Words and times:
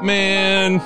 Man, 0.00 0.80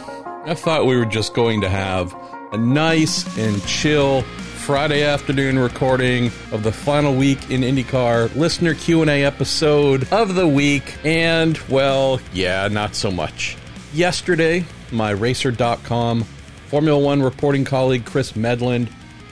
I 0.46 0.54
thought 0.54 0.86
we 0.86 0.96
were 0.96 1.04
just 1.04 1.34
going 1.34 1.60
to 1.60 1.68
have 1.68 2.16
a 2.52 2.56
nice 2.56 3.26
and 3.36 3.62
chill 3.66 4.22
Friday 4.22 5.02
afternoon 5.02 5.58
recording 5.58 6.28
of 6.50 6.62
the 6.62 6.72
final 6.72 7.14
week 7.14 7.50
in 7.50 7.60
IndyCar 7.60 8.34
listener 8.34 8.72
Q&A 8.72 9.22
episode 9.22 10.10
of 10.12 10.34
the 10.34 10.48
week 10.48 10.96
and 11.04 11.58
well, 11.68 12.20
yeah, 12.32 12.68
not 12.68 12.94
so 12.94 13.10
much. 13.10 13.58
Yesterday, 13.92 14.64
my 14.90 15.10
racer.com 15.10 16.24
Formula 16.68 16.98
1 16.98 17.22
reporting 17.22 17.66
colleague 17.66 18.06
Chris 18.06 18.32
Medland 18.32 18.88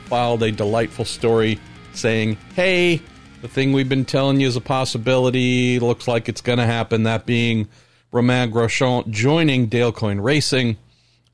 filed 0.06 0.42
a 0.42 0.52
delightful 0.52 1.06
story 1.06 1.58
saying, 1.94 2.36
"Hey, 2.54 3.00
the 3.40 3.48
thing 3.48 3.72
we've 3.72 3.88
been 3.88 4.04
telling 4.04 4.40
you 4.40 4.46
is 4.46 4.56
a 4.56 4.60
possibility. 4.60 5.78
Looks 5.78 6.06
like 6.06 6.28
it's 6.28 6.42
going 6.42 6.58
to 6.58 6.66
happen. 6.66 7.04
That 7.04 7.24
being 7.24 7.66
Romain 8.12 8.50
Grosjean 8.50 9.08
joining 9.10 9.66
Dale 9.66 9.92
Coyne 9.92 10.20
Racing. 10.20 10.76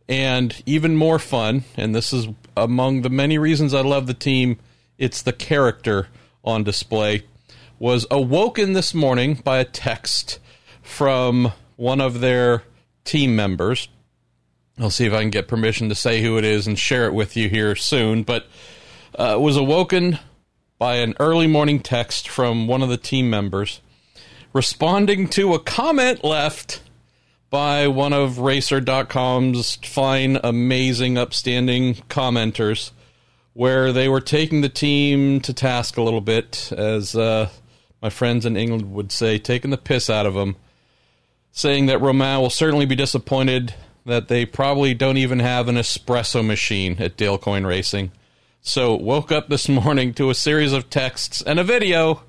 And 0.08 0.62
even 0.66 0.94
more 0.94 1.18
fun, 1.18 1.64
and 1.76 1.94
this 1.94 2.12
is 2.12 2.28
among 2.56 3.02
the 3.02 3.10
many 3.10 3.38
reasons 3.38 3.74
I 3.74 3.80
love 3.80 4.06
the 4.06 4.14
team, 4.14 4.58
it's 4.98 5.20
the 5.20 5.32
character 5.32 6.08
on 6.44 6.62
display. 6.62 7.24
Was 7.78 8.06
awoken 8.10 8.72
this 8.72 8.94
morning 8.94 9.34
by 9.34 9.58
a 9.58 9.64
text 9.64 10.38
from 10.80 11.52
one 11.74 12.00
of 12.00 12.20
their 12.20 12.62
team 13.04 13.34
members. 13.34 13.88
I'll 14.78 14.90
see 14.90 15.06
if 15.06 15.12
I 15.12 15.20
can 15.20 15.30
get 15.30 15.48
permission 15.48 15.88
to 15.88 15.94
say 15.94 16.22
who 16.22 16.38
it 16.38 16.44
is 16.44 16.66
and 16.66 16.78
share 16.78 17.06
it 17.06 17.14
with 17.14 17.36
you 17.36 17.48
here 17.48 17.74
soon. 17.74 18.22
But 18.22 18.46
uh, 19.14 19.38
was 19.40 19.56
awoken 19.56 20.18
by 20.78 20.96
an 20.96 21.14
early 21.18 21.46
morning 21.46 21.80
text 21.80 22.28
from 22.28 22.66
one 22.66 22.82
of 22.82 22.90
the 22.90 22.96
team 22.96 23.28
members 23.28 23.80
responding 24.56 25.28
to 25.28 25.52
a 25.52 25.58
comment 25.58 26.24
left 26.24 26.82
by 27.50 27.86
one 27.86 28.14
of 28.14 28.38
racer.com's 28.38 29.76
fine 29.84 30.38
amazing 30.42 31.18
upstanding 31.18 31.94
commenters 32.08 32.90
where 33.52 33.92
they 33.92 34.08
were 34.08 34.20
taking 34.20 34.62
the 34.62 34.68
team 34.68 35.40
to 35.40 35.52
task 35.52 35.98
a 35.98 36.02
little 36.02 36.22
bit 36.22 36.72
as 36.72 37.14
uh, 37.14 37.48
my 38.00 38.08
friends 38.08 38.46
in 38.46 38.56
england 38.56 38.90
would 38.92 39.12
say 39.12 39.38
taking 39.38 39.70
the 39.70 39.76
piss 39.76 40.08
out 40.08 40.24
of 40.24 40.32
them 40.32 40.56
saying 41.52 41.84
that 41.84 42.00
romain 42.00 42.40
will 42.40 42.50
certainly 42.50 42.86
be 42.86 42.96
disappointed 42.96 43.74
that 44.06 44.28
they 44.28 44.46
probably 44.46 44.94
don't 44.94 45.18
even 45.18 45.40
have 45.40 45.68
an 45.68 45.74
espresso 45.74 46.44
machine 46.44 46.96
at 46.98 47.16
dale 47.16 47.36
coyne 47.36 47.66
racing. 47.66 48.12
So 48.62 48.94
woke 48.94 49.32
up 49.32 49.48
this 49.48 49.68
morning 49.68 50.14
to 50.14 50.30
a 50.30 50.34
series 50.34 50.72
of 50.72 50.88
texts 50.88 51.42
and 51.42 51.58
a 51.58 51.64
video 51.64 52.22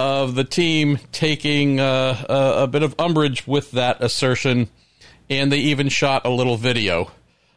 of 0.00 0.34
the 0.34 0.44
team 0.44 0.98
taking 1.12 1.78
uh, 1.78 2.24
a, 2.26 2.62
a, 2.62 2.66
bit 2.66 2.82
of 2.82 2.94
umbrage 2.98 3.46
with 3.46 3.72
that 3.72 4.02
assertion, 4.02 4.66
and 5.28 5.52
they 5.52 5.58
even 5.58 5.90
shot 5.90 6.24
a 6.24 6.30
little 6.30 6.56
video 6.56 7.10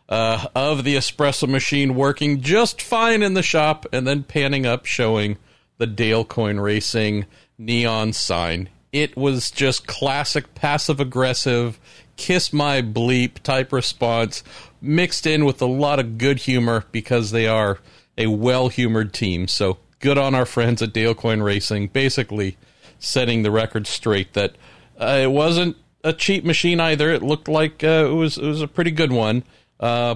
uh, 0.10 0.46
of 0.54 0.84
the 0.84 0.98
espresso 0.98 1.48
machine 1.48 1.96
working 1.96 2.42
just 2.42 2.82
fine 2.82 3.24
in 3.24 3.34
the 3.34 3.42
shop, 3.42 3.86
and 3.94 4.06
then 4.06 4.24
panning 4.24 4.66
up 4.66 4.86
showing 4.86 5.38
the 5.78 5.88
Dale 5.88 6.26
Coyne 6.26 6.60
Racing 6.60 7.28
neon 7.58 8.12
sign. 8.12 8.68
It 8.92 9.16
was 9.16 9.50
just 9.50 9.88
classic 9.88 10.54
passive 10.54 11.00
aggressive, 11.00 11.80
kiss 12.18 12.52
my 12.52 12.82
bleep 12.82 13.40
type 13.40 13.72
response, 13.72 14.44
mixed 14.82 15.26
in 15.26 15.46
with 15.46 15.62
a 15.62 15.66
lot 15.66 15.98
of 15.98 16.18
good 16.18 16.40
humor 16.40 16.84
because 16.92 17.32
they 17.32 17.48
are 17.48 17.80
a 18.18 18.28
well 18.28 18.68
humored 18.68 19.14
team. 19.14 19.48
So 19.48 19.78
good 20.04 20.18
on 20.18 20.36
our 20.36 20.46
friends 20.46 20.82
at 20.82 20.92
Dale 20.92 21.16
Coyne 21.16 21.42
Racing, 21.42 21.88
basically 21.88 22.58
setting 23.00 23.42
the 23.42 23.52
record 23.52 23.88
straight 23.88 24.34
that 24.34 24.54
uh, 25.00 25.20
it 25.22 25.32
wasn't 25.32 25.78
a 26.04 26.12
cheap 26.12 26.44
machine 26.44 26.82
either. 26.82 27.09
It 27.09 27.23
looked 27.23 27.48
like 27.48 27.86
uh, 27.86 28.08
it 28.09 28.14
was 28.14 28.38
it 28.38 28.46
was 28.46 28.62
a 28.62 28.68
pretty 28.68 28.92
good 28.92 29.14
one. 29.14 29.44
Uh, 29.80 30.16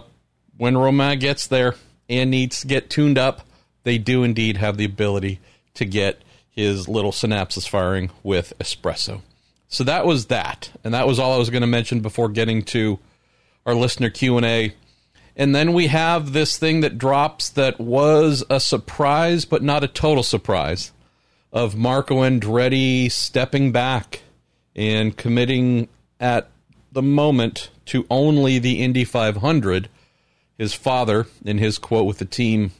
when 0.57 0.77
Romain 0.77 1.19
gets 1.19 1.47
there 1.47 1.75
and 2.09 2.29
needs 2.29 2.59
to 2.61 2.67
get 2.67 2.89
tuned 2.89 3.17
up, 3.17 3.47
they 3.83 3.97
do 3.97 4.23
indeed 4.23 4.57
have 4.57 4.75
the 4.75 4.83
ability 4.83 5.39
to 5.75 5.85
get 5.85 6.21
his 6.49 6.89
little 6.89 7.13
synapses 7.13 7.67
firing 7.67 8.11
with 8.23 8.51
espresso. 8.59 9.21
So 9.69 9.85
that 9.85 10.05
was 10.05 10.25
that, 10.25 10.69
and 10.83 10.93
that 10.93 11.07
was 11.07 11.17
all 11.17 11.33
I 11.33 11.37
was 11.37 11.49
going 11.49 11.61
to 11.61 11.67
mention 11.67 12.01
before 12.01 12.27
getting 12.27 12.61
to 12.63 12.99
our 13.65 13.73
listener 13.73 14.09
Q 14.09 14.35
and 14.35 14.45
A. 14.45 14.73
And 15.39 15.53
then 15.53 15.73
we 15.73 15.87
have 15.87 16.33
this 16.33 16.57
thing 16.57 16.81
that 16.81 16.97
drops 16.97 17.49
that 17.49 17.79
was 17.79 18.43
a 18.49 18.59
surprise, 18.59 19.45
but 19.45 19.61
not 19.61 19.83
a 19.83 19.87
total 19.87 20.23
surprise, 20.23 20.91
of 21.53 21.75
Marco 21.75 22.23
Andretti 22.23 23.11
stepping 23.11 23.71
back 23.71 24.23
and 24.75 25.15
committing 25.15 25.89
at 26.19 26.49
the 26.91 27.03
moment 27.03 27.69
to 27.85 28.07
only 28.09 28.57
the 28.57 28.81
Indy 28.81 29.03
500. 29.03 29.89
His 30.57 30.73
father, 30.73 31.27
in 31.45 31.59
his 31.59 31.77
quote 31.77 32.07
with 32.07 32.17
the 32.17 32.25
team, 32.25 32.71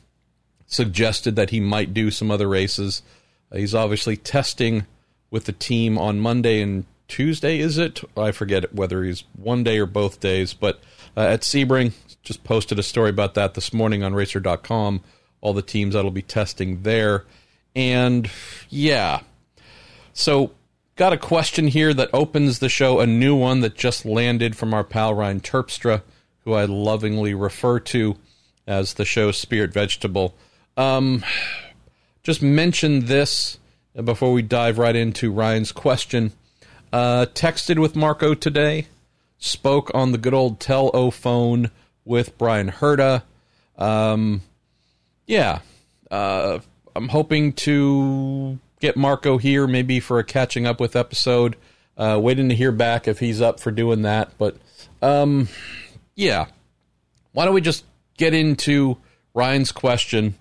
suggested 0.66 1.36
that 1.36 1.52
he 1.52 1.60
might 1.60 1.94
do 1.94 2.10
some 2.10 2.32
other 2.32 2.48
races. 2.48 3.04
Uh, 3.52 3.58
he's 3.58 3.76
obviously 3.76 4.18
testing 4.18 4.88
with 5.30 5.46
the 5.46 5.52
team 5.52 5.96
on 5.96 6.20
Monday 6.20 6.62
and 6.62 6.86
Tuesday, 7.08 7.60
is 7.60 7.78
it? 7.78 8.02
I 8.18 8.32
forget 8.32 8.74
whether 8.74 9.04
he's 9.04 9.24
one 9.36 9.64
day 9.64 9.78
or 9.78 9.86
both 9.86 10.20
days, 10.20 10.54
but 10.54 10.80
uh, 11.16 11.22
at 11.22 11.42
Sebring, 11.42 11.94
just 12.28 12.44
posted 12.44 12.78
a 12.78 12.84
story 12.84 13.10
about 13.10 13.36
that 13.36 13.54
this 13.54 13.74
morning 13.74 14.04
on 14.04 14.14
racer.com, 14.14 15.02
all 15.40 15.54
the 15.54 15.62
teams 15.62 15.94
that'll 15.94 16.12
be 16.12 16.22
testing 16.22 16.84
there. 16.84 17.24
And 17.74 18.30
yeah. 18.70 19.22
So, 20.14 20.52
got 20.98 21.14
a 21.14 21.18
question 21.18 21.68
here 21.68 21.94
that 21.94 22.10
opens 22.12 22.60
the 22.60 22.70
show, 22.70 23.00
a 23.00 23.08
new 23.08 23.36
one 23.36 23.62
that 23.62 23.76
just 23.76 24.06
landed 24.06 24.58
from 24.58 24.74
our 24.74 24.84
pal 24.84 25.14
Ryan 25.14 25.40
Terpstra, 25.40 26.02
who 26.44 26.54
I 26.54 26.66
lovingly 26.66 27.34
refer 27.34 27.80
to 27.80 28.18
as 28.66 28.96
the 28.96 29.06
show's 29.06 29.38
spirit 29.38 29.72
vegetable. 29.72 30.36
Um, 30.76 31.24
just 32.24 32.42
mention 32.42 33.06
this 33.06 33.58
before 34.04 34.34
we 34.34 34.42
dive 34.42 34.78
right 34.78 34.96
into 34.96 35.32
Ryan's 35.32 35.72
question. 35.72 36.34
Uh, 36.92 37.26
texted 37.34 37.80
with 37.80 37.96
Marco 37.96 38.34
today, 38.34 38.88
spoke 39.38 39.92
on 39.94 40.12
the 40.12 40.18
good 40.18 40.34
old 40.34 40.60
Tel-O 40.60 41.12
phone 41.12 41.72
with 42.08 42.38
Bryan 42.38 42.72
Herta. 42.72 43.24
Um, 43.78 44.42
yeah, 45.26 45.60
uh, 46.10 46.60
I'm 46.96 47.10
hoping 47.10 47.54
to 47.54 48.58
get 48.80 48.96
Marco 48.98 49.38
here 49.38 49.68
maybe 49.68 50.00
for 50.00 50.20
a 50.20 50.24
catching 50.24 50.66
up 50.66 50.80
with 50.80 50.96
episode. 50.96 51.56
Uh, 51.98 52.20
waiting 52.22 52.50
to 52.50 52.56
hear 52.56 52.72
back 52.72 53.08
if 53.08 53.20
he's 53.20 53.42
up 53.42 53.60
for 53.60 53.72
doing 53.72 54.04
that. 54.04 54.32
But 54.38 54.56
um, 55.02 55.48
yeah, 56.16 56.46
why 57.34 57.46
don't 57.46 57.56
we 57.56 57.62
just 57.62 57.86
get 58.18 58.34
into 58.34 58.98
Ryan's 59.34 59.72
question? 59.72 60.36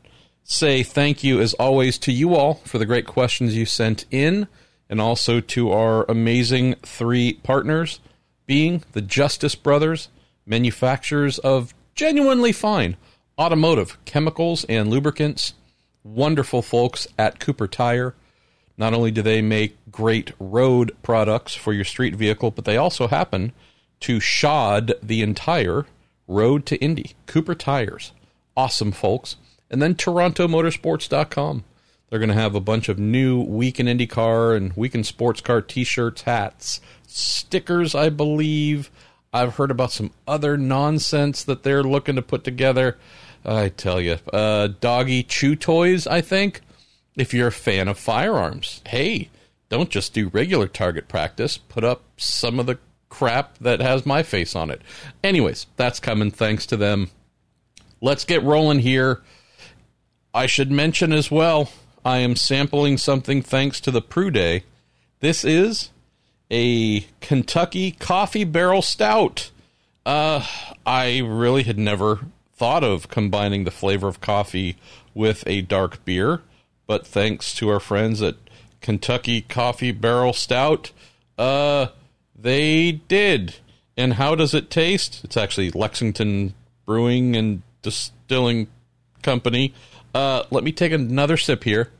Say 0.44 0.82
thank 0.82 1.24
you 1.24 1.40
as 1.40 1.54
always 1.54 1.98
to 1.98 2.12
you 2.12 2.34
all 2.34 2.54
for 2.64 2.78
the 2.78 2.86
great 2.86 3.06
questions 3.06 3.56
you 3.56 3.66
sent 3.66 4.04
in, 4.10 4.48
and 4.88 5.00
also 5.00 5.40
to 5.40 5.72
our 5.72 6.04
amazing 6.08 6.74
three 6.82 7.34
partners, 7.42 8.00
being 8.46 8.84
the 8.92 9.02
Justice 9.02 9.54
Brothers, 9.54 10.08
manufacturers 10.46 11.38
of 11.38 11.74
genuinely 11.94 12.52
fine 12.52 12.96
automotive 13.38 14.02
chemicals 14.04 14.64
and 14.64 14.88
lubricants. 14.88 15.54
Wonderful 16.02 16.62
folks 16.62 17.06
at 17.18 17.40
Cooper 17.40 17.66
Tire. 17.66 18.14
Not 18.78 18.94
only 18.94 19.10
do 19.10 19.22
they 19.22 19.42
make 19.42 19.76
great 19.90 20.32
road 20.38 20.94
products 21.02 21.54
for 21.54 21.72
your 21.72 21.84
street 21.84 22.14
vehicle, 22.14 22.50
but 22.50 22.64
they 22.64 22.76
also 22.76 23.08
happen 23.08 23.52
to 24.00 24.20
shod 24.20 24.94
the 25.02 25.22
entire 25.22 25.86
road 26.28 26.66
to 26.66 26.76
Indy. 26.76 27.12
Cooper 27.26 27.54
Tires. 27.54 28.12
Awesome 28.56 28.92
folks. 28.92 29.36
And 29.70 29.82
then 29.82 29.94
TorontoMotorsports.com. 29.94 31.64
They're 32.08 32.18
going 32.18 32.28
to 32.28 32.34
have 32.34 32.54
a 32.54 32.60
bunch 32.60 32.88
of 32.88 32.98
new 32.98 33.40
Weekend 33.42 33.88
in 33.88 33.98
IndyCar 33.98 34.56
and 34.56 34.72
Weekend 34.76 35.06
Sports 35.06 35.40
Car 35.40 35.60
t 35.60 35.82
shirts, 35.82 36.22
hats, 36.22 36.80
stickers, 37.06 37.94
I 37.94 38.10
believe. 38.10 38.90
I've 39.36 39.56
heard 39.56 39.70
about 39.70 39.92
some 39.92 40.12
other 40.26 40.56
nonsense 40.56 41.44
that 41.44 41.62
they're 41.62 41.82
looking 41.82 42.16
to 42.16 42.22
put 42.22 42.42
together. 42.42 42.96
I 43.44 43.68
tell 43.68 44.00
you, 44.00 44.18
uh, 44.32 44.68
doggy 44.80 45.22
chew 45.22 45.56
toys, 45.56 46.06
I 46.06 46.22
think. 46.22 46.62
If 47.16 47.34
you're 47.34 47.48
a 47.48 47.52
fan 47.52 47.88
of 47.88 47.98
firearms, 47.98 48.82
hey, 48.86 49.28
don't 49.68 49.90
just 49.90 50.14
do 50.14 50.28
regular 50.28 50.68
target 50.68 51.06
practice. 51.06 51.58
Put 51.58 51.84
up 51.84 52.02
some 52.16 52.58
of 52.58 52.66
the 52.66 52.78
crap 53.10 53.58
that 53.58 53.80
has 53.80 54.06
my 54.06 54.22
face 54.22 54.56
on 54.56 54.70
it. 54.70 54.80
Anyways, 55.22 55.66
that's 55.76 56.00
coming 56.00 56.30
thanks 56.30 56.64
to 56.66 56.76
them. 56.76 57.10
Let's 58.00 58.24
get 58.24 58.42
rolling 58.42 58.80
here. 58.80 59.22
I 60.32 60.46
should 60.46 60.70
mention 60.70 61.12
as 61.12 61.30
well, 61.30 61.70
I 62.04 62.18
am 62.18 62.36
sampling 62.36 62.96
something 62.96 63.42
thanks 63.42 63.80
to 63.82 63.90
the 63.90 64.02
Prude. 64.02 64.62
This 65.20 65.44
is 65.44 65.90
a 66.50 67.00
Kentucky 67.20 67.92
Coffee 67.92 68.44
Barrel 68.44 68.82
Stout. 68.82 69.50
Uh, 70.04 70.46
I 70.84 71.18
really 71.18 71.64
had 71.64 71.78
never 71.78 72.20
thought 72.54 72.84
of 72.84 73.08
combining 73.08 73.64
the 73.64 73.70
flavor 73.70 74.08
of 74.08 74.20
coffee 74.20 74.76
with 75.14 75.44
a 75.46 75.62
dark 75.62 76.04
beer, 76.04 76.42
but 76.86 77.06
thanks 77.06 77.54
to 77.56 77.68
our 77.68 77.80
friends 77.80 78.22
at 78.22 78.36
Kentucky 78.80 79.42
Coffee 79.42 79.92
Barrel 79.92 80.32
Stout, 80.32 80.92
uh, 81.38 81.88
they 82.38 82.92
did. 82.92 83.56
And 83.96 84.14
how 84.14 84.34
does 84.34 84.54
it 84.54 84.70
taste? 84.70 85.22
It's 85.24 85.36
actually 85.36 85.70
Lexington 85.70 86.54
Brewing 86.84 87.34
and 87.34 87.62
Distilling 87.82 88.68
Company. 89.22 89.74
Uh, 90.14 90.44
let 90.50 90.62
me 90.62 90.72
take 90.72 90.92
another 90.92 91.36
sip 91.36 91.64
here. 91.64 91.90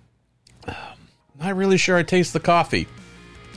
Not 1.40 1.56
really 1.56 1.78
sure 1.78 1.96
I 1.96 2.02
taste 2.02 2.32
the 2.32 2.40
coffee. 2.40 2.86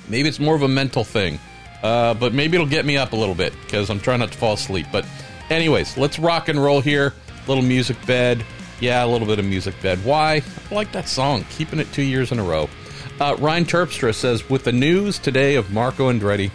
Maybe 0.10 0.28
it's 0.28 0.40
more 0.40 0.56
of 0.56 0.64
a 0.64 0.68
mental 0.68 1.04
thing. 1.04 1.40
Uh, 1.82 2.14
but 2.14 2.34
maybe 2.34 2.56
it'll 2.56 2.68
get 2.68 2.86
me 2.86 2.98
up 2.98 3.14
a 3.14 3.16
little 3.16 3.36
bit 3.36 3.54
because 3.64 3.90
I'm 3.90 4.00
trying 4.00 4.20
not 4.20 4.32
to 4.32 4.38
fall 4.38 4.54
asleep. 4.54 4.88
But, 4.92 5.06
anyways, 5.50 5.98
let's 5.98 6.20
rock 6.20 6.50
and 6.50 6.62
roll 6.62 6.82
here. 6.82 7.14
Little 7.48 7.64
music 7.64 7.98
bed. 8.06 8.44
Yeah, 8.82 9.04
a 9.04 9.08
little 9.08 9.28
bit 9.28 9.40
of 9.40 9.46
music 9.46 9.82
bed. 9.82 10.04
Why? 10.04 10.42
I 10.72 10.76
like 10.76 10.92
that 10.92 11.08
song. 11.08 11.46
Keeping 11.52 11.80
it 11.80 11.92
two 11.94 12.02
years 12.02 12.32
in 12.32 12.40
a 12.40 12.44
row. 12.44 12.70
Uh, 13.20 13.36
Ryan 13.40 13.66
Terpstra 13.66 14.14
says, 14.14 14.50
with 14.50 14.64
the 14.64 14.72
news 14.72 15.20
today 15.20 15.56
of 15.56 15.72
Marco 15.72 16.12
Andretti 16.12 16.52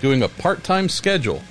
doing 0.00 0.22
a 0.22 0.28
part 0.28 0.64
time 0.64 0.88
schedule, 0.88 1.42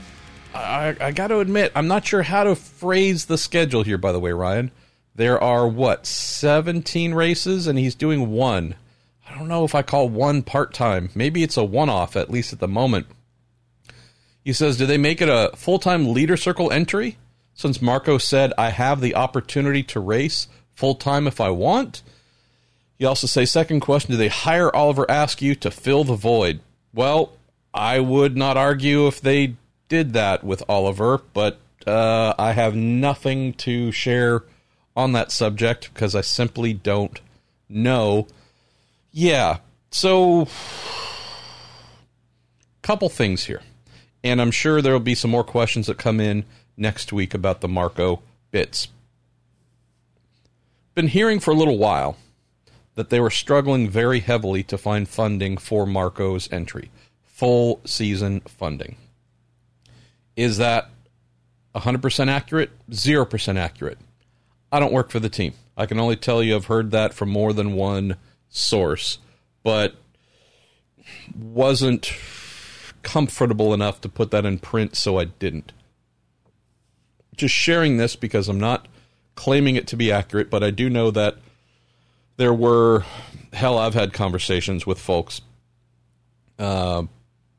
I, 0.53 0.95
I 0.99 1.11
got 1.11 1.27
to 1.27 1.39
admit, 1.39 1.71
I'm 1.75 1.87
not 1.87 2.05
sure 2.05 2.23
how 2.23 2.45
to 2.45 2.55
phrase 2.55 3.25
the 3.25 3.37
schedule 3.37 3.83
here, 3.83 3.97
by 3.97 4.11
the 4.11 4.19
way, 4.19 4.31
Ryan. 4.31 4.71
There 5.13 5.41
are, 5.41 5.67
what, 5.67 6.05
17 6.05 7.13
races, 7.13 7.67
and 7.67 7.77
he's 7.77 7.95
doing 7.95 8.31
one. 8.31 8.75
I 9.35 9.37
don't 9.37 9.49
know 9.49 9.65
if 9.65 9.75
I 9.75 9.81
call 9.81 10.07
one 10.07 10.43
part 10.43 10.73
time. 10.73 11.09
Maybe 11.13 11.43
it's 11.43 11.57
a 11.57 11.63
one 11.65 11.89
off, 11.89 12.15
at 12.15 12.31
least 12.31 12.53
at 12.53 12.59
the 12.59 12.69
moment. 12.69 13.07
He 14.45 14.53
says, 14.53 14.77
Do 14.77 14.85
they 14.85 14.97
make 14.97 15.21
it 15.21 15.27
a 15.27 15.51
full 15.57 15.77
time 15.77 16.13
leader 16.13 16.37
circle 16.37 16.71
entry? 16.71 17.17
Since 17.53 17.81
Marco 17.81 18.17
said, 18.17 18.53
I 18.57 18.69
have 18.69 19.01
the 19.01 19.13
opportunity 19.13 19.83
to 19.83 19.99
race 19.99 20.47
full 20.73 20.95
time 20.95 21.27
if 21.27 21.41
I 21.41 21.49
want. 21.49 22.01
He 22.97 23.03
also 23.03 23.27
says, 23.27 23.51
Second 23.51 23.81
question, 23.81 24.11
do 24.11 24.17
they 24.17 24.29
hire 24.29 24.73
Oliver 24.73 25.05
Askew 25.09 25.53
to 25.55 25.69
fill 25.69 26.05
the 26.05 26.15
void? 26.15 26.61
Well, 26.93 27.33
I 27.73 27.99
would 27.99 28.37
not 28.37 28.55
argue 28.55 29.05
if 29.07 29.19
they 29.19 29.55
did 29.89 30.13
that 30.13 30.45
with 30.45 30.63
Oliver, 30.69 31.21
but 31.33 31.59
uh, 31.85 32.33
I 32.39 32.53
have 32.53 32.73
nothing 32.73 33.51
to 33.55 33.91
share 33.91 34.43
on 34.95 35.11
that 35.11 35.33
subject 35.33 35.93
because 35.93 36.15
I 36.15 36.21
simply 36.21 36.73
don't 36.73 37.19
know. 37.67 38.27
Yeah, 39.17 39.59
so 39.91 40.49
couple 42.81 43.07
things 43.07 43.45
here, 43.45 43.61
and 44.25 44.41
I'm 44.41 44.51
sure 44.51 44.81
there 44.81 44.91
will 44.91 44.99
be 44.99 45.15
some 45.15 45.31
more 45.31 45.45
questions 45.45 45.87
that 45.87 45.97
come 45.97 46.19
in 46.19 46.43
next 46.75 47.13
week 47.13 47.33
about 47.33 47.61
the 47.61 47.69
Marco 47.69 48.21
bits. 48.51 48.89
Been 50.95 51.07
hearing 51.07 51.39
for 51.39 51.51
a 51.51 51.55
little 51.55 51.77
while 51.77 52.17
that 52.95 53.09
they 53.09 53.21
were 53.21 53.29
struggling 53.29 53.89
very 53.89 54.19
heavily 54.19 54.63
to 54.63 54.77
find 54.77 55.07
funding 55.07 55.55
for 55.55 55.87
Marco's 55.87 56.51
entry, 56.51 56.91
full 57.23 57.79
season 57.85 58.41
funding. 58.41 58.97
Is 60.35 60.57
that 60.57 60.89
100% 61.73 62.27
accurate? 62.27 62.71
0% 62.91 63.57
accurate. 63.57 63.97
I 64.73 64.81
don't 64.81 64.91
work 64.91 65.09
for 65.09 65.21
the 65.21 65.29
team. 65.29 65.53
I 65.77 65.85
can 65.85 66.01
only 66.01 66.17
tell 66.17 66.43
you 66.43 66.57
I've 66.57 66.65
heard 66.65 66.91
that 66.91 67.13
from 67.13 67.29
more 67.29 67.53
than 67.53 67.75
one 67.75 68.17
source, 68.55 69.19
but 69.63 69.95
wasn't 71.37 72.11
comfortable 73.03 73.73
enough 73.73 74.01
to 74.01 74.09
put 74.09 74.31
that 74.31 74.45
in 74.45 74.57
print, 74.59 74.95
so 74.95 75.19
I 75.19 75.25
didn't. 75.25 75.71
Just 77.35 77.53
sharing 77.53 77.97
this 77.97 78.15
because 78.15 78.47
I'm 78.47 78.59
not 78.59 78.87
claiming 79.35 79.75
it 79.75 79.87
to 79.87 79.97
be 79.97 80.11
accurate, 80.11 80.49
but 80.49 80.63
I 80.63 80.71
do 80.71 80.89
know 80.89 81.11
that 81.11 81.37
there 82.37 82.53
were, 82.53 83.03
hell, 83.53 83.77
I've 83.77 83.93
had 83.93 84.13
conversations 84.13 84.85
with 84.85 84.99
folks 84.99 85.41
uh, 86.57 87.03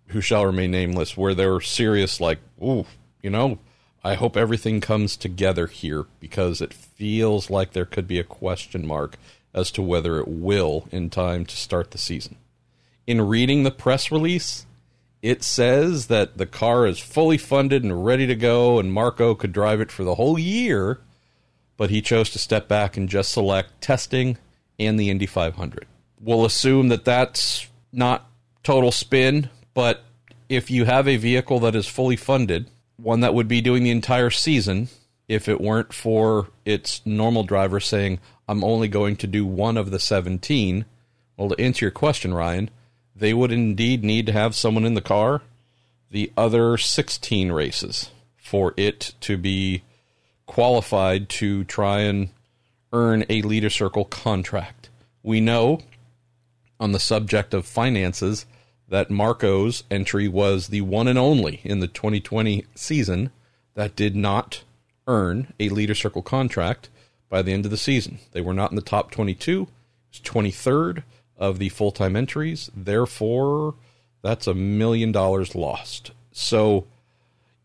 who 0.08 0.20
shall 0.20 0.46
remain 0.46 0.70
nameless 0.70 1.16
where 1.16 1.34
they're 1.34 1.60
serious, 1.60 2.20
like, 2.20 2.38
ooh, 2.62 2.86
you 3.22 3.30
know, 3.30 3.58
I 4.02 4.14
hope 4.14 4.36
everything 4.36 4.80
comes 4.80 5.16
together 5.16 5.66
here 5.66 6.06
because 6.20 6.60
it 6.60 6.72
feels 6.72 7.50
like 7.50 7.72
there 7.72 7.84
could 7.84 8.08
be 8.08 8.18
a 8.18 8.24
question 8.24 8.86
mark 8.86 9.18
as 9.56 9.70
to 9.72 9.82
whether 9.82 10.20
it 10.20 10.28
will 10.28 10.86
in 10.92 11.10
time 11.10 11.46
to 11.46 11.56
start 11.56 11.90
the 11.90 11.98
season. 11.98 12.36
In 13.06 13.26
reading 13.26 13.62
the 13.62 13.70
press 13.70 14.12
release, 14.12 14.66
it 15.22 15.42
says 15.42 16.06
that 16.06 16.36
the 16.36 16.46
car 16.46 16.86
is 16.86 16.98
fully 16.98 17.38
funded 17.38 17.82
and 17.82 18.04
ready 18.04 18.26
to 18.26 18.36
go, 18.36 18.78
and 18.78 18.92
Marco 18.92 19.34
could 19.34 19.52
drive 19.52 19.80
it 19.80 19.90
for 19.90 20.04
the 20.04 20.16
whole 20.16 20.38
year, 20.38 21.00
but 21.76 21.90
he 21.90 22.02
chose 22.02 22.30
to 22.30 22.38
step 22.38 22.68
back 22.68 22.96
and 22.96 23.08
just 23.08 23.32
select 23.32 23.80
testing 23.80 24.38
and 24.78 25.00
the 25.00 25.10
Indy 25.10 25.26
500. 25.26 25.86
We'll 26.20 26.44
assume 26.44 26.88
that 26.88 27.04
that's 27.04 27.66
not 27.92 28.28
total 28.62 28.92
spin, 28.92 29.48
but 29.74 30.04
if 30.48 30.70
you 30.70 30.84
have 30.84 31.08
a 31.08 31.16
vehicle 31.16 31.60
that 31.60 31.74
is 31.74 31.86
fully 31.86 32.16
funded, 32.16 32.70
one 32.96 33.20
that 33.20 33.34
would 33.34 33.48
be 33.48 33.60
doing 33.60 33.84
the 33.84 33.90
entire 33.90 34.30
season, 34.30 34.88
if 35.28 35.48
it 35.48 35.60
weren't 35.60 35.92
for 35.92 36.48
its 36.64 37.04
normal 37.04 37.42
driver 37.42 37.80
saying, 37.80 38.20
I'm 38.48 38.62
only 38.62 38.88
going 38.88 39.16
to 39.16 39.26
do 39.26 39.44
one 39.44 39.76
of 39.76 39.90
the 39.90 39.98
17, 39.98 40.84
well, 41.36 41.48
to 41.50 41.60
answer 41.60 41.84
your 41.84 41.92
question, 41.92 42.32
Ryan, 42.32 42.70
they 43.14 43.34
would 43.34 43.52
indeed 43.52 44.04
need 44.04 44.26
to 44.26 44.32
have 44.32 44.54
someone 44.54 44.84
in 44.84 44.94
the 44.94 45.00
car 45.00 45.42
the 46.10 46.32
other 46.36 46.76
16 46.76 47.50
races 47.50 48.10
for 48.36 48.72
it 48.76 49.14
to 49.20 49.36
be 49.36 49.82
qualified 50.46 51.28
to 51.28 51.64
try 51.64 52.00
and 52.00 52.28
earn 52.92 53.24
a 53.28 53.42
leader 53.42 53.70
circle 53.70 54.04
contract. 54.04 54.88
We 55.22 55.40
know 55.40 55.80
on 56.78 56.92
the 56.92 57.00
subject 57.00 57.52
of 57.52 57.66
finances 57.66 58.46
that 58.88 59.10
Marco's 59.10 59.82
entry 59.90 60.28
was 60.28 60.68
the 60.68 60.82
one 60.82 61.08
and 61.08 61.18
only 61.18 61.60
in 61.64 61.80
the 61.80 61.88
2020 61.88 62.64
season 62.76 63.30
that 63.74 63.96
did 63.96 64.14
not 64.14 64.62
earn 65.08 65.52
a 65.58 65.68
leader 65.68 65.94
circle 65.94 66.22
contract 66.22 66.88
by 67.28 67.42
the 67.42 67.52
end 67.52 67.64
of 67.64 67.70
the 67.70 67.76
season. 67.76 68.18
They 68.32 68.40
were 68.40 68.54
not 68.54 68.70
in 68.70 68.76
the 68.76 68.82
top 68.82 69.10
22, 69.10 69.62
it 69.62 69.68
was 70.10 70.20
23rd 70.20 71.02
of 71.36 71.58
the 71.58 71.68
full 71.68 71.92
time 71.92 72.16
entries. 72.16 72.70
Therefore, 72.74 73.74
that's 74.22 74.46
a 74.46 74.54
million 74.54 75.12
dollars 75.12 75.54
lost. 75.54 76.12
So, 76.32 76.86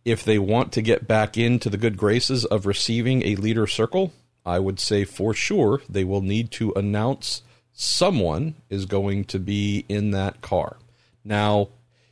if 0.03 0.23
they 0.23 0.39
want 0.39 0.71
to 0.73 0.81
get 0.81 1.07
back 1.07 1.37
into 1.37 1.69
the 1.69 1.77
good 1.77 1.95
graces 1.95 2.45
of 2.45 2.65
receiving 2.65 3.23
a 3.23 3.35
leader 3.35 3.67
circle, 3.67 4.13
I 4.45 4.59
would 4.59 4.79
say 4.79 5.05
for 5.05 5.33
sure 5.33 5.81
they 5.87 6.03
will 6.03 6.21
need 6.21 6.51
to 6.51 6.73
announce 6.75 7.43
someone 7.73 8.55
is 8.69 8.85
going 8.85 9.25
to 9.25 9.39
be 9.39 9.85
in 9.87 10.11
that 10.11 10.41
car. 10.41 10.77
Now, 11.23 11.69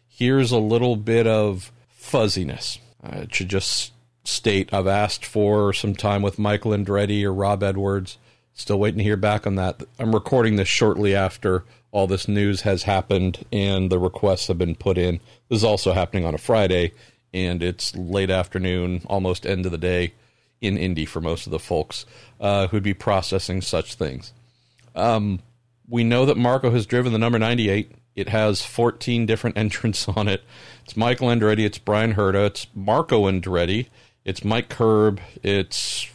here's 0.08 0.52
a 0.52 0.58
little 0.58 0.96
bit 0.96 1.26
of 1.26 1.72
fuzziness. 1.88 2.80
I 3.04 3.28
should 3.32 3.50
just 3.50 3.92
state 4.24 4.74
I've 4.74 4.88
asked 4.88 5.26
for 5.26 5.74
some 5.74 5.96
time 5.96 6.22
with 6.22 6.40
Michael 6.40 6.72
Andretti 6.72 7.24
or 7.24 7.34
Rob 7.34 7.64
Edwards. 7.64 8.18
Still 8.54 8.80
waiting 8.80 8.98
to 8.98 9.04
hear 9.04 9.18
back 9.18 9.48
on 9.48 9.56
that. 9.56 9.84
I'm 9.98 10.14
recording 10.14 10.56
this 10.58 10.68
shortly 10.68 11.16
after 11.16 11.64
all 11.92 12.08
this 12.08 12.28
news 12.28 12.62
has 12.62 12.84
happened 12.84 13.46
and 13.52 13.90
the 13.90 14.00
requests 14.00 14.48
have 14.48 14.58
been 14.58 14.76
put 14.76 14.98
in. 14.98 15.20
This 15.48 15.58
is 15.58 15.64
also 15.64 15.94
happening 15.94 16.26
on 16.26 16.36
a 16.36 16.40
Friday, 16.40 16.92
and 17.34 17.64
it's 17.64 17.96
late 17.96 18.30
afternoon, 18.30 19.02
almost 19.08 19.46
end 19.46 19.66
of 19.66 19.72
the 19.72 19.78
day 19.78 20.14
in 20.62 20.78
Indy 20.78 21.06
for 21.06 21.22
most 21.22 21.48
of 21.48 21.52
the 21.52 21.60
folks 21.60 22.06
uh, 22.40 22.68
who'd 22.68 22.84
be 22.84 22.94
processing 22.94 23.62
such 23.62 23.96
things. 23.96 24.34
Um, 24.96 25.40
we 25.88 26.04
know 26.04 26.26
that 26.26 26.38
Marco 26.38 26.72
has 26.72 26.86
driven 26.86 27.14
the 27.14 27.20
number 27.20 27.40
98. 27.40 27.92
It 28.16 28.30
has 28.30 28.62
14 28.64 29.26
different 29.26 29.58
entrants 29.58 30.08
on 30.08 30.28
it. 30.28 30.44
It's 30.84 30.98
Michael 30.98 31.30
Andretti, 31.30 31.66
it's 31.66 31.78
Bryan 31.78 32.14
Herta, 32.16 32.48
it's 32.48 32.68
Marco 32.76 33.30
Andretti, 33.30 33.88
it's 34.30 34.46
Mike 34.46 34.70
Curb, 34.70 35.20
it's 35.42 36.08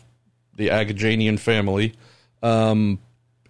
the 0.54 0.68
Agajanian 0.68 1.36
family. 1.36 1.94
Um, 2.44 3.00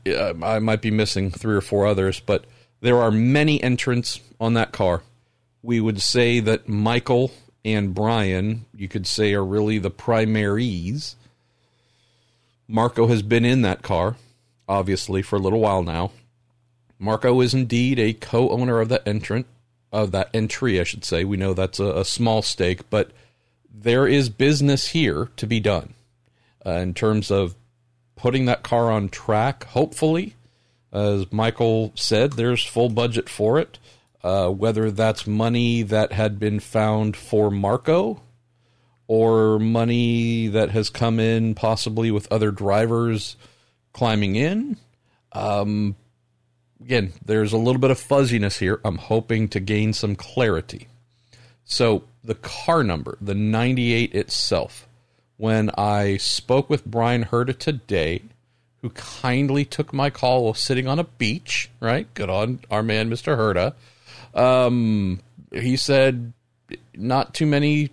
I 0.06 0.58
might 0.58 0.80
be 0.80 0.90
missing 0.90 1.30
three 1.30 1.54
or 1.54 1.60
four 1.60 1.86
others, 1.86 2.18
but 2.18 2.46
there 2.80 2.96
are 2.96 3.10
many 3.10 3.62
entrants 3.62 4.20
on 4.40 4.54
that 4.54 4.72
car. 4.72 5.02
We 5.62 5.80
would 5.80 6.00
say 6.00 6.40
that 6.40 6.66
Michael 6.66 7.30
and 7.62 7.94
Bryan, 7.94 8.64
you 8.74 8.88
could 8.88 9.06
say, 9.06 9.34
are 9.34 9.44
really 9.44 9.78
the 9.78 9.90
primaries. 9.90 11.16
Marco 12.66 13.06
has 13.08 13.20
been 13.20 13.44
in 13.44 13.60
that 13.62 13.82
car, 13.82 14.16
obviously, 14.66 15.20
for 15.20 15.36
a 15.36 15.40
little 15.40 15.60
while 15.60 15.82
now. 15.82 16.10
Marco 16.98 17.38
is 17.42 17.52
indeed 17.52 17.98
a 17.98 18.14
co-owner 18.14 18.80
of 18.80 18.88
that 18.88 19.06
entrant, 19.06 19.44
of 19.92 20.10
that 20.12 20.30
entry, 20.32 20.80
I 20.80 20.84
should 20.84 21.04
say. 21.04 21.22
We 21.22 21.36
know 21.36 21.52
that's 21.52 21.80
a, 21.80 21.98
a 21.98 22.04
small 22.06 22.40
stake, 22.40 22.88
but 22.88 23.10
there 23.76 24.06
is 24.06 24.28
business 24.28 24.88
here 24.88 25.30
to 25.36 25.46
be 25.46 25.60
done 25.60 25.94
uh, 26.64 26.70
in 26.70 26.94
terms 26.94 27.30
of 27.30 27.56
putting 28.14 28.44
that 28.46 28.62
car 28.62 28.90
on 28.90 29.08
track. 29.08 29.64
Hopefully, 29.64 30.34
as 30.92 31.30
Michael 31.32 31.92
said, 31.96 32.34
there's 32.34 32.64
full 32.64 32.88
budget 32.88 33.28
for 33.28 33.58
it. 33.58 33.78
Uh, 34.22 34.48
whether 34.48 34.90
that's 34.90 35.26
money 35.26 35.82
that 35.82 36.12
had 36.12 36.38
been 36.38 36.58
found 36.58 37.14
for 37.14 37.50
Marco 37.50 38.22
or 39.06 39.58
money 39.58 40.48
that 40.48 40.70
has 40.70 40.88
come 40.88 41.20
in 41.20 41.54
possibly 41.54 42.10
with 42.10 42.32
other 42.32 42.50
drivers 42.50 43.36
climbing 43.92 44.34
in. 44.34 44.78
Um, 45.32 45.94
again, 46.80 47.12
there's 47.22 47.52
a 47.52 47.58
little 47.58 47.80
bit 47.80 47.90
of 47.90 47.98
fuzziness 47.98 48.58
here. 48.58 48.80
I'm 48.82 48.96
hoping 48.96 49.48
to 49.48 49.60
gain 49.60 49.92
some 49.92 50.16
clarity. 50.16 50.88
So 51.66 52.04
the 52.24 52.34
car 52.34 52.82
number, 52.82 53.18
the 53.20 53.34
98 53.34 54.14
itself. 54.14 54.88
When 55.36 55.70
I 55.76 56.16
spoke 56.16 56.70
with 56.70 56.86
Bryan 56.86 57.26
Herta 57.26 57.58
today, 57.58 58.22
who 58.80 58.90
kindly 58.90 59.64
took 59.64 59.92
my 59.92 60.10
call 60.10 60.44
while 60.44 60.54
sitting 60.54 60.86
on 60.86 60.98
a 60.98 61.04
beach, 61.04 61.70
right? 61.80 62.12
Good 62.14 62.30
on 62.30 62.60
our 62.70 62.82
man, 62.82 63.10
Mr. 63.10 63.36
Herta. 63.36 63.74
Um, 64.38 65.20
he 65.52 65.76
said 65.76 66.32
not 66.94 67.34
too 67.34 67.46
many 67.46 67.90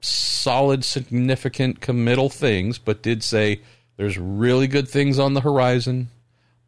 solid, 0.00 0.84
significant 0.84 1.80
committal 1.80 2.28
things, 2.28 2.78
but 2.78 3.02
did 3.02 3.22
say 3.22 3.60
there's 3.96 4.18
really 4.18 4.66
good 4.66 4.88
things 4.88 5.18
on 5.18 5.34
the 5.34 5.40
horizon. 5.40 6.08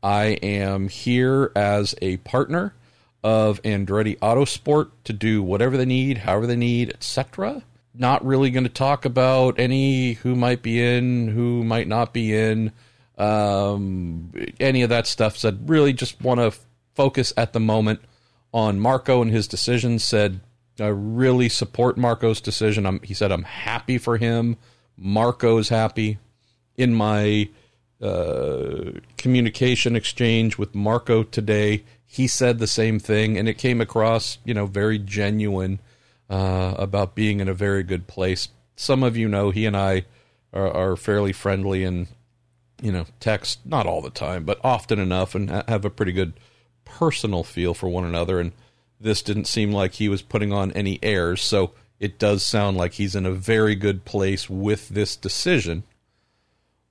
I 0.02 0.38
am 0.42 0.88
here 0.88 1.52
as 1.54 1.94
a 2.02 2.18
partner 2.18 2.74
of 3.22 3.60
Andretti 3.62 4.18
Autosport 4.18 4.90
to 5.04 5.12
do 5.12 5.42
whatever 5.42 5.76
they 5.76 5.84
need, 5.84 6.18
however 6.18 6.46
they 6.46 6.56
need, 6.56 6.90
etc. 6.90 7.62
Not 7.94 8.24
really 8.24 8.50
going 8.50 8.64
to 8.64 8.70
talk 8.70 9.04
about 9.04 9.58
any 9.58 10.12
who 10.14 10.36
might 10.36 10.62
be 10.62 10.82
in, 10.82 11.28
who 11.28 11.64
might 11.64 11.88
not 11.88 12.12
be 12.12 12.34
in, 12.34 12.72
um, 13.16 14.32
any 14.60 14.82
of 14.82 14.90
that 14.90 15.06
stuff. 15.06 15.36
Said 15.36 15.68
really 15.68 15.92
just 15.92 16.22
want 16.22 16.40
to 16.40 16.58
focus 16.94 17.32
at 17.36 17.52
the 17.52 17.60
moment 17.60 18.00
on 18.52 18.78
Marco 18.78 19.20
and 19.20 19.30
his 19.30 19.48
decision. 19.48 19.98
Said 19.98 20.40
I 20.80 20.88
really 20.88 21.48
support 21.48 21.96
Marco's 21.96 22.40
decision. 22.40 22.86
I'm, 22.86 23.00
he 23.00 23.14
said 23.14 23.32
I'm 23.32 23.42
happy 23.42 23.98
for 23.98 24.16
him. 24.16 24.56
Marco's 24.96 25.68
happy. 25.68 26.18
In 26.76 26.94
my 26.94 27.48
uh, 28.00 28.92
communication 29.16 29.96
exchange 29.96 30.56
with 30.56 30.76
Marco 30.76 31.24
today, 31.24 31.82
he 32.10 32.26
said 32.26 32.58
the 32.58 32.66
same 32.66 32.98
thing, 32.98 33.36
and 33.36 33.46
it 33.48 33.58
came 33.58 33.82
across, 33.82 34.38
you 34.42 34.54
know, 34.54 34.64
very 34.64 34.98
genuine 34.98 35.78
uh, 36.30 36.74
about 36.78 37.14
being 37.14 37.38
in 37.38 37.48
a 37.48 37.54
very 37.54 37.82
good 37.82 38.06
place. 38.06 38.48
Some 38.76 39.02
of 39.02 39.14
you 39.14 39.28
know 39.28 39.50
he 39.50 39.66
and 39.66 39.76
I 39.76 40.06
are, 40.54 40.72
are, 40.72 40.96
fairly 40.96 41.34
friendly 41.34 41.84
and, 41.84 42.08
you 42.80 42.90
know, 42.90 43.04
text 43.20 43.60
not 43.66 43.86
all 43.86 44.00
the 44.00 44.08
time, 44.08 44.44
but 44.44 44.58
often 44.64 44.98
enough, 44.98 45.34
and 45.34 45.50
have 45.68 45.84
a 45.84 45.90
pretty 45.90 46.12
good 46.12 46.32
personal 46.86 47.44
feel 47.44 47.74
for 47.74 47.90
one 47.90 48.04
another. 48.04 48.40
And 48.40 48.52
this 48.98 49.20
didn't 49.20 49.44
seem 49.44 49.70
like 49.70 49.94
he 49.94 50.08
was 50.08 50.22
putting 50.22 50.50
on 50.50 50.72
any 50.72 50.98
airs, 51.02 51.42
so 51.42 51.72
it 52.00 52.18
does 52.18 52.42
sound 52.42 52.78
like 52.78 52.94
he's 52.94 53.14
in 53.14 53.26
a 53.26 53.32
very 53.32 53.74
good 53.74 54.06
place 54.06 54.48
with 54.48 54.88
this 54.88 55.14
decision. 55.14 55.82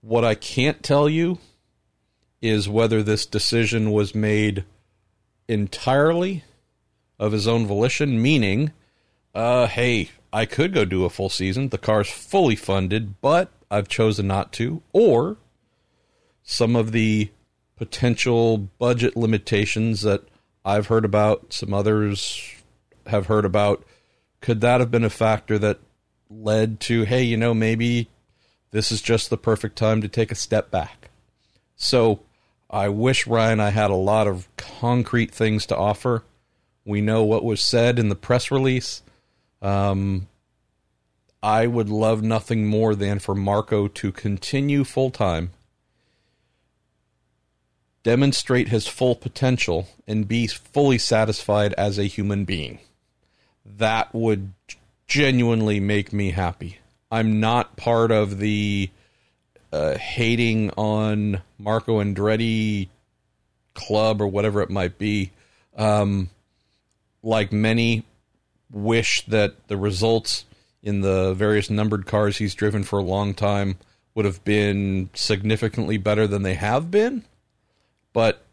What 0.01 0.23
I 0.23 0.35
can't 0.35 0.83
tell 0.83 1.09
you 1.09 1.39
is 2.39 2.69
whether 2.69 3.01
this 3.01 3.25
decision 3.25 3.91
was 3.91 4.13
made 4.13 4.63
entirely 5.47 6.43
of 7.19 7.31
his 7.31 7.47
own 7.47 7.65
volition, 7.65 8.21
meaning, 8.21 8.71
uh, 9.33 9.67
hey, 9.67 10.09
I 10.31 10.45
could 10.45 10.73
go 10.73 10.85
do 10.85 11.05
a 11.05 11.09
full 11.09 11.29
season. 11.29 11.69
The 11.69 11.77
car's 11.77 12.09
fully 12.09 12.55
funded, 12.55 13.21
but 13.21 13.51
I've 13.71 13.87
chosen 13.87 14.27
not 14.27 14.51
to. 14.53 14.81
Or 14.93 15.37
some 16.43 16.75
of 16.75 16.91
the 16.91 17.31
potential 17.75 18.57
budget 18.57 19.15
limitations 19.15 20.01
that 20.01 20.23
I've 20.65 20.87
heard 20.87 21.05
about, 21.05 21.53
some 21.53 21.73
others 21.73 22.55
have 23.05 23.27
heard 23.27 23.45
about. 23.45 23.83
Could 24.41 24.61
that 24.61 24.79
have 24.79 24.91
been 24.91 25.03
a 25.03 25.09
factor 25.09 25.57
that 25.59 25.79
led 26.29 26.79
to, 26.81 27.03
hey, 27.03 27.23
you 27.23 27.37
know, 27.37 27.53
maybe 27.53 28.09
this 28.71 28.91
is 28.91 29.01
just 29.01 29.29
the 29.29 29.37
perfect 29.37 29.77
time 29.77 30.01
to 30.01 30.07
take 30.07 30.31
a 30.31 30.35
step 30.35 30.69
back? 30.69 31.09
So 31.75 32.21
I 32.69 32.89
wish 32.89 33.27
Ryan 33.27 33.59
I 33.59 33.69
had 33.69 33.91
a 33.91 33.95
lot 33.95 34.27
of 34.27 34.47
concrete 34.57 35.31
things 35.31 35.65
to 35.67 35.77
offer. 35.77 36.23
We 36.85 37.01
know 37.01 37.23
what 37.23 37.43
was 37.43 37.61
said 37.61 37.99
in 37.99 38.09
the 38.09 38.15
press 38.15 38.51
release. 38.51 39.01
Um, 39.61 40.27
I 41.41 41.67
would 41.67 41.89
love 41.89 42.23
nothing 42.23 42.65
more 42.65 42.95
than 42.95 43.19
for 43.19 43.35
Marco 43.35 43.87
to 43.87 44.11
continue 44.11 44.83
full 44.83 45.11
time, 45.11 45.51
demonstrate 48.03 48.69
his 48.69 48.87
full 48.87 49.15
potential, 49.15 49.87
and 50.07 50.27
be 50.27 50.47
fully 50.47 50.97
satisfied 50.97 51.73
as 51.73 51.97
a 51.97 52.05
human 52.05 52.43
being. 52.43 52.79
That 53.65 54.13
would 54.13 54.53
genuinely 55.07 55.79
make 55.79 56.11
me 56.11 56.31
happy. 56.31 56.79
I'm 57.09 57.39
not 57.39 57.77
part 57.77 58.11
of 58.11 58.39
the 58.39 58.89
uh, 59.71 59.97
hating 59.97 60.71
on 60.71 61.41
Marco 61.57 62.01
Andretti 62.01 62.89
club 63.73 64.21
or 64.21 64.27
whatever 64.27 64.61
it 64.61 64.69
might 64.69 64.97
be. 64.97 65.31
Um, 65.75 66.29
like 67.21 67.51
many, 67.51 68.03
wish 68.71 69.25
that 69.25 69.67
the 69.67 69.77
results 69.77 70.45
in 70.81 71.01
the 71.01 71.33
various 71.33 71.69
numbered 71.69 72.05
cars 72.05 72.37
he's 72.37 72.55
driven 72.55 72.83
for 72.83 72.99
a 72.99 73.03
long 73.03 73.33
time 73.33 73.77
would 74.15 74.25
have 74.25 74.43
been 74.43 75.09
significantly 75.13 75.97
better 75.97 76.25
than 76.27 76.43
they 76.43 76.55
have 76.55 76.89
been. 76.89 77.23
But 78.13 78.43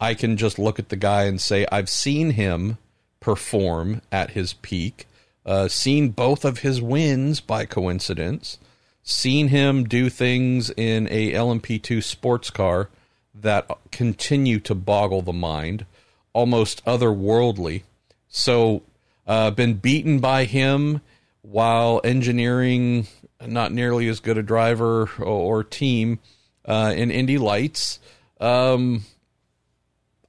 I 0.00 0.14
can 0.14 0.36
just 0.36 0.58
look 0.58 0.78
at 0.78 0.88
the 0.88 0.96
guy 0.96 1.24
and 1.24 1.40
say, 1.40 1.66
I've 1.70 1.88
seen 1.88 2.30
him 2.30 2.78
perform 3.20 4.02
at 4.10 4.30
his 4.30 4.54
peak, 4.54 5.06
uh, 5.46 5.68
seen 5.68 6.08
both 6.08 6.44
of 6.44 6.58
his 6.60 6.82
wins 6.82 7.40
by 7.40 7.64
coincidence 7.64 8.58
seen 9.04 9.48
him 9.48 9.84
do 9.84 10.08
things 10.08 10.70
in 10.70 11.06
a 11.10 11.32
LMP2 11.32 12.02
sports 12.02 12.48
car 12.48 12.88
that 13.34 13.70
continue 13.92 14.58
to 14.60 14.74
boggle 14.74 15.20
the 15.20 15.32
mind, 15.32 15.84
almost 16.32 16.84
otherworldly. 16.86 17.82
So, 18.28 18.82
uh, 19.26 19.50
been 19.50 19.74
beaten 19.74 20.18
by 20.20 20.44
him 20.44 21.02
while 21.42 22.00
engineering 22.02 23.06
not 23.46 23.72
nearly 23.72 24.08
as 24.08 24.20
good 24.20 24.38
a 24.38 24.42
driver 24.42 25.10
or, 25.18 25.24
or 25.24 25.64
team 25.64 26.18
uh, 26.64 26.94
in 26.96 27.10
Indy 27.10 27.36
Lights. 27.36 28.00
Um, 28.40 29.04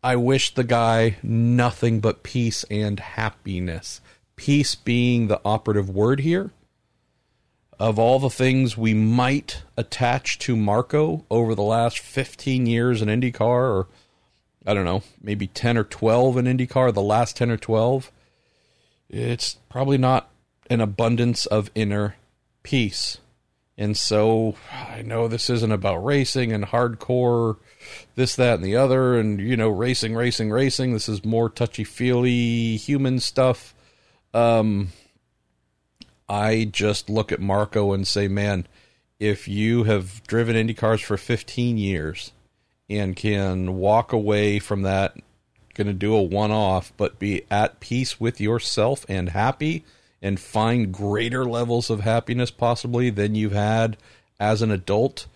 I 0.03 0.17
wish 0.17 0.53
the 0.53 0.63
guy 0.65 1.17
nothing 1.23 2.01
but 2.01 2.23
peace 2.23 2.65
and 2.69 2.99
happiness. 2.99 4.01
Peace 4.35 4.75
being 4.75 5.27
the 5.27 5.39
operative 5.45 5.89
word 5.89 6.19
here 6.19 6.51
of 7.79 7.99
all 7.99 8.19
the 8.19 8.29
things 8.29 8.77
we 8.77 8.93
might 8.93 9.63
attach 9.75 10.39
to 10.39 10.55
Marco 10.55 11.25
over 11.29 11.55
the 11.55 11.63
last 11.63 11.99
15 11.99 12.65
years 12.65 13.01
in 13.01 13.09
IndyCar, 13.09 13.41
or 13.41 13.87
I 14.65 14.73
don't 14.73 14.85
know, 14.85 15.03
maybe 15.21 15.47
10 15.47 15.77
or 15.77 15.83
12 15.83 16.37
in 16.37 16.45
IndyCar, 16.45 16.93
the 16.93 17.01
last 17.01 17.35
10 17.37 17.51
or 17.51 17.57
12, 17.57 18.11
it's 19.09 19.57
probably 19.69 19.97
not 19.97 20.29
an 20.69 20.81
abundance 20.81 21.45
of 21.45 21.69
inner 21.75 22.15
peace. 22.63 23.17
And 23.77 23.97
so 23.97 24.55
I 24.71 25.01
know 25.01 25.27
this 25.27 25.49
isn't 25.49 25.71
about 25.71 26.03
racing 26.03 26.53
and 26.53 26.65
hardcore 26.65 27.57
this, 28.15 28.35
that, 28.37 28.55
and 28.55 28.63
the 28.63 28.77
other, 28.77 29.19
and, 29.19 29.39
you 29.39 29.57
know, 29.57 29.69
racing, 29.69 30.15
racing, 30.15 30.49
racing. 30.49 30.93
This 30.93 31.09
is 31.09 31.25
more 31.25 31.49
touchy 31.49 31.83
feely 31.83 32.77
human 32.77 33.19
stuff. 33.19 33.75
Um, 34.33 34.89
I 36.27 36.65
just 36.71 37.09
look 37.09 37.31
at 37.31 37.39
Marco 37.39 37.93
and 37.93 38.07
say, 38.07 38.27
man, 38.27 38.67
if 39.19 39.47
you 39.47 39.83
have 39.83 40.23
driven 40.23 40.55
Indy 40.55 40.73
cars 40.73 41.01
for 41.01 41.17
15 41.17 41.77
years 41.77 42.31
and 42.89 43.15
can 43.15 43.77
walk 43.77 44.11
away 44.11 44.59
from 44.59 44.81
that, 44.81 45.15
going 45.73 45.87
to 45.87 45.93
do 45.93 46.15
a 46.15 46.21
one 46.21 46.51
off, 46.51 46.93
but 46.97 47.19
be 47.19 47.43
at 47.51 47.79
peace 47.79 48.19
with 48.19 48.41
yourself 48.41 49.05
and 49.07 49.29
happy 49.29 49.83
and 50.21 50.39
find 50.39 50.93
greater 50.93 51.45
levels 51.45 51.89
of 51.89 51.99
happiness 51.99 52.49
possibly 52.49 53.09
than 53.09 53.35
you've 53.35 53.51
had 53.51 53.97
as 54.39 54.61
an 54.61 54.71
adult, 54.71 55.27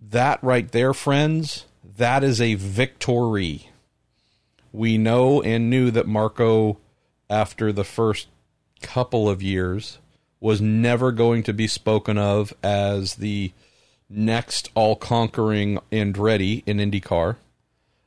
that 0.00 0.42
right 0.42 0.70
there, 0.72 0.92
friends, 0.92 1.64
that 1.96 2.22
is 2.22 2.40
a 2.40 2.54
victory. 2.54 3.70
We 4.72 4.98
know 4.98 5.40
and 5.40 5.70
knew 5.70 5.90
that 5.92 6.06
Marco, 6.06 6.78
after 7.30 7.72
the 7.72 7.84
first 7.84 8.28
couple 8.80 9.28
of 9.28 9.42
years 9.42 9.98
was 10.40 10.60
never 10.60 11.12
going 11.12 11.42
to 11.44 11.52
be 11.52 11.66
spoken 11.66 12.18
of 12.18 12.52
as 12.62 13.14
the 13.14 13.52
next 14.08 14.70
all 14.74 14.96
conquering 14.96 15.78
Andretti 15.90 16.62
in 16.66 16.78
IndyCar. 16.78 17.36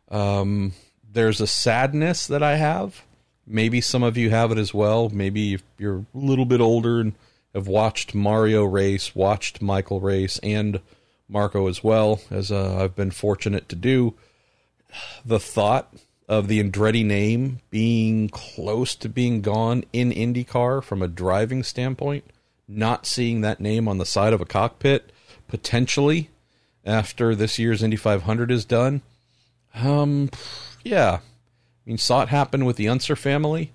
Um, 0.09 0.73
there's 1.11 1.41
a 1.41 1.47
sadness 1.47 2.27
that 2.27 2.43
I 2.43 2.55
have. 2.55 3.03
Maybe 3.45 3.81
some 3.81 4.03
of 4.03 4.15
you 4.15 4.29
have 4.29 4.51
it 4.51 4.57
as 4.57 4.73
well. 4.73 5.09
Maybe 5.09 5.59
you're 5.77 6.05
a 6.13 6.17
little 6.17 6.45
bit 6.45 6.61
older 6.61 7.01
and 7.01 7.13
have 7.53 7.67
watched 7.67 8.13
Mario 8.13 8.63
race, 8.63 9.15
watched 9.15 9.61
Michael 9.61 9.99
race, 9.99 10.39
and 10.43 10.79
Marco 11.27 11.67
as 11.67 11.83
well, 11.83 12.21
as 12.29 12.51
uh, 12.51 12.77
I've 12.83 12.95
been 12.95 13.11
fortunate 13.11 13.67
to 13.69 13.75
do. 13.75 14.13
The 15.25 15.39
thought 15.39 15.93
of 16.29 16.47
the 16.47 16.63
Andretti 16.63 17.03
name 17.03 17.59
being 17.71 18.29
close 18.29 18.93
to 18.93 19.09
being 19.09 19.41
gone 19.41 19.83
in 19.91 20.11
IndyCar 20.11 20.83
from 20.83 21.01
a 21.01 21.07
driving 21.07 21.63
standpoint, 21.63 22.23
not 22.67 23.07
seeing 23.07 23.41
that 23.41 23.59
name 23.59 23.87
on 23.87 23.97
the 23.97 24.05
side 24.05 24.31
of 24.31 24.39
a 24.39 24.45
cockpit 24.45 25.11
potentially 25.47 26.29
after 26.85 27.33
this 27.33 27.57
year's 27.57 27.81
Indy 27.81 27.97
500 27.97 28.51
is 28.51 28.63
done. 28.63 29.01
Um, 29.73 30.29
yeah, 30.83 31.13
I 31.15 31.21
mean, 31.83 31.97
saw 31.97 32.21
it 32.21 32.29
happen 32.29 32.63
with 32.63 32.75
the 32.75 32.87
Unser 32.87 33.15
family, 33.15 33.71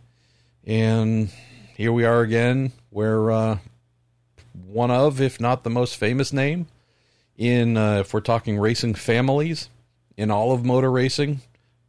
and 0.65 1.31
here 1.77 1.93
we 1.93 2.05
are 2.05 2.21
again, 2.21 2.71
where 2.91 3.33
uh, 3.33 3.59
one 4.65 4.93
of, 4.93 5.21
if 5.21 5.41
not 5.41 5.65
the 5.65 5.71
most 5.71 5.97
famous 5.97 6.33
name 6.33 6.69
in, 7.37 7.77
uh, 7.77 7.99
if 7.99 8.15
we're 8.15 8.21
talking 8.21 8.59
racing 8.59 8.95
families, 8.95 9.69
in 10.17 10.31
all 10.31 10.53
of 10.53 10.65
motor 10.65 10.93
racing, 10.93 11.41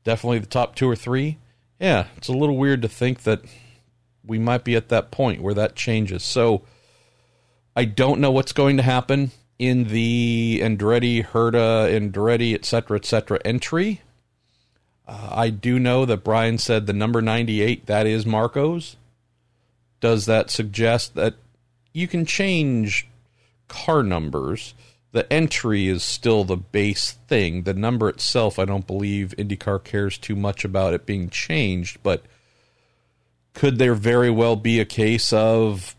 definitely 0.05 0.39
the 0.39 0.45
top 0.45 0.75
two 0.75 0.89
or 0.89 0.95
three. 0.95 1.37
Yeah, 1.79 2.07
it's 2.15 2.29
a 2.29 2.33
little 2.33 2.55
weird 2.55 2.81
to 2.83 2.87
think 2.87 3.23
that 3.23 3.41
we 4.25 4.39
might 4.39 4.63
be 4.63 4.77
at 4.77 4.87
that 4.89 5.11
point 5.11 5.41
where 5.41 5.53
that 5.53 5.75
changes. 5.75 6.23
So 6.23 6.61
I 7.75 7.83
don't 7.83 8.21
know 8.21 8.31
what's 8.31 8.53
going 8.53 8.77
to 8.77 8.83
happen 8.83 9.31
in 9.59 9.85
the 9.89 10.61
Andretti, 10.63 11.25
Herta, 11.25 11.89
Andretti, 11.91 12.53
etc., 12.53 12.97
etc. 12.97 13.39
entry. 13.43 14.01
Uh, 15.07 15.29
I 15.31 15.49
do 15.49 15.77
know 15.79 16.05
that 16.05 16.23
Bryan 16.23 16.57
said 16.57 16.87
the 16.87 16.93
number 16.93 17.21
98, 17.21 17.85
that 17.85 18.07
is 18.07 18.25
Marco's. 18.25 18.95
Does 19.99 20.25
that 20.25 20.49
suggest 20.49 21.15
that 21.15 21.35
you 21.93 22.07
can 22.07 22.25
change 22.25 23.07
car 23.67 24.03
numbers? 24.03 24.73
The 25.15 25.31
entry 25.31 25.87
is 25.87 26.03
still 26.03 26.43
the 26.43 26.57
base 26.57 27.11
thing. 27.29 27.63
The 27.63 27.73
number 27.73 28.09
itself, 28.09 28.59
I 28.59 28.65
don't 28.65 28.85
believe 28.85 29.33
IndyCar 29.37 29.81
cares 29.81 30.17
too 30.17 30.35
much 30.35 30.65
about 30.65 30.93
it 30.93 31.05
being 31.05 31.29
changed, 31.29 32.03
but 32.03 32.25
could 33.53 33.77
there 33.77 33.95
very 33.95 34.29
well 34.29 34.57
be 34.57 34.81
a 34.81 34.83
case 34.83 35.31
of, 35.31 35.95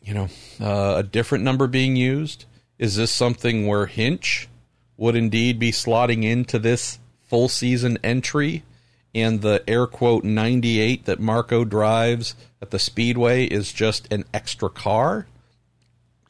you 0.00 0.14
know, 0.14 0.28
uh, 0.58 0.94
a 0.96 1.02
different 1.02 1.44
number 1.44 1.66
being 1.66 1.94
used? 1.94 2.46
Is 2.78 2.96
this 2.96 3.12
something 3.12 3.66
where 3.66 3.84
Hinch 3.84 4.48
would 4.96 5.14
indeed 5.14 5.58
be 5.58 5.70
slotting 5.70 6.24
into 6.24 6.58
this 6.58 6.98
full 7.22 7.50
season 7.50 7.98
entry 8.02 8.64
and 9.14 9.42
the 9.42 9.62
air 9.68 9.86
quote 9.86 10.24
98 10.24 11.04
that 11.04 11.20
Marco 11.20 11.66
drives 11.66 12.34
at 12.62 12.70
the 12.70 12.78
Speedway 12.78 13.44
is 13.44 13.74
just 13.74 14.10
an 14.10 14.24
extra 14.32 14.70
car? 14.70 15.26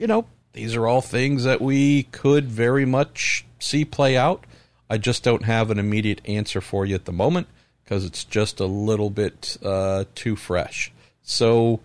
You 0.01 0.09
know, 0.09 0.27
these 0.57 0.75
are 0.75 0.87
all 0.87 1.03
things 1.03 1.45
that 1.45 1.61
we 1.61 2.05
could 2.05 2.47
very 2.47 2.87
much 2.87 3.45
see 3.59 3.85
play 3.85 4.17
out. 4.17 4.45
I 4.89 4.97
just 4.97 5.23
don't 5.23 5.45
have 5.45 5.71
an 5.71 5.79
immediate 5.79 6.23
answer 6.25 6.63
for 6.63 6.87
you 6.87 6.95
at 6.95 7.05
the 7.05 7.13
moment 7.13 7.47
because 7.85 8.07
it's 8.07 8.25
just 8.25 8.59
a 8.59 8.67
little 8.67 9.11
bit 9.11 9.59
uh, 9.63 10.05
too 10.15 10.35
fresh. 10.35 10.93
So, 11.23 11.81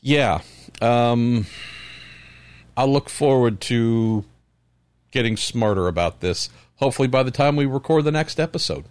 yeah, 0.00 0.40
um, 0.82 1.46
I'll 2.76 2.92
look 2.92 3.08
forward 3.08 3.60
to 3.62 4.24
getting 5.12 5.36
smarter 5.36 5.86
about 5.86 6.20
this. 6.20 6.50
Hopefully, 6.76 7.08
by 7.08 7.22
the 7.22 7.30
time 7.30 7.54
we 7.54 7.64
record 7.64 8.04
the 8.04 8.12
next 8.12 8.40
episode. 8.40 8.86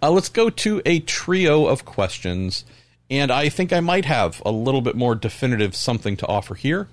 Uh, 0.00 0.10
let's 0.10 0.30
go 0.30 0.48
to 0.48 0.80
a 0.86 1.00
trio 1.00 1.66
of 1.66 1.84
questions, 1.84 2.64
and 3.10 3.30
I 3.30 3.50
think 3.50 3.72
I 3.72 3.80
might 3.80 4.06
have 4.06 4.40
a 4.46 4.50
little 4.50 4.80
bit 4.80 4.96
more 4.96 5.14
definitive 5.14 5.76
something 5.76 6.16
to 6.16 6.26
offer 6.26 6.54
here. 6.54 6.88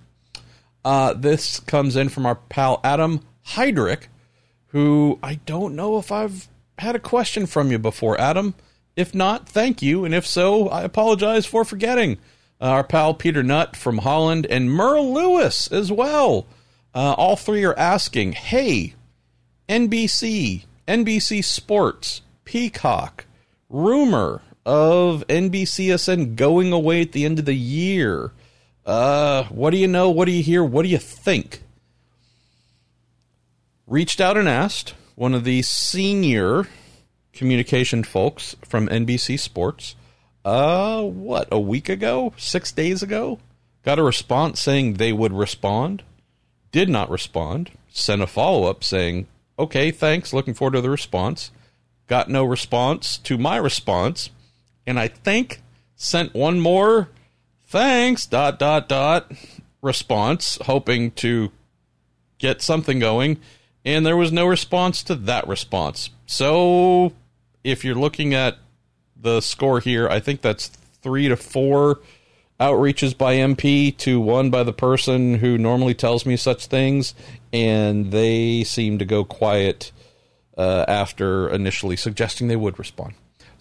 Uh, 0.83 1.13
this 1.13 1.59
comes 1.61 1.95
in 1.95 2.09
from 2.09 2.25
our 2.25 2.35
pal 2.35 2.79
Adam 2.83 3.21
Heydrich, 3.47 4.03
who 4.67 5.19
I 5.21 5.35
don't 5.45 5.75
know 5.75 5.97
if 5.97 6.11
I've 6.11 6.47
had 6.77 6.95
a 6.95 6.99
question 6.99 7.45
from 7.45 7.71
you 7.71 7.79
before, 7.79 8.19
Adam. 8.19 8.55
If 8.95 9.15
not, 9.15 9.47
thank 9.47 9.81
you. 9.81 10.03
And 10.05 10.13
if 10.13 10.25
so, 10.25 10.67
I 10.69 10.81
apologize 10.83 11.45
for 11.45 11.63
forgetting. 11.63 12.17
Uh, 12.59 12.65
our 12.65 12.83
pal 12.83 13.13
Peter 13.13 13.43
Nutt 13.43 13.75
from 13.75 13.99
Holland 13.99 14.45
and 14.49 14.71
Merle 14.71 15.13
Lewis 15.13 15.71
as 15.71 15.91
well. 15.91 16.45
Uh, 16.93 17.15
all 17.17 17.35
three 17.35 17.63
are 17.63 17.77
asking, 17.77 18.33
hey, 18.33 18.93
NBC, 19.69 20.65
NBC 20.87 21.43
Sports, 21.43 22.21
Peacock, 22.43 23.25
rumor 23.69 24.41
of 24.65 25.23
NBCSN 25.27 26.35
going 26.35 26.71
away 26.71 27.01
at 27.01 27.13
the 27.13 27.25
end 27.25 27.39
of 27.39 27.45
the 27.45 27.55
year. 27.55 28.31
Uh, 28.85 29.43
what 29.45 29.69
do 29.71 29.77
you 29.77 29.87
know? 29.87 30.09
What 30.09 30.25
do 30.25 30.31
you 30.31 30.43
hear? 30.43 30.63
What 30.63 30.83
do 30.83 30.89
you 30.89 30.97
think? 30.97 31.61
Reached 33.87 34.21
out 34.21 34.37
and 34.37 34.47
asked 34.47 34.95
one 35.15 35.33
of 35.33 35.43
the 35.43 35.61
senior 35.61 36.67
communication 37.33 38.03
folks 38.03 38.55
from 38.63 38.87
NBC 38.87 39.39
Sports, 39.39 39.95
uh, 40.43 41.03
what, 41.03 41.47
a 41.51 41.59
week 41.59 41.89
ago? 41.89 42.33
Six 42.37 42.71
days 42.71 43.03
ago? 43.03 43.39
Got 43.83 43.99
a 43.99 44.03
response 44.03 44.59
saying 44.59 44.93
they 44.93 45.13
would 45.13 45.33
respond. 45.33 46.03
Did 46.71 46.89
not 46.89 47.09
respond. 47.09 47.71
Sent 47.89 48.21
a 48.21 48.27
follow 48.27 48.69
up 48.69 48.83
saying, 48.83 49.27
okay, 49.59 49.91
thanks, 49.91 50.33
looking 50.33 50.53
forward 50.53 50.73
to 50.73 50.81
the 50.81 50.89
response. 50.89 51.51
Got 52.07 52.29
no 52.29 52.43
response 52.43 53.17
to 53.19 53.37
my 53.37 53.57
response. 53.57 54.29
And 54.85 54.99
I 54.99 55.07
think 55.07 55.61
sent 55.95 56.33
one 56.33 56.59
more 56.59 57.09
thanks, 57.71 58.25
dot, 58.25 58.59
dot, 58.59 58.89
dot, 58.89 59.31
response, 59.81 60.59
hoping 60.65 61.09
to 61.11 61.51
get 62.37 62.61
something 62.61 62.99
going. 62.99 63.39
And 63.85 64.05
there 64.05 64.17
was 64.17 64.31
no 64.31 64.45
response 64.45 65.01
to 65.03 65.15
that 65.15 65.47
response. 65.47 66.09
So 66.25 67.13
if 67.63 67.85
you're 67.85 67.95
looking 67.95 68.33
at 68.33 68.57
the 69.15 69.39
score 69.39 69.79
here, 69.79 70.07
I 70.07 70.19
think 70.19 70.41
that's 70.41 70.67
three 70.67 71.29
to 71.29 71.37
four 71.37 72.01
outreaches 72.59 73.17
by 73.17 73.35
MP 73.35 73.97
to 73.99 74.19
one 74.19 74.51
by 74.51 74.63
the 74.63 74.73
person 74.73 75.35
who 75.35 75.57
normally 75.57 75.93
tells 75.93 76.25
me 76.25 76.35
such 76.35 76.67
things, 76.67 77.15
and 77.53 78.11
they 78.11 78.65
seem 78.65 78.99
to 78.99 79.05
go 79.05 79.23
quiet 79.23 79.93
uh, 80.57 80.83
after 80.87 81.49
initially 81.49 81.95
suggesting 81.95 82.49
they 82.49 82.55
would 82.57 82.77
respond. 82.77 83.13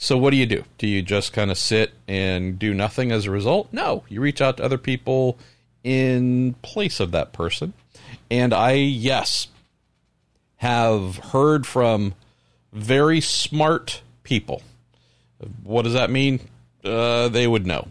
So, 0.02 0.16
what 0.16 0.30
do 0.30 0.38
you 0.38 0.46
do? 0.46 0.64
Do 0.78 0.86
you 0.86 1.02
just 1.02 1.34
kind 1.34 1.50
of 1.50 1.58
sit 1.58 1.92
and 2.08 2.58
do 2.58 2.72
nothing 2.72 3.12
as 3.12 3.26
a 3.26 3.30
result? 3.30 3.68
No, 3.70 4.02
you 4.08 4.22
reach 4.22 4.40
out 4.40 4.56
to 4.56 4.64
other 4.64 4.78
people 4.78 5.38
in 5.84 6.54
place 6.62 7.00
of 7.00 7.10
that 7.10 7.34
person. 7.34 7.74
And 8.30 8.54
I, 8.54 8.72
yes, 8.72 9.48
have 10.56 11.16
heard 11.18 11.66
from 11.66 12.14
very 12.72 13.20
smart 13.20 14.00
people. 14.22 14.62
What 15.64 15.82
does 15.82 15.92
that 15.92 16.08
mean? 16.08 16.40
Uh, 16.82 17.28
they 17.28 17.46
would 17.46 17.66
know 17.66 17.86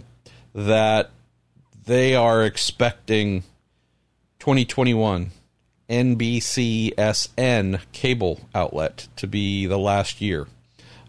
that 0.56 1.12
they 1.86 2.16
are 2.16 2.44
expecting 2.44 3.44
2021 4.40 5.30
NBCSN 5.88 7.82
cable 7.92 8.42
outlet 8.56 9.08
to 9.16 9.28
be 9.28 9.68
the 9.68 9.78
last 9.78 10.22
year 10.22 10.48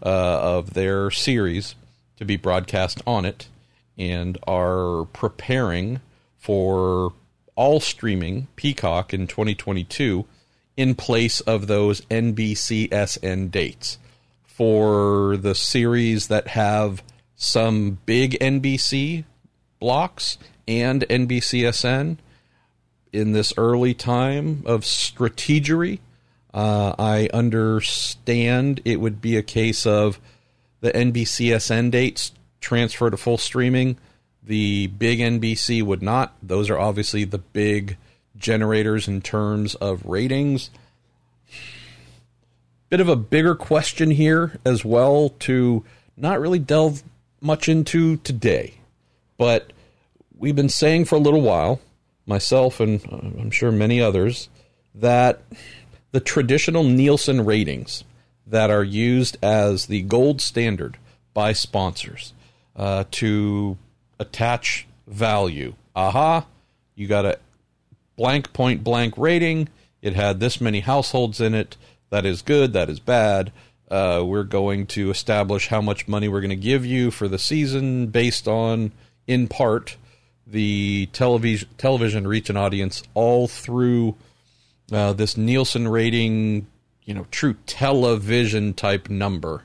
uh, 0.01 0.39
of 0.41 0.73
their 0.73 1.11
series 1.11 1.75
to 2.17 2.25
be 2.25 2.37
broadcast 2.37 3.01
on 3.05 3.25
it 3.25 3.47
and 3.97 4.37
are 4.47 5.05
preparing 5.13 6.01
for 6.37 7.13
all 7.55 7.79
streaming 7.79 8.47
Peacock 8.55 9.13
in 9.13 9.27
2022 9.27 10.25
in 10.77 10.95
place 10.95 11.41
of 11.41 11.67
those 11.67 12.01
NBCSN 12.01 13.51
dates 13.51 13.99
for 14.43 15.37
the 15.37 15.55
series 15.55 16.27
that 16.27 16.47
have 16.47 17.03
some 17.35 17.97
big 18.05 18.37
NBC 18.39 19.23
blocks 19.79 20.37
and 20.67 21.01
NBCSN 21.03 22.17
in 23.11 23.31
this 23.31 23.53
early 23.57 23.93
time 23.93 24.63
of 24.65 24.81
strategery. 24.81 25.99
Uh, 26.53 26.93
I 26.99 27.29
understand 27.33 28.81
it 28.83 28.99
would 28.99 29.21
be 29.21 29.37
a 29.37 29.43
case 29.43 29.85
of 29.85 30.19
the 30.81 30.91
NBCSN 30.91 31.91
dates 31.91 32.31
transfer 32.59 33.09
to 33.09 33.17
full 33.17 33.37
streaming. 33.37 33.97
The 34.43 34.87
big 34.87 35.19
NBC 35.19 35.83
would 35.83 36.01
not. 36.01 36.35
Those 36.41 36.69
are 36.69 36.79
obviously 36.79 37.23
the 37.23 37.37
big 37.37 37.97
generators 38.37 39.07
in 39.07 39.21
terms 39.21 39.75
of 39.75 40.05
ratings. 40.05 40.69
Bit 42.89 42.99
of 42.99 43.07
a 43.07 43.15
bigger 43.15 43.55
question 43.55 44.11
here 44.11 44.59
as 44.65 44.83
well 44.83 45.29
to 45.39 45.85
not 46.17 46.41
really 46.41 46.59
delve 46.59 47.03
much 47.39 47.69
into 47.69 48.17
today, 48.17 48.75
but 49.37 49.71
we've 50.37 50.55
been 50.55 50.69
saying 50.69 51.05
for 51.05 51.15
a 51.15 51.19
little 51.19 51.41
while, 51.41 51.79
myself 52.25 52.79
and 52.79 53.01
uh, 53.11 53.17
I'm 53.39 53.51
sure 53.51 53.71
many 53.71 54.01
others, 54.01 54.49
that 54.95 55.41
the 56.11 56.19
traditional 56.19 56.83
Nielsen 56.83 57.45
ratings 57.45 58.03
that 58.45 58.69
are 58.69 58.83
used 58.83 59.37
as 59.41 59.85
the 59.85 60.01
gold 60.01 60.41
standard 60.41 60.97
by 61.33 61.53
sponsors 61.53 62.33
uh, 62.75 63.05
to 63.11 63.77
attach 64.19 64.87
value. 65.07 65.73
Aha, 65.95 66.45
you 66.95 67.07
got 67.07 67.25
a 67.25 67.39
blank 68.15 68.53
point 68.53 68.83
blank 68.83 69.17
rating. 69.17 69.69
It 70.01 70.15
had 70.15 70.39
this 70.39 70.59
many 70.59 70.81
households 70.81 71.39
in 71.39 71.53
it. 71.53 71.77
That 72.09 72.25
is 72.25 72.41
good. 72.41 72.73
That 72.73 72.89
is 72.89 72.99
bad. 72.99 73.51
Uh, 73.89 74.23
we're 74.25 74.43
going 74.43 74.87
to 74.87 75.09
establish 75.09 75.67
how 75.67 75.81
much 75.81 76.07
money 76.07 76.27
we're 76.27 76.41
going 76.41 76.49
to 76.49 76.55
give 76.55 76.85
you 76.85 77.11
for 77.11 77.27
the 77.27 77.37
season 77.37 78.07
based 78.07 78.47
on, 78.47 78.91
in 79.27 79.47
part, 79.47 79.97
the 80.47 81.09
television 81.13 81.69
television 81.77 82.27
reach 82.27 82.49
and 82.49 82.57
audience 82.57 83.03
all 83.13 83.47
through 83.47 84.15
uh, 84.91 85.13
this 85.13 85.37
Nielsen 85.37 85.87
rating, 85.87 86.67
you 87.03 87.13
know, 87.13 87.25
true 87.31 87.55
television 87.65 88.73
type 88.73 89.09
number. 89.09 89.63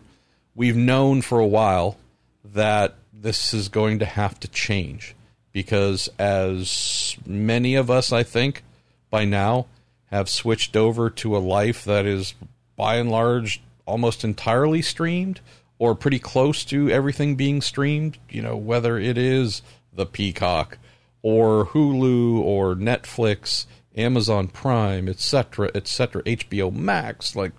We've 0.54 0.76
known 0.76 1.22
for 1.22 1.38
a 1.38 1.46
while 1.46 1.96
that 2.44 2.94
this 3.12 3.52
is 3.52 3.68
going 3.68 3.98
to 3.98 4.06
have 4.06 4.38
to 4.40 4.48
change. 4.48 5.14
because 5.56 6.10
as 6.18 7.16
many 7.24 7.76
of 7.76 7.90
us, 7.90 8.12
I 8.12 8.22
think, 8.22 8.62
by 9.08 9.24
now 9.24 9.64
have 10.10 10.28
switched 10.28 10.76
over 10.76 11.08
to 11.08 11.34
a 11.34 11.38
life 11.38 11.82
that 11.84 12.04
is 12.04 12.34
by 12.76 12.96
and 12.96 13.10
large 13.10 13.62
almost 13.86 14.22
entirely 14.22 14.82
streamed 14.82 15.40
or 15.78 15.94
pretty 15.94 16.18
close 16.18 16.62
to 16.66 16.90
everything 16.90 17.36
being 17.36 17.62
streamed, 17.62 18.18
you 18.28 18.42
know, 18.42 18.54
whether 18.54 18.98
it 18.98 19.16
is 19.16 19.62
the 19.90 20.04
Peacock 20.04 20.76
or 21.22 21.64
Hulu 21.68 22.38
or 22.38 22.74
Netflix, 22.74 23.64
Amazon 23.96 24.48
Prime, 24.48 25.08
etc., 25.08 25.70
etc., 25.74 26.22
HBO 26.22 26.72
Max, 26.72 27.34
like 27.34 27.52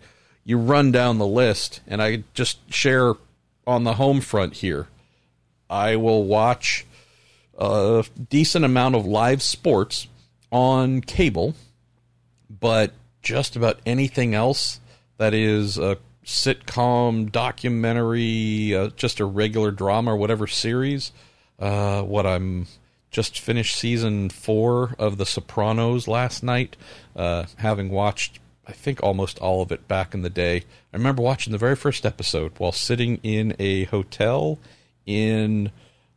you 0.43 0.57
run 0.57 0.91
down 0.91 1.17
the 1.17 1.27
list 1.27 1.81
and 1.87 2.01
I 2.01 2.23
just 2.33 2.71
share 2.73 3.13
on 3.65 3.83
the 3.83 3.95
home 3.95 4.21
front 4.21 4.55
here. 4.55 4.87
I 5.69 5.97
will 5.97 6.23
watch 6.23 6.85
a 7.57 8.05
decent 8.29 8.63
amount 8.63 8.95
of 8.95 9.05
live 9.05 9.41
sports 9.41 10.07
on 10.51 11.01
cable, 11.01 11.55
but 12.49 12.93
just 13.21 13.55
about 13.55 13.79
anything 13.85 14.33
else 14.33 14.79
that 15.17 15.33
is 15.33 15.77
a 15.77 15.97
sitcom, 16.25 17.31
documentary, 17.31 18.75
uh, 18.75 18.89
just 18.95 19.19
a 19.19 19.25
regular 19.25 19.71
drama 19.71 20.13
or 20.13 20.17
whatever 20.17 20.47
series. 20.47 21.11
Uh, 21.59 22.01
what 22.03 22.25
I'm 22.25 22.67
just 23.17 23.39
finished 23.39 23.75
season 23.75 24.29
four 24.29 24.93
of 24.99 25.17
The 25.17 25.25
Sopranos 25.25 26.07
last 26.07 26.43
night, 26.43 26.77
uh, 27.15 27.45
having 27.55 27.89
watched, 27.89 28.37
I 28.67 28.73
think, 28.73 29.01
almost 29.01 29.39
all 29.39 29.63
of 29.63 29.71
it 29.71 29.87
back 29.87 30.13
in 30.13 30.21
the 30.21 30.29
day. 30.29 30.57
I 30.93 30.97
remember 30.97 31.23
watching 31.23 31.51
the 31.51 31.57
very 31.57 31.75
first 31.75 32.05
episode 32.05 32.51
while 32.59 32.71
sitting 32.71 33.19
in 33.23 33.55
a 33.57 33.85
hotel 33.85 34.59
in 35.07 35.71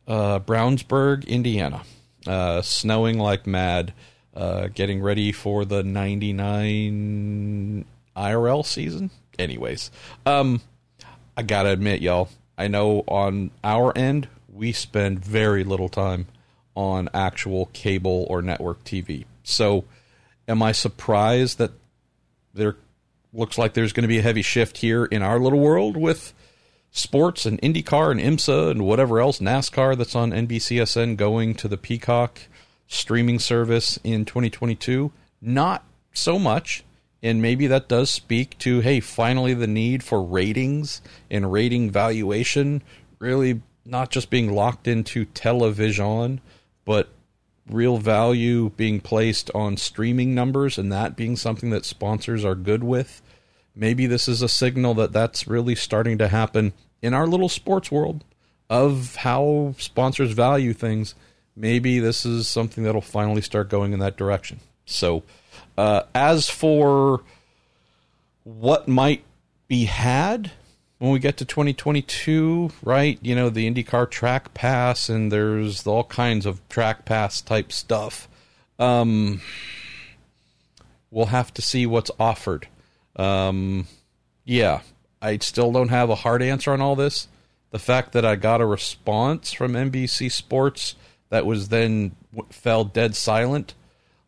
uh, 0.07 0.41
Brownsburg, 0.41 1.25
Indiana, 1.25 1.81
uh, 2.27 2.61
snowing 2.61 3.17
like 3.17 3.47
mad, 3.47 3.93
uh, 4.35 4.67
getting 4.67 5.01
ready 5.01 5.31
for 5.31 5.65
the 5.65 5.81
99 5.81 7.83
IRL 8.15 8.63
season. 8.63 9.09
Anyways, 9.39 9.89
um, 10.27 10.61
I 11.35 11.41
gotta 11.41 11.69
admit, 11.69 12.03
y'all, 12.03 12.29
I 12.59 12.67
know 12.67 13.03
on 13.07 13.49
our 13.63 13.91
end, 13.97 14.27
we 14.53 14.71
spend 14.71 15.25
very 15.25 15.63
little 15.63 15.89
time 15.89 16.27
on 16.75 17.09
actual 17.13 17.67
cable 17.67 18.25
or 18.29 18.41
network 18.41 18.83
TV. 18.83 19.25
So, 19.43 19.85
am 20.47 20.61
I 20.61 20.71
surprised 20.71 21.57
that 21.57 21.71
there 22.53 22.77
looks 23.33 23.57
like 23.57 23.73
there's 23.73 23.93
going 23.93 24.03
to 24.03 24.07
be 24.07 24.19
a 24.19 24.23
heavy 24.23 24.41
shift 24.41 24.79
here 24.79 25.05
in 25.05 25.21
our 25.21 25.39
little 25.39 25.59
world 25.59 25.95
with 25.97 26.33
sports 26.91 27.45
and 27.45 27.61
IndyCar 27.61 28.11
and 28.11 28.19
IMSA 28.19 28.71
and 28.71 28.85
whatever 28.85 29.19
else, 29.19 29.39
NASCAR 29.39 29.97
that's 29.97 30.15
on 30.15 30.31
NBCSN 30.31 31.15
going 31.17 31.55
to 31.55 31.67
the 31.67 31.77
Peacock 31.77 32.41
streaming 32.87 33.39
service 33.39 33.99
in 34.03 34.25
2022? 34.25 35.11
Not 35.41 35.83
so 36.13 36.37
much. 36.37 36.83
And 37.23 37.41
maybe 37.41 37.67
that 37.67 37.87
does 37.87 38.09
speak 38.09 38.57
to, 38.59 38.79
hey, 38.79 38.99
finally 38.99 39.53
the 39.53 39.67
need 39.67 40.03
for 40.03 40.23
ratings 40.23 41.01
and 41.29 41.51
rating 41.51 41.91
valuation 41.91 42.81
really 43.19 43.61
not 43.85 44.09
just 44.09 44.29
being 44.29 44.53
locked 44.53 44.87
into 44.87 45.25
television, 45.25 46.41
but 46.91 47.07
real 47.69 47.99
value 47.99 48.69
being 48.71 48.99
placed 48.99 49.49
on 49.55 49.77
streaming 49.77 50.35
numbers 50.35 50.77
and 50.77 50.91
that 50.91 51.15
being 51.15 51.37
something 51.37 51.69
that 51.69 51.85
sponsors 51.85 52.43
are 52.43 52.53
good 52.53 52.83
with. 52.83 53.21
Maybe 53.73 54.07
this 54.07 54.27
is 54.27 54.41
a 54.41 54.49
signal 54.49 54.93
that 54.95 55.13
that's 55.13 55.47
really 55.47 55.73
starting 55.73 56.17
to 56.17 56.27
happen 56.27 56.73
in 57.01 57.13
our 57.13 57.25
little 57.25 57.47
sports 57.47 57.89
world 57.89 58.25
of 58.69 59.15
how 59.15 59.73
sponsors 59.77 60.33
value 60.33 60.73
things. 60.73 61.15
Maybe 61.55 61.99
this 61.99 62.25
is 62.25 62.45
something 62.49 62.83
that'll 62.83 62.99
finally 62.99 63.41
start 63.41 63.69
going 63.69 63.93
in 63.93 63.99
that 63.99 64.17
direction. 64.17 64.59
So, 64.85 65.23
uh, 65.77 66.01
as 66.13 66.49
for 66.49 67.21
what 68.43 68.89
might 68.89 69.23
be 69.69 69.85
had 69.85 70.51
when 71.01 71.09
we 71.09 71.17
get 71.17 71.37
to 71.37 71.45
2022, 71.45 72.69
right? 72.83 73.17
You 73.23 73.33
know, 73.33 73.49
the 73.49 73.67
IndyCar 73.67 74.07
track 74.11 74.53
pass, 74.53 75.09
and 75.09 75.31
there's 75.31 75.87
all 75.87 76.03
kinds 76.03 76.45
of 76.45 76.61
track 76.69 77.05
pass 77.05 77.41
type 77.41 77.71
stuff. 77.71 78.27
Um, 78.77 79.41
we'll 81.09 81.25
have 81.25 81.51
to 81.55 81.61
see 81.63 81.87
what's 81.87 82.11
offered. 82.19 82.67
Um, 83.15 83.87
yeah, 84.45 84.81
I 85.19 85.39
still 85.39 85.71
don't 85.71 85.89
have 85.89 86.11
a 86.11 86.15
hard 86.15 86.43
answer 86.43 86.71
on 86.71 86.81
all 86.81 86.95
this. 86.95 87.27
The 87.71 87.79
fact 87.79 88.11
that 88.11 88.23
I 88.23 88.35
got 88.35 88.61
a 88.61 88.65
response 88.67 89.51
from 89.53 89.73
NBC 89.73 90.31
Sports 90.31 90.93
that 91.29 91.47
was 91.47 91.69
then 91.69 92.15
fell 92.51 92.83
dead 92.83 93.15
silent 93.15 93.73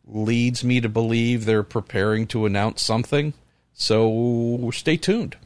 leads 0.08 0.64
me 0.64 0.80
to 0.80 0.88
believe 0.88 1.44
they're 1.44 1.62
preparing 1.62 2.26
to 2.26 2.46
announce 2.46 2.82
something. 2.82 3.32
So 3.74 4.72
stay 4.72 4.96
tuned. 4.96 5.36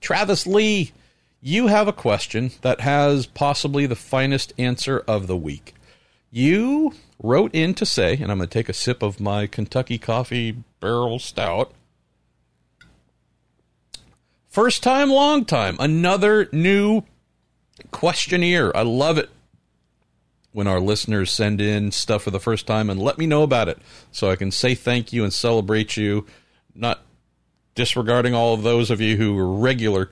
Travis 0.00 0.46
Lee, 0.46 0.92
you 1.40 1.68
have 1.68 1.88
a 1.88 1.92
question 1.92 2.50
that 2.62 2.80
has 2.80 3.26
possibly 3.26 3.86
the 3.86 3.96
finest 3.96 4.52
answer 4.58 5.04
of 5.06 5.26
the 5.26 5.36
week. 5.36 5.74
You 6.30 6.94
wrote 7.22 7.54
in 7.54 7.74
to 7.74 7.86
say, 7.86 8.14
and 8.14 8.30
I'm 8.30 8.38
going 8.38 8.48
to 8.48 8.52
take 8.52 8.68
a 8.68 8.74
sip 8.74 9.02
of 9.02 9.20
my 9.20 9.46
Kentucky 9.46 9.98
Coffee 9.98 10.56
Barrel 10.80 11.18
Stout. 11.18 11.72
First 14.48 14.82
time, 14.82 15.10
long 15.10 15.44
time. 15.44 15.76
Another 15.78 16.48
new 16.52 17.02
questionnaire. 17.90 18.76
I 18.76 18.82
love 18.82 19.18
it 19.18 19.30
when 20.52 20.66
our 20.66 20.80
listeners 20.80 21.30
send 21.30 21.60
in 21.60 21.92
stuff 21.92 22.22
for 22.22 22.30
the 22.30 22.40
first 22.40 22.66
time 22.66 22.90
and 22.90 23.00
let 23.00 23.18
me 23.18 23.26
know 23.26 23.42
about 23.42 23.68
it 23.68 23.78
so 24.10 24.30
I 24.30 24.36
can 24.36 24.50
say 24.50 24.74
thank 24.74 25.12
you 25.12 25.22
and 25.22 25.32
celebrate 25.32 25.96
you, 25.96 26.26
not 26.74 27.00
disregarding 27.78 28.34
all 28.34 28.54
of 28.54 28.64
those 28.64 28.90
of 28.90 29.00
you 29.00 29.16
who 29.16 29.38
are 29.38 29.52
regular 29.52 30.10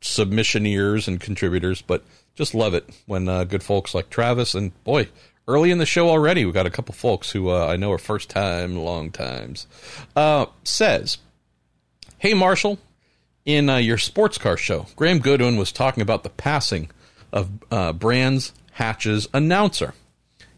submissioneers 0.00 1.06
and 1.06 1.20
contributors, 1.20 1.82
but 1.82 2.02
just 2.34 2.54
love 2.54 2.72
it 2.72 2.88
when 3.04 3.28
uh, 3.28 3.44
good 3.44 3.62
folks 3.62 3.94
like 3.94 4.08
Travis 4.08 4.54
and 4.54 4.72
boy, 4.82 5.08
early 5.46 5.70
in 5.70 5.76
the 5.76 5.84
show 5.84 6.08
already, 6.08 6.46
we 6.46 6.52
got 6.52 6.64
a 6.64 6.70
couple 6.70 6.94
folks 6.94 7.30
who 7.30 7.50
uh, 7.50 7.66
I 7.66 7.76
know 7.76 7.92
are 7.92 7.98
first 7.98 8.30
time, 8.30 8.76
long 8.76 9.10
times. 9.10 9.66
Uh, 10.16 10.46
says, 10.64 11.18
Hey, 12.16 12.32
Marshall, 12.32 12.78
in 13.44 13.68
uh, 13.68 13.76
your 13.76 13.98
sports 13.98 14.38
car 14.38 14.56
show, 14.56 14.86
Graham 14.96 15.18
Goodwin 15.18 15.58
was 15.58 15.70
talking 15.70 16.00
about 16.00 16.22
the 16.22 16.30
passing 16.30 16.90
of 17.30 17.50
uh, 17.70 17.92
Brands 17.92 18.54
Hatch's 18.72 19.28
announcer. 19.34 19.92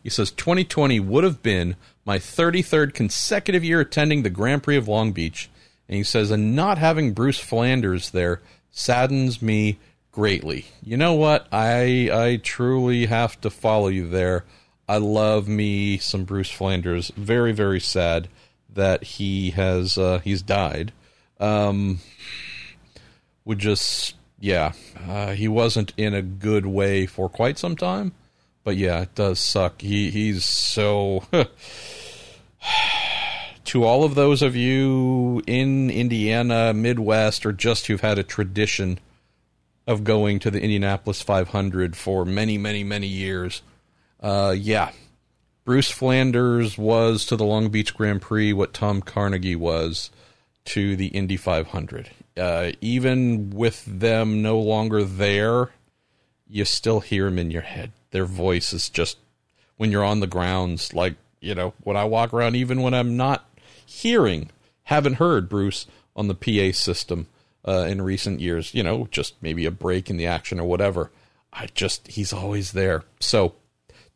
He 0.05 0.09
says 0.09 0.31
2020 0.31 1.01
would 1.01 1.25
have 1.25 1.43
been 1.43 1.75
my 2.05 2.19
33rd 2.19 2.95
consecutive 2.95 3.65
year 3.65 3.81
attending 3.81 4.23
the 4.23 4.31
Grand 4.31 4.63
Prix 4.63 4.77
of 4.77 4.87
Long 4.87 5.11
Beach. 5.11 5.51
And 5.89 5.97
he 5.97 6.05
says, 6.05 6.31
and 6.31 6.57
not 6.57 6.79
having 6.79 7.13
Bruce 7.13 7.39
Flanders 7.39 8.11
there 8.11 8.41
saddens 8.71 9.41
me 9.43 9.79
greatly. 10.13 10.67
You 10.83 10.97
know 10.97 11.15
what? 11.15 11.47
I 11.53 12.09
I 12.13 12.41
truly 12.43 13.07
have 13.07 13.41
to 13.43 13.51
follow 13.51 13.89
you 13.89 14.09
there. 14.09 14.45
I 14.89 14.99
love 14.99 15.49
me 15.49 15.99
some 15.99 16.25
Bruce 16.25 16.51
Flanders. 16.51 17.11
Very 17.17 17.53
very 17.53 17.81
sad 17.81 18.29
that 18.73 19.05
he 19.05 19.51
has 19.51 19.99
uh, 19.99 20.21
he's 20.23 20.43
died. 20.43 20.93
Um, 21.41 22.01
would 23.45 23.59
just 23.59 24.15
yeah, 24.39 24.73
uh, 25.09 25.33
he 25.33 25.49
wasn't 25.49 25.93
in 25.97 26.15
a 26.15 26.23
good 26.23 26.67
way 26.67 27.07
for 27.07 27.29
quite 27.29 27.59
some 27.59 27.77
time. 27.77 28.13
But 28.63 28.77
yeah, 28.77 29.03
it 29.03 29.15
does 29.15 29.39
suck. 29.39 29.81
He 29.81 30.11
he's 30.11 30.45
so. 30.45 31.25
to 33.67 33.85
all 33.85 34.05
of 34.05 34.15
those 34.15 34.43
of 34.43 34.55
you 34.57 35.43
in 35.47 35.91
Indiana, 35.91 36.73
Midwest, 36.73 37.45
or 37.47 37.53
just 37.53 37.87
who've 37.87 38.01
had 38.01 38.19
a 38.19 38.23
tradition 38.23 38.99
of 39.87 40.05
going 40.05 40.39
to 40.41 40.51
the 40.51 40.61
Indianapolis 40.61 41.23
500 41.23 41.97
for 41.97 42.25
many, 42.25 42.57
many, 42.57 42.85
many 42.85 43.07
years, 43.07 43.63
uh, 44.21 44.55
yeah, 44.57 44.93
Bruce 45.65 45.91
Flanders 45.91 46.79
was 46.79 47.25
to 47.27 47.37
the 47.37 47.45
Long 47.45 47.69
Beach 47.69 47.95
Grand 47.95 48.23
Prix 48.23 48.53
what 48.53 48.73
Tom 48.75 49.03
Carnegie 49.03 49.57
was 49.57 50.11
to 50.67 50.97
the 50.97 51.09
Indy 51.09 51.37
500 51.37 52.11
uh, 52.37 52.73
even 52.81 53.51
with 53.51 53.85
them 53.85 54.43
no 54.43 54.59
longer 54.59 55.05
there, 55.05 55.71
you 56.49 56.65
still 56.65 57.01
hear 57.01 57.27
them 57.27 57.39
in 57.39 57.51
your 57.51 57.63
head. 57.63 57.93
Their 58.11 58.25
voice 58.25 58.73
is 58.73 58.89
just 58.89 59.19
when 59.77 59.91
you're 59.91 60.05
on 60.05 60.21
the 60.21 60.27
grounds, 60.27 60.95
like 60.95 61.15
you 61.41 61.55
know, 61.55 61.75
when 61.83 61.97
I 61.97 62.05
walk 62.05 62.33
around, 62.33 62.57
even 62.57 62.83
when 62.83 62.95
I'm 62.95 63.17
not 63.17 63.47
hearing, 63.95 64.51
haven't 64.85 65.15
heard 65.15 65.49
Bruce 65.49 65.87
on 66.17 66.29
the 66.29 66.35
PA 66.35 66.77
system 66.77 67.27
uh, 67.67 67.87
in 67.89 68.03
recent 68.03 68.41
years. 68.41 68.75
You 68.75 68.83
know, 68.83 69.09
just 69.11 69.35
maybe 69.41 69.67
a 69.67 69.71
break 69.71 70.11
in 70.11 70.17
the 70.17 70.27
action 70.27 70.61
or 70.61 70.67
whatever. 70.67 71.11
I 71.53 71.67
just 71.75 72.09
he's 72.09 72.33
always 72.33 72.73
there. 72.73 73.05
So, 73.21 73.55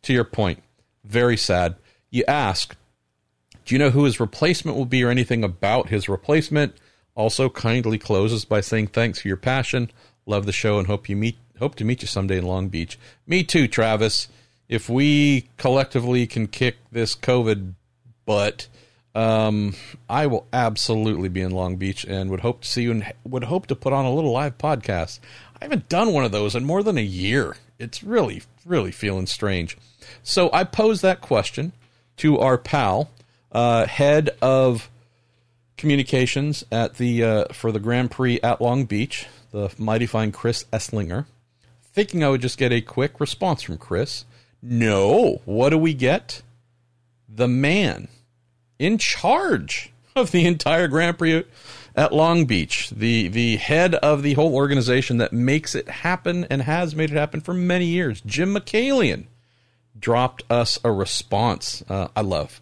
to 0.02 0.12
your 0.12 0.24
point, 0.24 0.62
very 1.04 1.36
sad. 1.36 1.76
You 2.10 2.24
ask, 2.26 2.76
do 3.64 3.74
you 3.74 3.78
know 3.78 3.90
who 3.90 4.04
his 4.04 4.20
replacement 4.20 4.76
will 4.76 4.86
be 4.86 5.04
or 5.04 5.10
anything 5.10 5.44
about 5.44 5.88
his 5.88 6.08
replacement? 6.08 6.74
Also, 7.14 7.48
kindly 7.48 7.98
closes 7.98 8.44
by 8.44 8.60
saying 8.60 8.88
thanks 8.88 9.20
for 9.20 9.28
your 9.28 9.36
passion. 9.36 9.90
Love 10.24 10.46
the 10.46 10.52
show 10.52 10.78
and 10.78 10.86
hope 10.86 11.08
you 11.08 11.16
meet 11.16 11.36
hope 11.58 11.74
to 11.74 11.84
meet 11.84 12.02
you 12.02 12.08
someday 12.08 12.38
in 12.38 12.46
Long 12.46 12.68
Beach. 12.68 12.98
Me 13.26 13.42
too, 13.42 13.66
Travis. 13.68 14.28
if 14.68 14.88
we 14.88 15.48
collectively 15.56 16.26
can 16.26 16.46
kick 16.46 16.76
this 16.92 17.14
COVID 17.14 17.72
butt, 18.26 18.68
um, 19.18 19.74
I 20.08 20.28
will 20.28 20.46
absolutely 20.52 21.28
be 21.28 21.40
in 21.40 21.50
Long 21.50 21.74
Beach 21.74 22.04
and 22.04 22.30
would 22.30 22.38
hope 22.38 22.60
to 22.60 22.68
see 22.68 22.82
you 22.82 22.92
and 22.92 23.12
would 23.24 23.42
hope 23.44 23.66
to 23.66 23.74
put 23.74 23.92
on 23.92 24.04
a 24.04 24.14
little 24.14 24.30
live 24.30 24.58
podcast. 24.58 25.18
I 25.60 25.64
haven't 25.64 25.88
done 25.88 26.12
one 26.12 26.24
of 26.24 26.30
those 26.30 26.54
in 26.54 26.64
more 26.64 26.84
than 26.84 26.96
a 26.96 27.02
year. 27.02 27.56
It's 27.80 28.04
really, 28.04 28.42
really 28.64 28.92
feeling 28.92 29.26
strange. 29.26 29.76
So 30.22 30.50
I 30.52 30.62
posed 30.62 31.02
that 31.02 31.20
question 31.20 31.72
to 32.18 32.38
our 32.38 32.56
pal, 32.56 33.10
uh, 33.50 33.86
head 33.86 34.30
of 34.40 34.88
communications 35.76 36.64
at 36.70 36.94
the 36.94 37.24
uh, 37.24 37.44
for 37.52 37.72
the 37.72 37.80
Grand 37.80 38.12
Prix 38.12 38.38
at 38.40 38.60
Long 38.60 38.84
Beach, 38.84 39.26
the 39.50 39.74
mighty 39.78 40.06
fine 40.06 40.30
Chris 40.30 40.64
Esslinger, 40.72 41.26
thinking 41.82 42.22
I 42.22 42.28
would 42.28 42.42
just 42.42 42.56
get 42.56 42.70
a 42.70 42.80
quick 42.80 43.18
response 43.18 43.62
from 43.62 43.78
Chris. 43.78 44.26
No, 44.62 45.40
what 45.44 45.70
do 45.70 45.78
we 45.78 45.92
get? 45.92 46.42
The 47.28 47.48
man 47.48 48.06
in 48.78 48.98
charge 48.98 49.92
of 50.14 50.32
the 50.32 50.46
entire 50.46 50.88
Grand 50.88 51.18
Prix 51.18 51.44
at 51.94 52.12
Long 52.12 52.44
Beach, 52.44 52.90
the 52.90 53.28
the 53.28 53.56
head 53.56 53.94
of 53.96 54.22
the 54.22 54.34
whole 54.34 54.54
organization 54.54 55.18
that 55.18 55.32
makes 55.32 55.74
it 55.74 55.88
happen 55.88 56.44
and 56.44 56.62
has 56.62 56.94
made 56.94 57.10
it 57.10 57.16
happen 57.16 57.40
for 57.40 57.54
many 57.54 57.86
years, 57.86 58.20
Jim 58.20 58.54
Michaelian, 58.54 59.24
dropped 59.98 60.42
us 60.50 60.78
a 60.84 60.92
response. 60.92 61.82
Uh, 61.88 62.08
I 62.14 62.20
love 62.20 62.60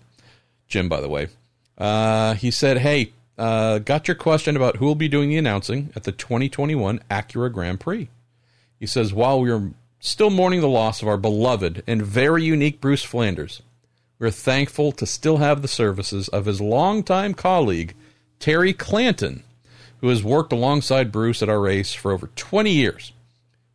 Jim, 0.68 0.88
by 0.88 1.00
the 1.00 1.08
way. 1.08 1.28
Uh, 1.76 2.34
he 2.34 2.50
said, 2.50 2.78
"Hey, 2.78 3.12
uh, 3.36 3.78
got 3.78 4.08
your 4.08 4.14
question 4.14 4.56
about 4.56 4.76
who 4.76 4.86
will 4.86 4.94
be 4.94 5.08
doing 5.08 5.28
the 5.28 5.36
announcing 5.36 5.92
at 5.94 6.04
the 6.04 6.12
2021 6.12 7.00
Acura 7.10 7.52
Grand 7.52 7.80
Prix." 7.80 8.08
He 8.80 8.86
says, 8.86 9.12
"While 9.12 9.40
we 9.40 9.50
are 9.50 9.70
still 10.00 10.30
mourning 10.30 10.60
the 10.60 10.68
loss 10.68 11.02
of 11.02 11.08
our 11.08 11.18
beloved 11.18 11.82
and 11.86 12.02
very 12.02 12.44
unique 12.44 12.80
Bruce 12.80 13.02
Flanders, 13.02 13.60
we're 14.18 14.30
thankful 14.30 14.92
to 14.92 15.06
still 15.06 15.38
have 15.38 15.62
the 15.62 15.68
services 15.68 16.28
of 16.28 16.46
his 16.46 16.60
longtime 16.60 17.34
colleague 17.34 17.94
Terry 18.38 18.72
Clanton, 18.72 19.42
who 20.00 20.08
has 20.08 20.22
worked 20.22 20.52
alongside 20.52 21.12
Bruce 21.12 21.42
at 21.42 21.48
our 21.48 21.60
race 21.60 21.94
for 21.94 22.12
over 22.12 22.28
20 22.36 22.70
years. 22.70 23.12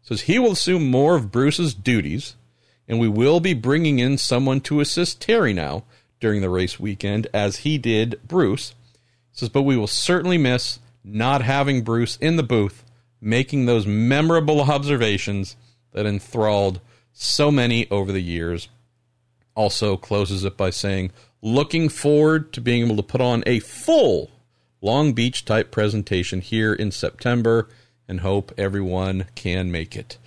Says 0.01 0.21
he 0.21 0.39
will 0.39 0.51
assume 0.51 0.89
more 0.89 1.15
of 1.15 1.31
Bruce's 1.31 1.73
duties, 1.73 2.35
and 2.87 2.99
we 2.99 3.07
will 3.07 3.39
be 3.39 3.53
bringing 3.53 3.99
in 3.99 4.17
someone 4.17 4.61
to 4.61 4.79
assist 4.79 5.21
Terry 5.21 5.53
now." 5.53 5.83
during 6.21 6.39
the 6.39 6.49
race 6.49 6.79
weekend, 6.79 7.27
as 7.33 7.57
he 7.57 7.77
did 7.77 8.17
Bruce. 8.25 8.73
Says, 9.33 9.49
but 9.49 9.63
we 9.63 9.75
will 9.75 9.87
certainly 9.87 10.37
miss 10.37 10.79
not 11.03 11.41
having 11.41 11.81
Bruce 11.81 12.15
in 12.17 12.37
the 12.37 12.43
booth, 12.43 12.85
making 13.19 13.65
those 13.65 13.85
memorable 13.85 14.61
observations 14.61 15.57
that 15.91 16.05
enthralled 16.05 16.79
so 17.11 17.51
many 17.51 17.89
over 17.89 18.11
the 18.11 18.21
years. 18.21 18.69
Also 19.55 19.97
closes 19.97 20.43
it 20.43 20.57
by 20.57 20.69
saying, 20.69 21.11
looking 21.41 21.89
forward 21.89 22.53
to 22.53 22.61
being 22.61 22.85
able 22.85 22.95
to 22.95 23.03
put 23.03 23.21
on 23.21 23.43
a 23.45 23.59
full 23.59 24.31
Long 24.81 25.13
Beach 25.13 25.45
type 25.45 25.71
presentation 25.71 26.41
here 26.41 26.73
in 26.73 26.91
September 26.91 27.69
and 28.07 28.21
hope 28.21 28.51
everyone 28.57 29.25
can 29.35 29.71
make 29.71 29.95
it. 29.95 30.17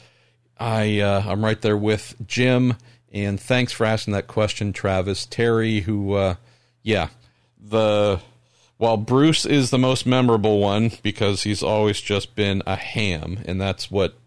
I 0.59 1.01
uh, 1.01 1.25
I'm 1.27 1.45
right 1.45 1.61
there 1.61 1.77
with 1.77 2.15
Jim 2.27 2.77
and 3.15 3.41
thanks 3.41 3.73
for 3.73 3.87
asking 3.87 4.13
that 4.15 4.27
question, 4.27 4.73
Travis. 4.73 5.25
Terry, 5.25 5.81
who, 5.81 6.15
uh, 6.15 6.35
yeah, 6.83 7.11
the 7.57 8.21
while 8.77 8.97
Bruce 8.97 9.47
is 9.47 9.71
the 9.71 9.79
most 9.79 10.05
memorable 10.05 10.59
one 10.59 10.91
because 11.05 11.45
he's 11.45 11.63
always 11.63 12.01
just 12.01 12.35
been 12.35 12.61
a 12.67 12.75
ham, 12.75 13.39
and 13.47 13.61
that's 13.61 13.89
what 13.89 14.19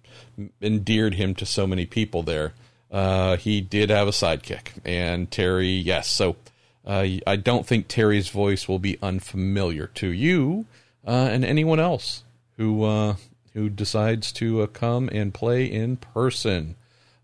endeared 0.62 1.16
him 1.16 1.36
to 1.36 1.46
so 1.46 1.68
many 1.68 1.86
people 1.86 2.24
there. 2.24 2.54
Uh, 2.92 3.38
he 3.38 3.62
did 3.62 3.90
have 3.90 4.08
a 4.08 4.12
sidekick, 4.12 4.80
and 4.86 5.30
Terry, 5.30 5.70
yes. 5.70 6.10
So 6.10 6.38
uh, 6.86 7.06
I 7.26 7.36
don't 7.36 7.68
think 7.68 7.88
Terry's 7.88 8.30
voice 8.30 8.68
will 8.68 8.80
be 8.80 8.98
unfamiliar 9.02 9.88
to 9.96 10.08
you 10.08 10.66
uh, 11.06 11.30
and 11.32 11.44
anyone 11.44 11.80
else 11.80 12.24
who 12.58 12.84
uh, 12.84 13.16
who 13.54 13.70
decides 13.70 14.32
to 14.34 14.62
uh, 14.62 14.68
come 14.68 15.10
and 15.12 15.34
play 15.34 15.66
in 15.66 15.98
person. 15.98 16.76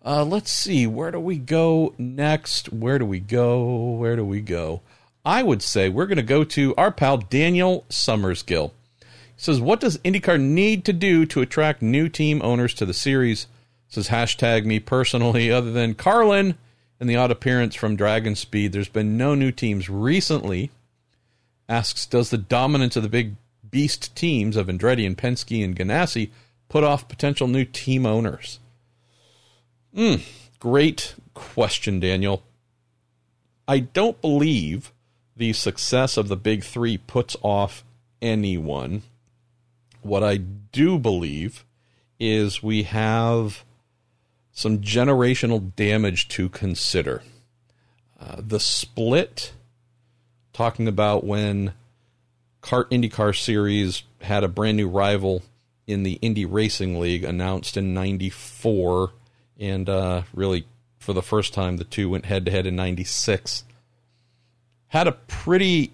Uh, 0.05 0.25
let's 0.25 0.51
see, 0.51 0.85
where 0.85 1.11
do 1.11 1.19
we 1.19 1.37
go 1.37 1.93
next? 1.97 2.73
Where 2.73 2.99
do 2.99 3.05
we 3.05 3.21
go? 3.21 3.91
Where 3.91 4.17
do 4.17 4.25
we 4.25 4.41
go? 4.41 4.81
I 5.25 5.43
would 5.43 5.61
say 5.61 5.87
we're 5.87 6.07
going 6.07 6.17
to 6.17 6.23
go 6.23 6.43
to 6.43 6.75
our 6.75 6.91
pal 6.91 7.17
Daniel 7.17 7.85
Summersgill. 7.89 8.71
He 8.99 9.05
says, 9.37 9.61
What 9.61 9.79
does 9.79 9.97
IndyCar 9.99 10.39
need 10.39 10.83
to 10.85 10.93
do 10.93 11.25
to 11.27 11.41
attract 11.41 11.81
new 11.81 12.09
team 12.09 12.41
owners 12.43 12.73
to 12.75 12.85
the 12.85 12.93
series? 12.93 13.47
Says 13.93 14.07
hashtag 14.07 14.65
me 14.65 14.79
personally, 14.79 15.51
other 15.51 15.71
than 15.71 15.93
Carlin 15.93 16.55
and 16.99 17.07
the 17.07 17.15
odd 17.15 17.29
appearance 17.29 17.75
from 17.75 17.95
DragonSpeed, 17.95 18.71
there's 18.71 18.89
been 18.89 19.17
no 19.17 19.35
new 19.35 19.51
teams 19.51 19.87
recently. 19.87 20.71
Asks, 21.69 22.07
Does 22.07 22.31
the 22.31 22.39
dominance 22.39 22.95
of 22.95 23.03
the 23.03 23.09
big 23.09 23.35
beast 23.69 24.15
teams 24.15 24.57
of 24.57 24.65
Andretti 24.65 25.05
and 25.05 25.15
Penske 25.15 25.63
and 25.63 25.75
Ganassi 25.75 26.31
put 26.69 26.83
off 26.83 27.07
potential 27.07 27.47
new 27.47 27.65
team 27.65 28.07
owners? 28.07 28.57
Mm, 29.95 30.23
great 30.57 31.13
question, 31.35 31.99
Daniel. 31.99 32.41
I 33.67 33.77
don't 33.77 34.19
believe 34.21 34.91
the 35.37 35.53
success 35.53 36.17
of 36.17 36.29
the 36.29 36.35
big 36.35 36.63
three 36.63 36.97
puts 36.97 37.35
off 37.43 37.83
anyone. 38.23 39.03
What 40.01 40.23
I 40.23 40.37
do 40.37 40.97
believe 40.97 41.63
is 42.19 42.63
we 42.63 42.83
have 42.83 43.63
some 44.53 44.79
generational 44.79 45.75
damage 45.75 46.29
to 46.29 46.47
consider. 46.47 47.23
Uh, 48.19 48.37
the 48.37 48.59
split, 48.59 49.51
talking 50.53 50.87
about 50.87 51.25
when 51.25 51.73
CART 52.61 52.89
IndyCar 52.91 53.37
Series 53.37 54.03
had 54.21 54.43
a 54.43 54.47
brand 54.47 54.77
new 54.77 54.87
rival 54.87 55.41
in 55.85 56.03
the 56.03 56.13
Indy 56.21 56.45
Racing 56.45 56.99
League 56.99 57.25
announced 57.25 57.75
in 57.75 57.93
94 57.93 59.11
and 59.59 59.89
uh, 59.89 60.21
really 60.33 60.65
for 60.97 61.13
the 61.13 61.21
first 61.21 61.53
time 61.53 61.75
the 61.75 61.83
two 61.83 62.09
went 62.09 62.25
head 62.25 62.45
to 62.45 62.51
head 62.51 62.65
in 62.65 62.75
96 62.75 63.65
had 64.87 65.07
a 65.07 65.11
pretty 65.11 65.91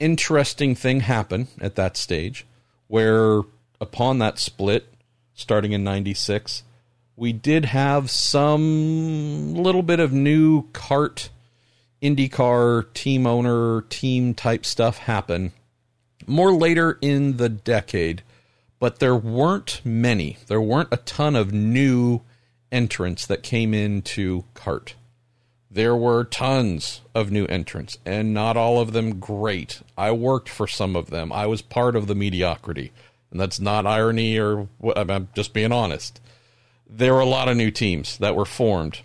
interesting 0.00 0.74
thing 0.74 1.00
happen 1.00 1.46
at 1.60 1.76
that 1.76 1.96
stage 1.96 2.44
where 2.88 3.42
upon 3.80 4.18
that 4.18 4.38
split 4.38 4.92
starting 5.34 5.70
in 5.70 5.84
96 5.84 6.64
we 7.18 7.32
did 7.32 7.64
have 7.66 8.10
some 8.10 9.54
little 9.54 9.82
bit 9.82 10.00
of 10.00 10.12
new 10.12 10.62
CART 10.72 11.30
IndyCar 12.00 12.92
team 12.94 13.26
owner 13.26 13.82
team 13.82 14.34
type 14.34 14.64
stuff 14.64 14.98
happen 14.98 15.52
more 16.26 16.52
later 16.52 16.96
in 17.00 17.36
the 17.36 17.48
decade 17.48 18.22
but 18.78 19.00
there 19.00 19.16
weren't 19.16 19.80
many 19.84 20.38
there 20.46 20.60
weren't 20.60 20.88
a 20.92 20.98
ton 20.98 21.34
of 21.34 21.52
new 21.52 22.22
entrants 22.70 23.26
that 23.26 23.42
came 23.42 23.74
into 23.74 24.44
CART. 24.54 24.94
There 25.70 25.96
were 25.96 26.24
tons 26.24 27.02
of 27.14 27.30
new 27.30 27.44
entrants, 27.46 27.98
and 28.04 28.32
not 28.32 28.56
all 28.56 28.80
of 28.80 28.92
them 28.92 29.20
great. 29.20 29.82
I 29.96 30.12
worked 30.12 30.48
for 30.48 30.66
some 30.66 30.96
of 30.96 31.10
them. 31.10 31.32
I 31.32 31.46
was 31.46 31.60
part 31.60 31.94
of 31.94 32.06
the 32.06 32.14
mediocrity, 32.14 32.92
and 33.30 33.38
that's 33.38 33.60
not 33.60 33.86
irony 33.86 34.38
or. 34.38 34.68
I'm 34.96 35.28
just 35.34 35.52
being 35.52 35.72
honest. 35.72 36.20
There 36.88 37.14
were 37.14 37.20
a 37.20 37.26
lot 37.26 37.48
of 37.48 37.56
new 37.56 37.70
teams 37.70 38.16
that 38.18 38.34
were 38.34 38.46
formed 38.46 39.00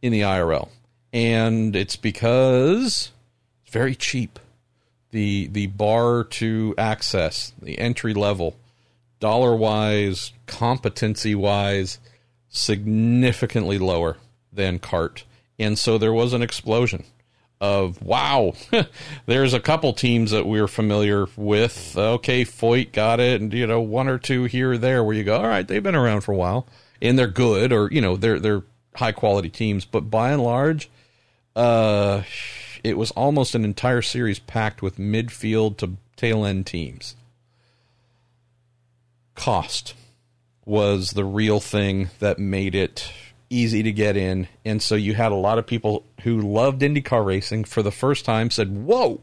in 0.00 0.12
the 0.12 0.22
IRL, 0.22 0.70
and 1.12 1.76
it's 1.76 1.96
because 1.96 3.12
it's 3.62 3.72
very 3.72 3.94
cheap. 3.94 4.38
the 5.10 5.46
The 5.48 5.66
bar 5.66 6.24
to 6.24 6.74
access, 6.78 7.52
the 7.60 7.78
entry 7.78 8.14
level, 8.14 8.56
dollar 9.20 9.54
wise, 9.54 10.32
competency 10.46 11.34
wise 11.34 11.98
significantly 12.48 13.78
lower 13.78 14.16
than 14.52 14.78
CART, 14.78 15.24
And 15.58 15.78
so 15.78 15.98
there 15.98 16.12
was 16.12 16.32
an 16.32 16.42
explosion 16.42 17.04
of 17.60 18.02
wow, 18.02 18.54
there's 19.26 19.54
a 19.54 19.60
couple 19.60 19.92
teams 19.92 20.30
that 20.30 20.46
we're 20.46 20.68
familiar 20.68 21.26
with. 21.36 21.96
Okay, 21.96 22.44
Foyt 22.44 22.92
got 22.92 23.20
it, 23.20 23.40
and 23.40 23.52
you 23.52 23.66
know, 23.66 23.80
one 23.80 24.08
or 24.08 24.18
two 24.18 24.44
here 24.44 24.72
or 24.72 24.78
there 24.78 25.04
where 25.04 25.14
you 25.14 25.24
go, 25.24 25.36
all 25.36 25.46
right, 25.46 25.66
they've 25.66 25.82
been 25.82 25.94
around 25.94 26.22
for 26.22 26.32
a 26.32 26.36
while 26.36 26.66
and 27.00 27.18
they're 27.18 27.26
good 27.26 27.72
or 27.72 27.88
you 27.90 28.00
know, 28.00 28.16
they're 28.16 28.38
they're 28.38 28.62
high 28.94 29.12
quality 29.12 29.48
teams, 29.50 29.84
but 29.84 30.10
by 30.10 30.32
and 30.32 30.42
large, 30.42 30.90
uh 31.54 32.22
it 32.84 32.96
was 32.96 33.10
almost 33.12 33.54
an 33.54 33.64
entire 33.64 34.02
series 34.02 34.38
packed 34.38 34.82
with 34.82 34.96
midfield 34.96 35.76
to 35.78 35.96
tail 36.16 36.44
end 36.44 36.66
teams. 36.66 37.16
Cost 39.34 39.94
was 40.64 41.12
the 41.12 41.24
real 41.24 41.60
thing 41.60 42.10
that 42.18 42.38
made 42.38 42.74
it 42.74 43.10
easy 43.50 43.82
to 43.82 43.92
get 43.92 44.16
in. 44.16 44.48
And 44.64 44.82
so 44.82 44.94
you 44.94 45.14
had 45.14 45.32
a 45.32 45.36
lot 45.36 45.58
of 45.58 45.66
people 45.66 46.04
who 46.22 46.40
loved 46.40 46.82
IndyCar 46.82 47.24
racing 47.24 47.64
for 47.64 47.82
the 47.82 47.92
first 47.92 48.24
time 48.24 48.50
said, 48.50 48.76
Whoa, 48.84 49.20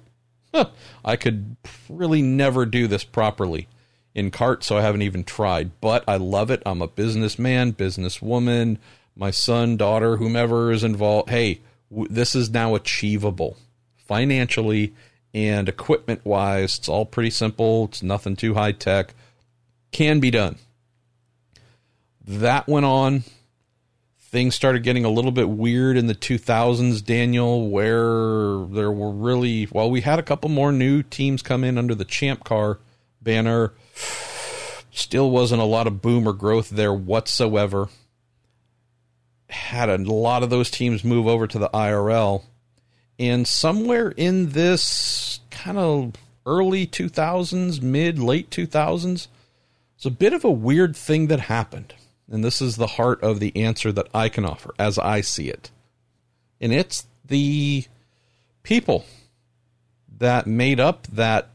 huh, 0.54 0.70
I 1.06 1.16
could 1.16 1.56
really 1.90 2.22
never 2.22 2.66
do 2.66 2.88
this 2.88 3.04
properly 3.04 3.68
in 4.16 4.32
CART, 4.32 4.64
so 4.64 4.78
I 4.78 4.82
haven't 4.82 5.02
even 5.02 5.24
tried. 5.24 5.72
But 5.82 6.04
I 6.08 6.18
love 6.18 6.52
it. 6.52 6.62
I'm 6.66 6.82
a 6.82 6.88
businessman, 6.88 7.74
businesswoman, 7.74 8.78
my 9.16 9.32
son, 9.32 9.78
daughter, 9.78 10.18
whomever 10.18 10.72
is 10.72 10.84
involved, 10.84 11.30
hey, 11.30 11.62
w- 11.90 12.10
this 12.10 12.36
is 12.36 12.50
now 12.50 12.76
achievable 12.76 13.58
financially 13.98 14.94
and 15.34 15.68
equipment 15.68 16.24
wise. 16.26 16.78
It's 16.78 16.90
all 16.90 17.06
pretty 17.06 17.30
simple. 17.30 17.86
It's 17.86 18.04
nothing 18.04 18.36
too 18.36 18.54
high 18.54 18.72
tech. 18.72 19.14
Can 19.92 20.20
be 20.20 20.32
done. 20.32 20.58
That 22.26 22.68
went 22.68 22.86
on. 22.86 23.24
Things 24.20 24.56
started 24.56 24.82
getting 24.82 25.06
a 25.06 25.10
little 25.10 25.32
bit 25.32 25.50
weird 25.50 25.96
in 25.96 26.08
the 26.08 26.16
2000s, 26.16 27.06
Daniel, 27.06 27.70
where 27.70 28.66
there 28.66 28.92
were 28.92 29.12
really, 29.12 29.68
well, 29.72 29.92
we 29.92 30.02
had 30.02 30.18
a 30.18 30.24
couple 30.24 30.50
more 30.50 30.72
new 30.72 31.04
teams 31.04 31.44
come 31.44 31.64
in 31.64 31.78
under 31.78 31.94
the 31.94 32.06
Champ 32.06 32.44
Car 32.44 32.80
banner. 33.22 33.74
Still 34.92 35.32
wasn't 35.32 35.62
a 35.62 35.66
lot 35.66 35.88
of 35.88 36.02
boomer 36.02 36.34
growth 36.34 36.70
there 36.70 36.94
whatsoever 36.94 37.90
had 39.54 39.90
a 39.90 39.98
lot 39.98 40.44
of 40.44 40.50
those 40.50 40.70
teams 40.70 41.04
move 41.04 41.28
over 41.28 41.48
to 41.48 41.60
the 41.60 41.70
IRL. 41.70 42.44
And 43.20 43.48
somewhere 43.48 44.10
in 44.10 44.50
this 44.52 45.40
kind 45.52 45.78
of 45.78 46.14
early 46.46 46.86
2000s, 46.86 47.82
mid, 47.82 48.20
late 48.20 48.50
2000s, 48.50 49.28
it's 49.96 50.06
a 50.06 50.12
bit 50.12 50.34
of 50.34 50.44
a 50.44 50.52
weird 50.52 50.96
thing 50.96 51.28
that 51.28 51.42
happened. 51.42 51.94
And 52.30 52.44
this 52.44 52.62
is 52.62 52.76
the 52.76 52.88
heart 52.88 53.22
of 53.22 53.40
the 53.40 53.56
answer 53.56 53.92
that 53.92 54.08
I 54.14 54.30
can 54.30 54.46
offer 54.46 54.74
as 54.80 54.98
I 54.98 55.22
see 55.22 55.50
it. 55.50 55.70
And 56.60 56.74
it's 56.74 57.06
the 57.26 57.86
people 58.64 59.06
that 60.18 60.48
made 60.48 60.80
up 60.80 61.08
that 61.08 61.50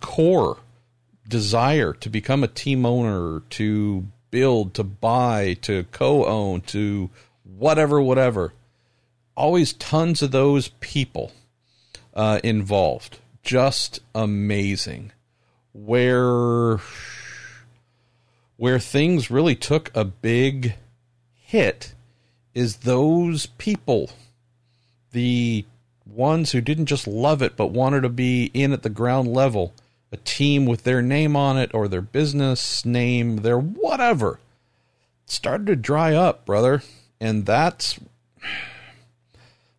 core 0.00 0.58
desire 1.30 1.94
to 1.94 2.10
become 2.10 2.44
a 2.44 2.48
team 2.48 2.84
owner, 2.84 3.40
to 3.50 4.06
build, 4.30 4.74
to 4.74 4.84
buy, 4.84 5.54
to 5.62 5.84
co 5.84 6.26
own, 6.26 6.60
to 6.62 7.08
whatever, 7.44 8.02
whatever. 8.02 8.52
Always 9.34 9.72
tons 9.72 10.20
of 10.20 10.32
those 10.32 10.68
people 10.80 11.32
uh, 12.12 12.40
involved. 12.44 13.20
Just 13.42 14.00
amazing. 14.14 15.12
Where 15.72 16.80
where 18.56 18.78
things 18.78 19.30
really 19.30 19.54
took 19.54 19.90
a 19.94 20.04
big 20.04 20.74
hit 21.34 21.94
is 22.52 22.78
those 22.78 23.46
people, 23.46 24.10
the 25.12 25.64
ones 26.04 26.52
who 26.52 26.60
didn't 26.60 26.86
just 26.86 27.06
love 27.06 27.40
it 27.40 27.56
but 27.56 27.68
wanted 27.68 28.02
to 28.02 28.08
be 28.08 28.50
in 28.52 28.72
at 28.72 28.82
the 28.82 28.90
ground 28.90 29.28
level 29.28 29.72
a 30.12 30.16
team 30.18 30.66
with 30.66 30.84
their 30.84 31.02
name 31.02 31.36
on 31.36 31.56
it 31.56 31.70
or 31.72 31.88
their 31.88 32.02
business 32.02 32.84
name, 32.84 33.38
their 33.38 33.58
whatever, 33.58 34.40
started 35.26 35.66
to 35.66 35.76
dry 35.76 36.14
up, 36.14 36.44
brother. 36.44 36.82
And 37.20 37.46
that's 37.46 37.98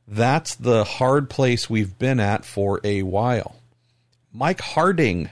that's 0.07 0.55
the 0.55 0.83
hard 0.83 1.29
place 1.29 1.69
we've 1.69 1.97
been 1.97 2.19
at 2.19 2.45
for 2.45 2.79
a 2.83 3.03
while. 3.03 3.55
Mike 4.33 4.61
Harding, 4.61 5.29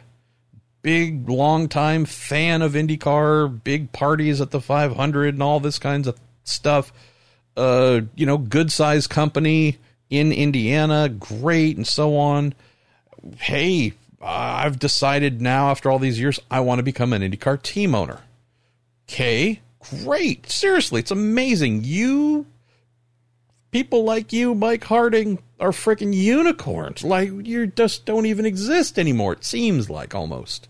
big 0.81 1.29
long-time 1.29 2.05
fan 2.05 2.61
of 2.61 2.73
IndyCar, 2.73 3.63
big 3.63 3.91
parties 3.91 4.41
at 4.41 4.51
the 4.51 4.61
500 4.61 5.33
and 5.33 5.43
all 5.43 5.59
this 5.59 5.79
kinds 5.79 6.07
of 6.07 6.19
stuff. 6.43 6.91
Uh, 7.55 8.01
you 8.15 8.25
know, 8.25 8.37
good 8.37 8.71
sized 8.71 9.09
company 9.09 9.77
in 10.09 10.31
Indiana, 10.31 11.09
great, 11.09 11.75
and 11.77 11.87
so 11.87 12.17
on. 12.17 12.53
Hey, 13.37 13.93
Ah, 14.21 14.63
I've 14.63 14.79
decided 14.79 15.41
now 15.41 15.69
after 15.69 15.89
all 15.89 15.99
these 15.99 16.19
years, 16.19 16.39
I 16.51 16.59
want 16.59 16.79
to 16.79 16.83
become 16.83 17.13
an 17.13 17.21
IndyCar 17.21 17.61
team 17.61 17.95
owner. 17.95 18.19
Okay, 19.07 19.61
great. 20.03 20.49
Seriously, 20.51 20.99
it's 20.99 21.11
amazing. 21.11 21.83
You, 21.83 22.45
people 23.71 24.03
like 24.03 24.33
you, 24.33 24.53
Mike 24.53 24.83
Harding, 24.83 25.39
are 25.59 25.71
freaking 25.71 26.13
unicorns. 26.13 27.03
Like, 27.03 27.29
you 27.29 27.67
just 27.67 28.05
don't 28.05 28.25
even 28.25 28.45
exist 28.45 28.99
anymore, 28.99 29.33
it 29.33 29.45
seems 29.45 29.89
like 29.89 30.13
almost. 30.13 30.67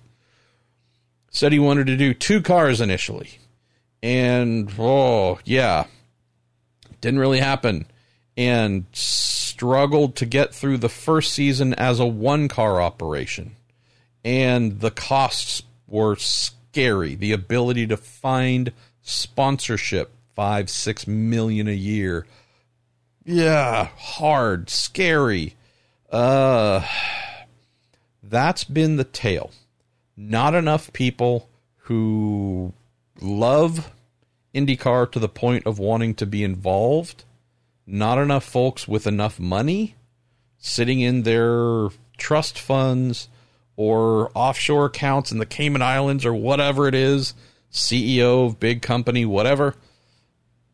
Said 1.31 1.51
he 1.51 1.59
wanted 1.59 1.87
to 1.87 1.97
do 1.97 2.13
two 2.13 2.41
cars 2.41 2.81
initially. 2.81 3.39
And, 4.01 4.71
oh, 4.79 5.39
yeah, 5.43 5.85
didn't 7.01 7.19
really 7.19 7.39
happen. 7.39 7.85
And 8.39 8.85
struggled 8.93 10.15
to 10.15 10.25
get 10.25 10.55
through 10.55 10.77
the 10.77 10.87
first 10.87 11.33
season 11.33 11.73
as 11.73 11.99
a 11.99 12.05
one 12.05 12.47
car 12.47 12.81
operation. 12.81 13.57
And 14.23 14.79
the 14.79 14.91
costs 14.91 15.63
were 15.85 16.15
scary. 16.15 17.15
The 17.15 17.33
ability 17.33 17.87
to 17.87 17.97
find 17.97 18.71
sponsorship, 19.01 20.13
five, 20.33 20.69
six 20.69 21.05
million 21.05 21.67
a 21.67 21.73
year. 21.73 22.25
Yeah, 23.25 23.89
hard, 23.97 24.69
scary. 24.69 25.55
Uh, 26.09 26.85
that's 28.23 28.63
been 28.63 28.95
the 28.95 29.03
tale. 29.03 29.51
Not 30.15 30.55
enough 30.55 30.93
people 30.93 31.49
who 31.83 32.71
love 33.19 33.91
IndyCar 34.55 35.11
to 35.11 35.19
the 35.19 35.27
point 35.27 35.65
of 35.65 35.79
wanting 35.79 36.15
to 36.15 36.25
be 36.25 36.45
involved 36.45 37.25
not 37.89 38.17
enough 38.17 38.43
folks 38.43 38.87
with 38.87 39.07
enough 39.07 39.39
money 39.39 39.95
sitting 40.57 40.99
in 40.99 41.23
their 41.23 41.89
trust 42.17 42.59
funds 42.59 43.29
or 43.75 44.29
offshore 44.35 44.85
accounts 44.85 45.31
in 45.31 45.37
the 45.37 45.45
Cayman 45.45 45.81
Islands 45.81 46.25
or 46.25 46.33
whatever 46.33 46.87
it 46.87 46.93
is, 46.93 47.33
CEO 47.71 48.45
of 48.45 48.59
big 48.59 48.81
company, 48.81 49.25
whatever. 49.25 49.75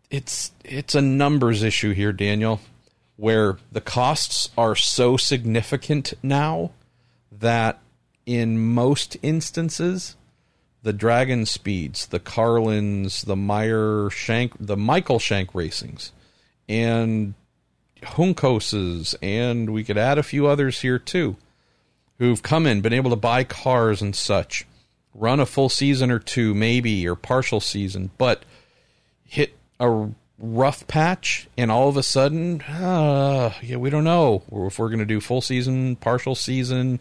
It's 0.09 0.51
it's 0.63 0.95
a 0.95 1.01
numbers 1.01 1.61
issue 1.61 1.93
here, 1.93 2.13
Daniel, 2.13 2.61
where 3.15 3.57
the 3.71 3.81
costs 3.81 4.49
are 4.57 4.75
so 4.75 5.17
significant 5.17 6.13
now 6.23 6.71
that 7.31 7.79
in 8.25 8.57
most 8.57 9.17
instances 9.21 10.15
the 10.81 10.93
DragonSpeeds, 10.93 12.09
the 12.09 12.19
Carlins, 12.19 13.23
the 13.23 13.35
Meyer 13.35 14.09
Shank, 14.11 14.53
the 14.59 14.77
Michael 14.77 15.19
Shank 15.19 15.51
racings, 15.53 16.11
and 16.67 17.33
Juncoses, 18.01 19.15
and 19.21 19.71
we 19.71 19.83
could 19.83 19.97
add 19.97 20.17
a 20.17 20.23
few 20.23 20.47
others 20.47 20.81
here 20.81 20.99
too, 20.99 21.35
who've 22.19 22.43
come 22.43 22.65
in, 22.65 22.81
been 22.81 22.93
able 22.93 23.09
to 23.09 23.15
buy 23.15 23.43
cars 23.43 24.01
and 24.01 24.15
such, 24.15 24.65
run 25.13 25.39
a 25.39 25.45
full 25.45 25.69
season 25.69 26.11
or 26.11 26.19
two, 26.19 26.53
maybe, 26.53 27.07
or 27.07 27.15
partial 27.15 27.59
season, 27.59 28.11
but 28.17 28.43
hit 29.23 29.55
a 29.79 30.09
rough 30.37 30.85
patch, 30.87 31.47
and 31.57 31.71
all 31.71 31.89
of 31.89 31.97
a 31.97 32.03
sudden, 32.03 32.61
uh, 32.61 33.53
yeah, 33.61 33.77
we 33.77 33.89
don't 33.89 34.03
know 34.03 34.43
if 34.51 34.77
we're 34.77 34.89
going 34.89 34.99
to 34.99 35.05
do 35.05 35.21
full 35.21 35.41
season, 35.41 35.95
partial 35.95 36.35
season, 36.35 36.99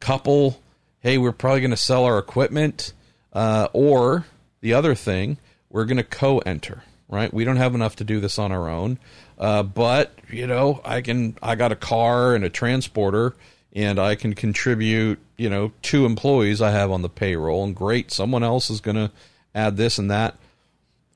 couple. 0.00 0.60
Hey, 1.00 1.18
we're 1.18 1.32
probably 1.32 1.60
going 1.60 1.70
to 1.70 1.76
sell 1.76 2.04
our 2.04 2.18
equipment, 2.18 2.92
uh, 3.32 3.68
or 3.72 4.26
the 4.60 4.74
other 4.74 4.94
thing, 4.94 5.38
we're 5.68 5.84
going 5.84 5.96
to 5.96 6.04
co-enter 6.04 6.84
right? 7.14 7.32
We 7.32 7.44
don't 7.44 7.56
have 7.56 7.74
enough 7.74 7.96
to 7.96 8.04
do 8.04 8.20
this 8.20 8.38
on 8.38 8.52
our 8.52 8.68
own. 8.68 8.98
Uh, 9.38 9.62
but 9.62 10.12
you 10.28 10.46
know, 10.46 10.80
I 10.84 11.00
can. 11.00 11.36
I 11.42 11.54
got 11.54 11.72
a 11.72 11.76
car 11.76 12.34
and 12.34 12.44
a 12.44 12.50
transporter, 12.50 13.34
and 13.72 13.98
I 13.98 14.14
can 14.14 14.34
contribute. 14.34 15.18
You 15.36 15.50
know, 15.50 15.72
two 15.82 16.04
employees 16.06 16.60
I 16.60 16.70
have 16.70 16.90
on 16.90 17.02
the 17.02 17.08
payroll, 17.08 17.64
and 17.64 17.74
great, 17.74 18.10
someone 18.10 18.42
else 18.42 18.70
is 18.70 18.80
going 18.80 18.96
to 18.96 19.10
add 19.54 19.76
this 19.76 19.98
and 19.98 20.10
that. 20.10 20.36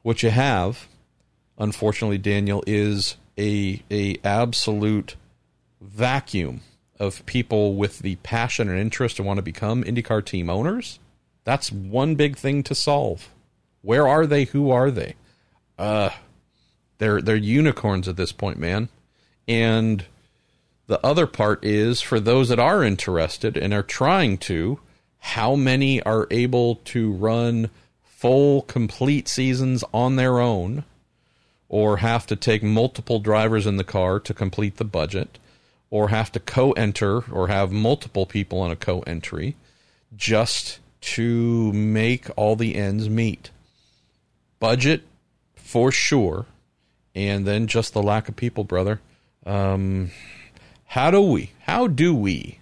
What 0.02 0.22
you 0.22 0.30
have, 0.30 0.88
unfortunately, 1.58 2.18
Daniel, 2.18 2.64
is 2.66 3.16
a 3.36 3.82
a 3.90 4.16
absolute 4.24 5.16
vacuum 5.80 6.62
of 6.98 7.24
people 7.26 7.74
with 7.74 8.00
the 8.00 8.16
passion 8.16 8.68
and 8.68 8.78
interest 8.78 9.16
to 9.16 9.22
want 9.22 9.38
to 9.38 9.42
become 9.42 9.84
IndyCar 9.84 10.24
team 10.24 10.50
owners. 10.50 10.98
That's 11.44 11.70
one 11.70 12.16
big 12.16 12.36
thing 12.36 12.62
to 12.64 12.74
solve. 12.74 13.30
Where 13.82 14.08
are 14.08 14.26
they? 14.26 14.44
Who 14.44 14.70
are 14.70 14.90
they? 14.90 15.14
Uh 15.78 16.10
they're 16.98 17.22
they're 17.22 17.36
unicorns 17.36 18.08
at 18.08 18.16
this 18.16 18.32
point, 18.32 18.58
man. 18.58 18.88
And 19.46 20.04
the 20.86 21.04
other 21.04 21.26
part 21.26 21.64
is 21.64 22.00
for 22.00 22.20
those 22.20 22.48
that 22.48 22.58
are 22.58 22.82
interested 22.82 23.56
and 23.56 23.72
are 23.72 23.82
trying 23.82 24.38
to, 24.38 24.80
how 25.18 25.54
many 25.54 26.02
are 26.02 26.26
able 26.30 26.76
to 26.76 27.12
run 27.12 27.70
full 28.02 28.62
complete 28.62 29.28
seasons 29.28 29.84
on 29.94 30.16
their 30.16 30.40
own 30.40 30.84
or 31.68 31.98
have 31.98 32.26
to 32.26 32.36
take 32.36 32.62
multiple 32.62 33.20
drivers 33.20 33.66
in 33.66 33.76
the 33.76 33.84
car 33.84 34.18
to 34.18 34.34
complete 34.34 34.76
the 34.76 34.84
budget 34.84 35.38
or 35.90 36.08
have 36.08 36.32
to 36.32 36.40
co-enter 36.40 37.30
or 37.32 37.48
have 37.48 37.70
multiple 37.70 38.26
people 38.26 38.60
on 38.60 38.70
a 38.70 38.76
co-entry 38.76 39.56
just 40.16 40.80
to 41.00 41.72
make 41.72 42.28
all 42.36 42.56
the 42.56 42.74
ends 42.74 43.08
meet. 43.08 43.50
Budget 44.58 45.02
for 45.68 45.92
sure. 45.92 46.46
And 47.14 47.46
then 47.46 47.66
just 47.66 47.92
the 47.92 48.02
lack 48.02 48.28
of 48.28 48.36
people, 48.36 48.64
brother. 48.64 49.00
Um, 49.44 50.10
how 50.84 51.10
do 51.10 51.20
we? 51.20 51.52
How 51.60 51.86
do 51.86 52.14
we 52.14 52.58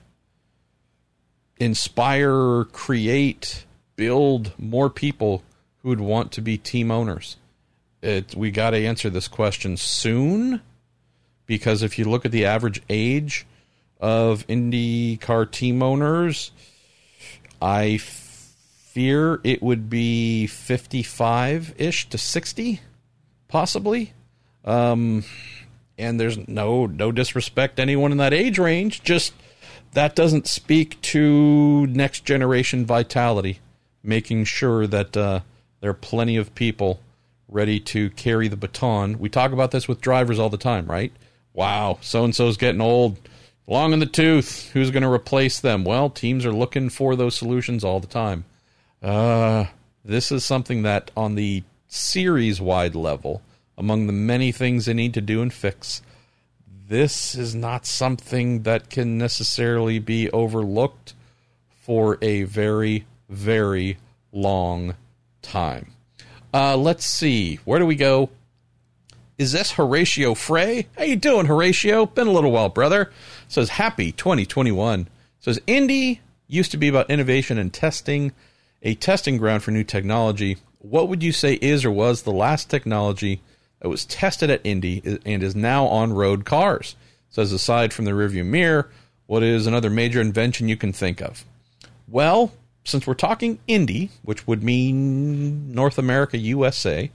inspire, 1.59 2.65
create, 2.65 3.65
build 3.97 4.53
more 4.59 4.91
people 4.91 5.43
who 5.83 5.91
would 5.91 6.01
want 6.01 6.33
to 6.33 6.41
be 6.41 6.59
team 6.59 6.91
owners? 6.91 7.37
it, 8.07 8.35
we 8.35 8.51
got 8.51 8.71
to 8.71 8.87
answer 8.87 9.11
this 9.11 9.29
question 9.29 9.77
soon 9.77 10.61
because 11.47 11.83
if 11.83 11.99
you 11.99 12.05
look 12.05 12.25
at 12.25 12.33
the 12.33 12.45
average 12.45 12.83
age 12.89 13.47
of 14.01 14.47
IndyCar 14.47 15.51
team 15.51 15.83
owners, 15.83 16.53
I 17.61 17.99
fear 17.99 19.41
it 19.45 19.63
would 19.63 19.91
be 19.91 20.47
55 20.47 21.75
ish 21.79 22.09
to 22.09 22.19
60, 22.19 22.81
possibly. 23.49 24.13
Um, 24.65 25.25
and 25.99 26.21
there's 26.21 26.47
no 26.49 26.87
no 26.87 27.13
disrespect 27.13 27.77
to 27.77 27.83
anyone 27.83 28.13
in 28.13 28.19
that 28.19 28.35
age 28.35 28.59
range. 28.59 29.03
Just 29.03 29.33
that 29.93 30.15
doesn't 30.15 30.47
speak 30.47 31.01
to 31.01 31.87
next 31.87 32.25
generation 32.25 32.85
vitality, 32.85 33.61
making 34.03 34.45
sure 34.45 34.87
that 34.87 35.17
uh, 35.17 35.41
there 35.81 35.91
are 35.91 35.95
plenty 35.95 36.37
of 36.37 36.55
people 36.55 37.01
ready 37.49 37.79
to 37.79 38.11
carry 38.11 38.49
the 38.49 38.57
baton. 38.57 39.19
We 39.19 39.29
talk 39.29 39.53
about 39.53 39.71
this 39.71 39.89
with 39.89 40.01
drivers 40.01 40.39
all 40.39 40.51
the 40.51 40.57
time, 40.59 40.87
right? 40.87 41.13
Wow, 41.53 41.99
so 42.03 42.25
and 42.25 42.35
so's 42.35 42.59
getting 42.59 42.81
old, 42.81 43.19
long 43.67 43.93
in 43.93 44.01
the 44.01 44.07
tooth. 44.07 44.71
Who's 44.73 44.91
going 44.91 45.05
to 45.05 45.11
replace 45.11 45.61
them? 45.61 45.85
Well, 45.85 46.11
teams 46.11 46.45
are 46.45 46.53
looking 46.53 46.91
for 46.91 47.17
those 47.17 47.35
solutions 47.35 47.83
all 47.85 48.01
the 48.01 48.07
time. 48.07 48.45
Uh, 49.03 49.67
this 50.05 50.31
is 50.31 50.45
something 50.45 50.83
that 50.83 51.11
on 51.17 51.35
the 51.35 51.63
series 51.89 52.61
wide 52.61 52.95
level, 52.95 53.43
among 53.79 54.07
the 54.07 54.13
many 54.13 54.53
things 54.53 54.87
they 54.87 54.95
need 54.95 55.15
to 55.15 55.21
do 55.21 55.43
and 55.43 55.53
fix, 55.53 56.03
this 56.89 57.35
is 57.35 57.55
not 57.55 57.87
something 57.87 58.63
that 58.63 58.91
can 58.91 59.19
necessarily 59.19 59.99
be 59.99 60.31
overlooked 60.31 61.15
for 61.69 62.19
a 62.23 62.45
very, 62.45 63.07
very 63.29 63.99
long 64.33 64.95
time. 65.43 65.93
Uh, 66.55 66.77
let's 66.77 67.05
see. 67.05 67.57
Where 67.65 67.79
do 67.79 67.87
we 67.87 67.97
go? 67.97 68.31
Is 69.39 69.53
this 69.53 69.73
Horatio 69.73 70.35
Frey? 70.35 70.87
How 70.97 71.05
you 71.05 71.17
doing, 71.17 71.47
Horatio? 71.47 72.07
Been 72.07 72.27
a 72.27 72.33
little 72.33 72.53
while, 72.53 72.71
brother. 72.71 73.13
Says 73.49 73.71
happy 73.71 74.13
2021. 74.13 75.09
Says 75.41 75.61
Indy 75.67 76.21
used 76.49 76.71
to 76.71 76.77
be 76.77 76.89
about 76.89 77.11
innovation 77.11 77.59
and 77.59 77.73
testing, 77.73 78.33
a 78.83 78.95
testing 78.95 79.37
ground 79.37 79.63
for 79.63 79.73
new 79.73 79.85
technology. 79.85 80.57
What 80.79 81.09
would 81.09 81.23
you 81.23 81.33
say 81.33 81.55
is 81.55 81.85
or 81.85 81.91
was 81.91 82.23
the 82.23 82.33
last 82.33 82.71
technology 82.71 83.41
that 83.81 83.89
was 83.89 84.05
tested 84.05 84.51
at 84.51 84.61
Indy 84.65 85.21
and 85.25 85.43
is 85.43 85.55
now 85.55 85.87
on 85.87 86.13
road 86.13 86.45
cars. 86.45 86.97
Says 87.31 87.53
aside 87.53 87.93
from 87.93 88.05
the 88.05 88.13
rearview 88.13 88.45
mirror, 88.45 88.89
what 89.27 89.43
is 89.43 89.67
another 89.67 89.91
major 89.91 90.21
invention 90.21 90.69
you 90.69 90.77
can 90.77 90.93
think 90.93 91.21
of? 91.21 91.45
Well, 92.09 92.53
since 92.85 93.07
we're 93.07 93.15
talking 93.15 93.59
Indy, 93.67 94.11
which 94.23 94.47
would 94.47 94.63
mean 94.63 95.73
North 95.73 95.99
America, 95.99 96.39
USA, 96.39 97.11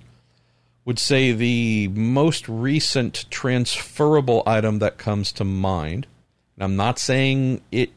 would 0.84 1.00
say 1.00 1.32
the 1.32 1.88
most 1.90 2.50
recent 2.50 3.26
transferable 3.30 4.44
item 4.46 4.80
that 4.80 4.98
comes 4.98 5.32
to 5.34 5.44
mind. 5.44 6.08
And 6.56 6.64
I'm 6.64 6.76
not 6.76 7.00
saying 7.00 7.62
it 7.72 7.92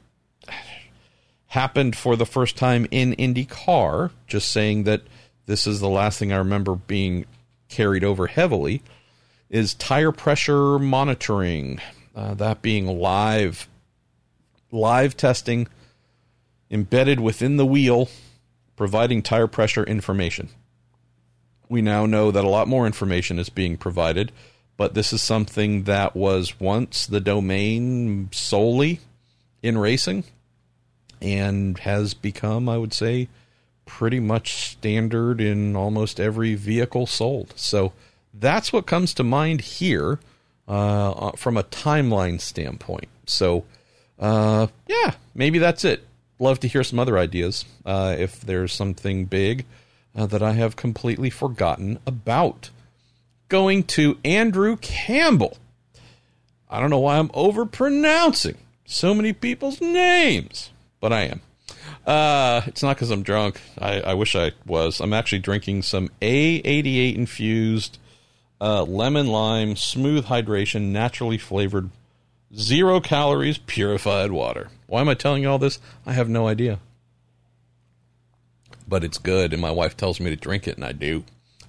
happened 1.49 1.97
for 1.97 2.17
the 2.17 2.27
first 2.27 2.57
time 2.57 2.87
in 2.91 3.15
IndyCar, 3.15 4.11
just 4.27 4.51
saying 4.51 4.85
that 4.85 5.03
this 5.47 5.67
is 5.67 5.81
the 5.81 5.89
last 5.89 6.19
thing 6.19 6.33
I 6.33 6.37
remember 6.37 6.75
being 6.75 7.27
carried 7.69 8.05
over 8.05 8.27
heavily 8.27 8.83
is 9.51 9.75
tire 9.75 10.13
pressure 10.13 10.79
monitoring. 10.79 11.81
Uh, 12.15 12.35
that 12.35 12.63
being 12.63 12.87
live, 12.87 13.69
live 14.71 15.17
testing 15.17 15.69
embedded 16.71 17.21
within 17.21 17.57
the 17.57 17.67
wheel, 17.67 18.09
providing 18.77 19.23
tire 19.23 19.47
pressure 19.47 19.85
information. 19.85 20.49
We 21.69 21.83
now 21.83 22.07
know 22.07 22.31
that 22.31 22.45
a 22.45 22.49
lot 22.49 22.69
more 22.69 22.87
information 22.87 23.39
is 23.39 23.49
being 23.49 23.77
provided, 23.77 24.33
but 24.77 24.95
this 24.95 25.13
is 25.13 25.23
something 25.23 25.85
that 25.85 26.17
was 26.17 26.61
once 26.61 27.07
the 27.07 27.21
domain 27.21 28.29
solely 28.33 29.01
in 29.63 29.79
racing 29.79 30.25
and 31.21 31.79
has 31.79 32.15
become, 32.15 32.69
I 32.69 32.77
would 32.77 32.93
say, 32.93 33.29
pretty 33.87 34.21
much 34.21 34.71
standard 34.71 35.41
in 35.41 35.77
almost 35.77 36.19
every 36.19 36.55
vehicle 36.55 37.07
sold. 37.07 37.53
So 37.57 37.93
that's 38.33 38.73
what 38.73 38.87
comes 38.87 39.15
to 39.15 39.23
mind 39.23 39.61
here 39.61 40.19
uh, 40.67 41.11
uh, 41.11 41.33
from 41.33 41.57
a 41.57 41.65
timeline 41.65 42.41
standpoint. 42.41 43.09
So, 43.27 43.65
uh, 44.19 44.69
yeah, 44.87 45.15
maybe 45.35 45.59
that's 45.59 45.85
it. 45.85 46.05
Love 46.39 46.61
to 46.61 46.69
hear 46.69 46.83
some 46.83 46.99
other 46.99 47.19
ideas 47.19 47.65
uh, 47.85 48.17
if 48.19 48.41
there's 48.41 48.73
something 48.73 49.27
big 49.27 49.65
uh, 50.17 50.27
that 50.27 50.43
I 50.43 50.53
have 50.53 50.77
completely 50.77 51.31
forgotten 51.31 51.99
about. 52.07 52.71
Going 53.49 53.85
to 53.85 54.19
Andrew 54.25 54.77
Campbell. 54.79 55.59
I 56.69 56.81
don't 56.81 56.91
know 56.91 56.99
why 56.99 57.19
I'm 57.19 57.29
overpronouncing 57.29 58.57
so 58.85 59.15
many 59.15 59.33
people's 59.33 59.81
names, 59.81 60.71
but 61.01 61.13
I 61.13 61.23
am. 61.23 61.41
Uh, 62.07 62.63
it's 62.67 62.83
not 62.83 62.97
because 62.97 63.11
I'm 63.11 63.23
drunk. 63.23 63.61
I, 63.79 64.01
I, 64.01 64.15
wish 64.15 64.37
I 64.37 64.53
was. 64.67 65.01
I'm 65.01 65.15
actually 65.15 65.39
drinking 65.39 65.83
some 65.83 66.11
A88 66.21 67.17
infused 67.17 67.99
uh, 68.61 68.83
lemon 68.83 69.27
lime 69.27 69.77
smooth 69.77 70.27
hydration, 70.27 70.93
naturally 70.93 71.39
flavored, 71.39 71.91
zero 72.55 73.01
calories, 73.01 73.59
purified 73.59 74.33
water. 74.33 74.69
Why 74.87 75.01
am 75.01 75.09
I 75.09 75.15
telling 75.15 75.43
you 75.43 75.51
all 75.51 75.59
this? 75.59 75.79
I 76.05 76.13
have 76.13 76.29
no 76.29 76.47
idea. 76.47 76.79
But 78.87 79.03
it's 79.03 79.19
good, 79.19 79.53
and 79.53 79.63
my 79.63 79.71
wife 79.71 79.97
tells 79.97 80.21
me 80.21 80.31
to 80.31 80.37
drink 80.37 80.69
it, 80.69 80.77
and 80.77 80.85
I 80.85 80.93
do. 80.93 81.25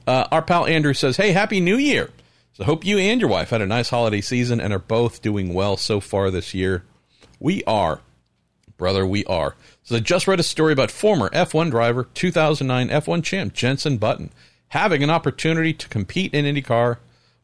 Uh, 0.06 0.28
our 0.32 0.42
pal 0.42 0.66
Andrew 0.66 0.94
says, 0.94 1.18
Hey, 1.18 1.32
Happy 1.32 1.60
New 1.60 1.78
Year! 1.78 2.10
So, 2.54 2.64
hope 2.64 2.86
you 2.86 2.98
and 2.98 3.20
your 3.20 3.30
wife 3.30 3.50
had 3.50 3.62
a 3.62 3.66
nice 3.66 3.90
holiday 3.90 4.22
season 4.22 4.62
and 4.62 4.72
are 4.72 4.80
both 4.80 5.22
doing 5.22 5.54
well 5.54 5.76
so 5.76 6.00
far 6.00 6.32
this 6.32 6.54
year. 6.54 6.84
We 7.40 7.64
are. 7.66 8.02
Brother, 8.78 9.06
we 9.06 9.24
are. 9.26 9.56
So 9.84 9.96
I 9.96 10.00
just 10.00 10.28
read 10.28 10.40
a 10.40 10.44
story 10.44 10.74
about 10.74 10.92
former 10.92 11.30
F1 11.30 11.72
driver, 11.72 12.08
2009 12.14 12.90
F1 12.90 13.24
champ 13.24 13.54
Jenson 13.54 13.98
Button, 13.98 14.32
having 14.70 15.04
an 15.04 15.10
opportunity 15.10 15.74
to 15.74 15.88
compete 15.88 16.34
in 16.34 16.46
IndyCar 16.46 16.98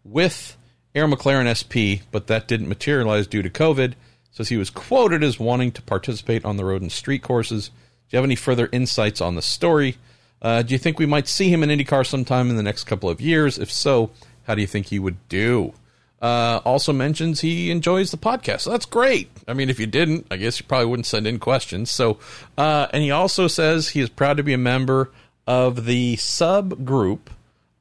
with 0.04 0.58
Arrow 0.94 1.08
McLaren 1.08 1.48
SP, 1.48 2.04
but 2.12 2.28
that 2.28 2.48
didn't 2.48 2.68
materialize 2.68 3.28
due 3.28 3.42
to 3.42 3.50
COVID. 3.50 3.94
Says 4.32 4.50
he 4.50 4.58
was 4.58 4.70
quoted 4.70 5.24
as 5.24 5.40
wanting 5.40 5.72
to 5.74 5.82
participate 5.82 6.46
on 6.46 6.58
the 6.58 6.66
road 6.66 6.82
and 6.82 6.92
street 6.92 7.22
courses. 7.22 7.70
Do 7.70 7.74
you 8.16 8.18
have 8.18 8.26
any 8.26 8.36
further 8.36 8.70
insights 8.72 9.22
on 9.22 9.36
the 9.36 9.42
story? 9.42 9.98
Uh, 10.42 10.64
do 10.64 10.74
you 10.74 10.78
think 10.78 11.00
we 11.00 11.06
might 11.06 11.28
see 11.28 11.50
him 11.50 11.64
in 11.64 11.70
IndyCar 11.70 12.06
sometime 12.06 12.50
in 12.50 12.58
the 12.58 12.64
next 12.64 12.86
couple 12.86 13.10
of 13.10 13.22
years? 13.22 13.58
If 13.58 13.72
so, 13.72 14.12
how 14.44 14.56
do 14.56 14.62
you 14.62 14.68
think 14.68 14.88
he 14.88 15.00
would 15.00 15.18
do? 15.30 15.74
Uh, 16.22 16.62
also 16.64 16.94
mentions 16.94 17.42
he 17.42 17.72
enjoys 17.72 18.12
the 18.12 18.18
podcast. 18.18 18.62
So 18.62 18.70
that's 18.70 18.86
great. 18.86 19.32
I 19.48 19.54
mean, 19.54 19.70
if 19.70 19.80
you 19.80 19.88
didn't, 19.88 20.28
I 20.30 20.38
guess 20.38 20.60
you 20.60 20.66
probably 20.68 20.86
wouldn't 20.86 21.08
send 21.08 21.26
in 21.26 21.40
questions. 21.40 21.90
So, 21.90 22.20
uh, 22.58 22.88
and 22.94 23.02
he 23.02 23.10
also 23.10 23.48
says 23.48 23.90
he 23.90 24.02
is 24.02 24.10
proud 24.10 24.38
to 24.38 24.44
be 24.44 24.54
a 24.54 24.58
member 24.58 25.12
of 25.48 25.86
the 25.86 26.18
subgroup 26.18 27.22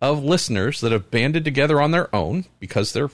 of 0.01 0.25
listeners 0.25 0.81
that 0.81 0.93
have 0.93 1.11
banded 1.11 1.45
together 1.45 1.81
on 1.81 1.91
their 1.91 2.15
own 2.17 2.47
because 2.59 2.93
they're 2.93 3.11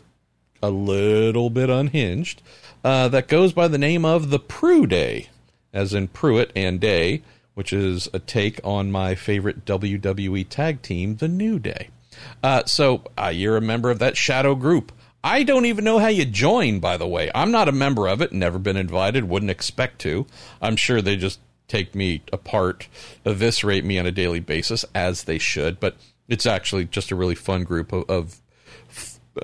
a 0.62 0.70
little 0.70 1.51
bit 1.51 1.70
unhinged. 1.70 2.43
Uh, 2.85 3.09
that 3.09 3.27
goes 3.27 3.53
by 3.53 3.66
the 3.66 3.79
name 3.79 4.05
of 4.05 4.31
the 4.31 4.39
Prue 4.39 4.87
Day, 4.87 5.29
as 5.72 5.93
in 5.93 6.07
Pruett 6.07 6.51
and 6.55 6.79
Day, 6.79 7.22
which 7.55 7.72
is 7.72 8.09
a 8.12 8.20
take 8.20 8.61
on 8.62 8.93
my 8.93 9.16
favorite 9.16 9.64
WWE 9.64 10.49
tag 10.49 10.83
team, 10.83 11.16
The 11.16 11.27
New 11.27 11.59
Day. 11.59 11.89
Uh, 12.43 12.64
so 12.64 13.03
uh, 13.18 13.29
you're 13.29 13.57
a 13.57 13.62
member 13.62 13.91
of 13.91 13.99
that 13.99 14.16
shadow 14.16 14.55
group. 14.55 14.93
I 15.24 15.42
don't 15.42 15.66
even 15.66 15.84
know 15.84 15.98
how 15.98 16.08
you 16.08 16.24
join, 16.24 16.78
by 16.78 16.96
the 16.96 17.06
way. 17.06 17.30
I'm 17.34 17.50
not 17.50 17.68
a 17.68 17.72
member 17.72 18.06
of 18.06 18.20
it, 18.20 18.32
never 18.32 18.58
been 18.58 18.76
invited, 18.76 19.24
wouldn't 19.24 19.50
expect 19.50 20.00
to. 20.00 20.26
I'm 20.62 20.76
sure 20.76 21.02
they 21.02 21.16
just 21.16 21.40
take 21.68 21.94
me 21.94 22.22
apart, 22.32 22.88
eviscerate 23.24 23.84
me 23.84 23.98
on 23.98 24.06
a 24.06 24.12
daily 24.12 24.40
basis, 24.40 24.84
as 24.94 25.24
they 25.24 25.38
should, 25.38 25.80
but 25.80 25.96
it's 26.28 26.46
actually 26.46 26.84
just 26.84 27.10
a 27.10 27.16
really 27.16 27.34
fun 27.34 27.64
group 27.64 27.92
of, 27.92 28.08
of 28.08 28.40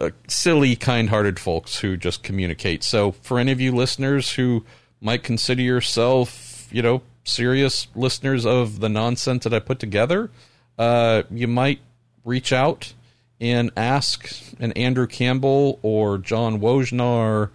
uh, 0.00 0.10
silly, 0.28 0.76
kind 0.76 1.10
hearted 1.10 1.38
folks 1.38 1.78
who 1.78 1.96
just 1.96 2.22
communicate. 2.22 2.82
So, 2.82 3.12
for 3.12 3.38
any 3.38 3.52
of 3.52 3.60
you 3.60 3.72
listeners 3.72 4.32
who 4.32 4.64
might 5.00 5.22
consider 5.22 5.62
yourself, 5.62 6.68
you 6.72 6.82
know, 6.82 7.02
serious 7.24 7.88
listeners 7.94 8.46
of 8.46 8.80
the 8.80 8.88
nonsense 8.88 9.44
that 9.44 9.52
I 9.52 9.58
put 9.58 9.78
together, 9.78 10.30
uh, 10.78 11.24
you 11.30 11.48
might 11.48 11.80
reach 12.24 12.52
out 12.52 12.94
and 13.42 13.72
ask 13.76 14.32
an 14.60 14.70
Andrew 14.72 15.08
Campbell 15.08 15.80
or 15.82 16.16
John 16.16 16.60
Wojnar, 16.60 17.50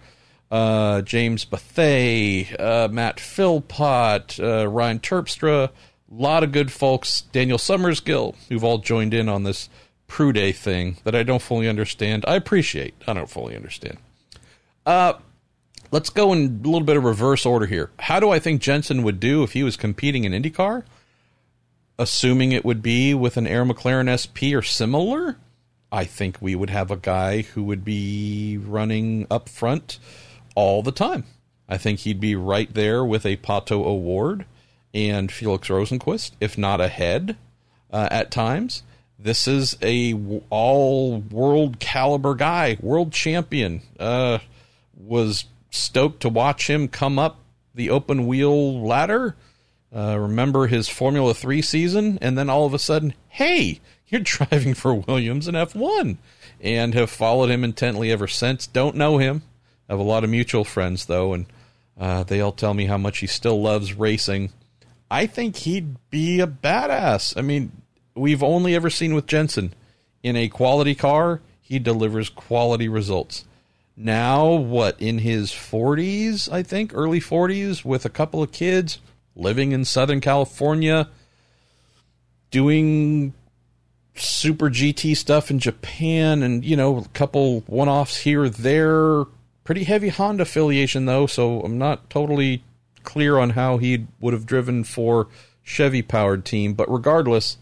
uh, 0.50 1.00
James 1.00 1.46
Bethay, 1.46 2.54
uh, 2.60 2.88
Matt 2.88 3.18
Philpott, 3.18 4.38
uh, 4.38 4.68
Ryan 4.68 5.00
Terpstra, 5.00 5.68
a 5.68 5.70
lot 6.10 6.44
of 6.44 6.52
good 6.52 6.70
folks, 6.70 7.22
Daniel 7.32 7.56
Summersgill, 7.56 8.34
who've 8.48 8.62
all 8.62 8.78
joined 8.78 9.14
in 9.14 9.30
on 9.30 9.44
this 9.44 9.70
Prue 10.06 10.32
Day 10.32 10.52
thing 10.52 10.98
that 11.04 11.14
I 11.14 11.22
don't 11.22 11.40
fully 11.40 11.66
understand. 11.66 12.24
I 12.28 12.34
appreciate. 12.34 12.94
I 13.06 13.14
don't 13.14 13.30
fully 13.30 13.56
understand. 13.56 13.96
Uh, 14.84 15.14
let's 15.90 16.10
go 16.10 16.34
in 16.34 16.60
a 16.62 16.66
little 16.66 16.86
bit 16.86 16.98
of 16.98 17.04
reverse 17.04 17.46
order 17.46 17.66
here. 17.66 17.90
How 17.98 18.20
do 18.20 18.28
I 18.28 18.38
think 18.38 18.60
Jenson 18.60 19.02
would 19.04 19.20
do 19.20 19.42
if 19.42 19.52
he 19.52 19.62
was 19.62 19.76
competing 19.78 20.24
in 20.24 20.32
IndyCar? 20.32 20.82
Assuming 21.98 22.52
it 22.52 22.64
would 22.64 22.82
be 22.82 23.14
with 23.14 23.38
an 23.38 23.46
Arrow 23.46 23.64
McLaren 23.64 24.08
SP 24.12 24.52
or 24.54 24.62
similar, 24.62 25.36
I 25.90 26.04
think 26.04 26.36
we 26.40 26.54
would 26.54 26.70
have 26.70 26.90
a 26.90 26.96
guy 26.96 27.42
who 27.42 27.62
would 27.64 27.84
be 27.84 28.58
running 28.62 29.26
up 29.30 29.48
front 29.48 29.98
all 30.54 30.82
the 30.82 30.92
time. 30.92 31.24
I 31.68 31.78
think 31.78 32.00
he'd 32.00 32.20
be 32.20 32.34
right 32.34 32.72
there 32.72 33.04
with 33.04 33.26
a 33.26 33.36
Pato 33.36 33.84
O'Ward 33.84 34.46
and 34.94 35.30
Felix 35.30 35.68
Rosenqvist, 35.68 36.32
if 36.40 36.56
not 36.56 36.80
ahead 36.80 37.36
uh, 37.92 38.08
at 38.10 38.30
times. 38.30 38.82
This 39.18 39.48
is 39.48 39.76
a 39.82 40.14
all 40.48 41.18
world 41.18 41.80
caliber 41.80 42.34
guy, 42.34 42.78
world 42.80 43.12
champion. 43.12 43.82
Uh, 43.98 44.38
was 44.96 45.44
stoked 45.70 46.20
to 46.20 46.28
watch 46.28 46.68
him 46.68 46.88
come 46.88 47.18
up 47.18 47.38
the 47.74 47.90
open 47.90 48.26
wheel 48.26 48.80
ladder. 48.80 49.36
Uh, 49.94 50.18
remember 50.18 50.66
his 50.66 50.88
Formula 50.88 51.34
Three 51.34 51.62
season, 51.62 52.18
and 52.20 52.36
then 52.36 52.50
all 52.50 52.66
of 52.66 52.74
a 52.74 52.78
sudden, 52.78 53.14
hey, 53.28 53.80
you're 54.08 54.20
driving 54.22 54.74
for 54.74 54.94
Williams 54.94 55.48
in 55.48 55.54
F1, 55.54 56.16
and 56.60 56.94
have 56.94 57.10
followed 57.10 57.50
him 57.50 57.64
intently 57.64 58.10
ever 58.10 58.26
since. 58.26 58.66
Don't 58.66 58.96
know 58.96 59.18
him. 59.18 59.42
Have 59.88 59.98
a 59.98 60.02
lot 60.02 60.24
of 60.24 60.30
mutual 60.30 60.64
friends 60.64 61.06
though, 61.06 61.32
and 61.32 61.46
uh, 61.98 62.22
they 62.24 62.40
all 62.40 62.52
tell 62.52 62.74
me 62.74 62.86
how 62.86 62.98
much 62.98 63.18
he 63.18 63.26
still 63.26 63.60
loves 63.60 63.94
racing. 63.94 64.50
I 65.10 65.26
think 65.26 65.56
he'd 65.56 65.96
be 66.10 66.40
a 66.40 66.46
badass. 66.46 67.36
I 67.36 67.42
mean, 67.42 67.72
we've 68.14 68.42
only 68.42 68.74
ever 68.74 68.90
seen 68.90 69.14
with 69.14 69.26
Jenson 69.26 69.72
in 70.22 70.36
a 70.36 70.48
quality 70.48 70.94
car, 70.94 71.40
he 71.60 71.78
delivers 71.78 72.28
quality 72.28 72.88
results. 72.88 73.44
Now, 73.96 74.52
what 74.52 75.00
in 75.00 75.18
his 75.18 75.50
40s, 75.50 76.50
I 76.52 76.62
think, 76.62 76.92
early 76.94 77.20
40s, 77.20 77.84
with 77.84 78.04
a 78.04 78.10
couple 78.10 78.42
of 78.42 78.52
kids, 78.52 79.00
living 79.34 79.72
in 79.72 79.84
Southern 79.84 80.20
California, 80.20 81.08
doing 82.50 83.34
super 84.20 84.68
GT 84.70 85.16
stuff 85.16 85.50
in 85.50 85.58
Japan, 85.58 86.42
and 86.42 86.64
you 86.64 86.76
know, 86.76 86.98
a 86.98 87.08
couple 87.08 87.60
one 87.60 87.88
offs 87.88 88.18
here 88.18 88.44
or 88.44 88.48
there. 88.48 89.24
Pretty 89.64 89.84
heavy 89.84 90.08
Honda 90.08 90.42
affiliation 90.42 91.04
though, 91.04 91.26
so 91.26 91.60
I'm 91.60 91.78
not 91.78 92.08
totally 92.08 92.62
clear 93.04 93.38
on 93.38 93.50
how 93.50 93.78
he 93.78 94.06
would 94.20 94.32
have 94.32 94.46
driven 94.46 94.84
for 94.84 95.28
Chevy 95.62 96.02
powered 96.02 96.44
team. 96.44 96.74
But 96.74 96.90
regardless, 96.90 97.58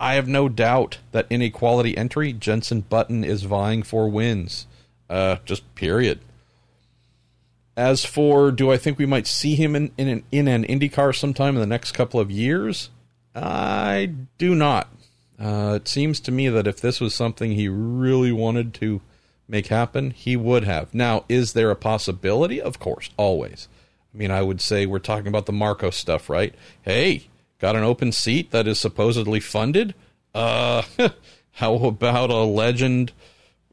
I 0.00 0.14
have 0.14 0.28
no 0.28 0.48
doubt 0.48 0.98
that 1.12 1.26
in 1.30 1.42
a 1.42 1.50
quality 1.50 1.96
entry, 1.96 2.32
Jenson 2.32 2.82
Button 2.82 3.24
is 3.24 3.44
vying 3.44 3.82
for 3.82 4.08
wins. 4.08 4.66
Uh, 5.08 5.36
just 5.44 5.74
period. 5.74 6.20
As 7.76 8.04
for 8.04 8.50
do 8.52 8.70
I 8.70 8.76
think 8.76 8.98
we 8.98 9.06
might 9.06 9.26
see 9.26 9.54
him 9.54 9.74
in 9.74 9.90
in 9.98 10.08
an, 10.08 10.24
in 10.30 10.48
an 10.48 10.64
IndyCar 10.64 11.14
sometime 11.14 11.54
in 11.54 11.60
the 11.60 11.66
next 11.66 11.92
couple 11.92 12.20
of 12.20 12.30
years? 12.30 12.90
I 13.34 14.12
do 14.38 14.54
not. 14.54 14.88
Uh, 15.38 15.74
it 15.76 15.88
seems 15.88 16.20
to 16.20 16.32
me 16.32 16.48
that 16.48 16.66
if 16.66 16.80
this 16.80 17.00
was 17.00 17.14
something 17.14 17.52
he 17.52 17.68
really 17.68 18.32
wanted 18.32 18.72
to 18.74 19.00
make 19.48 19.66
happen, 19.66 20.10
he 20.10 20.36
would 20.36 20.64
have. 20.64 20.94
Now, 20.94 21.24
is 21.28 21.52
there 21.52 21.70
a 21.70 21.76
possibility? 21.76 22.60
Of 22.60 22.78
course, 22.78 23.10
always. 23.16 23.68
I 24.14 24.18
mean, 24.18 24.30
I 24.30 24.42
would 24.42 24.60
say 24.60 24.86
we're 24.86 25.00
talking 25.00 25.28
about 25.28 25.46
the 25.46 25.52
Marco 25.52 25.90
stuff, 25.90 26.30
right? 26.30 26.54
Hey, 26.82 27.28
got 27.58 27.76
an 27.76 27.82
open 27.82 28.12
seat 28.12 28.52
that 28.52 28.68
is 28.68 28.78
supposedly 28.78 29.40
funded. 29.40 29.94
Uh, 30.34 30.82
how 31.52 31.74
about 31.74 32.30
a 32.30 32.44
legend, 32.44 33.12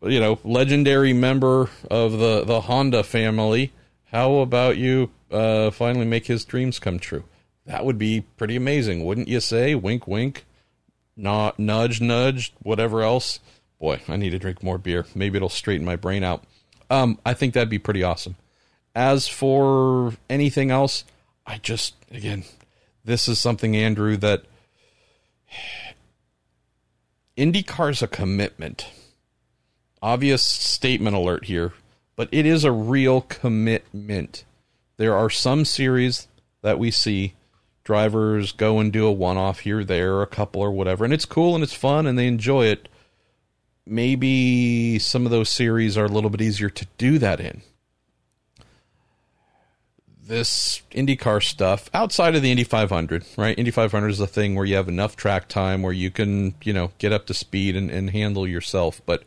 you 0.02 0.20
know, 0.20 0.40
legendary 0.44 1.14
member 1.14 1.70
of 1.90 2.14
the 2.14 2.44
the 2.44 2.62
Honda 2.62 3.04
family 3.04 3.72
how 4.12 4.36
about 4.40 4.78
you 4.78 5.10
uh, 5.32 5.72
finally 5.72 6.06
make 6.06 6.28
his 6.28 6.44
dreams 6.44 6.80
come 6.80 7.00
true? 7.00 7.24
That 7.66 7.86
would 7.86 7.98
be 7.98 8.22
pretty 8.36 8.58
amazing, 8.58 9.06
wouldn't 9.06 9.30
you 9.30 9.40
say? 9.40 9.74
Wink, 9.74 10.06
wink. 10.06 10.46
Not 11.22 11.60
nudge, 11.60 12.02
nudge. 12.02 12.54
Whatever 12.62 13.02
else. 13.02 13.40
Boy, 13.80 14.02
I 14.08 14.18
need 14.18 14.32
to 14.32 14.40
drink 14.40 14.62
more 14.62 14.78
beer. 14.78 15.06
Maybe 15.16 15.38
it'll 15.38 15.50
straighten 15.50 15.86
my 15.86 15.96
brain 15.96 16.24
out. 16.24 16.44
Um, 16.90 17.20
I 17.26 17.34
think 17.34 17.54
that'd 17.54 17.70
be 17.70 17.80
pretty 17.80 18.04
awesome. 18.04 18.36
As 18.94 19.28
for 19.28 20.14
anything 20.30 20.72
else, 20.72 21.06
I 21.46 21.58
just 21.58 21.96
again, 22.12 22.44
this 23.06 23.28
is 23.28 23.40
something, 23.40 23.76
Andrew, 23.76 24.18
that 24.18 24.44
IndyCar's 27.38 28.02
a 28.02 28.08
commitment. 28.08 28.88
Obvious 30.02 30.44
statement 30.44 31.16
alert 31.16 31.46
here 31.46 31.74
but 32.22 32.30
it 32.32 32.46
is 32.46 32.64
a 32.64 32.72
real 32.72 33.22
commitment. 33.22 34.44
There 34.98 35.16
are 35.16 35.30
some 35.30 35.66
series 35.66 36.28
that 36.62 36.78
we 36.78 36.92
see 36.92 37.34
drivers 37.84 38.52
go 38.52 38.80
and 38.80 38.92
do 38.92 39.06
a 39.06 39.12
one 39.12 39.38
off 39.38 39.60
here, 39.60 39.84
there, 39.84 40.22
a 40.22 40.28
couple 40.28 40.62
or 40.62 40.72
whatever, 40.72 41.04
and 41.04 41.14
it's 41.14 41.26
cool 41.26 41.56
and 41.56 41.64
it's 41.64 41.74
fun 41.74 42.06
and 42.06 42.18
they 42.18 42.28
enjoy 42.28 42.66
it. 42.66 42.88
Maybe 43.86 45.00
some 45.00 45.26
of 45.26 45.32
those 45.32 45.50
series 45.50 45.98
are 45.98 46.06
a 46.06 46.10
little 46.10 46.30
bit 46.30 46.42
easier 46.42 46.70
to 46.70 46.88
do 46.98 47.18
that 47.18 47.40
in. 47.40 47.62
This 50.24 50.82
IndyCar 50.92 51.44
stuff 51.44 51.90
outside 51.94 52.36
of 52.36 52.42
the 52.42 52.52
Indy 52.52 52.64
500, 52.64 53.26
right? 53.38 53.58
Indy 53.58 53.72
500 53.72 54.08
is 54.08 54.20
a 54.20 54.28
thing 54.28 54.56
where 54.56 54.66
you 54.66 54.76
have 54.76 54.88
enough 54.88 55.16
track 55.16 55.50
time 55.50 55.82
where 55.82 55.92
you 55.92 56.10
can, 56.10 56.56
you 56.64 56.72
know, 56.72 56.92
get 57.00 57.12
up 57.12 57.26
to 57.26 57.34
speed 57.34 57.76
and, 57.76 57.90
and 57.90 58.12
handle 58.12 58.48
yourself. 58.48 59.02
But 59.06 59.24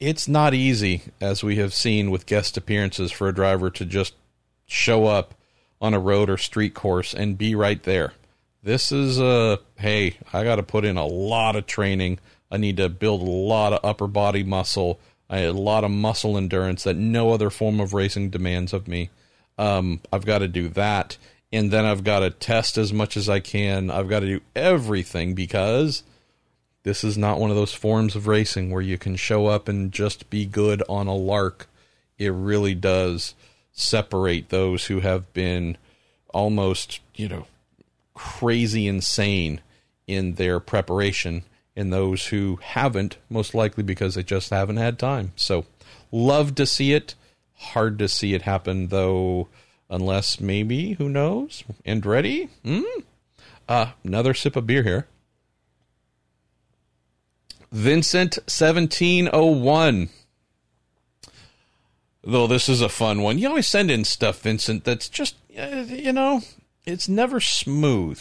it's 0.00 0.26
not 0.26 0.52
easy, 0.52 1.02
as 1.20 1.44
we 1.44 1.56
have 1.56 1.72
seen 1.72 2.10
with 2.10 2.26
guest 2.26 2.56
appearances, 2.56 3.12
for 3.12 3.28
a 3.28 3.34
driver 3.34 3.70
to 3.70 3.84
just 3.84 4.14
show 4.66 5.04
up 5.04 5.34
on 5.80 5.94
a 5.94 6.00
road 6.00 6.30
or 6.30 6.36
street 6.36 6.74
course 6.74 7.14
and 7.14 7.38
be 7.38 7.54
right 7.54 7.82
there. 7.82 8.12
This 8.62 8.90
is 8.90 9.20
a 9.20 9.60
hey, 9.76 10.16
I 10.32 10.42
got 10.44 10.56
to 10.56 10.62
put 10.62 10.84
in 10.84 10.96
a 10.96 11.06
lot 11.06 11.56
of 11.56 11.66
training. 11.66 12.18
I 12.50 12.56
need 12.56 12.76
to 12.78 12.88
build 12.88 13.22
a 13.22 13.30
lot 13.30 13.72
of 13.72 13.84
upper 13.84 14.06
body 14.06 14.42
muscle, 14.42 15.00
I 15.28 15.38
a 15.40 15.52
lot 15.52 15.84
of 15.84 15.90
muscle 15.90 16.36
endurance 16.36 16.84
that 16.84 16.96
no 16.96 17.30
other 17.30 17.50
form 17.50 17.80
of 17.80 17.92
racing 17.92 18.30
demands 18.30 18.72
of 18.72 18.86
me. 18.86 19.10
Um, 19.58 20.00
I've 20.12 20.26
got 20.26 20.38
to 20.38 20.48
do 20.48 20.68
that, 20.70 21.16
and 21.52 21.70
then 21.70 21.84
I've 21.84 22.04
got 22.04 22.20
to 22.20 22.30
test 22.30 22.78
as 22.78 22.92
much 22.92 23.16
as 23.16 23.28
I 23.28 23.40
can. 23.40 23.90
I've 23.90 24.08
got 24.08 24.20
to 24.20 24.26
do 24.26 24.40
everything 24.54 25.34
because 25.34 26.02
this 26.82 27.02
is 27.02 27.18
not 27.18 27.40
one 27.40 27.50
of 27.50 27.56
those 27.56 27.72
forms 27.72 28.14
of 28.14 28.28
racing 28.28 28.70
where 28.70 28.82
you 28.82 28.98
can 28.98 29.16
show 29.16 29.46
up 29.46 29.66
and 29.66 29.90
just 29.90 30.30
be 30.30 30.46
good 30.46 30.82
on 30.88 31.08
a 31.08 31.14
lark. 31.14 31.68
It 32.18 32.32
really 32.32 32.74
does 32.74 33.34
separate 33.76 34.48
those 34.48 34.86
who 34.86 35.00
have 35.00 35.32
been 35.32 35.76
almost, 36.34 37.00
you 37.14 37.28
know, 37.28 37.46
crazy 38.14 38.88
insane 38.88 39.60
in 40.06 40.34
their 40.34 40.58
preparation 40.58 41.42
and 41.76 41.92
those 41.92 42.28
who 42.28 42.58
haven't, 42.62 43.18
most 43.28 43.54
likely 43.54 43.82
because 43.82 44.14
they 44.14 44.22
just 44.22 44.50
haven't 44.50 44.78
had 44.78 44.98
time. 44.98 45.32
So, 45.36 45.66
love 46.10 46.54
to 46.56 46.66
see 46.66 46.94
it. 46.94 47.14
Hard 47.58 47.98
to 47.98 48.08
see 48.08 48.34
it 48.34 48.42
happen, 48.42 48.88
though, 48.88 49.48
unless 49.90 50.40
maybe, 50.40 50.94
who 50.94 51.08
knows? 51.08 51.62
Andretti? 51.86 52.48
Hmm? 52.64 52.82
Uh, 53.68 53.92
another 54.02 54.32
sip 54.32 54.56
of 54.56 54.66
beer 54.66 54.82
here. 54.82 55.06
Vincent 57.70 58.38
1701. 58.46 60.08
Though 62.28 62.48
this 62.48 62.68
is 62.68 62.80
a 62.80 62.88
fun 62.88 63.22
one. 63.22 63.38
You 63.38 63.48
always 63.48 63.68
send 63.68 63.88
in 63.88 64.02
stuff, 64.02 64.40
Vincent, 64.40 64.82
that's 64.82 65.08
just, 65.08 65.36
uh, 65.56 65.84
you 65.86 66.12
know, 66.12 66.42
it's 66.84 67.08
never 67.08 67.38
smooth. 67.38 68.20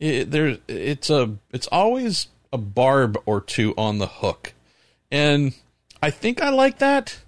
It, 0.00 0.30
there, 0.30 0.56
it's 0.66 1.10
a, 1.10 1.36
it's 1.52 1.66
always 1.66 2.28
a 2.54 2.56
barb 2.56 3.18
or 3.26 3.42
two 3.42 3.74
on 3.76 3.98
the 3.98 4.06
hook. 4.06 4.54
And 5.10 5.52
I 6.02 6.08
think 6.08 6.40
I 6.40 6.48
like 6.48 6.78
that. 6.78 7.20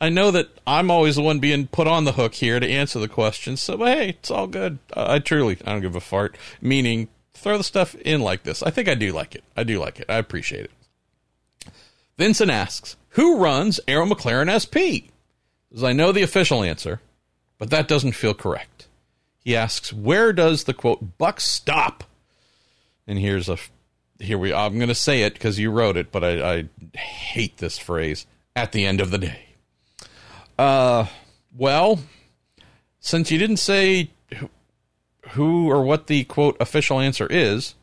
I 0.00 0.10
know 0.10 0.30
that 0.30 0.48
I'm 0.64 0.92
always 0.92 1.16
the 1.16 1.22
one 1.22 1.40
being 1.40 1.66
put 1.66 1.88
on 1.88 2.04
the 2.04 2.12
hook 2.12 2.34
here 2.34 2.60
to 2.60 2.70
answer 2.70 3.00
the 3.00 3.08
question. 3.08 3.56
So, 3.56 3.78
hey, 3.78 4.10
it's 4.10 4.30
all 4.30 4.46
good. 4.46 4.78
I 4.94 5.18
truly, 5.18 5.58
I 5.64 5.72
don't 5.72 5.80
give 5.80 5.96
a 5.96 6.00
fart. 6.00 6.38
Meaning, 6.60 7.08
throw 7.34 7.58
the 7.58 7.64
stuff 7.64 7.96
in 7.96 8.20
like 8.20 8.44
this. 8.44 8.62
I 8.62 8.70
think 8.70 8.88
I 8.88 8.94
do 8.94 9.10
like 9.10 9.34
it. 9.34 9.42
I 9.56 9.64
do 9.64 9.80
like 9.80 9.98
it. 9.98 10.06
I 10.08 10.18
appreciate 10.18 10.66
it. 10.66 10.70
Vincent 12.16 12.48
asks, 12.52 12.94
Who 13.10 13.38
runs 13.38 13.80
Arrow 13.88 14.06
McLaren 14.06 14.54
SP? 14.54 15.10
As 15.74 15.84
I 15.84 15.92
know 15.92 16.12
the 16.12 16.22
official 16.22 16.62
answer, 16.62 17.00
but 17.58 17.70
that 17.70 17.88
doesn't 17.88 18.12
feel 18.12 18.34
correct. 18.34 18.86
He 19.44 19.56
asks, 19.56 19.92
Where 19.92 20.32
does 20.32 20.64
the 20.64 20.74
quote 20.74 21.18
buck 21.18 21.40
stop? 21.40 22.04
And 23.06 23.18
here's 23.18 23.48
a 23.48 23.58
here 24.18 24.38
we 24.38 24.52
I'm 24.52 24.76
going 24.76 24.88
to 24.88 24.94
say 24.94 25.22
it 25.22 25.34
because 25.34 25.58
you 25.58 25.70
wrote 25.70 25.96
it, 25.96 26.10
but 26.10 26.24
I, 26.24 26.58
I 26.58 26.68
hate 26.96 27.58
this 27.58 27.78
phrase. 27.78 28.26
At 28.56 28.72
the 28.72 28.86
end 28.86 29.00
of 29.00 29.10
the 29.10 29.18
day. 29.18 29.46
Uh, 30.58 31.06
well, 31.56 32.00
since 32.98 33.30
you 33.30 33.38
didn't 33.38 33.58
say 33.58 34.10
who 35.30 35.70
or 35.70 35.82
what 35.84 36.08
the 36.08 36.24
quote 36.24 36.56
official 36.60 36.98
answer 36.98 37.26
is, 37.30 37.74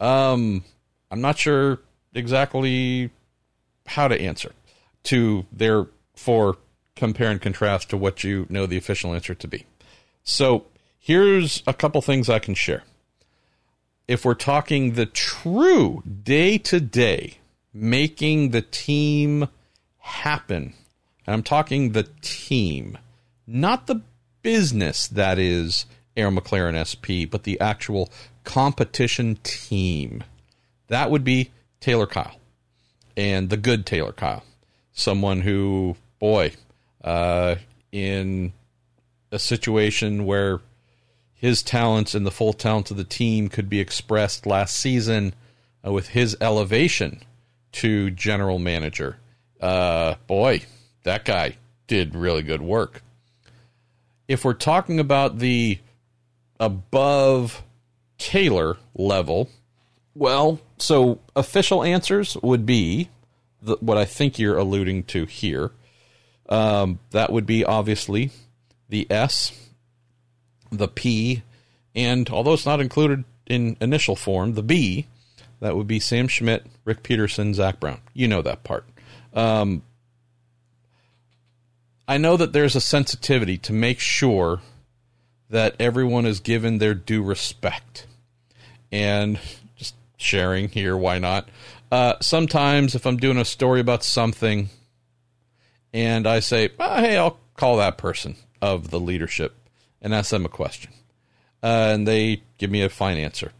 um, 0.00 0.64
I'm 1.10 1.20
not 1.20 1.38
sure 1.38 1.78
exactly 2.12 3.10
how 3.86 4.08
to 4.08 4.20
answer 4.20 4.52
to 5.04 5.46
therefore 5.52 6.56
compare 7.00 7.30
and 7.30 7.40
contrast 7.40 7.90
to 7.90 7.96
what 7.96 8.22
you 8.22 8.46
know 8.48 8.66
the 8.66 8.76
official 8.76 9.14
answer 9.14 9.34
to 9.34 9.48
be. 9.48 9.66
So 10.22 10.66
here's 10.98 11.62
a 11.66 11.74
couple 11.74 12.00
things 12.02 12.28
I 12.28 12.38
can 12.38 12.54
share. 12.54 12.84
If 14.06 14.24
we're 14.24 14.34
talking 14.34 14.92
the 14.92 15.06
true 15.06 16.02
day 16.04 16.58
to 16.58 16.80
day 16.80 17.38
making 17.72 18.50
the 18.50 18.62
team 18.62 19.48
happen. 19.98 20.74
And 21.26 21.34
I'm 21.34 21.42
talking 21.42 21.92
the 21.92 22.08
team, 22.20 22.98
not 23.46 23.86
the 23.86 24.02
business 24.42 25.06
that 25.08 25.38
is 25.38 25.86
Arrow 26.16 26.30
McLaren 26.30 26.76
SP, 26.76 27.30
but 27.30 27.44
the 27.44 27.60
actual 27.60 28.10
competition 28.44 29.38
team. 29.42 30.24
That 30.88 31.10
would 31.10 31.24
be 31.24 31.50
Taylor 31.80 32.06
Kiel 32.06 32.32
and 33.16 33.50
the 33.50 33.56
good 33.56 33.86
Taylor 33.86 34.12
Kiel. 34.12 34.42
Someone 34.92 35.42
who, 35.42 35.96
boy, 36.18 36.52
uh, 37.02 37.56
in 37.92 38.52
a 39.32 39.38
situation 39.38 40.26
where 40.26 40.60
his 41.34 41.62
talents 41.62 42.14
and 42.14 42.26
the 42.26 42.30
full 42.30 42.52
talent 42.52 42.90
of 42.90 42.96
the 42.96 43.04
team 43.04 43.48
could 43.48 43.68
be 43.68 43.80
expressed 43.80 44.46
last 44.46 44.76
season 44.76 45.34
uh, 45.86 45.92
with 45.92 46.08
his 46.08 46.36
elevation 46.40 47.22
to 47.72 48.10
general 48.10 48.58
manager. 48.58 49.16
Uh, 49.60 50.16
boy, 50.26 50.62
that 51.04 51.24
guy 51.24 51.56
did 51.86 52.14
really 52.14 52.42
good 52.42 52.62
work. 52.62 53.02
If 54.28 54.44
we're 54.44 54.52
talking 54.54 55.00
about 55.00 55.38
the 55.38 55.78
above 56.58 57.62
Taylor 58.18 58.76
level, 58.94 59.48
well, 60.14 60.60
so 60.78 61.20
official 61.34 61.82
answers 61.82 62.36
would 62.42 62.66
be 62.66 63.08
the, 63.62 63.76
what 63.80 63.96
I 63.96 64.04
think 64.04 64.38
you're 64.38 64.58
alluding 64.58 65.04
to 65.04 65.24
here. 65.24 65.70
Um, 66.50 66.98
that 67.12 67.32
would 67.32 67.46
be 67.46 67.64
obviously 67.64 68.30
the 68.88 69.06
S, 69.10 69.52
the 70.70 70.88
P, 70.88 71.42
and 71.94 72.28
although 72.28 72.52
it's 72.52 72.66
not 72.66 72.80
included 72.80 73.24
in 73.46 73.76
initial 73.80 74.16
form, 74.16 74.54
the 74.54 74.62
B, 74.62 75.06
that 75.60 75.76
would 75.76 75.86
be 75.86 76.00
Sam 76.00 76.28
Schmidt, 76.28 76.66
Ric 76.84 77.02
Peterson, 77.02 77.54
Zak 77.54 77.78
Brown. 77.78 78.00
You 78.14 78.28
know 78.28 78.42
that 78.42 78.64
part. 78.64 78.84
Um, 79.32 79.82
I 82.08 82.18
know 82.18 82.36
that 82.36 82.52
there's 82.52 82.74
a 82.74 82.80
sensitivity 82.80 83.56
to 83.58 83.72
make 83.72 84.00
sure 84.00 84.60
that 85.50 85.76
everyone 85.78 86.26
is 86.26 86.40
given 86.40 86.78
their 86.78 86.94
due 86.94 87.22
respect. 87.22 88.06
And 88.90 89.38
just 89.76 89.94
sharing 90.16 90.68
here, 90.68 90.96
why 90.96 91.18
not? 91.18 91.48
Uh, 91.92 92.14
sometimes 92.20 92.94
if 92.94 93.06
I'm 93.06 93.16
doing 93.16 93.36
a 93.36 93.44
story 93.44 93.80
about 93.80 94.02
something 94.02 94.70
and 95.92 96.26
I 96.26 96.40
say, 96.40 96.70
oh, 96.78 97.00
hey, 97.00 97.16
I'll 97.16 97.38
call 97.56 97.76
that 97.78 97.98
person 97.98 98.36
of 98.62 98.90
the 98.90 99.00
leadership 99.00 99.54
and 100.00 100.14
ask 100.14 100.30
them 100.30 100.44
a 100.44 100.48
question. 100.48 100.92
Uh, 101.62 101.90
and 101.92 102.08
they 102.08 102.42
give 102.58 102.70
me 102.70 102.82
a 102.82 102.88
fine 102.88 103.18
answer. 103.18 103.52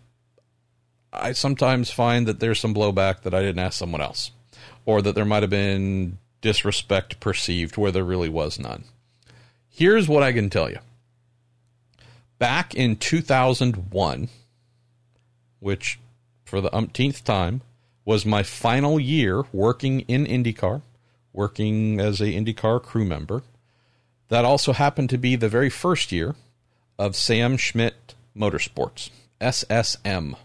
I 1.12 1.32
sometimes 1.32 1.90
find 1.90 2.26
that 2.26 2.40
there's 2.40 2.60
some 2.60 2.74
blowback 2.74 3.22
that 3.22 3.34
I 3.34 3.40
didn't 3.40 3.58
ask 3.58 3.78
someone 3.78 4.00
else, 4.00 4.30
or 4.86 5.02
that 5.02 5.14
there 5.14 5.24
might 5.24 5.42
have 5.42 5.50
been 5.50 6.18
disrespect 6.40 7.20
perceived 7.20 7.76
where 7.76 7.90
there 7.90 8.04
really 8.04 8.28
was 8.28 8.58
none. 8.58 8.84
Here's 9.68 10.08
what 10.08 10.22
I 10.22 10.32
can 10.32 10.50
tell 10.50 10.70
you. 10.70 10.78
Back 12.38 12.74
in 12.74 12.96
2001, 12.96 14.28
which 15.58 15.98
for 16.44 16.60
the 16.60 16.74
umpteenth 16.74 17.24
time 17.24 17.60
was 18.04 18.24
my 18.24 18.42
final 18.42 18.98
year 18.98 19.44
working 19.52 20.00
in 20.00 20.26
IndyCar, 20.26 20.82
working 21.32 22.00
as 22.00 22.20
a 22.20 22.26
IndyCar 22.26 22.82
crew 22.82 23.04
member. 23.04 23.42
That 24.28 24.44
also 24.44 24.72
happened 24.72 25.10
to 25.10 25.18
be 25.18 25.36
the 25.36 25.48
very 25.48 25.70
first 25.70 26.12
year 26.12 26.34
of 26.98 27.16
Sam 27.16 27.56
Schmidt 27.56 28.14
Motorsports, 28.36 29.10
SSM. 29.40 30.36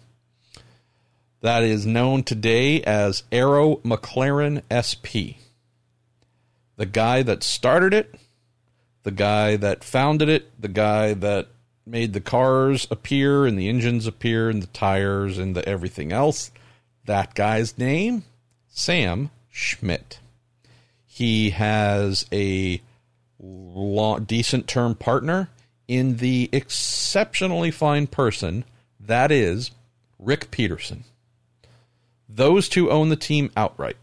That 1.41 1.63
is 1.63 1.85
known 1.85 2.23
today 2.23 2.81
as 2.81 3.23
Arrow 3.31 3.75
McLaren 3.77 4.63
SP. 4.71 5.37
The 6.77 6.87
guy 6.87 7.21
that 7.21 7.43
started 7.43 7.93
it, 7.93 8.15
the 9.03 9.11
guy 9.11 9.55
that 9.55 9.83
founded 9.83 10.29
it, 10.29 10.49
the 10.59 10.67
guy 10.67 11.13
that 11.13 11.47
made 11.85 12.13
the 12.13 12.21
cars 12.21 12.87
appear 12.89 13.45
and 13.45 13.59
the 13.59 13.69
engines 13.69 14.07
appear 14.07 14.49
and 14.49 14.63
the 14.63 14.67
tires 14.67 15.37
and 15.37 15.55
the 15.55 15.67
everything 15.69 16.11
else. 16.11 16.49
That 17.05 17.35
guy's 17.35 17.77
name, 17.77 18.23
Sam 18.67 19.29
Schmidt. 19.51 20.19
He 21.15 21.51
has 21.51 22.25
a 22.33 22.81
long, 23.39 24.25
decent 24.25 24.67
term 24.67 24.95
partner 24.95 25.47
in 25.87 26.17
the 26.17 26.49
exceptionally 26.51 27.71
fine 27.71 28.07
person 28.07 28.65
that 28.99 29.31
is 29.31 29.71
Ric 30.19 30.51
Peterson. 30.51 31.05
Those 32.27 32.67
two 32.67 32.91
own 32.91 33.07
the 33.07 33.15
team 33.15 33.49
outright. 33.55 33.95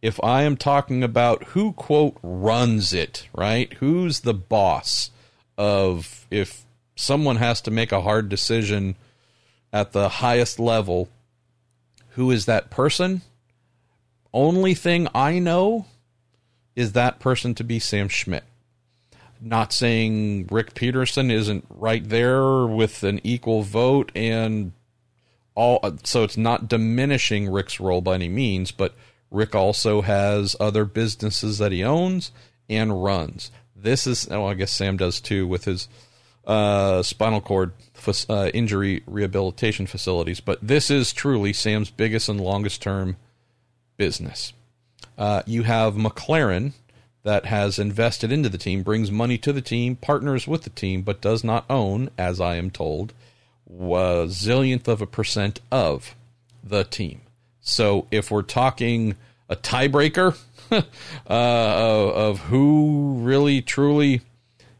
If 0.00 0.22
I 0.22 0.44
am 0.44 0.56
talking 0.56 1.02
about 1.02 1.42
who, 1.46 1.72
quote, 1.72 2.16
runs 2.22 2.92
it, 2.92 3.26
right? 3.34 3.72
Who's 3.72 4.20
the 4.20 4.32
boss 4.32 5.10
of 5.58 6.28
if 6.30 6.64
someone 6.94 7.38
has 7.38 7.60
to 7.62 7.72
make 7.72 7.90
a 7.90 8.02
hard 8.02 8.28
decision 8.28 8.94
at 9.72 9.90
the 9.90 10.08
highest 10.08 10.60
level, 10.60 11.08
who 12.10 12.30
is 12.30 12.46
that 12.46 12.70
person? 12.70 13.22
Only 14.32 14.74
thing 14.74 15.08
I 15.12 15.40
know 15.40 15.86
is 16.76 16.92
that 16.92 17.18
person 17.18 17.54
to 17.56 17.64
be 17.64 17.80
Sam 17.80 18.08
Schmidt. 18.08 18.44
Not 19.40 19.72
saying 19.72 20.46
Ric 20.50 20.74
Peterson 20.74 21.30
isn't 21.30 21.66
right 21.68 22.06
there 22.08 22.66
with 22.66 23.02
an 23.02 23.20
equal 23.24 23.62
vote 23.62 24.12
and 24.14 24.72
all 25.54 25.80
so 26.04 26.22
it's 26.22 26.36
not 26.36 26.68
diminishing 26.68 27.48
Ric's 27.48 27.80
role 27.80 28.02
by 28.02 28.14
any 28.14 28.28
means, 28.28 28.70
but 28.70 28.94
Rick 29.30 29.54
also 29.54 30.02
has 30.02 30.54
other 30.60 30.84
businesses 30.84 31.58
that 31.58 31.72
he 31.72 31.82
owns 31.82 32.30
and 32.68 33.02
runs. 33.02 33.50
This 33.74 34.06
is, 34.06 34.28
oh, 34.30 34.46
I 34.46 34.54
guess 34.54 34.70
Sam 34.70 34.96
does 34.96 35.20
too 35.20 35.46
with 35.46 35.64
his 35.64 35.88
uh, 36.46 37.02
spinal 37.02 37.40
cord 37.40 37.72
uh, 38.28 38.50
injury 38.54 39.02
rehabilitation 39.06 39.86
facilities. 39.86 40.40
But 40.40 40.58
this 40.62 40.90
is 40.90 41.12
truly 41.12 41.52
Sam's 41.52 41.90
biggest 41.90 42.28
and 42.28 42.40
longest 42.40 42.82
term 42.82 43.16
business. 43.96 44.52
Uh, 45.18 45.42
you 45.46 45.62
have 45.62 45.94
McLaren 45.94 46.72
that 47.22 47.46
has 47.46 47.78
invested 47.78 48.30
into 48.30 48.48
the 48.48 48.58
team, 48.58 48.82
brings 48.82 49.10
money 49.10 49.38
to 49.38 49.52
the 49.52 49.60
team, 49.60 49.96
partners 49.96 50.46
with 50.46 50.62
the 50.62 50.70
team, 50.70 51.02
but 51.02 51.20
does 51.20 51.42
not 51.42 51.64
own, 51.68 52.10
as 52.16 52.40
I 52.40 52.56
am 52.56 52.70
told, 52.70 53.12
a 53.68 54.28
zillionth 54.28 54.86
of 54.86 55.02
a 55.02 55.06
percent 55.06 55.60
of 55.72 56.14
the 56.62 56.84
team. 56.84 57.22
So 57.60 58.06
if 58.10 58.30
we're 58.30 58.42
talking 58.42 59.16
a 59.48 59.56
tiebreaker 59.56 60.38
uh, 60.70 60.82
of 61.28 62.38
who 62.40 63.16
really 63.20 63.62
truly 63.62 64.20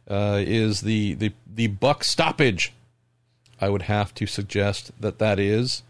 uh, 0.08 0.40
is 0.44 0.82
the, 0.82 1.14
the 1.14 1.32
the 1.56 1.66
buck 1.68 2.04
stoppage, 2.04 2.72
I 3.60 3.70
would 3.70 3.82
have 3.82 4.14
to 4.14 4.26
suggest 4.26 4.92
that 5.00 5.18
that 5.18 5.40
is 5.40 5.82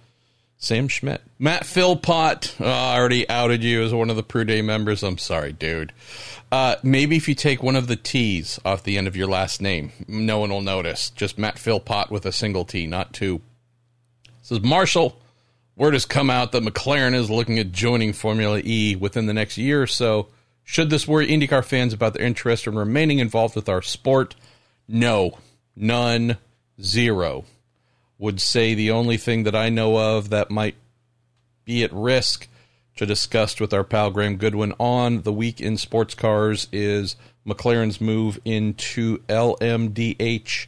Sam 0.59 0.88
Schmidt. 0.88 1.22
Matt 1.38 1.64
Philpott 1.64 2.54
oh, 2.61 2.64
I 2.64 2.98
already 2.98 3.28
outed 3.28 3.62
you 3.62 3.82
as 3.82 3.92
one 3.92 4.11
of 4.11 4.16
the 4.16 4.22
Prue 4.22 4.44
Day 4.44 4.62
members. 4.62 5.02
I'm 5.02 5.18
sorry, 5.18 5.52
dude. 5.52 5.92
Uh, 6.50 6.76
maybe 6.82 7.16
if 7.16 7.28
you 7.28 7.34
take 7.34 7.62
one 7.62 7.76
of 7.76 7.88
the 7.88 7.96
T's 7.96 8.59
off 8.64 8.82
the 8.82 8.96
end 8.96 9.07
of 9.07 9.16
your 9.16 9.26
last 9.26 9.61
name, 9.61 9.92
no 10.09 10.38
one 10.38 10.50
will 10.50 10.62
notice. 10.62 11.11
Just 11.11 11.38
Matt 11.38 11.59
Philpott 11.59 12.11
with 12.11 12.24
a 12.24 12.32
single 12.32 12.64
T, 12.64 12.86
not 12.86 13.12
two. 13.12 13.40
says 14.42 14.62
Marshall. 14.62 15.20
Word 15.76 15.92
has 15.92 16.07
come 16.07 16.30
out 16.30 16.52
that 16.52 16.62
McLaren 16.62 17.14
is 17.14 17.30
looking 17.30 17.59
at 17.59 17.70
joining 17.70 18.14
Formula 18.14 18.62
E 18.64 18.96
within 18.96 19.26
the 19.26 19.34
next 19.34 19.59
year 19.59 19.82
or 19.82 19.86
so. 19.86 20.28
Should 20.64 20.88
this 20.88 21.07
worry 21.07 21.28
IndyCar 21.28 21.64
fans 21.64 21.92
about 21.92 22.14
their 22.14 22.24
interest 22.24 22.66
in 22.66 22.74
remaining 22.76 23.18
involved 23.18 23.54
with 23.54 23.68
our 23.68 23.82
sport? 23.82 24.34
No, 24.88 25.38
none, 25.76 26.38
zero. 26.80 27.44
Would 28.19 28.41
say 28.41 28.75
the 28.75 28.91
only 28.91 29.17
thing 29.17 29.43
that 29.45 29.55
I 29.55 29.69
know 29.69 29.99
of 30.17 30.31
that 30.31 30.51
might 30.51 30.77
be 31.64 31.83
at 31.85 31.93
risk 31.93 32.49
to 32.97 33.05
discuss 33.05 33.61
with 33.61 33.75
our 33.75 33.85
pal 33.85 34.11
Graham 34.11 34.37
Goodwin 34.37 34.73
on 34.79 35.23
the 35.23 35.33
week 35.33 35.61
in 35.61 35.77
sports 35.77 36.14
cars 36.14 36.67
is 36.73 37.17
McLaren's 37.47 38.01
move 38.01 38.39
into 38.45 39.19
LMDH 39.29 40.67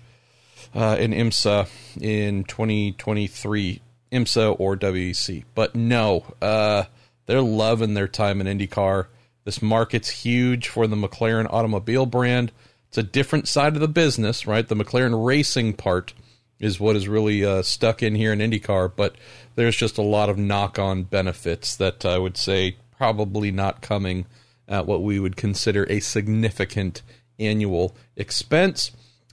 uh, 0.75 0.97
in 0.99 1.13
IMSA 1.13 1.69
in 2.01 2.45
2023, 2.45 3.81
IMSA 4.13 4.57
or 4.59 4.77
WEC. 4.77 5.45
But 5.55 5.75
no, 5.75 6.25
uh, 6.43 6.85
they're 7.27 7.41
loving 7.41 7.95
their 7.95 8.09
time 8.09 8.41
in 8.41 8.59
IndyCar. 8.59 9.07
This 9.45 9.63
market's 9.63 10.11
huge 10.11 10.69
for 10.69 10.87
the 10.87 10.97
McLaren 10.97 11.51
automobile 11.51 12.07
brand. 12.07 12.53
It's 12.89 12.99
a 12.99 13.03
different 13.03 13.49
side 13.49 13.75
of 13.75 13.81
the 13.81 13.89
business, 13.89 14.47
right? 14.47 14.67
The 14.67 14.77
McLaren 14.77 15.27
racing 15.27 15.75
part 15.75 16.13
is 16.61 16.81
what 16.81 16.97
is 16.97 17.09
really 17.09 17.45
uh, 17.45 17.63
stuck 17.63 18.03
in 18.03 18.15
here 18.15 18.33
in 18.33 18.41
IndyCar, 18.41 18.93
but 18.95 19.17
there's 19.55 19.77
just 19.77 19.99
a 19.99 20.03
lot 20.03 20.29
of 20.29 20.39
knock 20.39 20.79
on 20.79 21.05
benefits 21.05 21.77
that 21.77 22.05
I 22.05 22.19
would 22.19 22.37
say 22.37 22.77
probably 22.97 23.51
not 23.51 23.81
coming 23.81 24.27
at 24.67 24.87
what 24.87 25.03
we 25.03 25.19
would 25.21 25.37
consider 25.37 25.87
a 25.89 26.01
significant 26.01 27.03
annual 27.39 27.95
expense. 28.17 28.91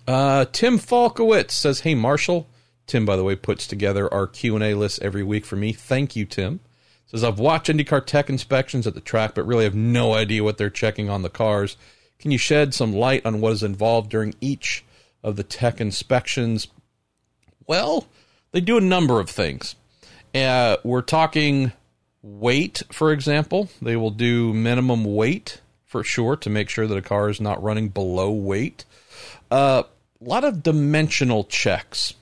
Uh, 0.08 0.46
Tim 0.52 0.78
Falkowitz 0.78 1.52
says, 1.52 1.82
"Hey 1.82 1.96
Marshall." 1.96 2.48
Tim, 2.88 3.06
by 3.06 3.16
the 3.16 3.24
way, 3.24 3.36
puts 3.36 3.66
together 3.66 4.14
our 4.14 4.28
Q 4.28 4.56
and 4.56 4.64
A 4.64 4.76
list 4.76 5.02
every 5.02 5.24
week 5.24 5.44
for 5.44 5.56
me. 5.56 5.74
Thank 5.74 6.16
you, 6.16 6.26
Tim. 6.26 6.60
Says 7.08 7.24
I've 7.24 7.40
watched 7.40 7.70
IndyCar 7.70 8.06
tech 8.06 8.30
inspections 8.30 8.86
at 8.86 8.94
the 8.94 9.02
track, 9.02 9.34
but 9.36 9.46
really 9.46 9.64
have 9.64 9.76
no 9.76 10.14
idea 10.14 10.44
what 10.44 10.58
they're 10.58 10.70
checking 10.70 11.10
on 11.10 11.24
the 11.24 11.30
cars. 11.30 11.78
Can 12.20 12.32
you 12.32 12.38
shed 12.38 12.74
some 12.74 12.94
light 12.94 13.26
on 13.26 13.42
what 13.42 13.54
is 13.54 13.64
involved 13.64 14.10
during 14.10 14.36
each 14.40 14.86
of 15.24 15.36
the 15.36 15.44
tech 15.44 15.82
inspections? 15.82 16.68
Well, 17.68 18.08
they 18.52 18.62
do 18.62 18.78
a 18.78 18.82
number 18.82 19.20
of 19.20 19.30
things. 19.30 19.76
Uh, 20.34 20.78
we're 20.84 21.02
talking 21.02 21.72
weight, 22.22 22.84
for 22.92 23.12
example. 23.12 23.70
They 23.82 23.96
will 23.96 24.12
do 24.12 24.54
minimum 24.54 25.04
weight 25.06 25.62
for 25.86 26.04
sure 26.04 26.36
to 26.36 26.50
make 26.50 26.70
sure 26.70 26.88
that 26.88 26.98
a 26.98 27.02
car 27.02 27.30
is 27.30 27.40
not 27.40 27.64
running 27.64 27.90
below 27.90 28.32
weight. 28.32 28.86
Uh, 29.50 29.84
a 30.22 30.24
lot 30.24 30.44
of 30.44 30.64
dimensional 30.64 31.44
checks. 31.46 32.16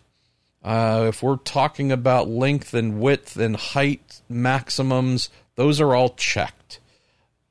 Uh, 0.63 1.05
if 1.09 1.21
we're 1.21 1.37
talking 1.37 1.91
about 1.91 2.29
length 2.29 2.73
and 2.73 2.99
width 2.99 3.35
and 3.35 3.55
height 3.55 4.21
maximums, 4.29 5.29
those 5.55 5.81
are 5.81 5.93
all 5.93 6.09
checked. 6.09 6.79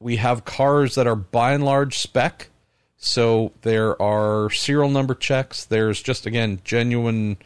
We 0.01 0.17
have 0.17 0.45
cars 0.45 0.95
that 0.95 1.07
are 1.07 1.17
by 1.17 1.53
and 1.53 1.65
large 1.65 1.99
spec. 1.99 2.49
So 2.97 3.53
there 3.63 4.01
are 4.01 4.49
serial 4.51 4.89
number 4.89 5.15
checks. 5.15 5.65
There's 5.65 6.01
just, 6.01 6.25
again, 6.25 6.61
genuine, 6.65 7.37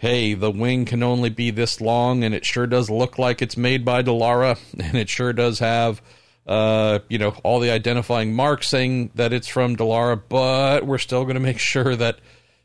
hey, 0.00 0.32
the 0.32 0.50
wing 0.50 0.86
can 0.86 1.02
only 1.02 1.28
be 1.28 1.50
this 1.50 1.78
long, 1.78 2.24
and 2.24 2.34
it 2.34 2.42
sure 2.42 2.66
does 2.66 2.88
look 2.88 3.18
like 3.18 3.42
it's 3.42 3.58
made 3.58 3.84
by 3.84 4.02
Dallara, 4.02 4.58
and 4.80 4.96
it 4.96 5.10
sure 5.10 5.34
does 5.34 5.58
have, 5.58 6.00
uh, 6.46 7.00
you 7.10 7.18
know, 7.18 7.36
all 7.44 7.60
the 7.60 7.70
identifying 7.70 8.32
marks 8.32 8.66
saying 8.66 9.10
that 9.14 9.34
it's 9.34 9.46
from 9.46 9.76
Dallara, 9.76 10.20
but 10.26 10.86
we're 10.86 10.96
still 10.96 11.24
going 11.24 11.34
to 11.34 11.40
make 11.40 11.58
sure 11.58 11.94
that 11.96 12.18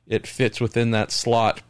it 0.08 0.26
fits 0.26 0.62
within 0.62 0.92
that 0.92 1.12
slot, 1.12 1.62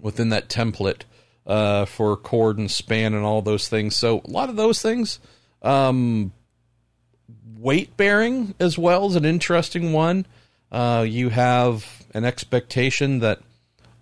within 0.00 0.28
that 0.28 0.48
template 0.48 1.02
uh, 1.44 1.84
for 1.84 2.16
cord 2.16 2.56
and 2.56 2.70
span 2.70 3.14
and 3.14 3.24
all 3.24 3.42
those 3.42 3.68
things. 3.68 3.96
So 3.96 4.22
a 4.24 4.30
lot 4.30 4.48
of 4.48 4.54
those 4.54 4.80
things. 4.80 5.18
Um, 5.60 6.32
weight 7.58 7.96
bearing 7.96 8.54
as 8.60 8.78
well 8.78 9.08
is 9.08 9.16
an 9.16 9.24
interesting 9.24 9.92
one. 9.92 10.24
Uh, 10.70 11.04
you 11.08 11.30
have 11.30 12.06
an 12.14 12.24
expectation 12.24 13.18
that 13.18 13.40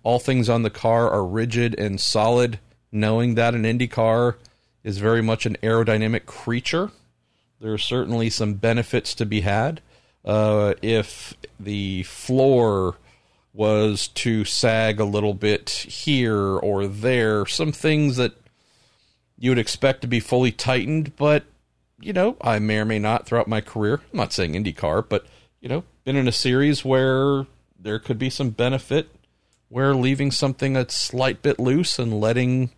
all 0.07 0.19
things 0.19 0.47
on 0.47 0.61
the 0.61 0.69
car 0.69 1.09
are 1.09 1.25
rigid 1.25 1.77
and 1.77 1.99
solid, 1.99 2.59
knowing 2.93 3.35
that 3.35 3.53
an 3.53 3.65
Indy 3.65 3.89
car 3.89 4.37
is 4.81 4.99
very 4.99 5.21
much 5.21 5.45
an 5.45 5.57
aerodynamic 5.61 6.25
creature. 6.25 6.91
There 7.59 7.73
are 7.73 7.77
certainly 7.77 8.29
some 8.29 8.53
benefits 8.53 9.13
to 9.15 9.25
be 9.25 9.41
had. 9.41 9.81
Uh, 10.23 10.75
if 10.81 11.33
the 11.59 12.03
floor 12.03 12.95
was 13.51 14.07
to 14.07 14.45
sag 14.45 15.01
a 15.01 15.03
little 15.03 15.33
bit 15.33 15.71
here 15.71 16.37
or 16.37 16.87
there, 16.87 17.45
some 17.45 17.73
things 17.73 18.15
that 18.15 18.31
you 19.37 19.51
would 19.51 19.59
expect 19.59 19.99
to 20.03 20.07
be 20.07 20.21
fully 20.21 20.53
tightened, 20.53 21.17
but 21.17 21.43
you 21.99 22.13
know, 22.13 22.37
I 22.39 22.59
may 22.59 22.77
or 22.77 22.85
may 22.85 22.99
not 22.99 23.25
throughout 23.25 23.49
my 23.49 23.59
career. 23.59 23.99
I'm 24.13 24.19
not 24.19 24.31
saying 24.31 24.53
IndyCar, 24.53 25.09
but 25.09 25.25
you 25.59 25.67
know, 25.67 25.83
been 26.05 26.15
in 26.15 26.29
a 26.29 26.31
series 26.31 26.85
where 26.85 27.45
there 27.77 27.99
could 27.99 28.17
be 28.17 28.29
some 28.29 28.51
benefit 28.51 29.09
where 29.69 29.93
leaving 29.93 30.31
something 30.31 30.75
a 30.75 30.89
slight 30.89 31.41
bit 31.41 31.59
loose 31.59 31.99
and 31.99 32.19
letting 32.19 32.71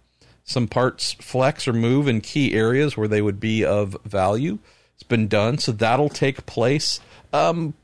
some 0.43 0.67
parts 0.67 1.13
flex 1.13 1.67
or 1.67 1.73
move 1.73 2.07
in 2.07 2.21
key 2.21 2.53
areas 2.53 2.97
where 2.97 3.07
they 3.07 3.21
would 3.21 3.39
be 3.39 3.63
of 3.63 3.95
value. 4.03 4.57
It's 4.95 5.03
been 5.03 5.27
done, 5.27 5.59
so 5.59 5.71
that'll 5.71 6.09
take 6.09 6.45
place. 6.45 6.99
Um, 7.31 7.75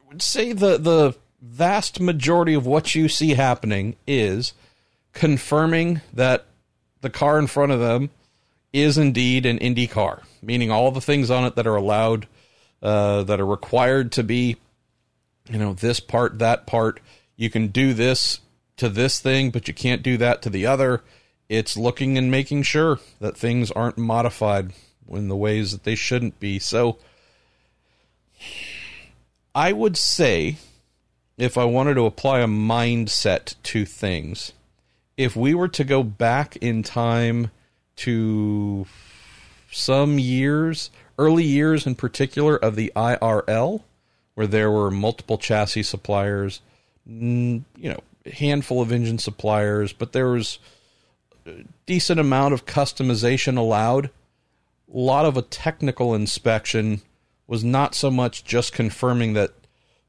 I 0.00 0.08
would 0.08 0.22
say 0.22 0.52
the 0.52 0.78
the 0.78 1.16
vast 1.42 2.00
majority 2.00 2.54
of 2.54 2.66
what 2.66 2.94
you 2.94 3.08
see 3.08 3.34
happening 3.34 3.96
is 4.06 4.54
confirming 5.12 6.00
that 6.12 6.46
the 7.02 7.10
car 7.10 7.38
in 7.38 7.46
front 7.46 7.72
of 7.72 7.80
them 7.80 8.10
is 8.72 8.96
indeed 8.96 9.46
an 9.46 9.58
Indy 9.58 9.86
car, 9.86 10.22
meaning 10.42 10.70
all 10.70 10.90
the 10.90 11.00
things 11.00 11.30
on 11.30 11.44
it 11.44 11.54
that 11.56 11.66
are 11.66 11.76
allowed, 11.76 12.26
uh, 12.82 13.22
that 13.24 13.40
are 13.40 13.46
required 13.46 14.10
to 14.12 14.22
be, 14.22 14.56
you 15.48 15.58
know, 15.58 15.74
this 15.74 16.00
part, 16.00 16.38
that 16.38 16.66
part. 16.66 17.00
You 17.36 17.50
can 17.50 17.68
do 17.68 17.94
this 17.94 18.40
to 18.76 18.88
this 18.88 19.20
thing, 19.20 19.50
but 19.50 19.68
you 19.68 19.74
can't 19.74 20.02
do 20.02 20.16
that 20.18 20.42
to 20.42 20.50
the 20.50 20.66
other. 20.66 21.02
It's 21.48 21.76
looking 21.76 22.16
and 22.16 22.30
making 22.30 22.62
sure 22.62 23.00
that 23.20 23.36
things 23.36 23.70
aren't 23.70 23.98
modified 23.98 24.72
in 25.08 25.28
the 25.28 25.36
ways 25.36 25.72
that 25.72 25.84
they 25.84 25.94
shouldn't 25.94 26.40
be. 26.40 26.58
So, 26.58 26.98
I 29.54 29.72
would 29.72 29.96
say, 29.96 30.56
if 31.36 31.58
I 31.58 31.64
wanted 31.64 31.94
to 31.94 32.06
apply 32.06 32.40
a 32.40 32.46
mindset 32.46 33.54
to 33.64 33.84
things, 33.84 34.52
if 35.16 35.36
we 35.36 35.54
were 35.54 35.68
to 35.68 35.84
go 35.84 36.02
back 36.02 36.56
in 36.56 36.82
time 36.82 37.50
to 37.96 38.86
some 39.70 40.18
years, 40.18 40.90
early 41.18 41.44
years 41.44 41.86
in 41.86 41.94
particular, 41.94 42.56
of 42.56 42.74
the 42.76 42.92
IRL, 42.96 43.82
where 44.34 44.46
there 44.46 44.70
were 44.70 44.90
multiple 44.90 45.38
chassis 45.38 45.82
suppliers, 45.84 46.60
you 47.06 47.64
know, 47.76 48.00
handful 48.32 48.80
of 48.80 48.92
engine 48.92 49.18
suppliers, 49.18 49.92
but 49.92 50.12
there 50.12 50.28
was 50.28 50.58
a 51.46 51.64
decent 51.86 52.18
amount 52.18 52.54
of 52.54 52.66
customization 52.66 53.56
allowed. 53.56 54.06
A 54.06 54.98
lot 54.98 55.24
of 55.26 55.36
a 55.36 55.42
technical 55.42 56.14
inspection 56.14 57.02
was 57.46 57.62
not 57.62 57.94
so 57.94 58.10
much 58.10 58.44
just 58.44 58.72
confirming 58.72 59.34
that 59.34 59.52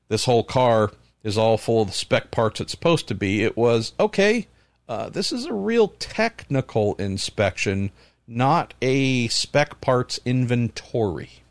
this 0.07 0.25
whole 0.25 0.43
car 0.43 0.91
is 1.23 1.37
all 1.37 1.57
full 1.57 1.81
of 1.81 1.87
the 1.87 1.93
spec 1.93 2.31
parts 2.31 2.61
it's 2.61 2.71
supposed 2.71 3.07
to 3.07 3.15
be. 3.15 3.43
It 3.43 3.57
was 3.57 3.93
okay, 3.99 4.47
uh, 4.87 5.09
this 5.09 5.31
is 5.31 5.45
a 5.45 5.53
real 5.53 5.89
technical 5.99 6.93
inspection, 6.95 7.91
not 8.27 8.73
a 8.81 9.27
spec 9.29 9.81
parts 9.81 10.19
inventory. 10.25 11.41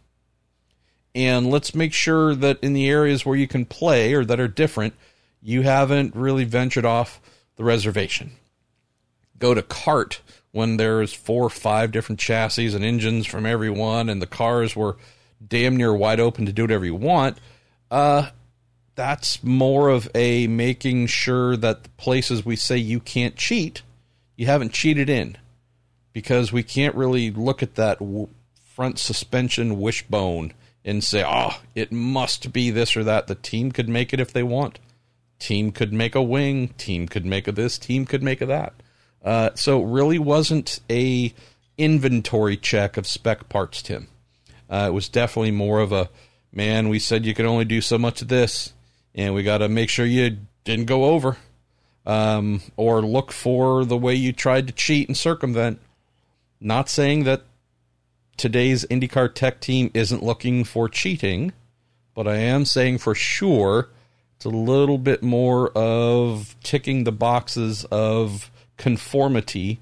And 1.14 1.50
let's 1.50 1.74
make 1.74 1.92
sure 1.92 2.34
that 2.34 2.58
in 2.62 2.72
the 2.72 2.88
areas 2.88 3.24
where 3.24 3.36
you 3.36 3.46
can 3.46 3.64
play 3.64 4.14
or 4.14 4.24
that 4.24 4.40
are 4.40 4.48
different, 4.48 4.94
you 5.44 5.60
haven't 5.60 6.16
really 6.16 6.44
ventured 6.44 6.86
off 6.86 7.20
the 7.56 7.64
reservation. 7.64 8.32
Go 9.38 9.52
to 9.52 9.62
CART 9.62 10.22
when 10.52 10.78
there's 10.78 11.12
four 11.12 11.44
or 11.44 11.50
five 11.50 11.92
different 11.92 12.18
chassis 12.18 12.74
and 12.74 12.82
engines 12.82 13.26
from 13.26 13.44
everyone, 13.44 14.08
and 14.08 14.22
the 14.22 14.26
cars 14.26 14.74
were 14.74 14.96
damn 15.46 15.76
near 15.76 15.94
wide 15.94 16.18
open 16.18 16.46
to 16.46 16.52
do 16.52 16.62
whatever 16.62 16.86
you 16.86 16.94
want. 16.94 17.36
Uh, 17.90 18.30
that's 18.94 19.44
more 19.44 19.90
of 19.90 20.08
a 20.14 20.46
making 20.46 21.08
sure 21.08 21.56
that 21.58 21.82
the 21.82 21.90
places 21.90 22.46
we 22.46 22.56
say 22.56 22.78
you 22.78 22.98
can't 22.98 23.36
cheat, 23.36 23.82
you 24.36 24.46
haven't 24.46 24.72
cheated 24.72 25.10
in. 25.10 25.36
Because 26.14 26.52
we 26.52 26.62
can't 26.62 26.94
really 26.94 27.30
look 27.30 27.62
at 27.62 27.74
that 27.74 27.98
front 28.74 28.98
suspension 28.98 29.80
wishbone 29.80 30.54
and 30.84 31.02
say, 31.02 31.24
oh, 31.26 31.60
it 31.74 31.90
must 31.92 32.52
be 32.52 32.70
this 32.70 32.96
or 32.96 33.04
that. 33.04 33.26
The 33.26 33.34
team 33.34 33.72
could 33.72 33.88
make 33.88 34.14
it 34.14 34.20
if 34.20 34.32
they 34.32 34.44
want. 34.44 34.78
Team 35.38 35.72
could 35.72 35.92
make 35.92 36.14
a 36.14 36.22
wing. 36.22 36.68
Team 36.78 37.06
could 37.08 37.26
make 37.26 37.48
a 37.48 37.52
this. 37.52 37.78
Team 37.78 38.06
could 38.06 38.22
make 38.22 38.40
a 38.40 38.46
that. 38.46 38.74
Uh, 39.22 39.50
so 39.54 39.82
it 39.82 39.86
really 39.86 40.18
wasn't 40.18 40.80
a 40.90 41.34
inventory 41.76 42.56
check 42.56 42.96
of 42.96 43.06
spec 43.06 43.48
parts, 43.48 43.82
Tim. 43.82 44.08
Uh, 44.70 44.86
it 44.88 44.94
was 44.94 45.08
definitely 45.08 45.50
more 45.50 45.80
of 45.80 45.92
a 45.92 46.08
man. 46.52 46.88
We 46.88 46.98
said 46.98 47.26
you 47.26 47.34
could 47.34 47.46
only 47.46 47.64
do 47.64 47.80
so 47.80 47.98
much 47.98 48.22
of 48.22 48.28
this 48.28 48.72
and 49.14 49.34
we 49.34 49.42
got 49.42 49.58
to 49.58 49.68
make 49.68 49.88
sure 49.88 50.06
you 50.06 50.38
didn't 50.64 50.86
go 50.86 51.06
over 51.06 51.36
um, 52.06 52.60
or 52.76 53.02
look 53.02 53.32
for 53.32 53.84
the 53.84 53.96
way 53.96 54.14
you 54.14 54.32
tried 54.32 54.66
to 54.66 54.72
cheat 54.72 55.08
and 55.08 55.16
circumvent. 55.16 55.80
Not 56.60 56.88
saying 56.88 57.24
that 57.24 57.42
today's 58.36 58.84
IndyCar 58.86 59.34
tech 59.34 59.60
team 59.60 59.90
isn't 59.94 60.22
looking 60.22 60.64
for 60.64 60.88
cheating, 60.88 61.52
but 62.14 62.26
I 62.26 62.36
am 62.36 62.64
saying 62.64 62.98
for 62.98 63.14
sure 63.14 63.88
it's 64.44 64.52
a 64.52 64.58
little 64.58 64.98
bit 64.98 65.22
more 65.22 65.70
of 65.70 66.54
ticking 66.62 67.04
the 67.04 67.12
boxes 67.12 67.86
of 67.90 68.50
conformity 68.76 69.80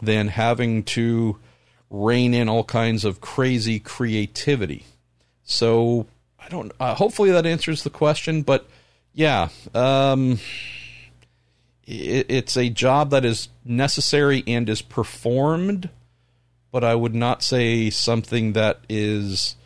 than 0.00 0.28
having 0.28 0.84
to 0.84 1.36
rein 1.90 2.32
in 2.32 2.48
all 2.48 2.62
kinds 2.62 3.04
of 3.04 3.20
crazy 3.20 3.80
creativity. 3.80 4.84
So 5.42 6.06
I 6.38 6.48
don't. 6.48 6.70
Uh, 6.78 6.94
hopefully 6.94 7.32
that 7.32 7.44
answers 7.44 7.82
the 7.82 7.90
question, 7.90 8.42
but 8.42 8.68
yeah, 9.14 9.48
um, 9.74 10.38
it, 11.84 12.26
it's 12.28 12.56
a 12.56 12.68
job 12.68 13.10
that 13.10 13.24
is 13.24 13.48
necessary 13.64 14.44
and 14.46 14.68
is 14.68 14.80
performed, 14.80 15.90
but 16.70 16.84
I 16.84 16.94
would 16.94 17.16
not 17.16 17.42
say 17.42 17.90
something 17.90 18.52
that 18.52 18.78
is 18.88 19.56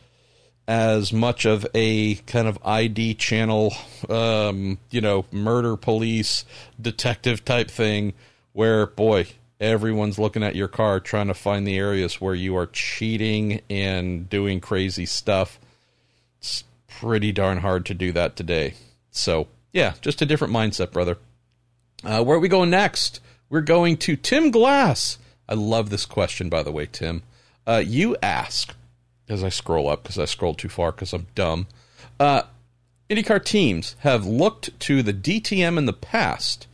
as 0.73 1.13
much 1.13 1.45
of 1.45 1.67
a 1.75 2.15
kind 2.15 2.49
of 2.49 2.59
ID 2.65 3.15
channel, 3.15 3.75
um, 4.09 4.79
you 4.91 5.03
know, 5.03 5.27
murder 5.31 5.77
police 5.77 6.47
detective 6.81 7.45
type 7.45 7.71
thing, 7.71 8.15
where 8.55 8.87
boy, 8.87 9.27
everyone's 9.61 10.19
looking 10.19 10.43
at 10.43 10.57
your 10.57 10.69
car 10.69 10.99
trying 10.99 11.27
to 11.27 11.35
find 11.35 11.67
the 11.67 11.77
areas 11.77 12.23
where 12.23 12.35
you 12.35 12.57
are 12.57 12.67
cheating 12.67 13.61
and 13.69 14.31
doing 14.31 14.61
crazy 14.61 15.05
stuff. 15.05 15.61
It's 16.39 16.65
pretty 16.89 17.33
darn 17.33 17.59
hard 17.59 17.85
to 17.87 17.95
do 17.95 18.11
that 18.13 18.35
today. 18.35 18.73
So, 19.11 19.49
yeah, 19.73 19.93
just 20.01 20.23
a 20.23 20.27
different 20.27 20.55
mindset, 20.55 20.91
brother. 20.91 21.19
Uh, 22.03 22.25
where 22.25 22.39
are 22.39 22.41
we 22.41 22.49
going 22.49 22.71
next? 22.71 23.21
We're 23.51 23.61
going 23.61 23.99
to 23.99 24.17
Tim 24.17 24.51
Glass 24.51 25.19
I 25.53 25.55
love 25.55 25.91
this 25.91 26.07
question, 26.07 26.49
by 26.49 26.63
the 26.63 26.73
way, 26.73 26.87
Tim. 26.91 27.25
Uh, 27.67 27.83
you 27.85 28.17
ask, 28.23 28.75
as 29.33 29.43
I 29.43 29.49
scroll 29.49 29.89
up 29.89 30.03
because 30.03 30.19
I 30.19 30.27
scrolled 30.27 30.59
too 30.59 30.69
far 30.69 30.93
because 30.93 31.13
I'm 31.13 31.27
dumb. 31.35 31.67
Uh, 32.21 32.43
IndyCar 33.11 33.45
teams 33.45 33.97
have 34.01 34.25
looked 34.25 34.79
to 34.81 35.03
the 35.03 35.13
DTM 35.13 35.77
in 35.79 35.87
the 35.87 35.93
past. 35.93 36.67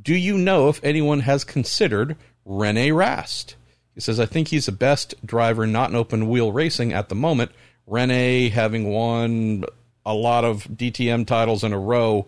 Do 0.00 0.14
you 0.14 0.38
know 0.38 0.68
if 0.68 0.82
anyone 0.84 1.20
has 1.20 1.44
considered 1.44 2.16
Rene 2.44 2.92
Rast? 2.92 3.56
He 3.94 4.00
says, 4.00 4.18
I 4.18 4.26
think 4.26 4.48
he's 4.48 4.66
the 4.66 4.72
best 4.72 5.14
driver 5.24 5.66
not 5.66 5.90
in 5.90 5.96
open 5.96 6.28
wheel 6.28 6.52
racing 6.52 6.92
at 6.92 7.08
the 7.08 7.14
moment. 7.14 7.50
Rene 7.86 8.48
having 8.48 8.90
won 8.90 9.64
a 10.06 10.14
lot 10.14 10.44
of 10.44 10.64
DTM 10.64 11.26
titles 11.26 11.62
in 11.62 11.72
a 11.72 11.78
row. 11.78 12.26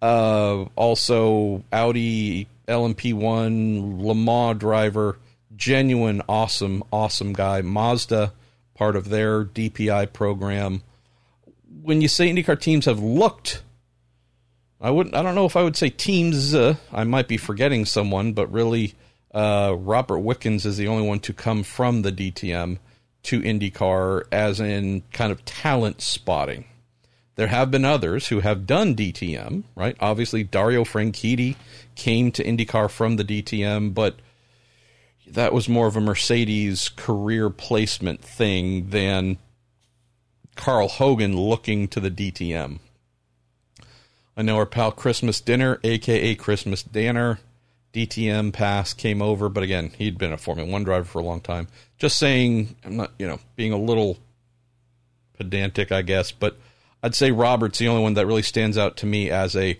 Uh, 0.00 0.64
also, 0.74 1.62
Audi 1.72 2.48
LMP1 2.66 4.02
Le 4.02 4.14
Mans 4.14 4.58
driver, 4.58 5.18
genuine, 5.54 6.22
awesome, 6.28 6.82
awesome 6.92 7.32
guy. 7.32 7.60
Mazda, 7.62 8.32
part 8.74 8.96
of 8.96 9.08
their 9.08 9.44
DPI 9.44 10.12
program. 10.12 10.82
When 11.82 12.00
you 12.00 12.08
say 12.08 12.30
IndyCar 12.30 12.60
teams 12.60 12.86
have 12.86 13.00
looked, 13.00 13.62
I 14.80 14.90
wouldn't. 14.90 15.14
I 15.14 15.22
don't 15.22 15.34
know 15.34 15.46
if 15.46 15.56
I 15.56 15.62
would 15.62 15.76
say 15.76 15.90
teams. 15.90 16.54
Uh, 16.54 16.74
I 16.92 17.04
might 17.04 17.28
be 17.28 17.36
forgetting 17.36 17.84
someone, 17.84 18.32
but 18.32 18.52
really, 18.52 18.94
uh, 19.32 19.74
Robert 19.78 20.18
Wickens 20.18 20.66
is 20.66 20.76
the 20.76 20.88
only 20.88 21.06
one 21.06 21.20
to 21.20 21.32
come 21.32 21.62
from 21.62 22.02
the 22.02 22.12
DTM 22.12 22.78
to 23.24 23.40
IndyCar, 23.40 24.24
as 24.32 24.60
in 24.60 25.02
kind 25.12 25.30
of 25.30 25.44
talent 25.44 26.00
spotting. 26.00 26.64
There 27.36 27.46
have 27.46 27.70
been 27.70 27.84
others 27.84 28.28
who 28.28 28.40
have 28.40 28.66
done 28.66 28.94
DTM, 28.94 29.62
right? 29.74 29.96
Obviously, 30.00 30.42
Dario 30.42 30.84
Franchitti 30.84 31.56
came 31.94 32.30
to 32.32 32.44
IndyCar 32.44 32.90
from 32.90 33.16
the 33.16 33.24
DTM, 33.24 33.94
but 33.94 34.16
that 35.32 35.52
was 35.52 35.68
more 35.68 35.86
of 35.86 35.96
a 35.96 36.00
Mercedes 36.00 36.88
career 36.90 37.50
placement 37.50 38.22
thing 38.22 38.90
than 38.90 39.38
Carl 40.56 40.88
Hogan 40.88 41.36
looking 41.36 41.88
to 41.88 42.00
the 42.00 42.10
DTM. 42.10 42.78
I 44.36 44.42
know 44.42 44.56
our 44.56 44.66
pal 44.66 44.92
Christmas 44.92 45.40
Dinner, 45.40 45.78
aka 45.82 46.34
Christmas 46.34 46.82
Danner, 46.82 47.38
DTM 47.92 48.52
pass 48.52 48.94
came 48.94 49.20
over, 49.20 49.48
but 49.48 49.62
again, 49.62 49.92
he'd 49.98 50.18
been 50.18 50.32
a 50.32 50.38
Formula 50.38 50.70
One 50.70 50.84
driver 50.84 51.04
for 51.04 51.18
a 51.18 51.24
long 51.24 51.40
time. 51.40 51.68
Just 51.98 52.18
saying, 52.18 52.76
I'm 52.84 52.96
not, 52.96 53.12
you 53.18 53.26
know, 53.26 53.40
being 53.56 53.72
a 53.72 53.78
little 53.78 54.18
pedantic, 55.36 55.92
I 55.92 56.02
guess, 56.02 56.32
but 56.32 56.56
I'd 57.02 57.14
say 57.14 57.30
Robert's 57.30 57.78
the 57.78 57.88
only 57.88 58.02
one 58.02 58.14
that 58.14 58.26
really 58.26 58.42
stands 58.42 58.78
out 58.78 58.96
to 58.98 59.06
me 59.06 59.30
as 59.30 59.54
a, 59.56 59.78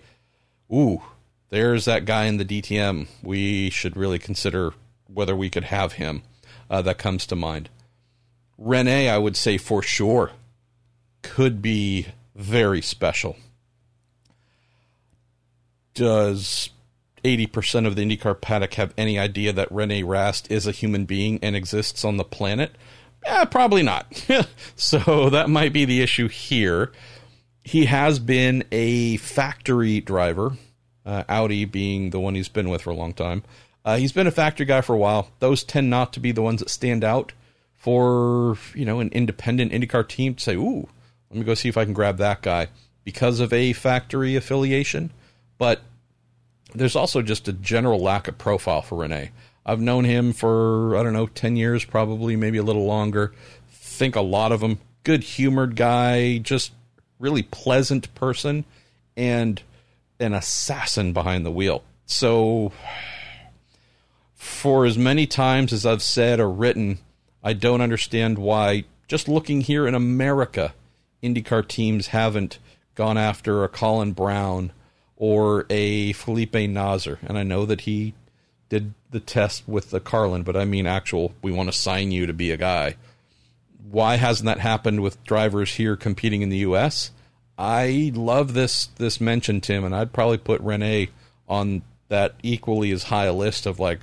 ooh, 0.71 1.01
there's 1.49 1.85
that 1.85 2.05
guy 2.05 2.25
in 2.25 2.37
the 2.37 2.45
DTM. 2.45 3.07
We 3.23 3.69
should 3.69 3.97
really 3.97 4.19
consider 4.19 4.73
whether 5.13 5.35
we 5.35 5.49
could 5.49 5.65
have 5.65 5.93
him. 5.93 6.23
Uh, 6.69 6.81
that 6.81 6.97
comes 6.97 7.25
to 7.27 7.35
mind. 7.35 7.69
Rene, 8.57 9.09
I 9.09 9.17
would 9.17 9.35
say 9.35 9.57
for 9.57 9.81
sure, 9.81 10.31
could 11.21 11.61
be 11.61 12.07
very 12.35 12.81
special. 12.81 13.37
Does 15.93 16.69
80% 17.23 17.85
of 17.85 17.95
the 17.95 18.03
IndyCar 18.03 18.39
paddock 18.41 18.73
have 18.75 18.93
any 18.97 19.19
idea 19.19 19.53
that 19.53 19.71
Rene 19.71 20.03
Rast 20.03 20.49
is 20.51 20.65
a 20.65 20.71
human 20.71 21.05
being 21.05 21.39
and 21.43 21.55
exists 21.55 22.03
on 22.03 22.17
the 22.17 22.23
planet? 22.23 22.71
Eh, 23.25 23.45
probably 23.45 23.83
not. 23.83 24.25
so 24.75 25.29
that 25.29 25.49
might 25.49 25.73
be 25.73 25.85
the 25.85 26.01
issue 26.01 26.27
here 26.27 26.91
he 27.63 27.85
has 27.85 28.19
been 28.19 28.63
a 28.71 29.17
factory 29.17 30.01
driver, 30.01 30.53
uh, 31.05 31.23
Audi 31.29 31.65
being 31.65 32.09
the 32.09 32.19
one 32.19 32.35
he's 32.35 32.49
been 32.49 32.69
with 32.69 32.81
for 32.81 32.89
a 32.89 32.95
long 32.95 33.13
time. 33.13 33.43
Uh, 33.85 33.97
he's 33.97 34.11
been 34.11 34.27
a 34.27 34.31
factory 34.31 34.65
guy 34.65 34.81
for 34.81 34.93
a 34.93 34.97
while. 34.97 35.29
Those 35.39 35.63
tend 35.63 35.89
not 35.89 36.13
to 36.13 36.19
be 36.19 36.31
the 36.31 36.41
ones 36.41 36.59
that 36.59 36.69
stand 36.69 37.03
out 37.03 37.33
for 37.73 38.57
you 38.73 38.85
know 38.85 38.99
an 38.99 39.09
independent 39.09 39.71
IndyCar 39.71 40.07
team 40.07 40.35
to 40.35 40.43
say, 40.43 40.55
"Ooh, 40.55 40.87
let 41.29 41.39
me 41.39 41.45
go 41.45 41.53
see 41.53 41.69
if 41.69 41.77
I 41.77 41.83
can 41.83 41.93
grab 41.93 42.17
that 42.17 42.41
guy," 42.41 42.67
because 43.03 43.39
of 43.39 43.51
a 43.51 43.73
factory 43.73 44.35
affiliation. 44.35 45.11
But 45.57 45.81
there's 46.73 46.95
also 46.95 47.21
just 47.21 47.47
a 47.47 47.53
general 47.53 47.99
lack 47.99 48.27
of 48.27 48.37
profile 48.37 48.81
for 48.81 48.99
Rene. 48.99 49.31
I've 49.65 49.81
known 49.81 50.05
him 50.05 50.33
for 50.33 50.95
I 50.95 51.03
don't 51.03 51.13
know 51.13 51.27
ten 51.27 51.55
years, 51.55 51.83
probably 51.83 52.35
maybe 52.35 52.57
a 52.57 52.63
little 52.63 52.85
longer. 52.85 53.33
Think 53.69 54.15
a 54.15 54.21
lot 54.21 54.51
of 54.51 54.61
him. 54.61 54.79
Good 55.03 55.23
humored 55.23 55.75
guy, 55.75 56.37
just 56.37 56.71
really 57.19 57.43
pleasant 57.43 58.13
person 58.15 58.65
and 59.15 59.61
an 60.19 60.33
assassin 60.33 61.13
behind 61.13 61.45
the 61.45 61.51
wheel. 61.51 61.83
So, 62.05 62.71
for 64.43 64.85
as 64.85 64.97
many 64.97 65.25
times 65.25 65.73
as 65.73 65.85
I've 65.85 66.01
said 66.01 66.39
or 66.39 66.49
written, 66.49 66.99
I 67.43 67.53
don't 67.53 67.81
understand 67.81 68.37
why, 68.37 68.85
just 69.07 69.27
looking 69.27 69.61
here 69.61 69.87
in 69.87 69.95
America, 69.95 70.73
IndyCar 71.21 71.67
teams 71.67 72.07
haven't 72.07 72.59
gone 72.95 73.17
after 73.17 73.63
a 73.63 73.69
Colin 73.69 74.13
Braun 74.13 74.71
or 75.15 75.65
a 75.69 76.13
Felipe 76.13 76.55
Nasr. 76.55 77.19
And 77.23 77.37
I 77.37 77.43
know 77.43 77.65
that 77.65 77.81
he 77.81 78.13
did 78.69 78.93
the 79.11 79.19
test 79.19 79.67
with 79.67 79.89
the 79.89 79.99
Carlin, 79.99 80.43
but 80.43 80.55
I 80.55 80.65
mean 80.65 80.87
actual, 80.87 81.33
we 81.41 81.51
want 81.51 81.69
to 81.69 81.77
sign 81.77 82.11
you 82.11 82.25
to 82.25 82.33
be 82.33 82.51
a 82.51 82.57
guy 82.57 82.95
why 83.93 84.15
hasn't 84.15 84.47
that 84.47 84.59
happened 84.59 85.01
with 85.01 85.23
drivers 85.23 85.75
here 85.75 85.95
competing 85.95 86.41
in 86.41 86.49
the 86.49 86.57
U.S.? 86.57 87.11
I 87.57 88.11
love 88.15 88.53
this 88.53 88.87
this 88.97 89.21
mention, 89.21 89.61
Tim, 89.61 89.83
and 89.83 89.95
I'd 89.95 90.11
probably 90.11 90.39
put 90.39 90.61
Rene 90.61 91.09
on 91.47 91.83
that 92.07 92.33
equally 92.41 92.91
as 92.91 93.03
high 93.03 93.25
a 93.25 93.33
list 93.33 93.67
of 93.67 93.79
like, 93.79 93.99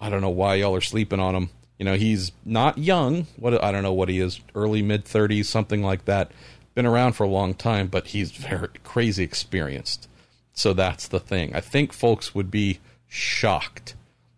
I 0.00 0.10
don't 0.10 0.20
know 0.20 0.28
why 0.28 0.56
y'all 0.56 0.74
are 0.74 0.80
sleeping 0.80 1.20
on 1.20 1.34
him. 1.34 1.50
You 1.78 1.84
know, 1.84 1.94
he's 1.94 2.32
not 2.44 2.78
young. 2.78 3.26
What 3.36 3.62
I 3.62 3.70
don't 3.72 3.82
know 3.82 3.92
what 3.92 4.08
he 4.08 4.20
is, 4.20 4.40
early 4.54 4.82
mid 4.82 5.04
thirties, 5.04 5.48
something 5.48 5.82
like 5.82 6.04
that. 6.06 6.32
Been 6.74 6.86
around 6.86 7.14
for 7.14 7.24
a 7.24 7.28
long 7.28 7.54
time, 7.54 7.88
but 7.88 8.08
he's 8.08 8.30
very 8.30 8.68
crazy 8.84 9.24
experienced. 9.24 10.08
So 10.52 10.72
that's 10.72 11.06
the 11.06 11.20
thing. 11.20 11.54
I 11.54 11.60
think 11.60 11.92
folks 11.92 12.34
would 12.34 12.50
be 12.50 12.80
shocked 13.06 13.94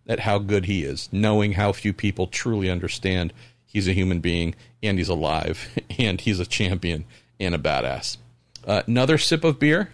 at 0.06 0.20
how 0.20 0.38
good 0.38 0.66
he 0.66 0.82
is, 0.82 1.08
knowing 1.12 1.52
how 1.52 1.72
few 1.72 1.92
people 1.92 2.26
truly 2.26 2.70
understand 2.70 3.32
he's 3.64 3.88
a 3.88 3.92
human 3.92 4.20
being 4.20 4.54
and 4.82 4.98
he's 4.98 5.08
alive 5.08 5.68
and 5.98 6.20
he's 6.20 6.40
a 6.40 6.46
champion 6.46 7.04
and 7.38 7.54
a 7.54 7.58
badass. 7.58 8.18
Uh, 8.66 8.82
another 8.86 9.16
sip 9.18 9.44
of 9.44 9.58
beer. 9.58 9.90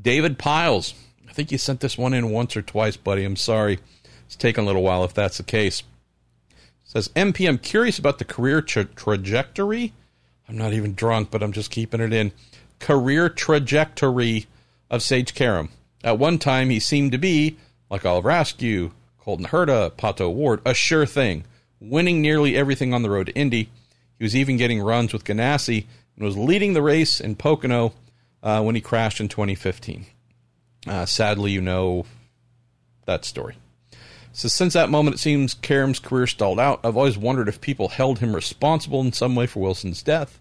David 0.00 0.38
Piles. 0.38 0.94
I 1.34 1.36
think 1.36 1.50
you 1.50 1.58
sent 1.58 1.80
this 1.80 1.98
one 1.98 2.14
in 2.14 2.30
once 2.30 2.56
or 2.56 2.62
twice, 2.62 2.96
buddy. 2.96 3.24
I'm 3.24 3.34
sorry. 3.34 3.80
It's 4.24 4.36
taken 4.36 4.62
a 4.62 4.66
little 4.68 4.84
while 4.84 5.02
if 5.02 5.14
that's 5.14 5.38
the 5.38 5.42
case. 5.42 5.82
says 6.84 7.08
MP, 7.16 7.48
I'm 7.48 7.58
curious 7.58 7.98
about 7.98 8.18
the 8.18 8.24
career 8.24 8.62
tra- 8.62 8.84
trajectory. 8.84 9.92
I'm 10.48 10.56
not 10.56 10.72
even 10.72 10.94
drunk, 10.94 11.32
but 11.32 11.42
I'm 11.42 11.50
just 11.50 11.72
keeping 11.72 12.00
it 12.00 12.12
in. 12.12 12.30
Career 12.78 13.28
trajectory 13.28 14.46
of 14.88 15.02
Sage 15.02 15.34
Karam. 15.34 15.70
At 16.04 16.20
one 16.20 16.38
time, 16.38 16.70
he 16.70 16.78
seemed 16.78 17.10
to 17.10 17.18
be, 17.18 17.56
like 17.90 18.06
Oliver 18.06 18.30
Askew, 18.30 18.92
Colton 19.18 19.46
Herta, 19.46 19.90
Pato 19.90 20.26
O'Ward, 20.26 20.60
a 20.64 20.72
sure 20.72 21.04
thing, 21.04 21.42
winning 21.80 22.22
nearly 22.22 22.56
everything 22.56 22.94
on 22.94 23.02
the 23.02 23.10
road 23.10 23.26
to 23.26 23.34
Indy. 23.34 23.70
He 24.18 24.24
was 24.24 24.36
even 24.36 24.56
getting 24.56 24.80
runs 24.80 25.12
with 25.12 25.24
Ganassi 25.24 25.86
and 26.14 26.24
was 26.24 26.36
leading 26.36 26.74
the 26.74 26.82
race 26.82 27.20
in 27.20 27.34
Pocono 27.34 27.92
uh, 28.40 28.62
when 28.62 28.76
he 28.76 28.80
crashed 28.80 29.18
in 29.18 29.26
2015. 29.26 30.06
Uh, 30.86 31.06
sadly, 31.06 31.50
you 31.50 31.60
know 31.60 32.04
that 33.06 33.24
story. 33.24 33.56
So 34.32 34.48
since 34.48 34.72
that 34.72 34.90
moment, 34.90 35.16
it 35.16 35.20
seems 35.20 35.54
Karam's 35.54 36.00
career 36.00 36.26
stalled 36.26 36.58
out. 36.58 36.80
I've 36.82 36.96
always 36.96 37.16
wondered 37.16 37.48
if 37.48 37.60
people 37.60 37.88
held 37.88 38.18
him 38.18 38.34
responsible 38.34 39.00
in 39.00 39.12
some 39.12 39.34
way 39.36 39.46
for 39.46 39.60
Wilson's 39.60 40.02
death, 40.02 40.40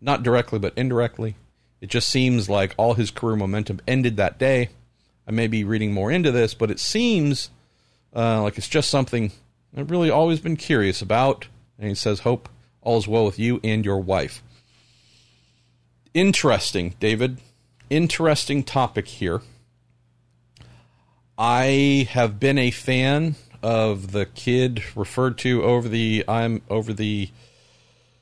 not 0.00 0.22
directly 0.22 0.58
but 0.58 0.74
indirectly. 0.76 1.36
It 1.80 1.88
just 1.88 2.08
seems 2.08 2.48
like 2.48 2.74
all 2.76 2.94
his 2.94 3.10
career 3.10 3.36
momentum 3.36 3.80
ended 3.86 4.16
that 4.16 4.38
day. 4.38 4.70
I 5.26 5.30
may 5.30 5.46
be 5.46 5.64
reading 5.64 5.92
more 5.92 6.10
into 6.10 6.32
this, 6.32 6.54
but 6.54 6.70
it 6.70 6.80
seems 6.80 7.50
uh, 8.14 8.42
like 8.42 8.58
it's 8.58 8.68
just 8.68 8.90
something 8.90 9.30
I've 9.76 9.90
really 9.90 10.10
always 10.10 10.40
been 10.40 10.56
curious 10.56 11.00
about. 11.00 11.46
And 11.78 11.88
he 11.88 11.94
says, 11.94 12.20
Hope 12.20 12.48
all 12.82 12.98
is 12.98 13.08
well 13.08 13.24
with 13.24 13.38
you 13.38 13.60
and 13.62 13.84
your 13.84 14.00
wife. 14.00 14.42
Interesting, 16.12 16.96
David. 16.98 17.38
Interesting 17.88 18.64
topic 18.64 19.06
here. 19.06 19.40
I 21.42 22.06
have 22.10 22.38
been 22.38 22.58
a 22.58 22.70
fan 22.70 23.34
of 23.62 24.12
the 24.12 24.26
kid 24.26 24.82
referred 24.94 25.38
to 25.38 25.62
over 25.62 25.88
the 25.88 26.22
I'm 26.28 26.60
over 26.68 26.92
the 26.92 27.30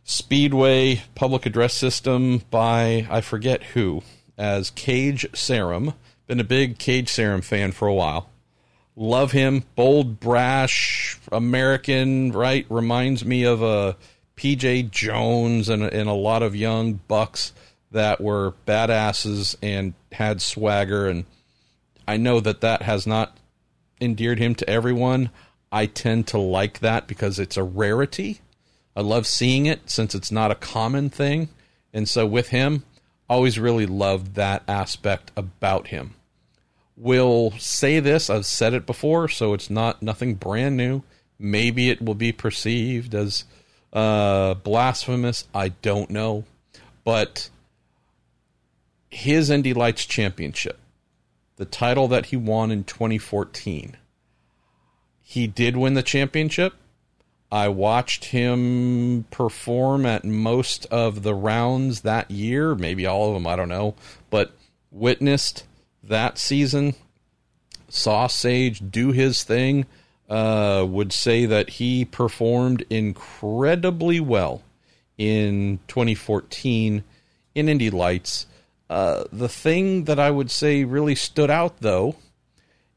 Speedway 0.05 1.03
public 1.17 1.45
address 1.45 1.75
system 1.75 2.43
by 2.53 3.09
I 3.11 3.21
forget 3.23 3.65
who 3.75 4.05
as 4.39 4.71
Cage 4.71 5.27
Serum. 5.35 5.95
Been 6.29 6.39
a 6.39 6.45
big 6.45 6.79
Cage 6.79 7.09
Serum 7.09 7.41
fan 7.41 7.73
for 7.73 7.89
a 7.89 7.95
while. 7.95 8.31
Love 8.95 9.33
him. 9.33 9.65
Bold, 9.75 10.21
brash, 10.21 11.19
American, 11.33 12.31
right? 12.31 12.67
Reminds 12.69 13.25
me 13.25 13.43
of 13.43 13.65
uh, 13.65 13.67
a 13.67 13.97
PJ 14.41 14.93
Jones 14.93 15.69
and, 15.69 15.83
and 15.83 16.09
a 16.09 16.13
lot 16.13 16.45
of 16.45 16.55
young 16.55 17.01
bucks 17.09 17.53
that 17.91 18.21
were 18.21 18.55
badasses 18.65 19.57
and 19.61 19.95
had 20.13 20.41
swagger. 20.41 21.09
And 21.09 21.25
I 22.09 22.17
know 22.17 22.41
that 22.41 22.63
that 22.63 22.83
has 22.83 23.07
not 23.07 23.37
endeared 24.01 24.39
him 24.39 24.55
to 24.57 24.69
everyone. 24.69 25.29
I 25.71 25.85
tend 25.85 26.27
to 26.29 26.39
like 26.39 26.79
that 26.79 27.07
because 27.07 27.39
it's 27.39 27.59
a 27.59 27.63
rarity. 27.63 28.41
I 28.97 29.03
love 29.03 29.27
seeing 29.27 29.67
it 29.67 29.91
since 29.91 30.15
it's 30.15 30.33
not 30.33 30.51
a 30.51 30.55
common 30.57 31.11
thing. 31.11 31.51
And 31.93 32.09
so 32.09 32.27
with 32.27 32.49
him, 32.49 32.85
always 33.29 33.59
really 33.59 33.85
loved 33.85 34.37
that 34.37 34.63
aspect 34.67 35.31
about 35.37 35.89
him. 35.89 36.15
Will 36.97 37.53
say 37.59 38.01
this, 38.01 38.31
I've 38.31 38.47
said 38.47 38.73
it 38.73 38.87
before, 38.87 39.29
so 39.29 39.53
it's 39.53 39.69
not 39.69 40.03
nothing 40.03 40.35
brand 40.35 40.79
new. 40.79 41.03
Maybe 41.39 41.91
it 41.91 42.01
will 42.01 42.15
be 42.15 42.33
perceived 42.33 43.15
as 43.15 43.45
uh, 43.93 44.55
blasphemous. 44.55 45.47
I 45.55 45.69
don't 45.69 46.09
know. 46.09 46.45
But 47.05 47.51
his 49.11 49.51
Indy 49.51 49.75
Lights 49.75 50.07
Championship, 50.07 50.79
the 51.59 51.67
title 51.67 52.09
that 52.09 52.27
he 52.27 52.37
won 52.37 52.71
in 52.71 52.85
2014, 52.85 53.97
he 55.21 55.47
did 55.47 55.77
win 55.77 55.95
the 55.95 56.03
championship. 56.03 56.73
I 57.51 57.69
watched 57.69 58.27
him 58.27 59.27
perform 59.31 60.07
at 60.07 60.25
most 60.25 60.87
of 60.87 61.23
the 61.23 61.35
rounds 61.35 62.03
that 62.03 62.31
year, 62.31 62.75
maybe 62.75 63.07
all 63.07 63.29
of 63.29 63.35
them, 63.35 63.47
I 63.47 63.57
don't 63.57 63.69
know, 63.69 63.95
but 64.31 64.53
witnessed 64.91 65.65
that 66.03 66.39
season, 66.39 66.95
saw 67.89 68.29
Sage 68.29 68.91
do 68.91 69.13
his 69.13 69.43
thing, 69.43 69.87
uh, 70.29 70.87
would 70.89 71.13
say 71.13 71.45
that 71.47 71.71
he 71.71 72.05
performed 72.05 72.85
incredibly 72.89 74.21
well 74.21 74.63
in 75.17 75.81
2014 75.89 77.03
in 77.55 77.69
Indy 77.69 77.91
Lights. 77.91 78.47
Uh, 78.89 79.25
the 79.33 79.49
thing 79.49 80.05
that 80.05 80.19
I 80.19 80.31
would 80.31 80.51
say 80.51 80.85
really 80.85 81.15
stood 81.15 81.51
out, 81.51 81.81
though, 81.81 82.17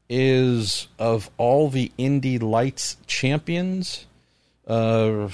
is 0.08 0.88
of 0.98 1.30
all 1.36 1.68
the 1.68 1.92
Indy 1.98 2.38
Lights 2.38 2.96
champions 3.06 4.06
uh, 4.66 5.28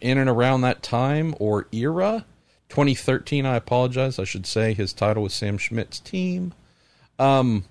in 0.00 0.18
and 0.18 0.30
around 0.30 0.62
that 0.62 0.82
time 0.82 1.34
or 1.38 1.66
era, 1.72 2.24
2013, 2.70 3.44
I 3.44 3.56
apologize, 3.56 4.18
I 4.18 4.24
should 4.24 4.46
say 4.46 4.72
his 4.72 4.92
title 4.92 5.24
was 5.24 5.34
Sam 5.34 5.58
Schmidt's 5.58 5.98
team. 5.98 6.54
Um, 7.18 7.64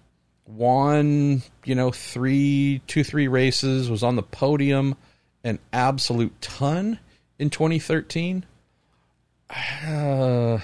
won, 0.46 1.42
you 1.64 1.76
know, 1.76 1.92
three, 1.92 2.82
two, 2.86 3.04
three 3.04 3.28
races, 3.28 3.90
was 3.90 4.04
on 4.04 4.16
the 4.16 4.24
podium 4.24 4.96
an 5.44 5.60
absolute 5.72 6.40
ton 6.42 7.00
in 7.38 7.50
2013. 7.50 8.46
Uh, 9.50 10.60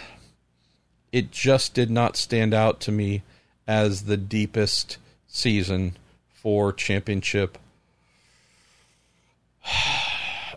it 1.16 1.32
just 1.32 1.74
did 1.74 1.90
not 1.90 2.18
stand 2.18 2.54
out 2.54 2.82
to 2.82 2.92
me 2.92 3.24
as 3.66 4.04
the 4.04 4.18
deepest 4.18 4.98
season 5.30 5.96
for 6.34 6.74
championship 6.74 7.58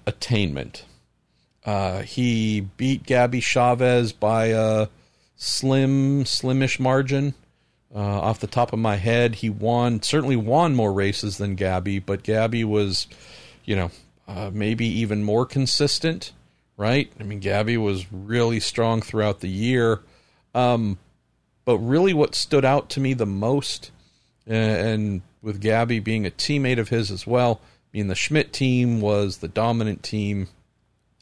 attainment. 0.06 0.84
Uh, 1.64 2.02
he 2.02 2.60
beat 2.76 3.04
Gabby 3.04 3.38
Chavez 3.38 4.12
by 4.12 4.46
a 4.46 4.88
slim, 5.36 6.24
slimish 6.24 6.80
margin. 6.80 7.34
Uh, 7.94 8.00
off 8.00 8.40
the 8.40 8.48
top 8.48 8.72
of 8.72 8.80
my 8.80 8.96
head, 8.96 9.36
he 9.36 9.48
won 9.48 10.02
certainly 10.02 10.34
won 10.34 10.74
more 10.74 10.92
races 10.92 11.38
than 11.38 11.54
Gabby, 11.54 12.00
but 12.00 12.24
Gabby 12.24 12.64
was, 12.64 13.06
you 13.64 13.76
know, 13.76 13.92
uh, 14.26 14.50
maybe 14.52 14.86
even 14.86 15.22
more 15.22 15.46
consistent, 15.46 16.32
right? 16.76 17.12
I 17.20 17.22
mean, 17.22 17.38
Gabby 17.38 17.76
was 17.76 18.12
really 18.12 18.58
strong 18.58 19.02
throughout 19.02 19.38
the 19.38 19.48
year. 19.48 20.00
Um, 20.58 20.98
but 21.64 21.78
really, 21.78 22.14
what 22.14 22.34
stood 22.34 22.64
out 22.64 22.90
to 22.90 23.00
me 23.00 23.14
the 23.14 23.26
most 23.26 23.90
and 24.46 25.22
with 25.42 25.60
Gabby 25.60 26.00
being 26.00 26.26
a 26.26 26.30
teammate 26.30 26.78
of 26.78 26.88
his 26.88 27.10
as 27.10 27.26
well. 27.26 27.60
I 27.62 27.98
mean, 27.98 28.08
the 28.08 28.14
Schmidt 28.14 28.52
team 28.52 29.00
was 29.00 29.38
the 29.38 29.48
dominant 29.48 30.02
team, 30.02 30.48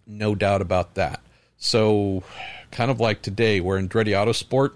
no 0.07 0.34
doubt 0.34 0.62
about 0.62 0.95
that. 0.95 1.20
So, 1.59 2.22
kind 2.70 2.91
of 2.91 3.01
like 3.01 3.22
today, 3.22 3.61
we're 3.61 3.78
in 3.78 3.89
Andretti 3.89 4.12
Autosport. 4.12 4.72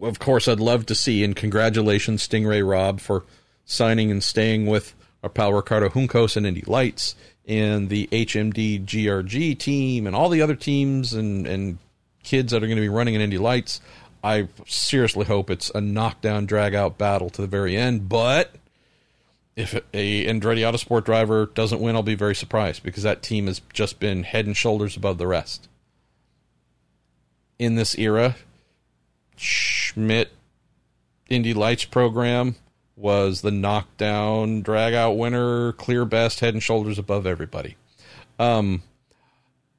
Of 0.00 0.18
course, 0.18 0.48
I'd 0.48 0.60
love 0.60 0.86
to 0.86 0.94
see, 0.94 1.22
and 1.24 1.36
congratulations, 1.36 2.22
Sting 2.22 2.46
Ray 2.46 2.62
Robb, 2.62 3.00
for 3.00 3.24
signing 3.64 4.10
and 4.10 4.22
staying 4.22 4.66
with 4.66 4.94
our 5.22 5.28
pal 5.28 5.52
Ricardo 5.52 5.88
Juncos 5.88 6.36
and 6.36 6.46
Indy 6.46 6.64
Lights 6.66 7.14
and 7.46 7.88
the 7.88 8.08
HMD 8.12 8.84
GRG 8.84 9.58
team 9.58 10.06
and 10.06 10.16
all 10.16 10.28
the 10.28 10.42
other 10.42 10.54
teams 10.54 11.12
and, 11.12 11.46
and 11.46 11.78
kids 12.22 12.52
that 12.52 12.62
are 12.62 12.66
going 12.66 12.76
to 12.76 12.82
be 12.82 12.88
running 12.88 13.14
in 13.14 13.20
Indy 13.20 13.38
Lights. 13.38 13.80
I 14.24 14.48
seriously 14.66 15.26
hope 15.26 15.50
it's 15.50 15.70
a 15.70 15.80
knockdown, 15.80 16.46
drag 16.46 16.74
out 16.74 16.98
battle 16.98 17.28
to 17.30 17.42
the 17.42 17.48
very 17.48 17.76
end. 17.76 18.08
But 18.08 18.54
if 19.56 19.74
a 19.92 20.26
Andretti 20.26 20.60
Autosport 20.60 21.04
driver 21.04 21.46
doesn't 21.46 21.80
win, 21.80 21.96
I'll 21.96 22.02
be 22.02 22.14
very 22.14 22.34
surprised 22.34 22.82
because 22.82 23.02
that 23.02 23.22
team 23.22 23.46
has 23.46 23.60
just 23.72 23.98
been 24.00 24.22
head 24.22 24.46
and 24.46 24.56
shoulders 24.56 24.96
above 24.96 25.18
the 25.18 25.26
rest. 25.26 25.68
In 27.58 27.74
this 27.74 27.98
era, 27.98 28.36
Schmidt 29.36 30.30
Indy 31.28 31.54
Lights 31.54 31.84
program 31.84 32.56
was 32.96 33.42
the 33.42 33.50
knockdown, 33.50 34.62
drag 34.62 34.94
out 34.94 35.16
winner, 35.16 35.72
clear 35.72 36.04
best, 36.04 36.40
head 36.40 36.54
and 36.54 36.62
shoulders 36.62 36.98
above 36.98 37.26
everybody. 37.26 37.76
Um, 38.38 38.82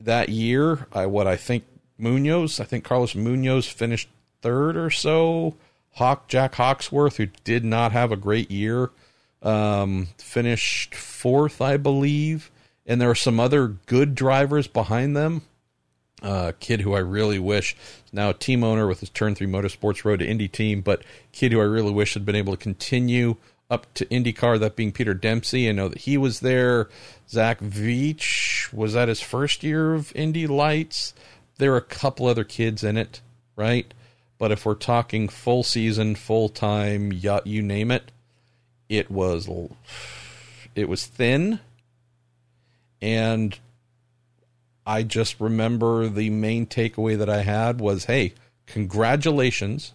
that 0.01 0.29
year, 0.29 0.87
I 0.93 1.05
what 1.05 1.27
I 1.27 1.37
think 1.37 1.63
Munoz, 2.03 2.59
I 2.59 2.65
think 2.65 2.83
Carlos 2.83 3.15
Munoz 3.15 3.67
finished 3.67 4.09
third 4.41 4.75
or 4.75 4.89
so. 4.89 5.55
Hawk 5.93 6.27
Jack 6.27 6.55
Hawksworth, 6.55 7.17
who 7.17 7.27
did 7.43 7.63
not 7.63 7.91
have 7.91 8.11
a 8.11 8.17
great 8.17 8.51
year, 8.51 8.89
um, 9.41 10.09
finished 10.17 10.95
fourth, 10.95 11.61
I 11.61 11.77
believe. 11.77 12.51
And 12.85 12.99
there 12.99 13.09
are 13.09 13.15
some 13.15 13.39
other 13.39 13.67
good 13.67 14.15
drivers 14.15 14.67
behind 14.67 15.15
them. 15.15 15.43
Uh, 16.21 16.53
kid 16.59 16.81
who 16.81 16.93
I 16.93 16.99
really 16.99 17.39
wish 17.39 17.75
is 18.05 18.13
now 18.13 18.29
a 18.29 18.33
team 18.33 18.63
owner 18.63 18.87
with 18.87 19.01
his 19.01 19.09
Turn 19.09 19.35
3 19.35 19.45
Motorsports 19.45 20.05
Road 20.05 20.19
to 20.19 20.25
Indy 20.25 20.47
team, 20.47 20.81
but 20.81 21.03
kid 21.33 21.51
who 21.51 21.59
I 21.59 21.65
really 21.65 21.91
wish 21.91 22.13
had 22.13 22.25
been 22.25 22.35
able 22.35 22.53
to 22.53 22.57
continue 22.57 23.35
up 23.69 23.93
to 23.95 24.05
IndyCar, 24.05 24.59
that 24.59 24.75
being 24.75 24.91
Peter 24.91 25.13
Dempsey. 25.13 25.67
I 25.67 25.71
know 25.71 25.89
that 25.89 25.99
he 25.99 26.17
was 26.17 26.41
there. 26.41 26.89
Zach 27.29 27.59
Veach 27.59 28.71
was 28.71 28.93
that 28.93 29.07
his 29.07 29.19
first 29.19 29.63
year 29.63 29.93
of 29.93 30.15
Indy 30.15 30.47
Lights. 30.47 31.13
There 31.63 31.71
are 31.71 31.77
a 31.77 31.81
couple 31.81 32.25
other 32.25 32.43
kids 32.43 32.83
in 32.83 32.97
it, 32.97 33.21
right? 33.55 33.93
But 34.37 34.51
if 34.51 34.65
we're 34.65 34.75
talking 34.75 35.29
full 35.29 35.63
season, 35.63 36.15
full 36.15 36.49
time, 36.49 37.13
you 37.13 37.61
name 37.61 37.89
it, 37.89 38.11
it 38.89 39.09
was 39.09 39.47
it 40.75 40.89
was 40.89 41.05
thin, 41.05 41.61
and 43.01 43.57
I 44.85 45.03
just 45.03 45.39
remember 45.39 46.09
the 46.09 46.29
main 46.31 46.67
takeaway 46.67 47.17
that 47.17 47.29
I 47.29 47.43
had 47.43 47.79
was, 47.79 48.03
"Hey, 48.03 48.33
congratulations, 48.65 49.93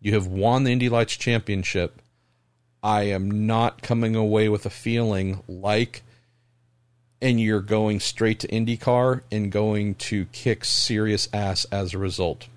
you 0.00 0.14
have 0.14 0.28
won 0.28 0.62
the 0.62 0.70
Indy 0.70 0.88
Lights 0.88 1.16
Championship." 1.16 2.00
I 2.80 3.08
am 3.08 3.44
not 3.44 3.82
coming 3.82 4.14
away 4.14 4.48
with 4.48 4.64
a 4.66 4.70
feeling 4.70 5.42
like 5.48 6.04
and 7.22 7.40
you're 7.40 7.60
going 7.60 8.00
straight 8.00 8.40
to 8.40 8.48
IndyCar 8.48 9.22
and 9.30 9.52
going 9.52 9.94
to 9.94 10.26
kick 10.26 10.64
serious 10.64 11.28
ass 11.32 11.64
as 11.66 11.94
a 11.94 11.98
result. 11.98 12.48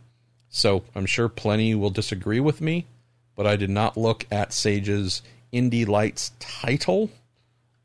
So 0.50 0.84
I'm 0.96 1.06
sure 1.06 1.30
plenty 1.30 1.76
will 1.76 1.92
disagree 1.92 2.40
with 2.40 2.62
me, 2.62 2.88
but 3.36 3.46
I 3.46 3.58
did 3.58 3.70
not 3.70 3.96
look 3.96 4.26
at 4.32 4.54
Sage's 4.54 5.22
Indy 5.52 5.86
Lights 5.86 6.32
title. 6.40 7.12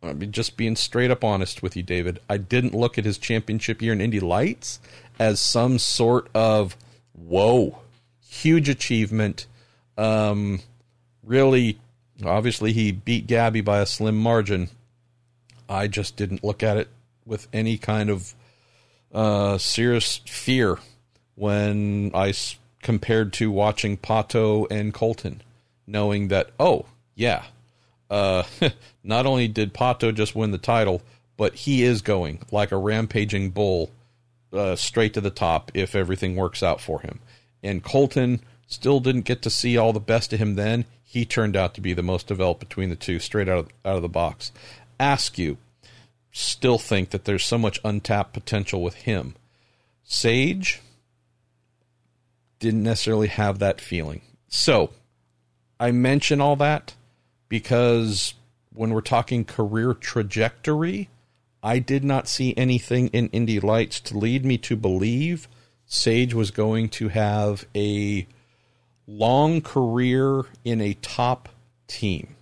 I 0.02 0.14
mean, 0.14 0.32
just 0.32 0.56
being 0.56 0.74
straight 0.74 1.10
up 1.10 1.22
honest 1.22 1.62
with 1.62 1.76
you, 1.76 1.82
David. 1.82 2.18
I 2.30 2.38
didn't 2.38 2.74
look 2.74 2.96
at 2.96 3.04
his 3.04 3.18
championship 3.18 3.82
year 3.82 3.92
in 3.92 4.00
Indy 4.00 4.20
Lights 4.20 4.80
as 5.18 5.38
some 5.38 5.78
sort 5.78 6.30
of 6.34 6.76
whoa, 7.12 7.80
huge 8.26 8.70
achievement. 8.70 9.46
Um, 9.98 10.60
really, 11.22 11.78
obviously, 12.24 12.72
he 12.72 12.90
beat 12.90 13.26
Gabby 13.26 13.60
by 13.60 13.80
a 13.80 13.86
slim 13.86 14.16
margin. 14.16 14.70
I 15.70 15.86
just 15.86 16.16
didn't 16.16 16.44
look 16.44 16.62
at 16.62 16.76
it 16.76 16.88
with 17.24 17.46
any 17.52 17.78
kind 17.78 18.10
of 18.10 18.34
uh, 19.14 19.56
serious 19.56 20.18
fear 20.26 20.78
when 21.36 22.10
I 22.12 22.34
compared 22.82 23.32
to 23.34 23.50
watching 23.50 23.96
Pato 23.96 24.66
and 24.70 24.92
Colton, 24.92 25.42
knowing 25.86 26.28
that, 26.28 26.50
oh, 26.58 26.86
yeah, 27.14 27.44
uh, 28.10 28.42
not 29.04 29.26
only 29.26 29.48
did 29.48 29.72
Pato 29.72 30.12
just 30.12 30.34
win 30.34 30.50
the 30.50 30.58
title, 30.58 31.02
but 31.36 31.54
he 31.54 31.84
is 31.84 32.02
going 32.02 32.40
like 32.50 32.72
a 32.72 32.76
rampaging 32.76 33.50
bull 33.50 33.90
uh, 34.52 34.74
straight 34.76 35.14
to 35.14 35.20
the 35.20 35.30
top 35.30 35.70
if 35.74 35.94
everything 35.94 36.36
works 36.36 36.62
out 36.62 36.80
for 36.80 37.00
him. 37.00 37.20
And 37.62 37.82
Colton 37.82 38.40
still 38.66 39.00
didn't 39.00 39.22
get 39.22 39.42
to 39.42 39.50
see 39.50 39.76
all 39.76 39.92
the 39.92 40.00
best 40.00 40.32
of 40.32 40.38
him 40.38 40.56
then. 40.56 40.84
He 41.02 41.24
turned 41.24 41.56
out 41.56 41.74
to 41.74 41.80
be 41.80 41.92
the 41.92 42.02
most 42.02 42.28
developed 42.28 42.60
between 42.60 42.88
the 42.88 42.96
two, 42.96 43.18
straight 43.18 43.48
out 43.48 43.58
of, 43.58 43.68
out 43.84 43.96
of 43.96 44.02
the 44.02 44.08
box. 44.08 44.52
Ask 45.01 45.38
you, 45.38 45.57
still 46.30 46.78
think 46.78 47.11
that 47.11 47.24
there's 47.24 47.44
so 47.44 47.59
much 47.59 47.80
untapped 47.84 48.34
potential 48.34 48.82
with 48.82 48.94
him. 48.94 49.34
Sage, 50.05 50.82
didn't 52.59 52.82
necessarily 52.82 53.28
have 53.28 53.59
that 53.59 53.80
feeling. 53.80 54.20
So, 54.46 54.90
I 55.80 55.90
mention 55.90 56.40
all 56.42 56.57
that 56.57 56.94
because 57.48 58.34
when 58.74 58.90
we're 58.90 59.01
talking 59.01 59.44
career 59.44 59.94
trajectory, 59.94 61.09
I 61.62 61.78
did 61.78 62.05
not 62.05 62.28
see 62.28 62.55
anything 62.57 63.09
in 63.09 63.28
Indy 63.28 63.59
Lights 63.59 64.01
to 64.01 64.18
lead 64.18 64.44
me 64.44 64.59
to 64.59 64.76
believe 64.76 65.48
Sage 65.86 66.34
was 66.34 66.51
going 66.51 66.90
to 66.90 67.09
have 67.09 67.64
a 67.74 68.26
long 69.07 69.61
career 69.62 70.44
in 70.64 70.80
a 70.80 70.94
top 70.94 71.48
team. 71.88 72.36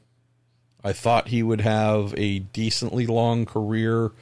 I 0.83 0.93
thought 0.93 1.29
he 1.29 1.43
would 1.43 1.61
have 1.61 2.14
a 2.16 2.39
decently 2.39 3.07
long 3.07 3.47
career 3.47 4.12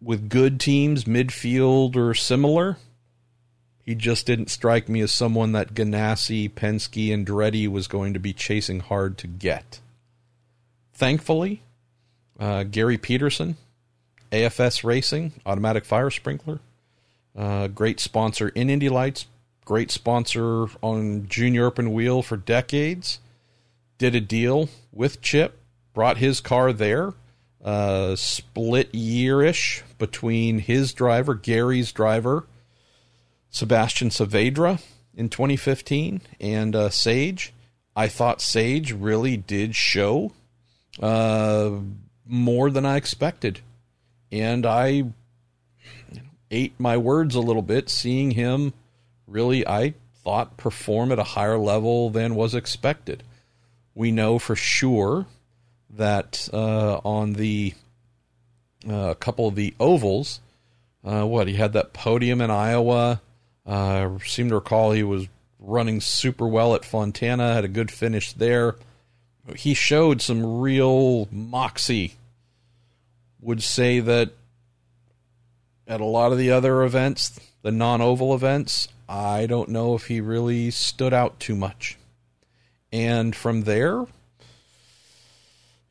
with 0.00 0.28
good 0.28 0.58
teams, 0.58 1.04
midfield 1.04 1.96
or 1.96 2.14
similar. 2.14 2.78
He 3.84 3.94
just 3.94 4.26
didn't 4.26 4.50
strike 4.50 4.88
me 4.88 5.00
as 5.00 5.12
someone 5.12 5.52
that 5.52 5.74
Ganassi, 5.74 6.50
Penske, 6.50 7.12
and 7.12 7.26
Andretti 7.26 7.68
was 7.68 7.88
going 7.88 8.14
to 8.14 8.20
be 8.20 8.32
chasing 8.32 8.80
hard 8.80 9.18
to 9.18 9.26
get. 9.26 9.80
Thankfully, 10.94 11.62
uh, 12.38 12.62
Gary 12.62 12.96
Peterson, 12.96 13.56
AFS 14.30 14.84
Racing, 14.84 15.32
automatic 15.44 15.84
fire 15.84 16.10
sprinkler, 16.10 16.60
uh, 17.36 17.68
great 17.68 17.98
sponsor 17.98 18.48
in 18.50 18.70
Indy 18.70 18.88
Lights, 18.88 19.26
great 19.64 19.90
sponsor 19.90 20.66
on 20.80 21.26
Junior 21.28 21.66
Open 21.66 21.92
Wheel 21.92 22.22
for 22.22 22.36
decades. 22.36 23.18
Did 24.02 24.16
a 24.16 24.20
deal 24.20 24.68
with 24.90 25.22
Chip, 25.22 25.60
brought 25.94 26.16
his 26.16 26.40
car 26.40 26.72
there, 26.72 27.14
uh, 27.62 28.16
split 28.16 28.90
yearish 28.90 29.82
between 29.96 30.58
his 30.58 30.92
driver, 30.92 31.36
Gary's 31.36 31.92
driver, 31.92 32.44
Sebastian 33.50 34.08
Saavedra 34.08 34.82
in 35.14 35.28
2015, 35.28 36.20
and 36.40 36.74
uh, 36.74 36.90
Sage. 36.90 37.52
I 37.94 38.08
thought 38.08 38.42
Sage 38.42 38.90
really 38.90 39.36
did 39.36 39.76
show 39.76 40.32
uh, 41.00 41.70
more 42.26 42.70
than 42.72 42.84
I 42.84 42.96
expected. 42.96 43.60
And 44.32 44.66
I 44.66 45.12
ate 46.50 46.74
my 46.76 46.96
words 46.96 47.36
a 47.36 47.40
little 47.40 47.62
bit, 47.62 47.88
seeing 47.88 48.32
him 48.32 48.72
really, 49.28 49.64
I 49.64 49.94
thought, 50.24 50.56
perform 50.56 51.12
at 51.12 51.20
a 51.20 51.34
higher 51.38 51.56
level 51.56 52.10
than 52.10 52.34
was 52.34 52.56
expected. 52.56 53.22
We 53.94 54.12
know 54.12 54.38
for 54.38 54.56
sure 54.56 55.26
that 55.90 56.48
uh, 56.52 57.00
on 57.04 57.34
the 57.34 57.74
uh, 58.88 59.14
couple 59.14 59.48
of 59.48 59.54
the 59.54 59.74
ovals, 59.78 60.40
uh, 61.04 61.24
what 61.24 61.48
he 61.48 61.54
had 61.54 61.72
that 61.72 61.92
podium 61.92 62.40
in 62.40 62.50
Iowa. 62.50 63.20
I 63.66 64.08
seem 64.24 64.48
to 64.48 64.56
recall 64.56 64.92
he 64.92 65.02
was 65.02 65.28
running 65.58 66.00
super 66.00 66.46
well 66.46 66.74
at 66.74 66.84
Fontana, 66.84 67.54
had 67.54 67.64
a 67.64 67.68
good 67.68 67.90
finish 67.90 68.32
there. 68.32 68.76
He 69.56 69.74
showed 69.74 70.22
some 70.22 70.60
real 70.60 71.28
moxie. 71.30 72.14
Would 73.40 73.62
say 73.62 73.98
that 73.98 74.30
at 75.86 76.00
a 76.00 76.04
lot 76.04 76.30
of 76.30 76.38
the 76.38 76.50
other 76.52 76.84
events, 76.84 77.40
the 77.62 77.72
non 77.72 78.00
oval 78.00 78.34
events, 78.34 78.88
I 79.08 79.46
don't 79.46 79.68
know 79.68 79.94
if 79.94 80.06
he 80.06 80.20
really 80.20 80.70
stood 80.70 81.12
out 81.12 81.40
too 81.40 81.56
much. 81.56 81.98
And 82.92 83.34
from 83.34 83.62
there, 83.62 84.04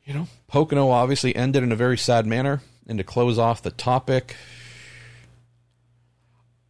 you 0.04 0.14
know, 0.14 0.28
Pocono 0.48 0.90
obviously 0.90 1.34
ended 1.34 1.62
in 1.62 1.72
a 1.72 1.76
very 1.76 1.98
sad 1.98 2.26
manner. 2.26 2.62
And 2.86 2.98
to 2.98 3.04
close 3.04 3.38
off 3.38 3.62
the 3.62 3.70
topic, 3.70 4.36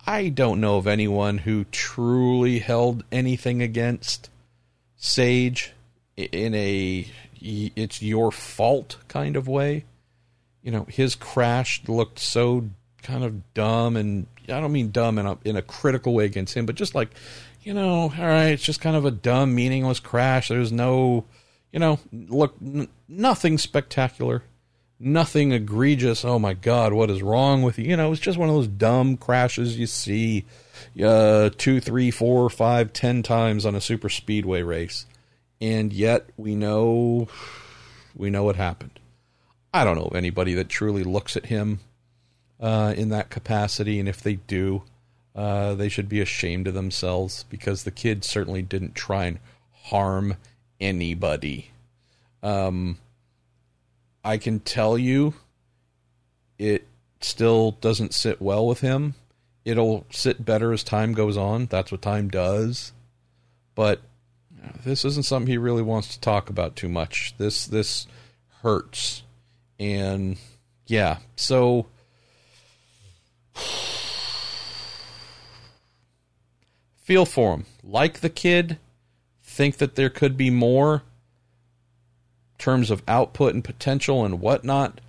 I 0.06 0.28
don't 0.28 0.60
know 0.60 0.76
of 0.76 0.86
anyone 0.86 1.38
who 1.38 1.64
truly 1.64 2.58
held 2.58 3.04
anything 3.10 3.62
against 3.62 4.28
Sage 4.96 5.72
in 6.16 6.54
a 6.54 7.06
it's 7.44 8.02
your 8.02 8.30
fault 8.30 8.98
kind 9.08 9.36
of 9.36 9.48
way. 9.48 9.84
You 10.62 10.70
know, 10.70 10.84
his 10.88 11.14
crash 11.14 11.82
looked 11.88 12.18
so 12.18 12.68
kind 13.02 13.24
of 13.24 13.54
dumb, 13.54 13.96
and 13.96 14.26
I 14.44 14.60
don't 14.60 14.70
mean 14.70 14.90
dumb 14.90 15.18
in 15.18 15.26
a 15.26 15.38
in 15.44 15.56
a 15.56 15.62
critical 15.62 16.14
way 16.14 16.24
against 16.24 16.54
him, 16.54 16.66
but 16.66 16.76
just 16.76 16.94
like, 16.94 17.10
you 17.62 17.74
know, 17.74 18.02
all 18.02 18.26
right, 18.26 18.48
it's 18.48 18.64
just 18.64 18.80
kind 18.80 18.96
of 18.96 19.04
a 19.04 19.10
dumb, 19.10 19.54
meaningless 19.54 20.00
crash. 20.00 20.48
There's 20.48 20.72
no, 20.72 21.24
you 21.72 21.78
know, 21.78 21.98
look, 22.12 22.56
n- 22.60 22.88
nothing 23.08 23.58
spectacular, 23.58 24.42
nothing 24.98 25.52
egregious. 25.52 26.24
Oh 26.24 26.38
my 26.38 26.54
God, 26.54 26.92
what 26.92 27.10
is 27.10 27.22
wrong 27.22 27.62
with 27.62 27.78
you? 27.78 27.86
You 27.86 27.96
know, 27.96 28.12
it's 28.12 28.20
just 28.20 28.38
one 28.38 28.48
of 28.48 28.54
those 28.54 28.68
dumb 28.68 29.16
crashes 29.16 29.78
you 29.78 29.86
see 29.86 30.44
uh, 31.02 31.50
two, 31.56 31.80
three, 31.80 32.10
four, 32.10 32.50
five, 32.50 32.92
ten 32.92 33.22
times 33.22 33.64
on 33.64 33.74
a 33.74 33.80
super 33.80 34.08
speedway 34.08 34.62
race, 34.62 35.06
and 35.60 35.92
yet 35.92 36.26
we 36.36 36.54
know 36.54 37.28
we 38.16 38.30
know 38.30 38.44
what 38.44 38.56
happened. 38.56 38.98
I 39.72 39.84
don't 39.84 39.96
know 39.96 40.04
of 40.04 40.16
anybody 40.16 40.54
that 40.54 40.68
truly 40.68 41.02
looks 41.02 41.36
at 41.36 41.46
him 41.46 41.80
uh, 42.60 42.94
in 42.96 43.08
that 43.08 43.30
capacity, 43.30 43.98
and 43.98 44.08
if 44.08 44.20
they 44.20 44.34
do, 44.34 44.82
uh, 45.34 45.74
they 45.74 45.88
should 45.88 46.08
be 46.08 46.20
ashamed 46.20 46.68
of 46.68 46.74
themselves 46.74 47.44
because 47.48 47.84
the 47.84 47.90
kid 47.90 48.24
certainly 48.24 48.62
didn't 48.62 48.94
try 48.94 49.24
and 49.24 49.38
harm 49.84 50.36
anybody. 50.80 51.70
Um, 52.42 52.98
I 54.24 54.36
can 54.36 54.60
tell 54.60 54.98
you, 54.98 55.34
it 56.58 56.86
still 57.20 57.72
doesn't 57.72 58.14
sit 58.14 58.42
well 58.42 58.66
with 58.66 58.80
him. 58.80 59.14
It'll 59.64 60.06
sit 60.10 60.44
better 60.44 60.72
as 60.72 60.82
time 60.82 61.14
goes 61.14 61.36
on. 61.36 61.66
That's 61.66 61.92
what 61.92 62.02
time 62.02 62.28
does. 62.28 62.92
But 63.74 64.00
this 64.84 65.04
isn't 65.04 65.24
something 65.24 65.50
he 65.50 65.58
really 65.58 65.82
wants 65.82 66.08
to 66.08 66.20
talk 66.20 66.50
about 66.50 66.76
too 66.76 66.88
much. 66.88 67.34
This 67.38 67.66
this 67.66 68.06
hurts, 68.62 69.22
and 69.78 70.36
yeah. 70.86 71.18
So 71.36 71.86
feel 77.02 77.26
for 77.26 77.54
him. 77.54 77.66
Like 77.82 78.20
the 78.20 78.30
kid, 78.30 78.78
think 79.42 79.76
that 79.76 79.96
there 79.96 80.10
could 80.10 80.36
be 80.36 80.50
more 80.50 81.02
terms 82.58 82.90
of 82.90 83.02
output 83.06 83.54
and 83.54 83.64
potential 83.64 84.24
and 84.24 84.40
whatnot. 84.40 85.00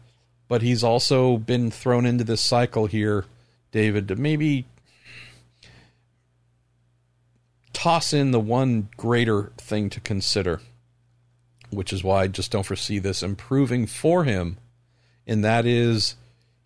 But 0.47 0.61
he's 0.61 0.83
also 0.83 1.37
been 1.37 1.71
thrown 1.71 2.05
into 2.05 2.23
this 2.23 2.41
cycle 2.41 2.87
here, 2.87 3.25
David, 3.71 4.07
to 4.09 4.15
maybe 4.15 4.65
toss 7.71 8.13
in 8.13 8.31
the 8.31 8.39
one 8.39 8.89
greater 8.97 9.51
thing 9.57 9.89
to 9.91 9.99
consider, 9.99 10.61
which 11.69 11.93
is 11.93 12.03
why 12.03 12.23
I 12.23 12.27
just 12.27 12.51
don't 12.51 12.65
foresee 12.65 12.99
this 12.99 13.23
improving 13.23 13.87
for 13.87 14.25
him, 14.25 14.57
and 15.25 15.43
that 15.43 15.65
is 15.65 16.15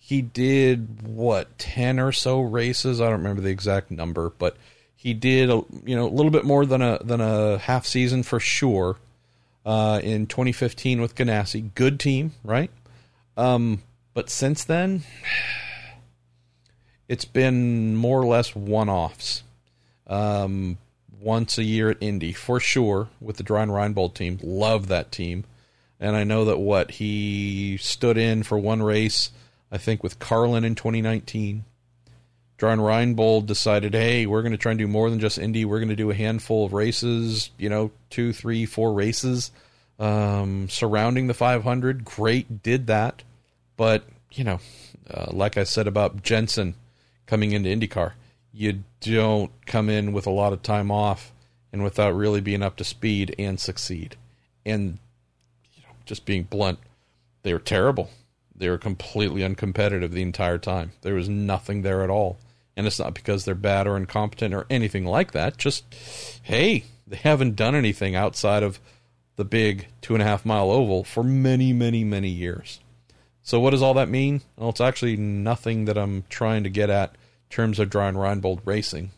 he 0.07 0.21
did 0.21 1.05
what 1.05 1.57
10 1.59 1.99
or 1.99 2.13
so 2.13 2.39
races 2.39 3.01
i 3.01 3.09
don't 3.09 3.19
remember 3.19 3.41
the 3.41 3.49
exact 3.49 3.91
number 3.91 4.31
but 4.37 4.55
he 4.97 5.13
did 5.13 5.49
a, 5.49 5.61
you 5.85 5.95
know 5.95 6.07
a 6.07 6.09
little 6.09 6.31
bit 6.31 6.43
more 6.43 6.65
than 6.65 6.81
a 6.81 6.99
than 7.03 7.21
a 7.21 7.57
half 7.57 7.85
season 7.85 8.23
for 8.23 8.39
sure 8.39 8.97
uh, 9.65 10.01
in 10.03 10.27
2015 10.27 10.99
with 10.99 11.15
Ganassi. 11.15 11.73
Good 11.73 11.99
team 11.99 12.33
right? 12.43 12.71
Um, 13.37 13.83
but 14.13 14.29
since 14.29 14.65
then 14.65 15.03
it's 17.07 17.25
been 17.25 17.95
more 17.95 18.19
or 18.19 18.25
less 18.25 18.55
one-offs. 18.55 19.43
Um, 20.07 20.77
once 21.19 21.57
a 21.57 21.63
year 21.63 21.89
at 21.89 21.97
Indy 21.99 22.31
for 22.31 22.59
sure 22.59 23.09
with 23.19 23.37
the 23.37 23.43
Dreyer 23.43 23.67
Reinbold 23.67 24.13
team. 24.13 24.39
Love 24.41 24.87
that 24.87 25.11
team. 25.11 25.45
And 25.99 26.15
I 26.15 26.23
know 26.23 26.45
that 26.45 26.59
what 26.59 26.91
he 26.91 27.77
stood 27.77 28.17
in 28.17 28.43
for 28.43 28.57
one 28.57 28.83
race 28.83 29.31
I 29.71 29.77
think 29.77 30.03
with 30.03 30.19
Carlin 30.19 30.63
in 30.63 30.75
2019. 30.75 31.65
Dreyer 32.57 32.77
Reinbold 32.77 33.45
decided, 33.45 33.93
hey, 33.93 34.25
we're 34.25 34.41
going 34.41 34.51
to 34.51 34.57
try 34.57 34.71
and 34.71 34.79
do 34.79 34.87
more 34.87 35.09
than 35.09 35.19
just 35.19 35.37
Indy. 35.37 35.63
We're 35.63 35.79
going 35.79 35.89
to 35.89 35.95
do 35.95 36.09
a 36.09 36.15
handful 36.15 36.65
of 36.65 36.73
races, 36.73 37.51
you 37.57 37.69
know, 37.69 37.91
two, 38.09 38.33
three, 38.33 38.65
four 38.65 38.93
races 38.93 39.51
um, 39.99 40.67
surrounding 40.69 41.27
the 41.27 41.33
500. 41.33 42.03
Great, 42.03 42.63
did 42.63 42.87
that. 42.87 43.23
But, 43.75 44.05
you 44.31 44.43
know, 44.43 44.59
uh, 45.09 45.27
like 45.31 45.57
I 45.57 45.63
said 45.63 45.87
about 45.87 46.23
Jenson 46.23 46.75
coming 47.27 47.51
into 47.51 47.69
IndyCar, 47.69 48.13
you 48.51 48.83
don't 49.01 49.51
come 49.65 49.89
in 49.89 50.13
with 50.13 50.25
a 50.25 50.31
lot 50.31 50.53
of 50.53 50.63
time 50.63 50.89
off 50.89 51.31
and 51.71 51.83
without 51.83 52.15
really 52.15 52.41
being 52.41 52.63
up 52.63 52.75
to 52.77 52.83
speed 52.83 53.35
and 53.37 53.59
succeed. 53.59 54.15
And, 54.65 54.97
you 55.75 55.83
know, 55.83 55.93
just 56.05 56.25
being 56.25 56.43
blunt, 56.43 56.79
they 57.43 57.53
were 57.53 57.59
terrible. 57.59 58.09
They 58.55 58.69
were 58.69 58.79
completely 58.79 59.41
uncompetitive 59.41 60.09
the 60.09 60.23
entire 60.23 60.57
time. 60.57 60.93
There 61.03 61.13
was 61.13 61.29
nothing 61.29 61.83
there 61.83 62.03
at 62.03 62.09
all. 62.09 62.37
And 62.77 62.87
it's 62.87 62.99
not 62.99 63.13
because 63.13 63.43
they're 63.43 63.55
bad 63.55 63.87
or 63.87 63.97
incompetent 63.97 64.53
or 64.53 64.67
anything 64.69 65.03
like 65.03 65.31
that. 65.31 65.57
Just, 65.57 65.83
hey, 66.43 66.85
they 67.07 67.17
haven't 67.17 67.55
done 67.55 67.75
anything 67.75 68.15
outside 68.15 68.63
of 68.63 68.79
the 69.35 69.43
big 69.43 69.87
two 69.99 70.13
and 70.13 70.21
a 70.21 70.25
half 70.25 70.45
mile 70.45 70.71
oval 70.71 71.03
for 71.03 71.23
many, 71.23 71.73
many, 71.73 72.03
many 72.03 72.29
years. 72.29 72.79
So, 73.41 73.59
what 73.59 73.71
does 73.71 73.81
all 73.81 73.95
that 73.95 74.09
mean? 74.09 74.41
Well, 74.57 74.69
it's 74.69 74.81
actually 74.81 75.17
nothing 75.17 75.85
that 75.85 75.97
I'm 75.97 76.25
trying 76.29 76.63
to 76.63 76.69
get 76.69 76.89
at 76.89 77.11
in 77.11 77.55
terms 77.55 77.79
of 77.79 77.89
Dreyer 77.89 78.13
Reinbold 78.13 78.61
racing. 78.65 79.11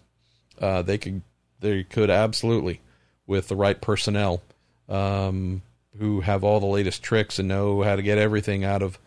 Uh, 0.59 0.81
they 0.81 0.97
could, 0.97 1.21
they 1.59 1.83
could 1.83 2.09
absolutely, 2.09 2.79
with 3.27 3.49
the 3.49 3.55
right 3.55 3.79
personnel, 3.81 4.41
um, 4.87 5.63
who 5.97 6.21
have 6.21 6.43
all 6.43 6.59
the 6.59 6.65
latest 6.65 7.03
tricks 7.03 7.39
and 7.39 7.47
know 7.47 7.81
how 7.81 7.95
to 7.95 8.01
get 8.01 8.17
everything 8.17 8.63
out 8.63 8.81
of 8.81 8.99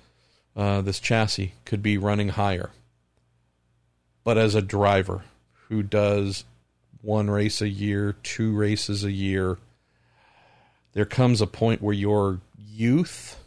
uh, 0.57 0.83
this 0.83 1.01
chassis 1.01 1.55
could 1.65 1.83
be 1.83 1.97
running 1.97 2.31
higher. 2.31 2.71
But 4.25 4.39
as 4.39 4.55
a 4.55 4.63
driver 4.63 5.23
who 5.69 5.83
does 5.83 6.45
one 7.01 7.29
race 7.29 7.61
a 7.61 7.69
year, 7.69 8.15
two 8.23 8.53
races 8.55 9.05
a 9.05 9.11
year, 9.11 9.59
there 10.93 11.05
comes 11.05 11.41
a 11.41 11.47
point 11.47 11.83
where 11.83 11.95
your 11.95 12.41
youth 12.57 13.39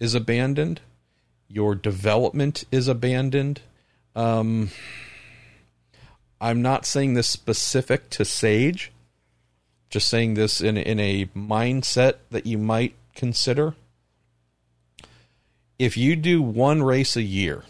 is 0.00 0.14
abandoned, 0.14 0.80
your 1.48 1.74
development 1.74 2.64
is 2.70 2.88
abandoned. 2.88 3.60
Um, 4.14 4.70
I'm 6.40 6.62
not 6.62 6.86
saying 6.86 7.14
this 7.14 7.28
specific 7.28 8.10
to 8.10 8.24
Sage, 8.24 8.92
just 9.90 10.08
saying 10.08 10.34
this 10.34 10.60
in 10.60 10.76
in 10.76 10.98
a 10.98 11.26
mindset 11.26 12.14
that 12.30 12.46
you 12.46 12.58
might 12.58 12.94
consider. 13.14 13.74
If 15.78 15.96
you 15.96 16.16
do 16.16 16.40
one 16.40 16.82
race 16.82 17.16
a 17.16 17.22
year, 17.22 17.64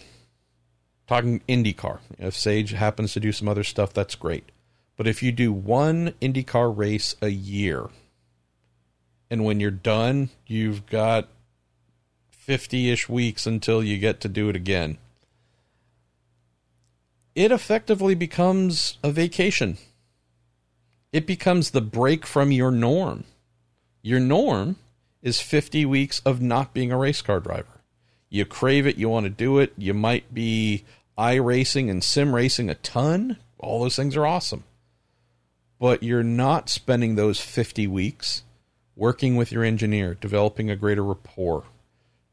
talking 1.06 1.40
IndyCar, 1.48 2.00
if 2.18 2.36
Sage 2.36 2.72
happens 2.72 3.12
to 3.12 3.20
do 3.20 3.32
some 3.32 3.48
other 3.48 3.64
stuff, 3.64 3.92
that's 3.92 4.14
great. 4.14 4.50
But 4.96 5.06
if 5.06 5.22
you 5.22 5.32
do 5.32 5.52
one 5.52 6.14
IndyCar 6.20 6.76
race 6.76 7.16
a 7.20 7.28
year, 7.28 7.90
and 9.30 9.44
when 9.44 9.60
you're 9.60 9.70
done, 9.70 10.30
you've 10.46 10.86
got 10.86 11.28
50 12.30 12.90
ish 12.90 13.08
weeks 13.08 13.46
until 13.46 13.82
you 13.82 13.98
get 13.98 14.20
to 14.20 14.28
do 14.28 14.48
it 14.48 14.56
again, 14.56 14.98
it 17.34 17.52
effectively 17.52 18.14
becomes 18.14 18.98
a 19.02 19.10
vacation. 19.10 19.76
It 21.12 21.26
becomes 21.26 21.70
the 21.70 21.82
break 21.82 22.26
from 22.26 22.50
your 22.50 22.70
norm. 22.70 23.24
Your 24.00 24.20
norm 24.20 24.76
is 25.22 25.40
50 25.40 25.84
weeks 25.84 26.20
of 26.24 26.40
not 26.40 26.72
being 26.72 26.90
a 26.90 26.96
race 26.96 27.20
car 27.20 27.40
driver. 27.40 27.80
You 28.28 28.44
crave 28.44 28.86
it, 28.86 28.96
you 28.96 29.08
want 29.08 29.24
to 29.24 29.30
do 29.30 29.58
it. 29.58 29.72
You 29.76 29.94
might 29.94 30.32
be 30.32 30.84
iRacing 31.18 31.90
and 31.90 32.02
sim 32.02 32.34
racing 32.34 32.70
a 32.70 32.74
ton. 32.74 33.38
All 33.58 33.80
those 33.80 33.96
things 33.96 34.16
are 34.16 34.26
awesome. 34.26 34.64
But 35.78 36.02
you're 36.02 36.22
not 36.22 36.68
spending 36.68 37.14
those 37.14 37.40
50 37.40 37.86
weeks 37.86 38.42
working 38.94 39.36
with 39.36 39.52
your 39.52 39.62
engineer, 39.62 40.14
developing 40.14 40.70
a 40.70 40.76
greater 40.76 41.04
rapport, 41.04 41.64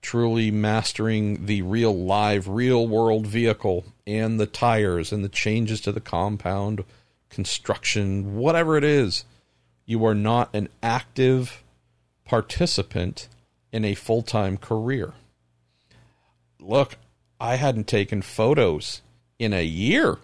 truly 0.01 0.49
mastering 0.49 1.45
the 1.45 1.61
real 1.61 1.95
live, 1.95 2.47
real 2.47 2.87
world 2.87 3.27
vehicle 3.27 3.85
and 4.07 4.39
the 4.39 4.45
tires 4.45 5.11
and 5.11 5.23
the 5.23 5.29
changes 5.29 5.81
to 5.81 5.91
the 5.91 6.01
compound, 6.01 6.83
construction, 7.29 8.35
whatever 8.35 8.77
it 8.77 8.83
is. 8.83 9.25
You 9.85 10.05
are 10.05 10.15
not 10.15 10.53
an 10.55 10.69
active 10.81 11.63
participant 12.25 13.27
in 13.71 13.83
a 13.83 13.95
full 13.95 14.21
time 14.21 14.57
career. 14.57 15.13
Look, 16.59 16.97
I 17.43 17.55
hadn't 17.57 17.87
taken 17.87 18.21
photos 18.21 19.01
in 19.37 19.51
a 19.51 19.65
year 19.65 20.19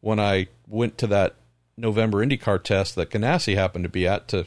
when 0.00 0.20
I 0.20 0.46
went 0.68 0.96
to 0.98 1.08
that 1.08 1.34
November 1.76 2.24
IndyCar 2.24 2.62
test 2.62 2.94
that 2.94 3.10
Ganassi 3.10 3.56
happened 3.56 3.82
to 3.82 3.88
be 3.88 4.06
at 4.06 4.28
to 4.28 4.46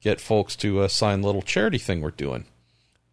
get 0.00 0.22
folks 0.22 0.56
to 0.56 0.80
uh, 0.80 0.88
sign 0.88 1.20
little 1.20 1.42
charity 1.42 1.76
thing 1.76 2.00
we're 2.00 2.12
doing. 2.12 2.46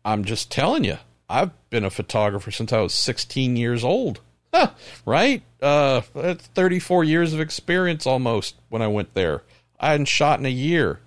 I'm 0.05 0.23
just 0.23 0.49
telling 0.49 0.85
you, 0.85 0.99
I've 1.29 1.51
been 1.69 1.83
a 1.83 1.89
photographer 1.89 2.51
since 2.51 2.71
I 2.71 2.79
was 2.79 2.93
16 2.93 3.57
years 3.57 3.83
old. 3.83 4.21
Huh, 4.53 4.71
right? 5.05 5.43
Uh, 5.61 5.99
34 5.99 7.03
years 7.03 7.33
of 7.33 7.41
experience 7.41 8.07
almost 8.07 8.55
when 8.69 8.81
I 8.81 8.87
went 8.87 9.13
there. 9.13 9.43
I 9.77 9.91
hadn't 9.91 10.07
shot 10.07 10.39
in 10.39 10.45
a 10.45 10.49
year. 10.49 11.01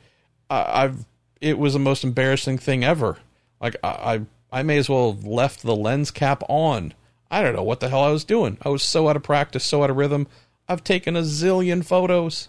I, 0.50 0.82
have 0.82 1.06
It 1.40 1.58
was 1.58 1.72
the 1.72 1.78
most 1.78 2.04
embarrassing 2.04 2.58
thing 2.58 2.84
ever. 2.84 3.16
Like 3.62 3.76
I, 3.82 3.88
I, 3.88 4.20
I 4.60 4.62
may 4.62 4.76
as 4.76 4.90
well 4.90 5.14
have 5.14 5.24
left 5.24 5.62
the 5.62 5.74
lens 5.74 6.10
cap 6.10 6.42
on 6.50 6.92
I 7.30 7.42
don't 7.42 7.56
know 7.56 7.62
what 7.62 7.80
the 7.80 7.88
hell 7.88 8.02
I 8.02 8.10
was 8.10 8.24
doing. 8.24 8.58
I 8.62 8.68
was 8.68 8.82
so 8.82 9.08
out 9.08 9.16
of 9.16 9.22
practice, 9.22 9.64
so 9.64 9.82
out 9.82 9.90
of 9.90 9.96
rhythm. 9.96 10.26
I've 10.68 10.84
taken 10.84 11.16
a 11.16 11.22
zillion 11.22 11.84
photos. 11.84 12.48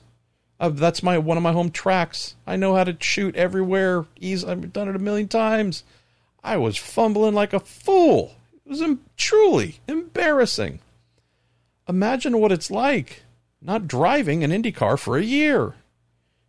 I've, 0.59 0.77
that's 0.77 1.03
my 1.03 1.17
one 1.17 1.37
of 1.37 1.43
my 1.43 1.51
home 1.51 1.71
tracks. 1.71 2.35
I 2.47 2.55
know 2.55 2.75
how 2.75 2.83
to 2.85 2.97
shoot 2.99 3.35
everywhere. 3.35 4.05
Easy. 4.19 4.47
I've 4.47 4.71
done 4.71 4.87
it 4.87 4.95
a 4.95 4.99
million 4.99 5.27
times. 5.27 5.83
I 6.43 6.57
was 6.57 6.77
fumbling 6.77 7.33
like 7.33 7.53
a 7.53 7.59
fool. 7.59 8.35
It 8.65 8.69
was 8.69 8.83
truly 9.17 9.79
embarrassing. 9.87 10.79
Imagine 11.87 12.39
what 12.39 12.51
it's 12.51 12.71
like 12.71 13.23
not 13.61 13.87
driving 13.87 14.43
an 14.43 14.51
Indy 14.51 14.71
car 14.71 14.97
for 14.97 15.17
a 15.17 15.23
year. 15.23 15.73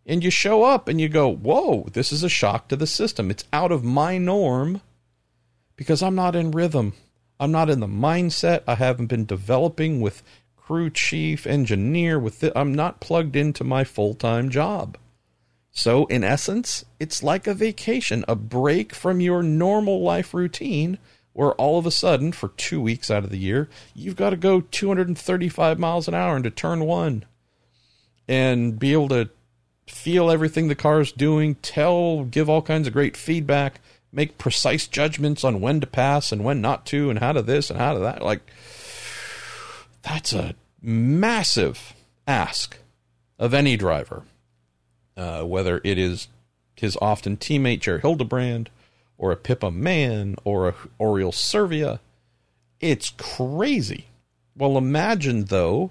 And 0.05 0.23
you 0.23 0.31
show 0.31 0.63
up 0.63 0.87
and 0.87 1.01
you 1.01 1.09
go, 1.09 1.29
whoa, 1.29 1.89
this 1.93 2.13
is 2.13 2.23
a 2.23 2.29
shock 2.29 2.69
to 2.69 2.77
the 2.77 2.87
system. 2.87 3.31
It's 3.31 3.45
out 3.53 3.73
of 3.73 3.83
my 3.83 4.19
norm 4.19 4.83
because 5.75 6.03
I'm 6.03 6.15
not 6.15 6.37
in 6.37 6.53
rhythm. 6.53 6.93
I'm 7.39 7.53
not 7.53 7.71
in 7.71 7.81
the 7.81 7.87
mindset. 7.87 8.63
I 8.67 8.77
haven't 8.77 9.07
been 9.07 9.27
developing 9.27 10.01
with 10.01 10.23
crew 10.57 10.91
chief, 10.91 11.47
engineer, 11.47 12.19
with 12.19 12.43
I'm 12.57 12.75
not 12.75 13.01
plugged 13.01 13.37
into 13.37 13.63
my 13.63 13.85
full-time 13.85 14.51
job. 14.51 14.97
So, 15.71 16.07
in 16.07 16.25
essence, 16.25 16.87
it's 16.99 17.23
like 17.23 17.47
a 17.47 17.55
vacation, 17.55 18.25
a 18.27 18.35
break 18.35 18.95
from 18.95 19.21
your 19.21 19.43
normal 19.43 20.03
life 20.03 20.33
routine 20.33 20.99
where 21.35 21.53
all 21.53 21.79
of 21.79 21.85
a 21.85 21.91
sudden, 21.91 22.33
for 22.33 22.49
two 22.57 22.81
weeks 22.81 23.11
out 23.11 23.23
of 23.23 23.29
the 23.29 23.37
year, 23.37 23.69
you've 23.95 24.17
got 24.17 24.31
to 24.31 24.37
go 24.37 24.63
235 24.63 25.79
miles 25.79 26.09
an 26.09 26.15
hour 26.15 26.35
into 26.35 26.51
turn 26.51 26.85
one 26.85 27.27
and 28.27 28.79
be 28.79 28.95
able 28.95 29.09
to 29.09 29.29
feel 29.87 30.31
everything 30.31 30.69
the 30.69 30.75
car 30.75 31.01
is 31.01 31.13
doing, 31.13 31.55
tell, 31.57 32.25
give 32.25 32.49
all 32.49 32.63
kinds 32.63 32.87
of 32.87 32.95
great 32.95 33.17
feedback, 33.17 33.81
make 34.13 34.39
precise 34.39 34.87
judgments 34.87 35.45
on 35.45 35.61
when 35.61 35.81
to 35.81 35.87
pass 35.87 36.33
and 36.33 36.45
when 36.45 36.61
not 36.61 36.87
to, 36.87 37.11
and 37.11 37.19
how 37.19 37.33
to 37.33 37.43
this 37.43 37.71
and 37.71 37.79
how 37.79 37.93
to 37.93 37.99
that. 38.01 38.23
Like, 38.23 38.41
that's 40.03 40.33
a 40.33 40.55
massive 40.81 41.95
ask 42.27 42.79
of 43.39 43.53
any 43.53 43.77
driver, 43.77 44.23
uh, 45.17 45.43
whether 45.43 45.81
it 45.85 45.99
is 45.99 46.29
his 46.77 46.97
often 47.01 47.37
teammate 47.37 47.81
JR 47.81 47.99
Hildebrand 47.99 48.71
or 49.19 49.33
a 49.33 49.37
Pippa 49.37 49.71
Mann 49.71 50.37
or 50.45 50.69
a 50.69 50.75
Oriol 51.01 51.35
Servia. 51.35 52.01
It's 52.81 53.11
crazy. 53.17 54.07
Well, 54.57 54.79
imagine 54.79 55.45
though, 55.45 55.91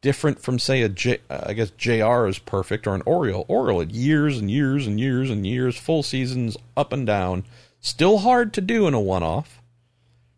different 0.00 0.40
from 0.40 0.58
say 0.58 0.82
a 0.82 0.88
J, 0.88 1.18
I 1.28 1.52
guess 1.52 1.70
JR 1.70 2.26
is 2.26 2.38
perfect 2.38 2.86
or 2.86 2.94
an 2.94 3.02
Oriol. 3.02 3.46
Oriol 3.48 3.80
had 3.80 3.92
years 3.92 4.38
and 4.38 4.50
years 4.50 4.86
and 4.86 5.00
years 5.00 5.30
and 5.30 5.46
years, 5.46 5.76
full 5.76 6.02
seasons 6.02 6.56
up 6.76 6.92
and 6.92 7.06
down. 7.06 7.44
Still 7.80 8.18
hard 8.18 8.52
to 8.54 8.60
do 8.60 8.86
in 8.86 8.94
a 8.94 9.00
one-off. 9.00 9.60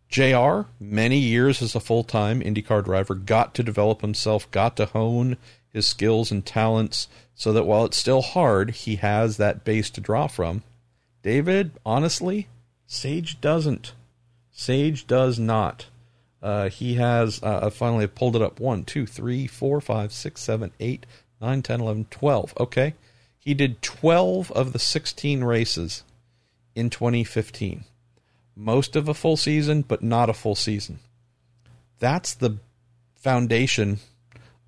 JR, 0.09 0.61
many 0.79 1.17
years 1.19 1.61
as 1.61 1.75
a 1.75 1.79
full-time 1.79 2.41
IndyCar 2.41 2.83
driver, 2.83 3.13
got 3.13 3.53
to 3.55 3.63
develop 3.63 4.01
himself, 4.01 4.49
got 4.51 4.75
to 4.77 4.87
hone 4.87 5.37
his 5.71 5.87
skills 5.87 6.31
and 6.31 6.45
talents 6.45 7.07
so 7.35 7.53
that 7.53 7.65
while 7.65 7.85
it's 7.85 7.97
still 7.97 8.21
hard, 8.21 8.71
he 8.71 8.95
has 8.97 9.37
that 9.37 9.63
base 9.63 9.89
to 9.91 10.01
draw 10.01 10.27
from. 10.27 10.63
David, 11.21 11.71
honestly, 11.85 12.47
Sage 12.87 13.39
doesn't. 13.39 13.93
Sage 14.51 15.05
does 15.05 15.37
not. 15.37 15.85
Uh, 16.41 16.69
he 16.69 16.95
has, 16.95 17.41
uh, 17.43 17.61
I 17.63 17.69
finally 17.69 18.07
pulled 18.07 18.35
it 18.35 18.41
up 18.41 18.59
1, 18.59 18.85
2, 18.85 19.05
3, 19.05 19.47
4, 19.47 19.81
5, 19.81 20.11
6, 20.11 20.41
7, 20.41 20.71
8, 20.79 21.05
9, 21.41 21.61
10, 21.61 21.81
11, 21.81 22.07
12. 22.09 22.53
Okay. 22.59 22.93
He 23.37 23.53
did 23.53 23.81
12 23.81 24.51
of 24.51 24.73
the 24.73 24.79
16 24.79 25.43
races 25.43 26.03
in 26.75 26.89
2015. 26.89 27.85
Most 28.55 28.95
of 28.95 29.07
a 29.07 29.13
full 29.13 29.37
season, 29.37 29.81
but 29.81 30.03
not 30.03 30.29
a 30.29 30.33
full 30.33 30.55
season. 30.55 30.99
That's 31.99 32.33
the 32.33 32.57
foundation 33.15 33.99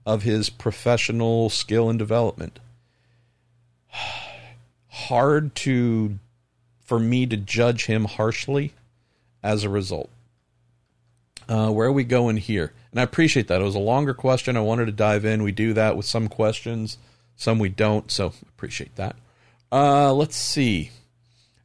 of 0.05 0.23
his 0.23 0.49
professional 0.49 1.49
skill 1.49 1.89
and 1.89 1.99
development. 1.99 2.59
Hard 4.87 5.55
to 5.55 6.19
for 6.83 6.99
me 6.99 7.25
to 7.25 7.37
judge 7.37 7.85
him 7.85 8.03
harshly 8.03 8.73
as 9.41 9.63
a 9.63 9.69
result. 9.69 10.09
Uh, 11.51 11.69
where 11.69 11.89
are 11.89 11.91
we 11.91 12.05
going 12.05 12.37
here? 12.37 12.71
And 12.91 12.99
I 13.01 13.03
appreciate 13.03 13.49
that. 13.49 13.59
It 13.59 13.65
was 13.65 13.75
a 13.75 13.79
longer 13.79 14.13
question. 14.13 14.55
I 14.55 14.61
wanted 14.61 14.85
to 14.85 14.93
dive 14.93 15.25
in. 15.25 15.43
We 15.43 15.51
do 15.51 15.73
that 15.73 15.97
with 15.97 16.05
some 16.05 16.29
questions, 16.29 16.97
some 17.35 17.59
we 17.59 17.67
don't. 17.67 18.09
So 18.09 18.31
appreciate 18.47 18.95
that. 18.95 19.17
Uh, 19.69 20.13
let's 20.13 20.37
see. 20.37 20.91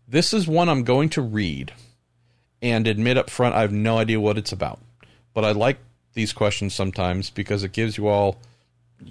This 0.09 0.35
is 0.35 0.49
one 0.49 0.69
I'm 0.69 0.83
going 0.83 1.09
to 1.11 1.23
read 1.23 1.73
and 2.61 2.89
admit 2.89 3.17
up 3.17 3.31
front 3.31 3.55
I 3.55 3.61
have 3.61 3.71
no 3.71 3.99
idea 3.99 4.19
what 4.19 4.37
it's 4.37 4.51
about. 4.51 4.81
But 5.33 5.45
I 5.45 5.53
like 5.53 5.79
these 6.15 6.33
questions 6.33 6.75
sometimes 6.75 7.31
because 7.31 7.63
it 7.63 7.71
gives 7.71 7.97
you 7.97 8.09
all, 8.09 8.41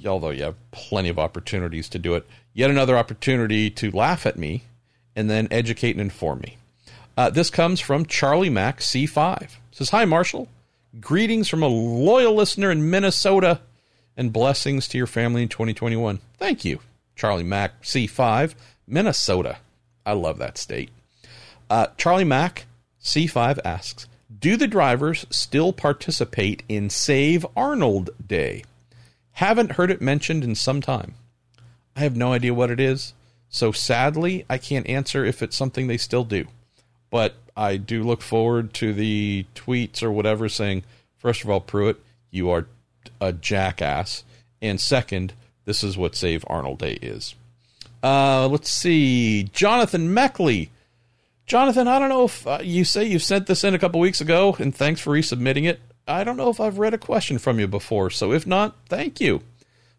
although 0.06 0.32
you 0.32 0.44
have 0.44 0.72
plenty 0.72 1.08
of 1.08 1.18
opportunities 1.18 1.88
to 1.88 2.00
do 2.00 2.16
it, 2.16 2.28
yet 2.54 2.70
another 2.70 2.98
opportunity 2.98 3.70
to 3.70 3.92
laugh 3.92 4.26
at 4.26 4.38
me 4.38 4.64
and 5.16 5.30
then 5.30 5.48
educate 5.52 5.92
and 5.92 6.02
inform 6.02 6.40
me. 6.42 6.58
Uh, 7.16 7.30
this 7.30 7.50
comes 7.50 7.80
from 7.80 8.06
Charlie 8.06 8.50
Mack 8.50 8.80
C5. 8.80 9.42
It 9.42 9.50
says, 9.72 9.92
Hi, 9.92 10.04
Marshall. 10.04 10.50
Greetings 11.00 11.50
from 11.50 11.62
a 11.62 11.68
loyal 11.68 12.36
listener 12.36 12.72
in 12.72 12.90
Minnesota 12.90 13.60
and 14.16 14.32
blessings 14.32 14.88
to 14.88 14.98
your 14.98 15.08
family 15.08 15.44
in 15.44 15.50
2021. 15.50 16.20
Thank 16.38 16.64
you, 16.64 16.80
Charlie 17.18 17.44
Mack, 17.44 17.82
C5, 17.82 18.56
Minnesota. 18.88 19.58
I 20.06 20.14
love 20.14 20.38
that 20.38 20.58
state. 20.58 20.92
Uh, 21.70 21.88
Charlie 21.98 22.24
Mack, 22.24 22.68
C5 23.04 23.60
asks 23.66 24.08
Do 24.40 24.56
the 24.56 24.68
drivers 24.68 25.26
still 25.30 25.74
participate 25.74 26.64
in 26.70 26.90
Save 26.90 27.46
Arnold 27.58 28.12
Day? 28.26 28.64
Haven't 29.34 29.74
heard 29.74 29.92
it 29.92 30.02
mentioned 30.02 30.46
in 30.46 30.56
some 30.56 30.80
time. 30.80 31.16
I 31.96 32.02
have 32.02 32.16
no 32.16 32.32
idea 32.32 32.54
what 32.54 32.72
it 32.72 32.80
is. 32.80 33.14
So 33.50 33.74
sadly, 33.74 34.46
I 34.50 34.58
can't 34.58 34.88
answer 34.88 35.26
if 35.26 35.44
it's 35.44 35.58
something 35.58 35.88
they 35.88 35.98
still 35.98 36.24
do. 36.24 36.46
But 37.16 37.36
I 37.56 37.78
do 37.78 38.04
look 38.04 38.22
forward 38.22 38.74
to 38.74 38.92
the 38.92 39.46
tweets 39.56 40.04
or 40.04 40.12
whatever 40.12 40.50
saying, 40.50 40.84
first 41.16 41.46
of 41.46 41.50
all, 41.50 41.62
Pruett, 41.62 41.96
you 42.30 42.50
are 42.50 42.68
a 43.22 43.32
jackass. 43.32 44.26
And 44.62 44.82
second, 44.82 45.32
this 45.64 45.82
is 45.82 45.98
what 45.98 46.18
Save 46.18 46.44
Arnold 46.48 46.80
Day 46.80 47.00
is. 47.02 47.34
Uh, 48.04 48.50
let's 48.50 48.70
see. 48.70 49.44
Jonathan 49.44 50.14
Meckley. 50.14 50.72
Jonathan, 51.46 51.88
I 51.88 52.00
don't 52.00 52.10
know 52.10 52.26
if 52.26 52.46
uh, 52.46 52.60
you 52.62 52.84
say 52.84 53.06
you 53.06 53.20
sent 53.20 53.48
this 53.48 53.64
in 53.64 53.74
a 53.74 53.80
couple 53.80 54.02
weeks 54.02 54.20
ago, 54.20 54.58
and 54.60 54.76
thanks 54.76 55.00
for 55.00 55.14
resubmitting 55.14 55.70
it. 55.70 55.80
I 56.06 56.26
don't 56.26 56.36
know 56.36 56.50
if 56.50 56.60
I've 56.60 56.80
read 56.80 56.94
a 56.94 56.98
question 56.98 57.38
from 57.38 57.62
you 57.62 57.68
before, 57.70 58.10
so 58.10 58.34
if 58.34 58.46
not, 58.46 58.76
thank 58.90 59.22
you. 59.22 59.42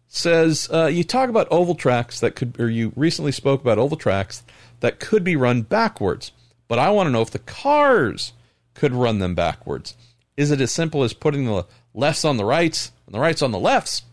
Says 0.07 0.69
uh, 0.71 0.85
you 0.85 1.03
talk 1.03 1.29
about 1.29 1.47
oval 1.49 1.73
tracks 1.73 2.19
that 2.19 2.35
could, 2.35 2.59
or 2.59 2.69
you 2.69 2.93
recently 2.95 3.31
spoke 3.31 3.61
about 3.61 3.79
oval 3.79 3.97
tracks 3.97 4.43
that 4.81 4.99
could 4.99 5.23
be 5.23 5.35
run 5.35 5.63
backwards, 5.63 6.31
but 6.67 6.79
I 6.79 6.89
want 6.89 7.07
to 7.07 7.11
know 7.11 7.21
if 7.21 7.31
the 7.31 7.39
cars 7.39 8.33
could 8.73 8.93
run 8.93 9.19
them 9.19 9.35
backwards. 9.35 9.95
Is 10.35 10.51
it 10.51 10.61
as 10.61 10.71
simple 10.71 11.03
as 11.03 11.13
putting 11.13 11.45
the 11.45 11.65
lefts 11.93 12.23
on 12.23 12.37
the 12.37 12.45
rights 12.45 12.91
and 13.05 13.15
the 13.15 13.19
rights 13.19 13.41
on 13.41 13.51
the 13.51 13.59
lefts? 13.59 14.03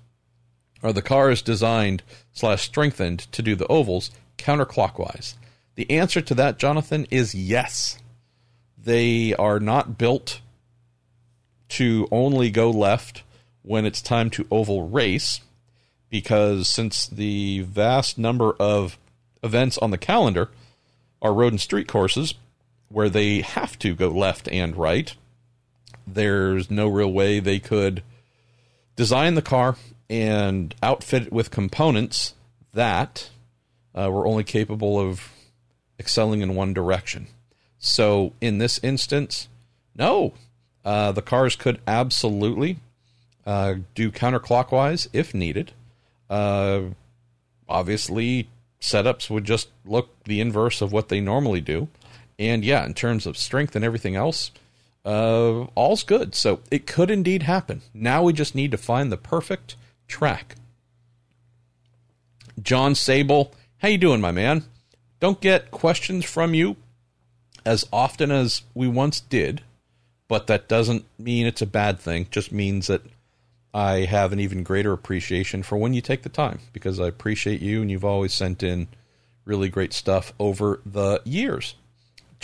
Are 0.82 0.92
the 0.92 1.02
cars 1.02 1.42
designed 1.42 2.02
slash 2.32 2.62
strengthened 2.62 3.20
to 3.32 3.42
do 3.42 3.54
the 3.54 3.66
ovals 3.66 4.10
counterclockwise? 4.38 5.34
The 5.76 5.90
answer 5.90 6.20
to 6.20 6.34
that, 6.34 6.58
Jonathan, 6.58 7.06
is 7.10 7.34
yes. 7.34 7.98
They 8.78 9.34
are 9.34 9.60
not 9.60 9.98
built 9.98 10.40
to 11.70 12.06
only 12.10 12.50
go 12.50 12.70
left 12.70 13.22
when 13.62 13.86
it's 13.86 14.02
time 14.02 14.30
to 14.30 14.46
oval 14.50 14.88
race, 14.88 15.40
because 16.10 16.68
since 16.68 17.06
the 17.06 17.60
vast 17.62 18.18
number 18.18 18.52
of 18.60 18.98
events 19.42 19.78
on 19.78 19.90
the 19.90 19.98
calendar 19.98 20.50
are 21.20 21.32
road 21.32 21.52
and 21.52 21.60
street 21.60 21.88
courses 21.88 22.34
where 22.94 23.10
they 23.10 23.40
have 23.40 23.76
to 23.76 23.92
go 23.92 24.08
left 24.08 24.48
and 24.52 24.76
right, 24.76 25.16
there's 26.06 26.70
no 26.70 26.86
real 26.86 27.12
way 27.12 27.40
they 27.40 27.58
could 27.58 28.04
design 28.94 29.34
the 29.34 29.42
car 29.42 29.76
and 30.08 30.76
outfit 30.80 31.24
it 31.24 31.32
with 31.32 31.50
components 31.50 32.34
that 32.72 33.30
uh, 33.96 34.08
were 34.08 34.28
only 34.28 34.44
capable 34.44 35.00
of 35.00 35.32
excelling 35.98 36.40
in 36.40 36.54
one 36.54 36.72
direction. 36.72 37.26
So 37.80 38.32
in 38.40 38.58
this 38.58 38.78
instance, 38.80 39.48
no, 39.96 40.34
uh, 40.84 41.10
the 41.10 41.22
cars 41.22 41.56
could 41.56 41.80
absolutely 41.88 42.78
uh, 43.44 43.74
do 43.96 44.12
counterclockwise 44.12 45.08
if 45.12 45.34
needed. 45.34 45.72
Uh, 46.30 46.82
obviously, 47.68 48.48
setups 48.80 49.28
would 49.28 49.44
just 49.44 49.70
look 49.84 50.10
the 50.26 50.40
inverse 50.40 50.80
of 50.80 50.92
what 50.92 51.08
they 51.08 51.20
normally 51.20 51.60
do. 51.60 51.88
And 52.38 52.64
yeah, 52.64 52.84
in 52.84 52.94
terms 52.94 53.26
of 53.26 53.36
strength 53.36 53.76
and 53.76 53.84
everything 53.84 54.16
else, 54.16 54.50
uh, 55.04 55.64
all's 55.74 56.02
good. 56.02 56.34
So 56.34 56.60
it 56.70 56.86
could 56.86 57.10
indeed 57.10 57.42
happen. 57.42 57.82
Now 57.92 58.22
we 58.22 58.32
just 58.32 58.54
need 58.54 58.70
to 58.70 58.76
find 58.76 59.12
the 59.12 59.16
perfect 59.16 59.76
track. 60.08 60.56
John 62.60 62.94
Sable, 62.94 63.52
how 63.78 63.88
you 63.88 63.98
doing, 63.98 64.20
my 64.20 64.30
man? 64.30 64.64
Don't 65.20 65.40
get 65.40 65.70
questions 65.70 66.24
from 66.24 66.54
you 66.54 66.76
as 67.64 67.86
often 67.92 68.30
as 68.30 68.62
we 68.74 68.86
once 68.88 69.20
did, 69.20 69.62
but 70.28 70.46
that 70.46 70.68
doesn't 70.68 71.04
mean 71.18 71.46
it's 71.46 71.62
a 71.62 71.66
bad 71.66 71.98
thing. 71.98 72.26
just 72.30 72.52
means 72.52 72.86
that 72.86 73.02
I 73.72 74.04
have 74.04 74.32
an 74.32 74.40
even 74.40 74.62
greater 74.62 74.92
appreciation 74.92 75.62
for 75.62 75.76
when 75.76 75.94
you 75.94 76.00
take 76.00 76.22
the 76.22 76.28
time 76.28 76.60
because 76.72 77.00
I 77.00 77.08
appreciate 77.08 77.60
you 77.60 77.82
and 77.82 77.90
you've 77.90 78.04
always 78.04 78.32
sent 78.32 78.62
in 78.62 78.86
really 79.44 79.68
great 79.68 79.92
stuff 79.92 80.32
over 80.38 80.80
the 80.86 81.20
years. 81.24 81.74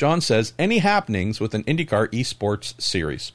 John 0.00 0.22
says, 0.22 0.54
any 0.58 0.78
happenings 0.78 1.40
with 1.40 1.52
an 1.52 1.62
IndyCar 1.64 2.08
esports 2.08 2.80
series? 2.80 3.32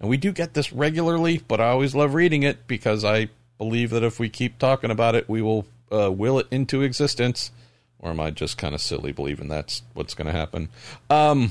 And 0.00 0.08
we 0.08 0.16
do 0.16 0.32
get 0.32 0.54
this 0.54 0.72
regularly, 0.72 1.42
but 1.46 1.60
I 1.60 1.68
always 1.68 1.94
love 1.94 2.14
reading 2.14 2.42
it 2.42 2.66
because 2.66 3.04
I 3.04 3.28
believe 3.58 3.90
that 3.90 4.02
if 4.02 4.18
we 4.18 4.30
keep 4.30 4.58
talking 4.58 4.90
about 4.90 5.14
it, 5.14 5.28
we 5.28 5.42
will 5.42 5.66
uh, 5.92 6.10
will 6.10 6.38
it 6.38 6.46
into 6.50 6.80
existence. 6.80 7.50
Or 7.98 8.08
am 8.08 8.18
I 8.18 8.30
just 8.30 8.56
kind 8.56 8.74
of 8.74 8.80
silly 8.80 9.12
believing 9.12 9.48
that's 9.48 9.82
what's 9.92 10.14
going 10.14 10.24
to 10.24 10.32
happen? 10.32 10.70
Um, 11.10 11.50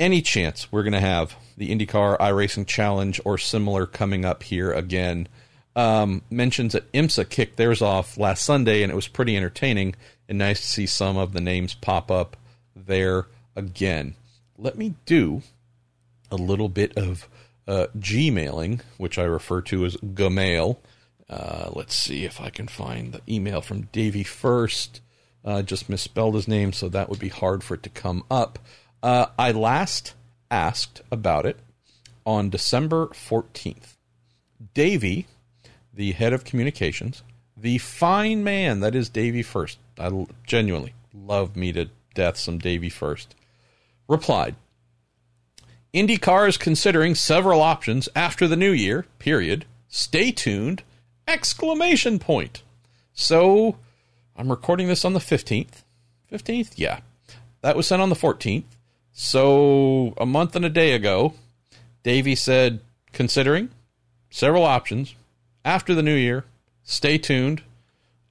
any 0.00 0.20
chance 0.20 0.72
we're 0.72 0.82
going 0.82 0.92
to 0.92 0.98
have 0.98 1.36
the 1.56 1.70
IndyCar 1.70 2.18
iRacing 2.18 2.66
Challenge 2.66 3.20
or 3.24 3.38
similar 3.38 3.86
coming 3.86 4.24
up 4.24 4.42
here 4.42 4.72
again? 4.72 5.28
Um, 5.76 6.22
mentions 6.28 6.72
that 6.72 6.90
IMSA 6.90 7.28
kicked 7.28 7.56
theirs 7.56 7.82
off 7.82 8.18
last 8.18 8.44
Sunday, 8.44 8.82
and 8.82 8.90
it 8.90 8.96
was 8.96 9.06
pretty 9.06 9.36
entertaining 9.36 9.94
and 10.28 10.38
nice 10.38 10.60
to 10.60 10.66
see 10.66 10.86
some 10.86 11.16
of 11.16 11.34
the 11.34 11.40
names 11.40 11.72
pop 11.72 12.10
up 12.10 12.36
there 12.76 13.26
again. 13.54 14.14
Let 14.58 14.76
me 14.76 14.94
do 15.06 15.42
a 16.30 16.36
little 16.36 16.68
bit 16.68 16.96
of 16.96 17.28
uh, 17.66 17.86
Gmailing, 17.98 18.80
which 18.98 19.18
I 19.18 19.24
refer 19.24 19.62
to 19.62 19.84
as 19.84 19.96
Gmail. 19.96 20.76
Uh, 21.28 21.70
let's 21.72 21.94
see 21.94 22.24
if 22.24 22.40
I 22.40 22.50
can 22.50 22.68
find 22.68 23.12
the 23.12 23.20
email 23.28 23.60
from 23.60 23.88
Davey 23.92 24.22
Furst. 24.22 25.00
Uh, 25.44 25.62
just 25.62 25.88
misspelled 25.88 26.34
his 26.34 26.48
name, 26.48 26.72
so 26.72 26.88
that 26.88 27.08
would 27.08 27.18
be 27.18 27.28
hard 27.28 27.62
for 27.62 27.74
it 27.74 27.82
to 27.84 27.90
come 27.90 28.24
up. 28.30 28.58
Uh, 29.02 29.26
I 29.38 29.52
last 29.52 30.14
asked 30.50 31.02
about 31.10 31.46
it 31.46 31.58
on 32.24 32.50
December 32.50 33.06
14th. 33.08 33.96
Davey, 34.74 35.26
the 35.92 36.12
head 36.12 36.32
of 36.32 36.44
communications, 36.44 37.22
the 37.56 37.78
fine 37.78 38.42
man 38.44 38.80
that 38.80 38.94
is 38.94 39.08
Davey 39.08 39.42
Furst, 39.42 39.78
I 39.98 40.26
genuinely 40.44 40.94
love 41.14 41.56
me 41.56 41.72
to 41.72 41.88
death 42.16 42.36
some 42.36 42.58
Davy 42.58 42.88
Furst, 42.88 43.36
replied, 44.08 44.56
IndyCar 45.94 46.48
is 46.48 46.58
considering 46.58 47.14
several 47.14 47.60
options 47.60 48.08
after 48.16 48.48
the 48.48 48.56
new 48.56 48.72
year, 48.72 49.06
period. 49.20 49.64
Stay 49.88 50.32
tuned! 50.32 50.82
Exclamation 51.28 52.18
point. 52.18 52.62
So, 53.14 53.76
I'm 54.36 54.50
recording 54.50 54.88
this 54.88 55.04
on 55.04 55.12
the 55.12 55.20
15th. 55.20 55.84
15th? 56.30 56.72
Yeah. 56.76 57.00
That 57.62 57.76
was 57.76 57.86
sent 57.86 58.02
on 58.02 58.10
the 58.10 58.16
14th. 58.16 58.64
So, 59.12 60.12
a 60.18 60.26
month 60.26 60.54
and 60.54 60.64
a 60.64 60.70
day 60.70 60.92
ago, 60.92 61.34
Davey 62.02 62.34
said, 62.34 62.80
considering 63.12 63.70
several 64.28 64.64
options 64.64 65.14
after 65.64 65.94
the 65.94 66.02
new 66.02 66.14
year. 66.14 66.44
Stay 66.82 67.16
tuned. 67.16 67.62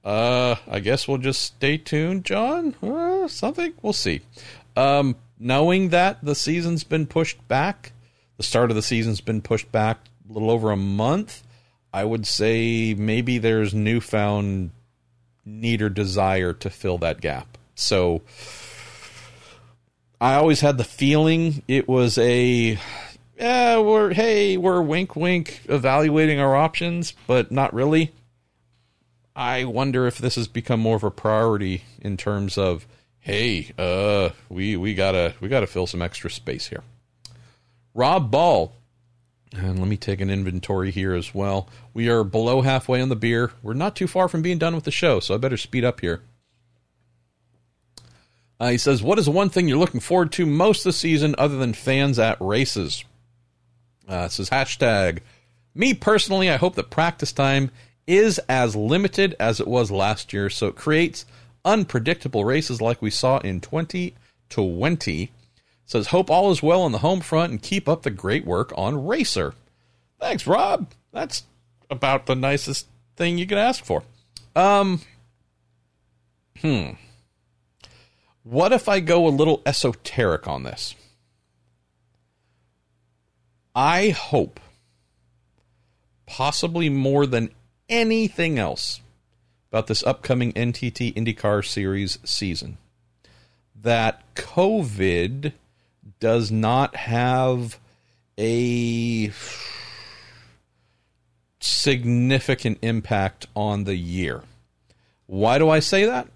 Uh, 0.06 0.54
I 0.68 0.78
guess 0.78 1.08
we'll 1.08 1.18
just 1.18 1.42
stay 1.42 1.78
tuned, 1.78 2.24
John. 2.24 2.76
Uh, 2.80 3.26
something 3.26 3.72
we'll 3.82 3.92
see. 3.92 4.20
Um, 4.76 5.16
knowing 5.36 5.88
that 5.88 6.24
the 6.24 6.36
season's 6.36 6.84
been 6.84 7.08
pushed 7.08 7.48
back, 7.48 7.90
the 8.36 8.44
start 8.44 8.70
of 8.70 8.76
the 8.76 8.82
season's 8.82 9.20
been 9.20 9.42
pushed 9.42 9.72
back 9.72 9.98
a 10.30 10.32
little 10.32 10.52
over 10.52 10.70
a 10.70 10.76
month, 10.76 11.42
I 11.92 12.04
would 12.04 12.24
say 12.24 12.94
maybe 12.94 13.38
there's 13.38 13.74
newfound 13.74 14.70
need 15.44 15.82
or 15.82 15.88
desire 15.88 16.52
to 16.52 16.70
fill 16.70 16.98
that 16.98 17.20
gap. 17.20 17.58
So 17.74 18.22
I 20.20 20.34
always 20.34 20.60
had 20.60 20.78
the 20.78 20.84
feeling 20.84 21.64
it 21.66 21.88
was 21.88 22.16
a 22.18 22.78
yeah, 23.36 23.80
we're 23.80 24.12
hey, 24.12 24.56
we're 24.56 24.82
wink 24.82 25.16
wink 25.16 25.62
evaluating 25.68 26.38
our 26.38 26.54
options, 26.54 27.12
but 27.26 27.50
not 27.50 27.74
really. 27.74 28.12
I 29.36 29.64
wonder 29.64 30.06
if 30.06 30.16
this 30.16 30.36
has 30.36 30.48
become 30.48 30.80
more 30.80 30.96
of 30.96 31.04
a 31.04 31.10
priority 31.10 31.84
in 32.00 32.16
terms 32.16 32.56
of 32.56 32.86
hey, 33.18 33.70
uh, 33.76 34.30
we 34.48 34.76
we 34.76 34.94
gotta 34.94 35.34
we 35.40 35.48
gotta 35.48 35.66
fill 35.66 35.86
some 35.86 36.00
extra 36.00 36.30
space 36.30 36.68
here. 36.68 36.82
Rob 37.92 38.30
Ball, 38.30 38.72
and 39.52 39.78
let 39.78 39.88
me 39.88 39.98
take 39.98 40.22
an 40.22 40.30
inventory 40.30 40.90
here 40.90 41.14
as 41.14 41.34
well. 41.34 41.68
We 41.92 42.08
are 42.08 42.24
below 42.24 42.62
halfway 42.62 43.02
on 43.02 43.10
the 43.10 43.16
beer. 43.16 43.52
We're 43.62 43.74
not 43.74 43.94
too 43.94 44.06
far 44.06 44.28
from 44.28 44.40
being 44.40 44.58
done 44.58 44.74
with 44.74 44.84
the 44.84 44.90
show, 44.90 45.20
so 45.20 45.34
I 45.34 45.38
better 45.38 45.58
speed 45.58 45.84
up 45.84 46.00
here. 46.00 46.22
Uh, 48.58 48.70
he 48.70 48.78
says, 48.78 49.02
"What 49.02 49.18
is 49.18 49.28
one 49.28 49.50
thing 49.50 49.68
you're 49.68 49.76
looking 49.76 50.00
forward 50.00 50.32
to 50.32 50.46
most 50.46 50.82
this 50.82 50.96
season, 50.96 51.34
other 51.36 51.58
than 51.58 51.74
fans 51.74 52.18
at 52.18 52.40
races?" 52.40 53.04
Uh, 54.08 54.28
says 54.28 54.48
hashtag. 54.48 55.18
Me 55.74 55.92
personally, 55.92 56.48
I 56.48 56.56
hope 56.56 56.74
that 56.76 56.88
practice 56.88 57.32
time 57.32 57.70
is 58.06 58.38
as 58.48 58.76
limited 58.76 59.34
as 59.40 59.60
it 59.60 59.66
was 59.66 59.90
last 59.90 60.32
year, 60.32 60.48
so 60.48 60.68
it 60.68 60.76
creates 60.76 61.26
unpredictable 61.64 62.44
races 62.44 62.80
like 62.80 63.02
we 63.02 63.10
saw 63.10 63.38
in 63.38 63.60
2020. 63.60 65.32
Says, 65.84 66.08
hope 66.08 66.30
all 66.30 66.50
is 66.50 66.62
well 66.62 66.82
on 66.82 66.92
the 66.92 66.98
home 66.98 67.20
front 67.20 67.52
and 67.52 67.62
keep 67.62 67.88
up 67.88 68.02
the 68.02 68.10
great 68.10 68.44
work 68.44 68.72
on 68.76 69.06
Racer. 69.06 69.54
Thanks, 70.18 70.46
Rob. 70.46 70.90
That's 71.12 71.44
about 71.90 72.26
the 72.26 72.34
nicest 72.34 72.86
thing 73.16 73.38
you 73.38 73.46
could 73.46 73.58
ask 73.58 73.84
for. 73.84 74.02
Um, 74.54 75.00
hmm. 76.60 76.90
What 78.42 78.72
if 78.72 78.88
I 78.88 79.00
go 79.00 79.26
a 79.26 79.28
little 79.28 79.62
esoteric 79.66 80.46
on 80.48 80.62
this? 80.62 80.94
I 83.74 84.08
hope, 84.10 84.58
possibly 86.26 86.88
more 86.88 87.26
than 87.26 87.50
anything 87.88 88.58
else 88.58 89.00
about 89.70 89.86
this 89.86 90.02
upcoming 90.04 90.52
NTT 90.52 91.14
IndyCar 91.14 91.64
Series 91.64 92.18
season, 92.24 92.78
that 93.82 94.22
COVID 94.34 95.52
does 96.20 96.50
not 96.50 96.96
have 96.96 97.78
a 98.38 99.32
significant 101.60 102.78
impact 102.82 103.46
on 103.54 103.84
the 103.84 103.96
year. 103.96 104.42
Why 105.26 105.58
do 105.58 105.68
I 105.68 105.80
say 105.80 106.06
that? 106.06 106.28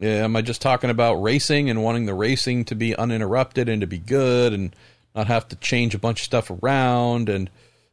Am 0.00 0.34
I 0.34 0.42
just 0.42 0.62
talking 0.62 0.88
about 0.88 1.22
racing 1.22 1.68
and 1.68 1.82
wanting 1.82 2.06
the 2.06 2.14
racing 2.14 2.64
to 2.66 2.74
be 2.74 2.96
uninterrupted 2.96 3.68
and 3.68 3.82
to 3.82 3.86
be 3.86 3.98
good 3.98 4.52
and 4.54 4.74
not 5.14 5.26
have 5.26 5.48
to 5.48 5.56
change 5.56 5.94
a 5.94 5.98
bunch 5.98 6.20
of 6.20 6.24
stuff 6.24 6.50
around 6.50 7.28
and 7.28 7.50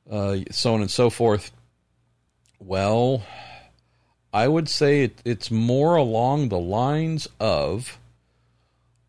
uh, 0.09 0.37
so 0.51 0.73
on 0.73 0.81
and 0.81 0.91
so 0.91 1.09
forth. 1.09 1.51
Well, 2.59 3.23
I 4.33 4.47
would 4.47 4.69
say 4.69 5.03
it, 5.03 5.21
it's 5.23 5.51
more 5.51 5.95
along 5.95 6.49
the 6.49 6.59
lines 6.59 7.27
of 7.39 7.97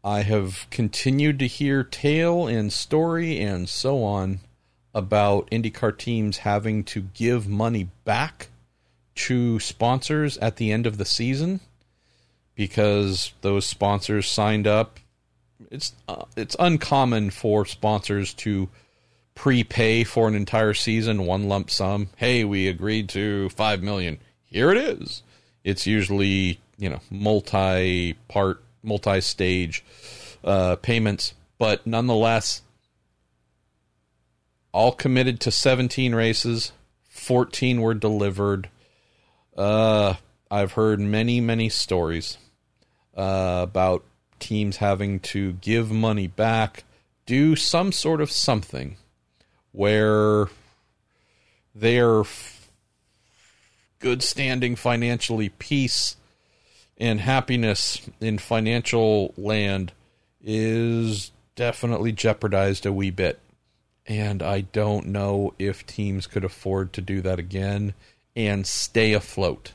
I 0.04 0.22
have 0.22 0.66
continued 0.70 1.38
to 1.40 1.46
hear 1.46 1.82
tale 1.82 2.46
and 2.46 2.72
story 2.72 3.40
and 3.40 3.68
so 3.68 4.02
on 4.04 4.40
about 4.94 5.50
IndyCar 5.50 5.96
teams 5.98 6.38
having 6.38 6.84
to 6.84 7.02
give 7.14 7.46
money 7.48 7.88
back 8.04 8.48
to 9.14 9.58
sponsors 9.60 10.38
at 10.38 10.56
the 10.56 10.70
end 10.72 10.86
of 10.86 10.96
the 10.96 11.04
season 11.04 11.60
because 12.54 13.32
those 13.42 13.66
sponsors 13.66 14.30
signed 14.30 14.66
up. 14.66 14.98
It's 15.70 15.92
uh, 16.08 16.24
it's 16.36 16.56
uncommon 16.58 17.30
for 17.30 17.66
sponsors 17.66 18.32
to 18.34 18.68
prepay 19.38 20.02
for 20.02 20.26
an 20.26 20.34
entire 20.34 20.74
season 20.74 21.24
one 21.24 21.48
lump 21.48 21.70
sum. 21.70 22.08
Hey, 22.16 22.42
we 22.42 22.66
agreed 22.66 23.08
to 23.10 23.48
5 23.50 23.84
million. 23.84 24.18
Here 24.44 24.72
it 24.72 24.76
is. 24.76 25.22
It's 25.62 25.86
usually, 25.86 26.58
you 26.76 26.90
know, 26.90 26.98
multi-part, 27.08 28.60
multi-stage 28.82 29.84
uh, 30.42 30.74
payments, 30.82 31.34
but 31.56 31.86
nonetheless 31.86 32.62
all 34.72 34.90
committed 34.90 35.38
to 35.38 35.52
17 35.52 36.16
races. 36.16 36.72
14 37.08 37.80
were 37.80 37.94
delivered. 37.94 38.68
Uh, 39.56 40.14
I've 40.50 40.72
heard 40.72 40.98
many, 40.98 41.40
many 41.40 41.68
stories 41.68 42.38
uh, 43.16 43.60
about 43.62 44.02
teams 44.40 44.78
having 44.78 45.20
to 45.20 45.52
give 45.52 45.92
money 45.92 46.26
back, 46.26 46.82
do 47.24 47.54
some 47.54 47.92
sort 47.92 48.20
of 48.20 48.32
something 48.32 48.96
where 49.72 50.46
their 51.74 52.22
good 53.98 54.22
standing 54.22 54.76
financially, 54.76 55.48
peace 55.48 56.16
and 56.96 57.20
happiness 57.20 58.08
in 58.20 58.38
financial 58.38 59.32
land 59.36 59.92
is 60.42 61.30
definitely 61.54 62.12
jeopardized 62.12 62.86
a 62.86 62.92
wee 62.92 63.10
bit. 63.10 63.38
And 64.06 64.42
I 64.42 64.62
don't 64.62 65.08
know 65.08 65.54
if 65.58 65.86
teams 65.86 66.26
could 66.26 66.44
afford 66.44 66.92
to 66.94 67.00
do 67.00 67.20
that 67.20 67.38
again 67.38 67.94
and 68.34 68.66
stay 68.66 69.12
afloat. 69.12 69.72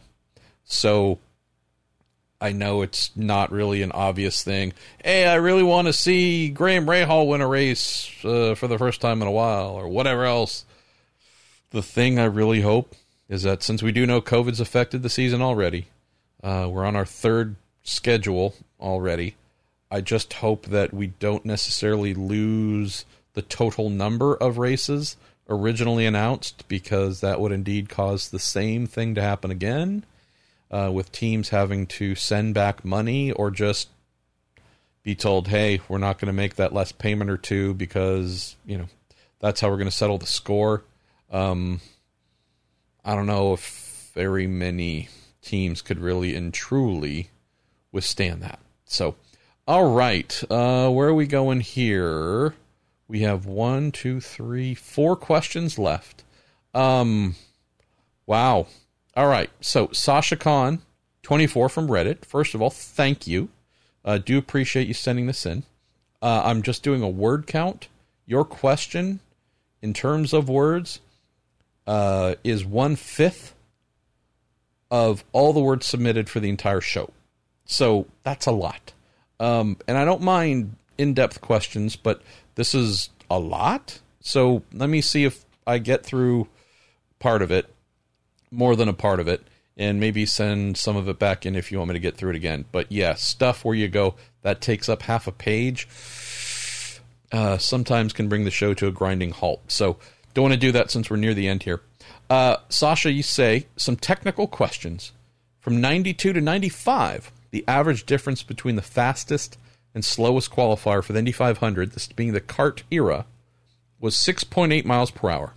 So 0.66 1.20
I 2.44 2.52
know 2.52 2.82
it's 2.82 3.10
not 3.16 3.54
really 3.54 3.84
an 3.84 3.94
obvious 3.94 4.44
thing. 4.44 4.74
Hey, 5.02 5.26
I 5.26 5.36
really 5.36 5.64
want 5.64 5.88
to 5.88 5.94
see 5.94 6.50
Graham 6.50 6.86
Rahal 6.86 7.26
win 7.26 7.40
a 7.40 7.48
race 7.48 8.12
uh, 8.26 8.54
for 8.56 8.68
the 8.68 8.78
first 8.78 9.00
time 9.00 9.22
in 9.22 9.30
a 9.30 9.32
while, 9.32 9.70
or 9.70 9.88
whatever 9.88 10.26
else. 10.26 10.66
The 11.70 11.82
thing 11.82 12.20
I 12.20 12.26
really 12.26 12.60
hope 12.60 12.96
is 13.30 13.44
that 13.44 13.64
since 13.64 13.82
we 13.82 13.94
do 13.94 14.06
know 14.06 14.20
COVID's 14.20 14.60
affected 14.60 15.04
the 15.04 15.10
season 15.10 15.42
already, 15.42 15.88
uh, 16.44 16.68
we're 16.70 16.84
on 16.84 16.98
our 16.98 17.06
third 17.06 17.56
schedule 17.82 18.56
already. 18.78 19.36
I 19.90 20.02
just 20.02 20.34
hope 20.34 20.66
that 20.66 20.94
we 20.94 21.08
don't 21.08 21.46
necessarily 21.46 22.14
lose 22.14 23.06
the 23.36 23.42
total 23.42 23.90
number 23.90 24.36
of 24.36 24.58
races 24.58 25.16
originally 25.48 26.06
announced 26.06 26.68
because 26.68 27.22
that 27.22 27.40
would 27.40 27.54
indeed 27.54 27.88
cause 27.88 28.30
the 28.30 28.38
same 28.38 28.86
thing 28.86 29.16
to 29.16 29.22
happen 29.22 29.50
again 29.50 30.04
uh, 30.74 30.90
with 30.92 31.12
teams 31.12 31.50
having 31.50 31.86
to 31.86 32.16
send 32.16 32.56
back 32.56 32.84
money 32.84 33.32
or 33.32 33.52
just 33.52 33.90
be 35.04 35.14
told, 35.14 35.50
hey, 35.50 35.80
we're 35.88 36.00
not 36.00 36.18
going 36.18 36.28
to 36.28 36.34
make 36.34 36.56
that 36.56 36.74
less 36.74 36.92
payment 36.92 37.30
or 37.30 37.38
two 37.38 37.76
because, 37.76 38.56
you 38.66 38.78
know, 38.78 38.88
that's 39.40 39.62
how 39.62 39.70
we're 39.70 39.78
going 39.78 39.86
to 39.86 39.92
settle 39.92 40.18
the 40.18 40.26
score. 40.26 40.84
Um, 41.32 41.80
I 43.06 43.14
don't 43.14 43.28
know 43.28 43.54
if 43.54 44.10
very 44.16 44.48
many 44.48 45.10
teams 45.44 45.84
could 45.84 46.00
really 46.00 46.36
and 46.36 46.52
truly 46.52 47.30
withstand 47.92 48.42
that. 48.42 48.60
So, 48.86 49.16
all 49.68 49.94
right, 49.94 50.44
uh, 50.50 50.90
where 50.90 51.10
are 51.10 51.14
we 51.14 51.28
going 51.28 51.60
here? 51.60 52.56
We 53.08 53.20
have 53.20 53.46
one, 53.46 53.92
two, 53.92 54.20
three, 54.20 54.74
four 54.74 55.16
questions 55.16 55.78
left. 55.78 56.24
Um, 56.74 57.36
wow, 58.26 58.66
all 59.16 59.28
right. 59.28 59.50
So 59.62 59.90
Sasha 59.92 60.36
Khan, 60.36 60.82
24 61.24 61.70
from 61.70 61.88
Reddit. 61.88 62.26
First 62.26 62.56
of 62.56 62.62
all, 62.62 62.70
thank 62.70 63.28
you. 63.28 63.50
Uh, 64.04 64.18
do 64.18 64.38
appreciate 64.38 64.88
you 64.88 64.94
sending 64.94 65.28
this 65.28 65.46
in. 65.46 65.64
Uh, 66.22 66.42
I'm 66.46 66.62
just 66.62 66.84
doing 66.84 67.02
a 67.02 67.10
word 67.10 67.48
count. 67.48 67.88
Your 68.26 68.46
question, 68.46 69.20
in 69.82 69.94
terms 69.94 70.34
of 70.34 70.50
words, 70.50 71.00
uh, 71.86 72.36
is 72.44 72.66
one 72.66 72.96
fifth 72.96 73.54
of 74.90 75.24
all 75.32 75.54
the 75.54 75.60
words 75.60 75.86
submitted 75.86 76.30
for 76.30 76.40
the 76.40 76.50
entire 76.50 76.82
show. 76.82 77.12
So 77.66 78.08
that's 78.24 78.46
a 78.46 78.52
lot. 78.52 78.94
Um, 79.40 79.78
and 79.88 79.98
I 79.98 80.06
don't 80.06 80.22
mind 80.22 80.76
in 80.98 81.14
depth 81.14 81.42
questions, 81.42 81.96
but 81.96 82.22
this 82.56 82.74
is 82.76 83.10
a 83.30 83.40
lot. 83.40 84.00
So 84.22 84.64
let 84.72 84.90
me 84.90 85.02
see 85.02 85.26
if 85.26 85.44
I 85.66 85.80
get 85.80 86.06
through 86.06 86.48
part 87.20 87.42
of 87.42 87.52
it 87.52 87.73
more 88.54 88.76
than 88.76 88.88
a 88.88 88.94
part 88.94 89.20
of 89.20 89.28
it 89.28 89.42
and 89.76 90.00
maybe 90.00 90.26
send 90.26 90.78
some 90.78 90.96
of 90.96 91.10
it 91.10 91.18
back 91.18 91.46
in 91.46 91.56
if 91.56 91.72
you 91.72 91.80
want 91.80 91.90
me 91.90 91.94
to 91.94 92.00
get 92.00 92.16
through 92.16 92.30
it 92.30 92.36
again. 92.36 92.66
But 92.72 92.92
yeah, 92.92 93.16
stuff 93.16 93.66
where 93.66 93.76
you 93.76 93.88
go 93.88 94.16
that 94.44 94.62
takes 94.62 94.88
up 94.88 95.04
half 95.04 95.28
a 95.28 95.32
page 95.32 95.88
uh, 97.32 97.58
sometimes 97.58 98.14
can 98.14 98.30
bring 98.30 98.46
the 98.46 98.52
show 98.52 98.74
to 98.76 98.88
a 98.88 98.92
grinding 98.92 99.32
halt. 99.32 99.64
So 99.68 99.98
don't 100.34 100.44
want 100.44 100.54
to 100.54 100.60
do 100.60 100.72
that 100.72 100.92
since 100.92 101.10
we're 101.10 101.18
near 101.18 101.34
the 101.34 101.48
end 101.48 101.64
here. 101.64 101.82
Uh, 102.30 102.58
Sasha, 102.70 103.12
you 103.12 103.24
say 103.24 103.68
some 103.76 103.96
technical 103.96 104.48
questions 104.48 105.12
from 105.60 105.82
92 105.82 106.34
to 106.34 106.40
95. 106.40 107.32
The 107.52 107.66
average 107.68 108.06
difference 108.06 108.44
between 108.44 108.76
the 108.76 108.82
fastest 108.82 109.58
and 109.96 110.06
slowest 110.06 110.52
qualifier 110.52 111.04
for 111.04 111.14
the 111.14 111.20
Indy 111.20 111.32
500, 111.32 111.92
this 111.92 112.08
being 112.08 112.34
the 112.34 112.42
CART 112.42 112.84
era, 112.90 113.26
was 114.00 114.16
6.8 114.16 114.86
miles 114.86 115.12
per 115.12 115.30
hour. 115.30 115.54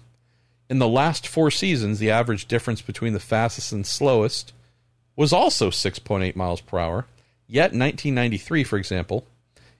In 0.69 0.79
the 0.81 0.89
last 0.89 1.29
four 1.29 1.51
seasons, 1.51 1.99
the 1.99 2.11
average 2.11 2.47
difference 2.47 2.83
between 2.83 3.13
the 3.13 3.21
fastest 3.21 3.73
and 3.73 3.87
slowest 3.87 4.53
was 5.15 5.33
also 5.33 5.71
6.8 5.71 6.35
miles 6.35 6.61
per 6.61 6.79
hour. 6.79 7.07
Yet, 7.47 7.73
in 7.73 7.79
1993, 7.79 8.65
for 8.65 8.77
example, 8.77 9.27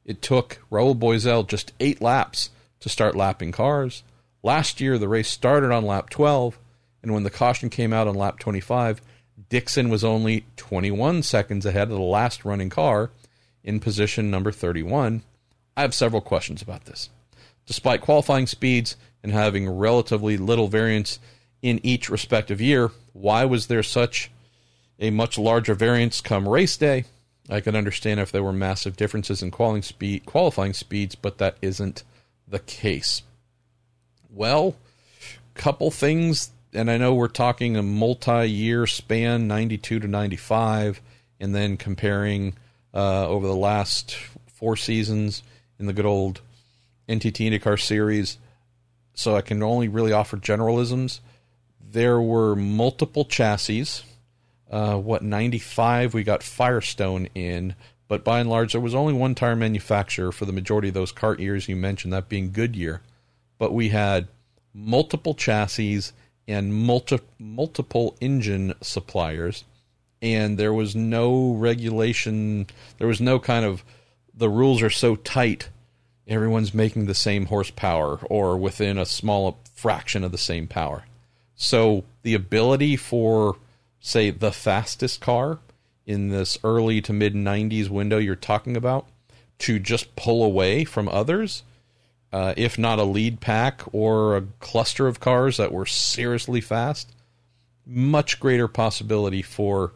it 0.05 0.23
took 0.23 0.59
Raul 0.71 0.97
Boesel 0.97 1.47
just 1.47 1.73
eight 1.81 2.01
laps 2.01 2.51
to 2.81 2.89
start 2.89 3.17
lapping 3.17 3.51
cars. 3.51 4.05
Last 4.45 4.81
year, 4.81 4.99
the 4.99 5.09
race 5.09 5.29
started 5.29 5.73
on 5.73 5.85
lap 5.85 6.09
12, 6.11 6.57
and 7.03 7.13
when 7.13 7.25
the 7.25 7.31
caution 7.31 7.69
came 7.69 7.93
out 7.93 8.07
on 8.07 8.15
lap 8.15 8.39
25, 8.39 9.01
Dixon 9.49 9.91
was 9.91 10.05
only 10.05 10.47
21 10.57 11.25
seconds 11.25 11.67
ahead 11.67 11.91
of 11.91 11.97
the 11.97 12.01
last 12.01 12.45
running 12.45 12.71
car 12.71 13.11
in 13.65 13.81
position 13.81 14.31
number 14.31 14.53
31. 14.53 15.23
I 15.77 15.83
have 15.83 15.95
several 15.95 16.23
questions 16.23 16.63
about 16.63 16.85
this. 16.85 17.11
Despite 17.67 18.01
qualifying 18.01 18.47
speeds 18.47 18.97
and 19.27 19.35
having 19.35 19.69
relatively 19.69 20.37
little 20.37 20.69
variance 20.69 21.19
in 21.61 21.81
each 21.83 22.09
respective 22.09 22.61
year, 22.61 22.93
why 23.13 23.45
was 23.45 23.67
there 23.67 23.83
such 23.83 24.31
a 25.01 25.11
much 25.11 25.37
larger 25.37 25.75
variance 25.75 26.21
come 26.21 26.49
race 26.49 26.77
day? 26.77 27.07
I 27.51 27.59
can 27.59 27.75
understand 27.75 28.21
if 28.21 28.31
there 28.31 28.45
were 28.45 28.53
massive 28.53 28.97
differences 28.97 29.43
in 29.43 29.51
qualifying, 29.51 29.83
speed, 29.83 30.27
qualifying 30.27 30.75
speeds, 30.75 31.17
but 31.17 31.39
that 31.39 31.57
isn't 31.61 32.05
the 32.47 32.61
case. 32.61 33.23
Well, 34.31 34.77
couple 35.55 35.91
things, 35.91 36.53
and 36.73 36.89
I 36.89 36.97
know 36.97 37.13
we're 37.13 37.27
talking 37.27 37.77
a 37.77 37.83
multi-year 37.83 38.87
span, 38.87 39.49
92 39.49 39.99
to 39.99 40.07
95, 40.07 41.01
and 41.41 41.53
then 41.53 41.77
comparing 41.77 42.55
uh, 42.95 43.27
over 43.27 43.49
the 43.49 43.57
last 43.57 44.17
four 44.47 44.77
seasons 44.77 45.43
in 45.81 45.87
the 45.87 45.93
good 45.93 46.07
old 46.07 46.43
NTT 47.09 47.51
IndyCar 47.51 47.81
series 47.81 48.39
so 49.17 49.35
I 49.35 49.41
can 49.41 49.63
only 49.63 49.89
really 49.89 50.13
offer 50.13 50.37
generalisms. 50.37 51.21
There 51.81 52.21
were 52.21 52.55
multiple 52.55 53.25
chassis. 53.25 54.05
Uh, 54.71 54.97
what 54.99 55.23
95 55.23 56.13
we 56.13 56.23
got 56.23 56.43
Firestone 56.43 57.29
in, 57.35 57.75
but 58.09 58.25
by 58.25 58.41
and 58.41 58.51
large, 58.51 58.73
there 58.73 58.81
was 58.81 58.95
only 58.95 59.15
one 59.15 59.35
tire 59.35 59.57
manufacturer 59.57 60.33
for 60.33 60.45
the 60.45 60.53
majority 60.53 60.89
of 60.89 60.95
those 60.95 61.13
CART 61.13 61.41
years 61.41 61.69
you 61.69 61.77
mentioned, 61.77 62.13
that 62.13 62.29
being 62.29 62.53
Goodyear. 62.53 63.01
But 63.59 63.73
we 63.73 63.89
had 63.89 64.29
multiple 64.75 65.35
chassis 65.35 66.03
and 66.47 66.75
multi- 66.75 67.21
multiple 67.39 68.17
engine 68.21 68.75
suppliers, 68.83 69.65
and 70.21 70.59
there 70.59 70.75
was 70.75 70.95
no 70.95 71.53
regulation. 71.55 72.67
There 72.99 73.09
was 73.09 73.21
no 73.21 73.39
kind 73.39 73.65
of 73.65 73.83
the 74.35 74.51
rules 74.51 74.83
are 74.83 74.91
so 74.91 75.17
tight, 75.17 75.71
everyone's 76.27 76.75
making 76.75 77.07
the 77.07 77.15
same 77.15 77.47
horsepower 77.47 78.19
or 78.29 78.57
within 78.57 78.99
a 78.99 79.07
small 79.07 79.59
fraction 79.75 80.25
of 80.25 80.33
the 80.33 80.39
same 80.39 80.67
power. 80.67 81.05
So 81.55 82.05
the 82.23 82.35
ability 82.35 82.97
for, 82.97 83.57
say, 84.01 84.31
the 84.31 84.53
fastest 84.53 85.21
car 85.21 85.59
in 86.05 86.29
this 86.29 86.59
early 86.63 87.01
to 87.03 87.13
mid 87.13 87.35
90s 87.35 87.89
window 87.89 88.19
you're 88.19 88.37
talking 88.37 88.77
about 88.77 89.07
to 89.59 89.79
just 89.79 90.15
pull 90.17 90.45
away 90.45 90.85
from 90.85 91.09
others, 91.09 91.63
uh, 92.33 92.53
if 92.57 92.79
not 92.79 92.99
a 92.99 93.05
lead 93.05 93.41
pack 93.41 93.83
or 93.93 94.37
a 94.37 94.43
cluster 94.61 95.09
of 95.09 95.21
cars 95.21 95.57
that 95.57 95.73
were 95.73 95.87
seriously 95.87 96.61
fast, 96.61 97.13
much 97.87 98.39
greater 98.39 98.69
possibility 98.69 99.43
for 99.43 99.93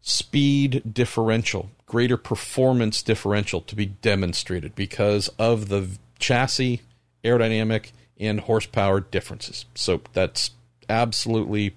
speed 0.00 0.82
differential, 0.92 1.70
greater 1.92 2.16
performance 2.16 3.02
differential 3.02 3.60
to 3.60 3.76
be 3.76 3.84
demonstrated 3.84 4.74
because 4.74 5.28
of 5.38 5.68
the 5.68 5.86
chassis, 6.18 6.80
aerodynamic, 7.22 7.92
and 8.18 8.40
horsepower 8.40 8.98
differences. 8.98 9.66
So 9.74 10.00
that's 10.14 10.52
absolutely 10.88 11.76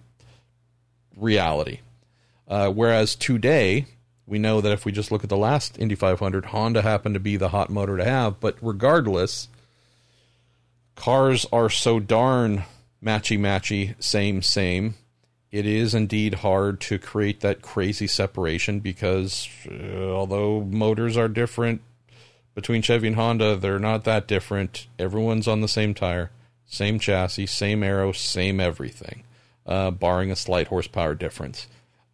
reality. 1.18 1.80
Uh, 2.48 2.70
whereas 2.70 3.14
today, 3.14 3.88
we 4.26 4.40
know 4.40 4.62
that 4.62 4.72
if 4.72 4.86
we 4.86 4.94
just 4.94 5.12
look 5.12 5.26
at 5.26 5.30
the 5.30 5.36
last 5.36 5.78
Indy 5.78 5.96
500, 5.96 6.46
Honda 6.46 6.82
happened 6.82 7.16
to 7.16 7.20
be 7.20 7.36
the 7.36 7.50
hot 7.50 7.70
motor 7.70 7.98
to 7.98 8.06
have. 8.06 8.40
But 8.40 8.56
regardless, 8.62 9.50
cars 10.96 11.46
are 11.52 11.70
so 11.70 12.00
darn 12.00 12.64
matchy 13.04 13.38
matchy, 13.38 14.02
same, 14.02 14.42
same. 14.42 14.96
It 15.56 15.66
is 15.66 15.94
indeed 15.94 16.36
hard 16.36 16.82
to 16.82 17.00
create 17.00 17.40
that 17.42 17.62
crazy 17.62 18.08
separation 18.08 18.80
because 18.80 19.48
uh, 19.70 20.10
although 20.12 20.62
motors 20.62 21.16
are 21.16 21.28
different 21.28 21.82
between 22.54 22.82
Chevy 22.82 23.08
and 23.08 23.16
Honda, 23.16 23.56
they're 23.56 23.80
not 23.80 24.04
that 24.04 24.28
different. 24.28 24.88
Everyone's 25.00 25.48
on 25.48 25.62
the 25.62 25.68
same 25.68 25.94
tire, 25.94 26.32
same 26.66 27.00
chassis, 27.00 27.46
same 27.48 27.84
aero, 27.84 28.12
same 28.12 28.60
everything, 28.60 29.24
uh, 29.66 29.92
barring 29.92 30.32
a 30.32 30.36
slight 30.36 30.68
horsepower 30.68 31.16
difference 31.16 31.68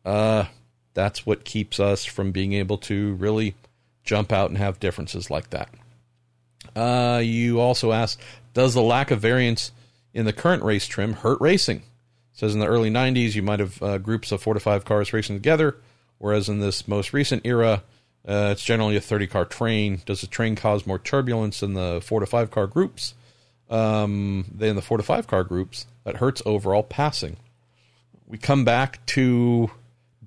uh, 0.05 0.45
that's 0.93 1.25
what 1.25 1.45
keeps 1.45 1.79
us 1.79 2.05
from 2.05 2.31
being 2.31 2.53
able 2.53 2.77
to 2.77 3.13
really 3.15 3.55
jump 4.03 4.31
out 4.31 4.49
and 4.49 4.57
have 4.57 4.79
differences 4.79 5.29
like 5.29 5.49
that. 5.51 5.69
Uh, 6.75 7.21
you 7.23 7.59
also 7.59 7.91
asked, 7.91 8.19
does 8.53 8.73
the 8.73 8.81
lack 8.81 9.11
of 9.11 9.19
variance 9.19 9.71
in 10.13 10.25
the 10.25 10.33
current 10.33 10.63
race 10.63 10.87
trim 10.87 11.13
hurt 11.13 11.39
racing? 11.39 11.83
Says 12.33 12.53
in 12.53 12.59
the 12.59 12.67
early 12.67 12.89
90s, 12.89 13.35
you 13.35 13.41
might 13.41 13.59
have 13.59 13.81
uh, 13.83 13.97
groups 13.97 14.31
of 14.31 14.41
four 14.41 14.53
to 14.53 14.59
five 14.59 14.85
cars 14.85 15.13
racing 15.13 15.35
together, 15.35 15.77
whereas 16.17 16.49
in 16.49 16.59
this 16.59 16.87
most 16.87 17.13
recent 17.13 17.45
era, 17.45 17.83
uh, 18.27 18.49
it's 18.51 18.63
generally 18.63 18.95
a 18.95 19.01
30 19.01 19.27
car 19.27 19.45
train. 19.45 20.01
Does 20.05 20.21
the 20.21 20.27
train 20.27 20.55
cause 20.55 20.87
more 20.87 20.99
turbulence 20.99 21.59
than 21.59 21.73
the 21.73 22.01
four 22.03 22.19
to 22.19 22.25
five 22.25 22.51
car 22.51 22.67
groups? 22.67 23.15
Um, 23.69 24.45
than 24.53 24.75
the 24.75 24.81
four 24.81 24.97
to 24.97 25.03
five 25.03 25.27
car 25.27 25.45
groups 25.45 25.85
that 26.03 26.17
hurts 26.17 26.41
overall 26.45 26.83
passing. 26.83 27.37
We 28.27 28.37
come 28.37 28.65
back 28.65 29.05
to 29.07 29.71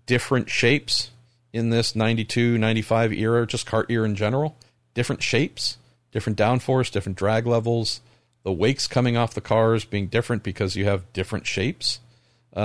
different 0.06 0.48
shapes 0.50 1.10
in 1.52 1.70
this 1.70 1.94
92, 1.94 2.58
95 2.58 3.12
era, 3.12 3.46
just 3.46 3.66
CART 3.66 3.90
era 3.90 4.04
in 4.04 4.14
general. 4.14 4.56
Different 4.94 5.22
shapes, 5.22 5.78
different 6.10 6.38
downforce, 6.38 6.90
different 6.90 7.18
drag 7.18 7.46
levels. 7.46 8.00
The 8.44 8.52
wakes 8.52 8.86
coming 8.86 9.16
off 9.16 9.34
the 9.34 9.40
cars 9.40 9.84
being 9.84 10.06
different 10.06 10.42
because 10.42 10.76
you 10.76 10.84
have 10.84 11.12
different 11.12 11.46
shapes 11.46 12.00
uh, 12.54 12.60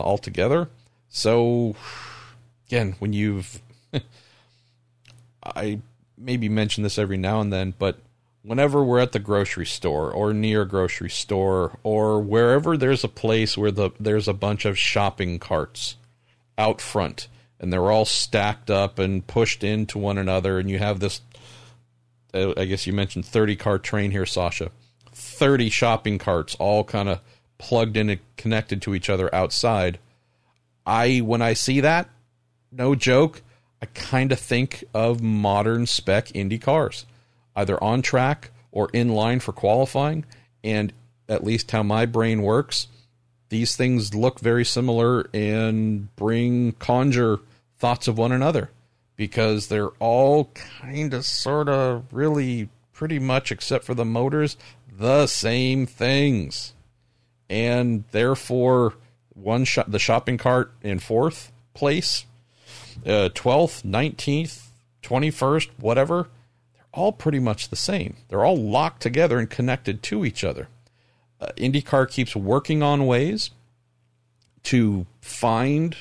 altogether. 0.00 0.70
So, 1.08 1.76
again, 2.66 2.96
when 2.98 3.12
you've. 3.12 3.60
I 5.44 5.80
maybe 6.16 6.48
mention 6.48 6.82
this 6.82 6.98
every 6.98 7.18
now 7.18 7.40
and 7.40 7.52
then, 7.52 7.74
but 7.78 7.98
whenever 8.44 8.84
we're 8.84 9.00
at 9.00 9.12
the 9.12 9.18
grocery 9.18 9.66
store 9.66 10.10
or 10.12 10.32
near 10.32 10.62
a 10.62 10.68
grocery 10.68 11.10
store 11.10 11.78
or 11.82 12.20
wherever 12.20 12.76
there's 12.76 13.02
a 13.02 13.08
place 13.08 13.56
where 13.56 13.70
the 13.70 13.90
there's 13.98 14.28
a 14.28 14.34
bunch 14.34 14.64
of 14.64 14.78
shopping 14.78 15.38
carts 15.38 15.96
out 16.58 16.80
front 16.80 17.26
and 17.58 17.72
they're 17.72 17.90
all 17.90 18.04
stacked 18.04 18.70
up 18.70 18.98
and 18.98 19.26
pushed 19.26 19.64
into 19.64 19.98
one 19.98 20.18
another 20.18 20.58
and 20.58 20.70
you 20.70 20.78
have 20.78 21.00
this 21.00 21.22
uh, 22.34 22.52
I 22.56 22.66
guess 22.66 22.86
you 22.86 22.92
mentioned 22.92 23.24
30 23.24 23.56
car 23.56 23.78
train 23.78 24.10
here 24.10 24.26
Sasha 24.26 24.70
30 25.34 25.70
shopping 25.70 26.18
carts 26.18 26.54
all 26.56 26.84
kind 26.84 27.08
of 27.08 27.20
plugged 27.58 27.96
in 27.96 28.10
and 28.10 28.20
connected 28.36 28.82
to 28.82 28.94
each 28.94 29.08
other 29.08 29.34
outside. 29.34 29.98
I 30.86 31.18
when 31.18 31.42
I 31.42 31.54
see 31.54 31.80
that 31.80 32.08
no 32.70 32.94
joke 32.94 33.42
I 33.80 33.86
kind 33.86 34.32
of 34.32 34.40
think 34.40 34.84
of 34.94 35.22
modern 35.22 35.86
spec 35.86 36.34
Indy 36.34 36.58
cars 36.58 37.06
either 37.56 37.82
on 37.82 38.02
track 38.02 38.50
or 38.72 38.88
in 38.92 39.10
line 39.10 39.40
for 39.40 39.52
qualifying. 39.52 40.24
And 40.62 40.92
at 41.28 41.44
least 41.44 41.70
how 41.70 41.82
my 41.82 42.06
brain 42.06 42.42
works 42.42 42.88
these 43.54 43.76
things 43.76 44.14
look 44.14 44.40
very 44.40 44.64
similar 44.64 45.30
and 45.32 46.14
bring 46.16 46.72
conjure 46.72 47.38
thoughts 47.78 48.08
of 48.08 48.18
one 48.18 48.32
another 48.32 48.68
because 49.14 49.68
they're 49.68 49.94
all 50.00 50.46
kind 50.54 51.14
of 51.14 51.24
sort 51.24 51.68
of 51.68 52.04
really 52.10 52.68
pretty 52.92 53.20
much 53.20 53.52
except 53.52 53.84
for 53.84 53.94
the 53.94 54.04
motors 54.04 54.56
the 54.96 55.26
same 55.26 55.86
things. 55.86 56.72
And 57.48 58.04
therefore 58.10 58.94
one 59.34 59.66
the 59.86 59.98
shopping 59.98 60.38
cart 60.38 60.72
in 60.82 60.98
fourth 60.98 61.52
place 61.74 62.24
uh, 63.04 63.28
12th 63.34 63.82
19th 63.82 64.68
21st 65.02 65.70
whatever 65.78 66.28
they're 66.72 66.84
all 66.92 67.12
pretty 67.12 67.40
much 67.40 67.68
the 67.68 67.76
same. 67.76 68.16
They're 68.28 68.44
all 68.44 68.56
locked 68.56 69.02
together 69.02 69.38
and 69.38 69.50
connected 69.50 70.02
to 70.04 70.24
each 70.24 70.44
other. 70.44 70.68
Uh, 71.40 71.48
IndyCar 71.56 72.08
keeps 72.08 72.36
working 72.36 72.82
on 72.82 73.06
ways 73.06 73.50
to 74.64 75.06
find 75.20 75.96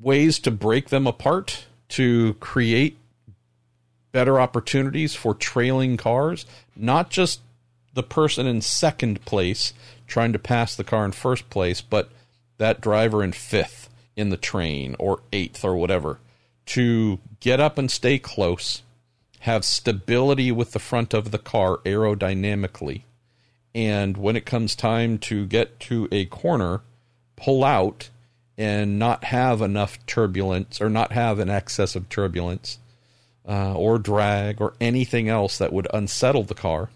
ways 0.00 0.38
to 0.40 0.50
break 0.50 0.88
them 0.88 1.06
apart, 1.06 1.66
to 1.90 2.34
create 2.34 2.96
better 4.12 4.40
opportunities 4.40 5.14
for 5.14 5.34
trailing 5.34 5.96
cars, 5.96 6.46
not 6.74 7.10
just 7.10 7.40
the 7.96 8.02
person 8.02 8.46
in 8.46 8.60
second 8.60 9.24
place 9.24 9.72
trying 10.06 10.32
to 10.34 10.38
pass 10.38 10.76
the 10.76 10.84
car 10.84 11.04
in 11.04 11.12
first 11.12 11.48
place, 11.50 11.80
but 11.80 12.10
that 12.58 12.80
driver 12.80 13.24
in 13.24 13.32
fifth 13.32 13.88
in 14.14 14.28
the 14.28 14.36
train 14.36 14.94
or 14.98 15.22
eighth 15.32 15.64
or 15.64 15.74
whatever 15.74 16.20
to 16.66 17.18
get 17.40 17.58
up 17.58 17.78
and 17.78 17.90
stay 17.90 18.18
close, 18.18 18.82
have 19.40 19.64
stability 19.64 20.52
with 20.52 20.72
the 20.72 20.78
front 20.78 21.14
of 21.14 21.30
the 21.30 21.38
car 21.38 21.78
aerodynamically, 21.78 23.02
and 23.74 24.16
when 24.16 24.36
it 24.36 24.44
comes 24.44 24.74
time 24.74 25.16
to 25.16 25.46
get 25.46 25.80
to 25.80 26.08
a 26.12 26.26
corner, 26.26 26.82
pull 27.34 27.64
out 27.64 28.10
and 28.58 28.98
not 28.98 29.24
have 29.24 29.62
enough 29.62 30.04
turbulence 30.06 30.80
or 30.80 30.90
not 30.90 31.12
have 31.12 31.38
an 31.38 31.48
excess 31.48 31.94
of 31.94 32.08
turbulence 32.08 32.78
uh, 33.48 33.74
or 33.74 33.98
drag 33.98 34.60
or 34.60 34.74
anything 34.80 35.28
else 35.28 35.56
that 35.58 35.72
would 35.72 35.86
unsettle 35.94 36.42
the 36.42 36.54
car 36.54 36.90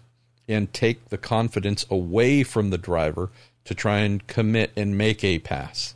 and 0.51 0.73
take 0.73 1.09
the 1.09 1.17
confidence 1.17 1.85
away 1.89 2.43
from 2.43 2.69
the 2.69 2.77
driver 2.77 3.29
to 3.65 3.75
try 3.75 3.99
and 3.99 4.25
commit 4.27 4.71
and 4.75 4.97
make 4.97 5.23
a 5.23 5.39
pass. 5.39 5.95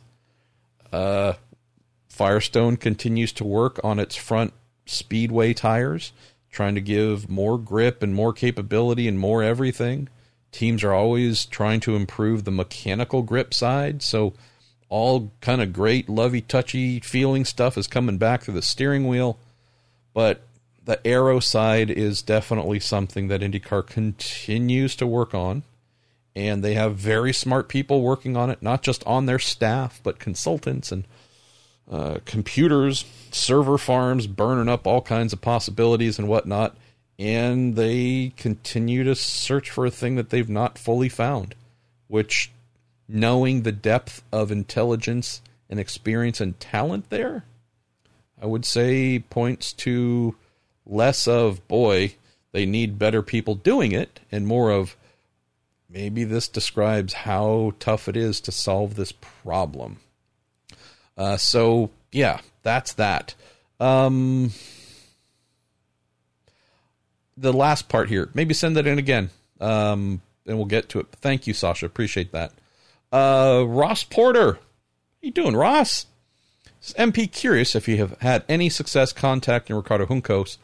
Uh, 0.92 1.34
Firestone 2.08 2.76
continues 2.76 3.32
to 3.32 3.44
work 3.44 3.78
on 3.84 3.98
its 3.98 4.16
front 4.16 4.52
speedway 4.86 5.52
tires, 5.52 6.12
trying 6.50 6.74
to 6.74 6.80
give 6.80 7.28
more 7.28 7.58
grip 7.58 8.02
and 8.02 8.14
more 8.14 8.32
capability 8.32 9.06
and 9.06 9.18
more 9.18 9.42
everything 9.42 10.08
teams 10.56 10.82
are 10.82 10.92
always 10.92 11.44
trying 11.46 11.80
to 11.80 11.94
improve 11.94 12.44
the 12.44 12.50
mechanical 12.50 13.22
grip 13.22 13.52
side. 13.52 14.02
So 14.02 14.32
all 14.88 15.30
kind 15.40 15.60
of 15.60 15.72
great 15.72 16.08
lovey 16.08 16.40
touchy 16.40 17.00
feeling 17.00 17.44
stuff 17.44 17.76
is 17.76 17.86
coming 17.86 18.18
back 18.18 18.42
through 18.42 18.54
the 18.54 18.62
steering 18.62 19.06
wheel. 19.06 19.38
But 20.14 20.42
the 20.86 21.06
aero 21.06 21.40
side 21.40 21.90
is 21.90 22.22
definitely 22.22 22.80
something 22.80 23.28
that 23.28 23.42
IndyCar 23.42 23.86
continues 23.86 24.96
to 24.96 25.06
work 25.06 25.34
on. 25.34 25.62
And 26.34 26.62
they 26.62 26.74
have 26.74 26.96
very 26.96 27.32
smart 27.32 27.68
people 27.68 28.02
working 28.02 28.36
on 28.36 28.50
it, 28.50 28.62
not 28.62 28.82
just 28.82 29.04
on 29.06 29.26
their 29.26 29.38
staff, 29.38 30.00
but 30.02 30.18
consultants 30.18 30.92
and 30.92 31.04
uh, 31.90 32.18
computers, 32.24 33.04
server 33.30 33.78
farms 33.78 34.26
burning 34.26 34.68
up 34.68 34.86
all 34.86 35.00
kinds 35.00 35.32
of 35.32 35.40
possibilities 35.40 36.18
and 36.18 36.28
whatnot 36.28 36.76
and 37.18 37.76
they 37.76 38.32
continue 38.36 39.04
to 39.04 39.14
search 39.14 39.70
for 39.70 39.86
a 39.86 39.90
thing 39.90 40.16
that 40.16 40.30
they've 40.30 40.48
not 40.48 40.78
fully 40.78 41.08
found, 41.08 41.54
which, 42.08 42.50
knowing 43.08 43.62
the 43.62 43.72
depth 43.72 44.22
of 44.32 44.52
intelligence 44.52 45.40
and 45.70 45.80
experience 45.80 46.40
and 46.40 46.58
talent 46.60 47.08
there, 47.08 47.44
I 48.40 48.46
would 48.46 48.66
say 48.66 49.18
points 49.18 49.72
to 49.74 50.34
less 50.86 51.26
of, 51.26 51.66
boy, 51.68 52.14
they 52.52 52.64
need 52.64 52.98
better 52.98 53.22
people 53.22 53.54
doing 53.54 53.92
it, 53.92 54.20
and 54.30 54.46
more 54.46 54.70
of, 54.70 54.96
maybe 55.88 56.24
this 56.24 56.48
describes 56.48 57.12
how 57.12 57.74
tough 57.78 58.08
it 58.08 58.16
is 58.16 58.40
to 58.42 58.52
solve 58.52 58.94
this 58.94 59.12
problem. 59.12 59.98
Uh, 61.16 61.36
so, 61.36 61.90
yeah, 62.12 62.40
that's 62.62 62.92
that. 62.94 63.34
Um, 63.80 64.52
the 67.36 67.52
last 67.52 67.88
part 67.88 68.08
here, 68.08 68.30
maybe 68.34 68.54
send 68.54 68.76
that 68.76 68.86
in 68.86 68.98
again, 68.98 69.30
um, 69.60 70.22
and 70.46 70.56
we'll 70.56 70.66
get 70.66 70.88
to 70.90 71.00
it. 71.00 71.06
Thank 71.12 71.46
you, 71.46 71.54
Sasha. 71.54 71.86
Appreciate 71.86 72.32
that. 72.32 72.52
Uh, 73.12 73.64
Ross 73.66 74.04
Porter. 74.04 74.54
How 74.54 74.60
you 75.20 75.30
doing, 75.30 75.56
Ross? 75.56 76.06
MP 76.98 77.30
curious 77.30 77.74
if 77.74 77.88
you 77.88 77.96
have 77.96 78.18
had 78.20 78.44
any 78.48 78.68
success 78.68 79.12
contacting 79.12 79.74
Ricardo 79.74 80.06
Juncos, 80.06 80.56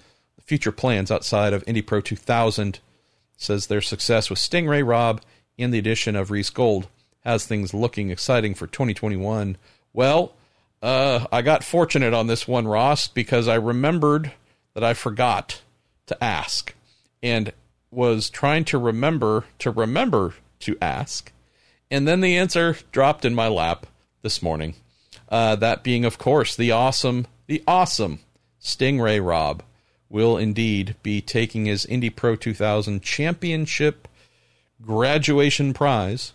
future 0.52 0.70
plans 0.70 1.10
outside 1.10 1.54
of 1.54 1.64
Indy 1.66 1.80
Pro 1.80 2.02
2000. 2.02 2.78
Says 3.38 3.68
their 3.68 3.80
success 3.80 4.28
with 4.28 4.38
Sting 4.38 4.68
Ray 4.68 4.82
Robb 4.82 5.22
and 5.58 5.72
the 5.72 5.78
addition 5.78 6.14
of 6.14 6.30
Reece 6.30 6.50
Gold 6.50 6.88
has 7.20 7.46
things 7.46 7.72
looking 7.72 8.10
exciting 8.10 8.52
for 8.52 8.66
2021. 8.66 9.56
Well, 9.94 10.34
uh, 10.82 11.24
I 11.32 11.40
got 11.40 11.64
fortunate 11.64 12.12
on 12.12 12.26
this 12.26 12.46
one, 12.46 12.68
Ross, 12.68 13.08
because 13.08 13.48
I 13.48 13.54
remembered 13.54 14.32
that 14.74 14.84
I 14.84 14.92
forgot 14.92 15.62
to 16.04 16.22
ask 16.22 16.74
and 17.22 17.54
was 17.90 18.28
trying 18.28 18.66
to 18.66 18.76
remember 18.76 19.46
to 19.60 19.70
remember 19.70 20.34
to 20.60 20.76
ask. 20.82 21.32
And 21.90 22.06
then 22.06 22.20
the 22.20 22.36
answer 22.36 22.76
dropped 22.92 23.24
in 23.24 23.34
my 23.34 23.48
lap 23.48 23.86
this 24.20 24.42
morning. 24.42 24.74
Uh, 25.30 25.56
that 25.56 25.82
being, 25.82 26.04
of 26.04 26.18
course, 26.18 26.54
the 26.54 26.72
awesome, 26.72 27.26
the 27.46 27.64
awesome 27.66 28.18
Sting 28.58 29.00
Ray 29.00 29.18
Robb 29.18 29.62
will 30.12 30.36
indeed 30.36 30.94
be 31.02 31.22
taking 31.22 31.64
his 31.64 31.86
Indy 31.86 32.10
Pro 32.10 32.36
2000 32.36 33.02
Championship 33.02 34.06
graduation 34.82 35.72
prize 35.72 36.34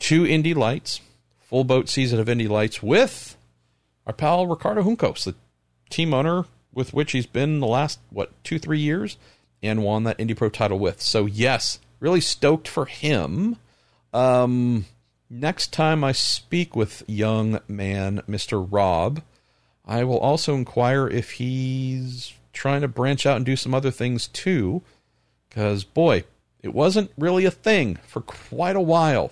to 0.00 0.26
Indy 0.26 0.52
Lights, 0.52 1.00
full 1.40 1.64
boat 1.64 1.88
season 1.88 2.20
of 2.20 2.28
Indy 2.28 2.46
Lights 2.46 2.82
with 2.82 3.36
our 4.06 4.12
pal 4.12 4.46
Ricardo 4.46 4.82
Juncos, 4.82 5.24
the 5.24 5.34
team 5.88 6.12
owner 6.12 6.44
with 6.72 6.92
which 6.92 7.12
he's 7.12 7.26
been 7.26 7.60
the 7.60 7.66
last, 7.66 7.98
what, 8.10 8.30
two, 8.44 8.58
three 8.58 8.78
years, 8.78 9.16
and 9.62 9.82
won 9.82 10.04
that 10.04 10.20
Indy 10.20 10.34
Pro 10.34 10.50
title 10.50 10.78
with. 10.78 11.00
So, 11.00 11.24
yes, 11.24 11.80
really 12.00 12.20
stoked 12.20 12.68
for 12.68 12.84
him. 12.84 13.56
Um, 14.12 14.84
next 15.30 15.72
time 15.72 16.04
I 16.04 16.12
speak 16.12 16.76
with 16.76 17.02
young 17.06 17.60
man 17.68 18.20
Mr. 18.28 18.66
Robb, 18.70 19.22
I 19.86 20.04
will 20.04 20.18
also 20.18 20.54
inquire 20.54 21.08
if 21.08 21.32
he's 21.32 22.34
trying 22.58 22.80
to 22.80 22.88
branch 22.88 23.24
out 23.24 23.36
and 23.36 23.46
do 23.46 23.54
some 23.54 23.72
other 23.72 23.92
things 23.92 24.26
too. 24.26 24.82
Because, 25.48 25.84
boy, 25.84 26.24
it 26.60 26.74
wasn't 26.74 27.12
really 27.16 27.44
a 27.44 27.52
thing 27.52 27.98
for 28.06 28.20
quite 28.20 28.74
a 28.74 28.80
while. 28.80 29.30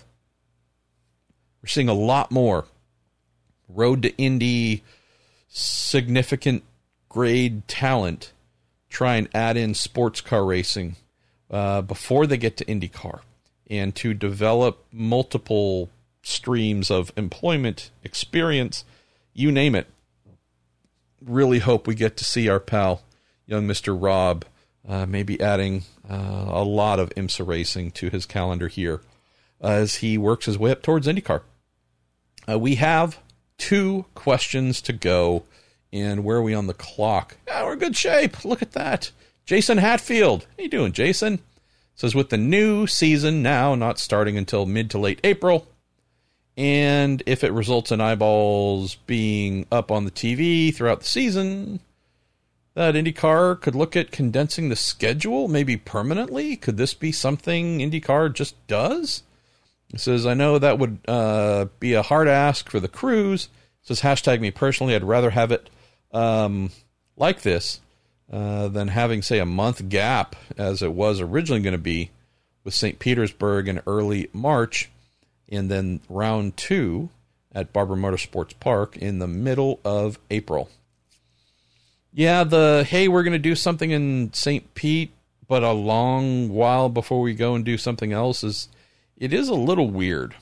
We're 1.61 1.69
seeing 1.69 1.89
a 1.89 1.94
lot 1.94 2.31
more 2.31 2.66
road 3.69 4.03
to 4.03 4.16
Indy 4.16 4.85
significant 5.48 6.62
grade 7.09 7.66
talent 7.66 8.32
try 8.89 9.16
and 9.16 9.28
add 9.35 9.57
in 9.57 9.74
sports 9.74 10.20
car 10.20 10.44
racing 10.44 10.94
uh, 11.51 11.82
before 11.82 12.27
they 12.27 12.36
get 12.36 12.57
to 12.57 12.65
IndyCar 12.66 13.20
and 13.69 13.94
to 13.97 14.15
develop 14.15 14.85
multiple 14.93 15.90
streams 16.23 16.90
of 16.90 17.12
employment, 17.16 17.90
experience, 18.05 18.85
you 19.35 19.51
name 19.51 19.74
it. 19.74 19.89
Really 21.20 21.59
hope 21.59 21.86
we 21.89 21.97
get 21.97 22.16
to 22.19 22.24
see 22.24 22.48
our 22.48 22.61
pal, 22.61 23.03
young 23.47 23.66
Mr. 23.66 23.97
Robb, 23.98 24.44
uh, 24.86 25.06
maybe 25.06 25.40
adding 25.40 25.82
uh, 26.09 26.47
a 26.48 26.64
lot 26.64 26.98
of 26.98 27.10
IMSA 27.10 27.47
racing 27.47 27.93
to 27.93 28.10
his 28.10 28.27
calendar 28.27 28.68
here 28.68 29.01
as 29.60 29.97
he 29.97 30.18
works 30.18 30.47
his 30.47 30.59
way 30.59 30.70
up 30.70 30.82
towards 30.82 31.06
IndyCar. 31.06 31.43
Uh, 32.48 32.59
we 32.59 32.77
have 32.77 33.18
two 33.59 34.05
questions 34.14 34.81
to 34.82 34.93
go. 34.93 35.44
And 35.93 36.24
where 36.24 36.39
are 36.39 36.43
we 36.43 36.55
on 36.55 36.66
the 36.66 36.74
clock? 36.74 37.36
We're 37.47 37.74
in 37.74 37.78
good 37.78 37.97
shape. 37.97 38.44
Look 38.44 38.60
at 38.62 38.73
that. 38.73 39.12
Jason 39.44 39.78
Hatfield. 39.78 40.47
How 40.56 40.64
you 40.64 40.68
doing, 40.68 40.93
Jason? 40.93 41.39
Says 41.94 42.14
with 42.14 42.28
the 42.28 42.36
new 42.36 42.86
season 42.86 43.43
now 43.43 43.74
not 43.74 43.98
starting 43.98 44.36
until 44.36 44.66
mid 44.66 44.90
to 44.90 44.98
late 44.98 45.20
April, 45.24 45.66
and 46.56 47.23
if 47.24 47.43
it 47.43 47.52
results 47.52 47.90
in 47.90 48.02
eyeballs 48.02 48.97
being 49.06 49.66
up 49.73 49.90
on 49.90 50.05
the 50.05 50.10
TV 50.10 50.74
throughout 50.74 51.01
the 51.01 51.06
season, 51.06 51.81
that 52.77 52.94
IndyCar 52.94 53.59
could 53.59 53.74
look 53.74 53.97
at 53.97 54.11
condensing 54.11 54.69
the 54.69 54.77
schedule, 54.77 55.48
maybe 55.48 55.78
permanently. 55.78 56.57
Could 56.57 56.77
this 56.77 56.93
be 56.93 57.11
something 57.11 57.78
IndyCar 57.78 58.35
just 58.35 58.55
does? 58.66 59.23
It 59.94 60.01
says, 60.01 60.27
I 60.27 60.35
know 60.35 60.59
that 60.59 60.78
would 60.78 60.98
uh, 61.09 61.66
be 61.81 61.94
a 61.94 62.03
hard 62.03 62.28
ask 62.28 62.69
for 62.69 62.78
the 62.78 62.86
crews. 62.86 63.48
It 63.81 63.86
says, 63.89 64.03
hashtag 64.03 64.40
me 64.40 64.51
personally, 64.51 64.94
I'd 64.94 65.05
rather 65.05 65.31
have 65.31 65.53
it 65.53 65.70
um, 66.12 66.70
like 67.16 67.40
this 67.40 67.81
uh, 68.31 68.69
than 68.69 68.89
having, 68.89 69.23
say, 69.23 69.39
a 69.39 69.47
month 69.47 69.89
gap 69.89 70.36
as 70.59 70.82
it 70.82 70.93
was 70.93 71.23
originally 71.23 71.62
going 71.62 71.73
to 71.73 71.78
be 71.78 72.11
with 72.62 72.74
St. 72.74 72.98
Petersburg 72.98 73.69
in 73.69 73.81
early 73.86 74.28
March, 74.35 74.90
and 75.48 75.70
then 75.70 76.01
round 76.11 76.59
two 76.59 77.09
at 77.55 77.73
Barber 77.73 77.97
Motorsports 77.97 78.53
Park 78.61 78.98
in 78.98 79.19
the 79.19 79.27
middle 79.27 79.81
of 79.82 80.19
April. 80.31 80.69
Yeah, 82.17 82.45
the 82.45 82.87
hey, 82.89 83.09
we're 83.09 83.25
going 83.25 83.35
to 83.35 83.39
do 83.39 83.55
something 83.55 83.91
in 83.91 84.33
St. 84.33 84.73
Pete, 84.73 85.13
but 85.47 85.63
a 85.63 85.73
long 85.73 86.49
while 86.49 86.89
before 86.89 87.21
we 87.21 87.35
go 87.35 87.55
and 87.55 87.63
do 87.63 87.77
something 87.77 88.11
else 88.11 88.43
is 88.43 88.71
it 89.19 89.35
is 89.35 89.51
a 89.51 89.55
little 89.55 89.91
weird. 89.91 90.35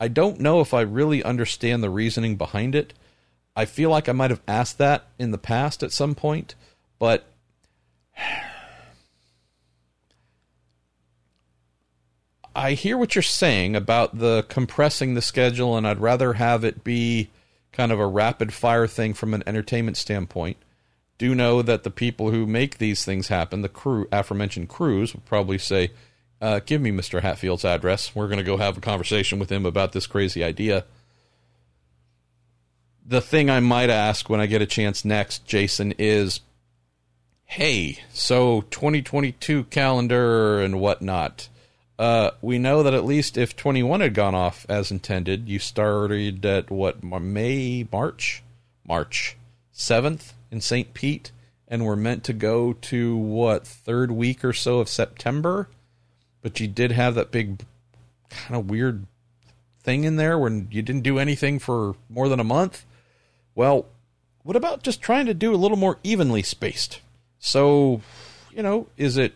I 0.00 0.08
don't 0.08 0.40
know 0.40 0.60
if 0.60 0.74
I 0.74 0.80
really 0.80 1.22
understand 1.22 1.80
the 1.80 1.90
reasoning 1.90 2.34
behind 2.34 2.74
it. 2.74 2.92
I 3.54 3.66
feel 3.66 3.88
like 3.88 4.08
I 4.08 4.12
might 4.12 4.32
have 4.32 4.42
asked 4.48 4.78
that 4.78 5.06
in 5.16 5.30
the 5.30 5.38
past 5.38 5.84
at 5.84 5.92
some 5.92 6.16
point, 6.16 6.56
but 6.98 7.24
I 12.56 12.72
hear 12.72 12.98
what 12.98 13.14
you're 13.14 13.22
saying 13.22 13.76
about 13.76 14.18
the 14.18 14.44
compressing 14.48 15.14
the 15.14 15.22
schedule, 15.22 15.76
and 15.76 15.86
I'd 15.86 16.00
rather 16.00 16.32
have 16.32 16.64
it 16.64 16.82
be 16.82 17.30
kind 17.70 17.92
of 17.92 18.00
a 18.00 18.08
rapid 18.08 18.52
fire 18.52 18.88
thing 18.88 19.14
from 19.14 19.34
an 19.34 19.44
entertainment 19.46 19.96
standpoint. 19.96 20.56
Do 21.18 21.34
know 21.34 21.62
that 21.62 21.84
the 21.84 21.90
people 21.90 22.30
who 22.30 22.46
make 22.46 22.78
these 22.78 23.04
things 23.04 23.28
happen, 23.28 23.62
the 23.62 23.68
crew, 23.68 24.08
aforementioned 24.10 24.68
crews, 24.68 25.14
would 25.14 25.24
probably 25.24 25.58
say, 25.58 25.92
uh, 26.40 26.60
"Give 26.64 26.80
me 26.80 26.90
Mr. 26.90 27.22
Hatfield's 27.22 27.64
address. 27.64 28.14
We're 28.14 28.28
going 28.28 28.38
to 28.38 28.44
go 28.44 28.56
have 28.56 28.76
a 28.76 28.80
conversation 28.80 29.38
with 29.38 29.50
him 29.50 29.64
about 29.64 29.92
this 29.92 30.06
crazy 30.06 30.42
idea." 30.42 30.84
the 33.04 33.20
thing 33.20 33.50
I 33.50 33.60
might 33.60 33.90
ask 33.90 34.28
when 34.28 34.40
I 34.40 34.46
get 34.46 34.62
a 34.62 34.66
chance 34.66 35.04
next, 35.04 35.44
Jason, 35.44 35.92
is 35.98 36.40
hey, 37.44 37.98
so 38.12 38.62
2022 38.70 39.64
calendar 39.64 40.60
and 40.60 40.80
whatnot. 40.80 41.48
Uh, 41.98 42.30
we 42.40 42.58
know 42.58 42.82
that 42.82 42.94
at 42.94 43.04
least 43.04 43.36
if 43.36 43.54
21 43.54 44.00
had 44.00 44.14
gone 44.14 44.34
off 44.34 44.64
as 44.68 44.90
intended, 44.90 45.48
you 45.48 45.58
started 45.58 46.44
at 46.46 46.70
what, 46.70 47.02
May, 47.04 47.86
March? 47.92 48.42
March 48.86 49.36
7th 49.74 50.32
in 50.52 50.60
St. 50.60 50.94
Pete, 50.94 51.32
and 51.66 51.84
were 51.84 51.96
meant 51.96 52.22
to 52.24 52.34
go 52.34 52.74
to 52.74 53.16
what, 53.16 53.66
third 53.66 54.12
week 54.12 54.44
or 54.44 54.52
so 54.52 54.78
of 54.78 54.88
September? 54.88 55.68
But 56.42 56.60
you 56.60 56.68
did 56.68 56.92
have 56.92 57.14
that 57.14 57.32
big, 57.32 57.64
kind 58.28 58.54
of 58.54 58.70
weird 58.70 59.06
thing 59.80 60.04
in 60.04 60.16
there 60.16 60.38
when 60.38 60.68
you 60.70 60.82
didn't 60.82 61.02
do 61.02 61.18
anything 61.18 61.58
for 61.58 61.94
more 62.08 62.28
than 62.28 62.38
a 62.38 62.44
month. 62.44 62.84
Well, 63.54 63.86
what 64.42 64.56
about 64.56 64.82
just 64.82 65.00
trying 65.00 65.26
to 65.26 65.34
do 65.34 65.54
a 65.54 65.56
little 65.56 65.76
more 65.76 65.98
evenly 66.04 66.42
spaced? 66.42 67.00
So, 67.38 68.02
you 68.52 68.62
know, 68.62 68.88
is 68.96 69.16
it 69.16 69.34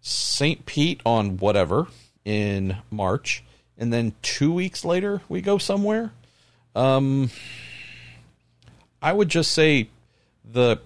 St. 0.00 0.66
Pete 0.66 1.00
on 1.06 1.36
whatever 1.36 1.86
in 2.24 2.76
March, 2.90 3.44
and 3.78 3.92
then 3.92 4.14
two 4.22 4.52
weeks 4.52 4.84
later 4.84 5.22
we 5.28 5.40
go 5.40 5.58
somewhere? 5.58 6.12
Um, 6.74 7.30
I 9.02 9.12
would 9.12 9.28
just 9.28 9.52
say 9.52 9.88
the 10.52 10.80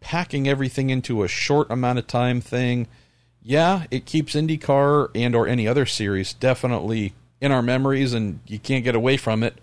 packing 0.00 0.48
everything 0.48 0.90
into 0.90 1.22
a 1.22 1.28
short 1.28 1.70
amount 1.70 1.98
of 1.98 2.06
time 2.06 2.40
thing. 2.40 2.86
Yeah, 3.42 3.84
it 3.90 4.04
keeps 4.06 4.34
IndyCar 4.34 5.10
and 5.14 5.34
or 5.34 5.46
any 5.46 5.66
other 5.66 5.86
series 5.86 6.32
definitely 6.32 7.14
in 7.40 7.52
our 7.52 7.62
memories, 7.62 8.12
and 8.12 8.40
you 8.46 8.58
can't 8.58 8.84
get 8.84 8.94
away 8.94 9.16
from 9.16 9.42
it 9.42 9.58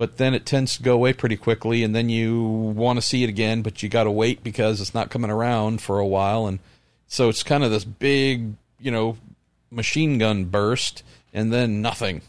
but 0.00 0.16
then 0.16 0.32
it 0.32 0.46
tends 0.46 0.78
to 0.78 0.82
go 0.82 0.94
away 0.94 1.12
pretty 1.12 1.36
quickly, 1.36 1.84
and 1.84 1.94
then 1.94 2.08
you 2.08 2.42
want 2.42 2.96
to 2.96 3.02
see 3.02 3.22
it 3.22 3.28
again, 3.28 3.60
but 3.60 3.82
you 3.82 3.88
got 3.90 4.04
to 4.04 4.10
wait 4.10 4.42
because 4.42 4.80
it's 4.80 4.94
not 4.94 5.10
coming 5.10 5.30
around 5.30 5.82
for 5.82 5.98
a 5.98 6.06
while, 6.06 6.46
and 6.46 6.58
so 7.06 7.28
it's 7.28 7.42
kind 7.42 7.62
of 7.62 7.70
this 7.70 7.84
big, 7.84 8.54
you 8.78 8.90
know, 8.90 9.18
machine 9.70 10.16
gun 10.16 10.46
burst, 10.46 11.02
and 11.34 11.52
then 11.52 11.82
nothing. 11.82 12.22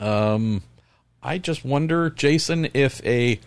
Um, 0.00 0.62
I 1.22 1.36
just 1.36 1.62
wonder, 1.62 2.08
Jason, 2.08 2.66
if 2.72 3.04
a 3.04 3.38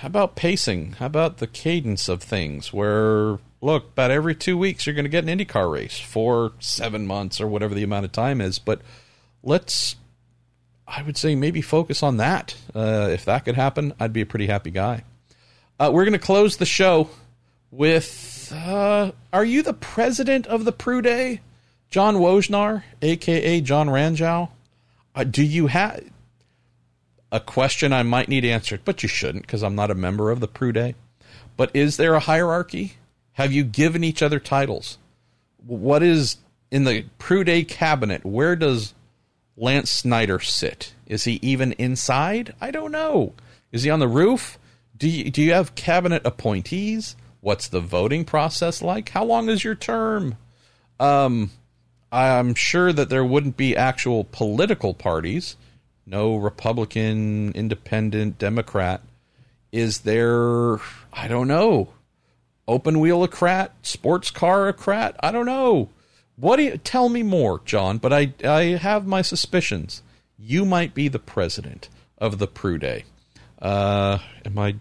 how 0.00 0.06
about 0.06 0.34
pacing? 0.34 0.92
How 0.92 1.04
about 1.04 1.38
the 1.38 1.46
cadence 1.46 2.08
of 2.08 2.22
things? 2.22 2.72
Where 2.72 3.38
look, 3.60 3.88
about 3.88 4.10
every 4.10 4.34
two 4.34 4.56
weeks 4.56 4.86
you're 4.86 4.94
going 4.94 5.04
to 5.04 5.10
get 5.10 5.28
an 5.28 5.38
IndyCar 5.38 5.70
race 5.70 5.98
for 6.00 6.52
seven 6.58 7.06
months 7.06 7.38
or 7.38 7.46
whatever 7.46 7.74
the 7.74 7.82
amount 7.82 8.06
of 8.06 8.12
time 8.12 8.40
is. 8.40 8.58
But 8.58 8.80
let's, 9.42 9.96
I 10.88 11.02
would 11.02 11.18
say, 11.18 11.34
maybe 11.34 11.60
focus 11.60 12.02
on 12.02 12.16
that. 12.16 12.56
Uh, 12.74 13.10
if 13.12 13.26
that 13.26 13.44
could 13.44 13.56
happen, 13.56 13.92
I'd 14.00 14.14
be 14.14 14.22
a 14.22 14.26
pretty 14.26 14.46
happy 14.46 14.70
guy. 14.70 15.04
Uh, 15.78 15.90
we're 15.92 16.04
going 16.04 16.12
to 16.14 16.18
close 16.18 16.56
the 16.56 16.64
show 16.64 17.10
with 17.70 18.50
uh, 18.56 19.12
Are 19.34 19.44
you 19.44 19.62
the 19.62 19.74
president 19.74 20.46
of 20.46 20.64
the 20.64 20.72
Prue 20.72 21.02
Day? 21.02 21.42
John 21.90 22.16
Wojnar, 22.16 22.84
aka 23.02 23.60
John 23.60 23.88
Ranjow. 23.88 24.48
Uh, 25.14 25.24
do 25.24 25.42
you 25.42 25.66
have 25.66 26.02
a 27.32 27.40
question 27.40 27.92
I 27.92 28.02
might 28.02 28.28
need 28.28 28.44
answered, 28.44 28.80
but 28.84 29.02
you 29.02 29.08
shouldn't 29.08 29.46
because 29.46 29.62
I'm 29.62 29.74
not 29.74 29.90
a 29.90 29.94
member 29.94 30.30
of 30.30 30.40
the 30.40 30.48
Prude. 30.48 30.94
But 31.56 31.70
is 31.74 31.96
there 31.96 32.14
a 32.14 32.20
hierarchy? 32.20 32.94
Have 33.34 33.52
you 33.52 33.64
given 33.64 34.02
each 34.04 34.22
other 34.22 34.40
titles? 34.40 34.98
What 35.66 36.02
is 36.02 36.38
in 36.70 36.84
the 36.84 37.04
Prude 37.18 37.68
cabinet? 37.68 38.24
Where 38.24 38.56
does 38.56 38.94
Lance 39.56 39.90
Snyder 39.90 40.40
sit? 40.40 40.94
Is 41.06 41.24
he 41.24 41.38
even 41.42 41.72
inside? 41.72 42.54
I 42.60 42.70
don't 42.70 42.92
know. 42.92 43.34
Is 43.72 43.82
he 43.82 43.90
on 43.90 44.00
the 44.00 44.08
roof? 44.08 44.58
Do 44.96 45.08
you, 45.08 45.30
do 45.30 45.42
you 45.42 45.52
have 45.52 45.74
cabinet 45.74 46.22
appointees? 46.24 47.16
What's 47.40 47.68
the 47.68 47.80
voting 47.80 48.24
process 48.24 48.82
like? 48.82 49.10
How 49.10 49.24
long 49.24 49.48
is 49.48 49.64
your 49.64 49.74
term? 49.74 50.36
Um, 50.98 51.50
I'm 52.12 52.54
sure 52.54 52.92
that 52.92 53.08
there 53.08 53.24
wouldn't 53.24 53.56
be 53.56 53.76
actual 53.76 54.24
political 54.24 54.92
parties, 54.94 55.56
no 56.06 56.36
Republican, 56.36 57.52
Independent, 57.52 58.38
Democrat. 58.38 59.02
Is 59.72 60.00
there, 60.00 60.78
I 61.12 61.28
don't 61.28 61.48
know, 61.48 61.90
open 62.66 62.98
wheelocrat, 63.00 63.72
sports 63.82 64.30
carocrat? 64.30 65.16
I 65.20 65.30
don't 65.30 65.46
know. 65.46 65.90
What 66.36 66.56
do 66.56 66.62
you 66.62 66.78
tell 66.78 67.08
me 67.08 67.22
more, 67.22 67.60
John? 67.64 67.98
But 67.98 68.12
I, 68.12 68.32
I 68.44 68.62
have 68.76 69.06
my 69.06 69.22
suspicions. 69.22 70.02
You 70.38 70.64
might 70.64 70.94
be 70.94 71.08
the 71.08 71.18
president 71.18 71.88
of 72.18 72.38
the 72.38 72.46
Prue 72.46 72.78
Day. 72.78 73.04
Uh, 73.60 74.18
am 74.44 74.58
I? 74.58 74.76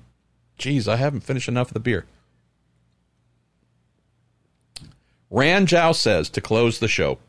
Geez, 0.58 0.88
I 0.88 0.96
haven't 0.96 1.22
finished 1.22 1.48
enough 1.50 1.68
of 1.68 1.74
the 1.74 1.80
beer. 1.80 2.06
Ranjow 5.30 5.94
says 5.94 6.30
to 6.30 6.42
close 6.42 6.80
the 6.80 6.88
show, 6.88 7.20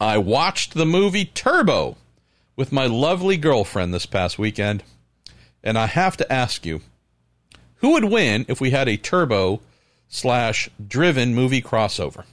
I 0.00 0.18
watched 0.18 0.74
the 0.74 0.86
movie 0.86 1.24
Turbo 1.24 1.96
with 2.56 2.72
my 2.72 2.86
lovely 2.86 3.36
girlfriend 3.36 3.92
this 3.92 4.06
past 4.06 4.38
weekend, 4.38 4.82
and 5.62 5.78
I 5.78 5.86
have 5.86 6.16
to 6.16 6.32
ask 6.32 6.64
you, 6.64 6.80
who 7.76 7.92
would 7.92 8.04
win 8.04 8.46
if 8.48 8.60
we 8.60 8.70
had 8.70 8.88
a 8.88 8.96
Turbo 8.96 9.60
slash 10.08 10.70
driven 10.84 11.34
movie 11.34 11.62
crossover? 11.62 12.24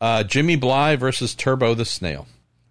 Uh, 0.00 0.24
Jimmy 0.24 0.56
Bly 0.56 0.96
versus 0.96 1.34
Turbo 1.34 1.74
the 1.74 1.84
Snail. 1.84 2.26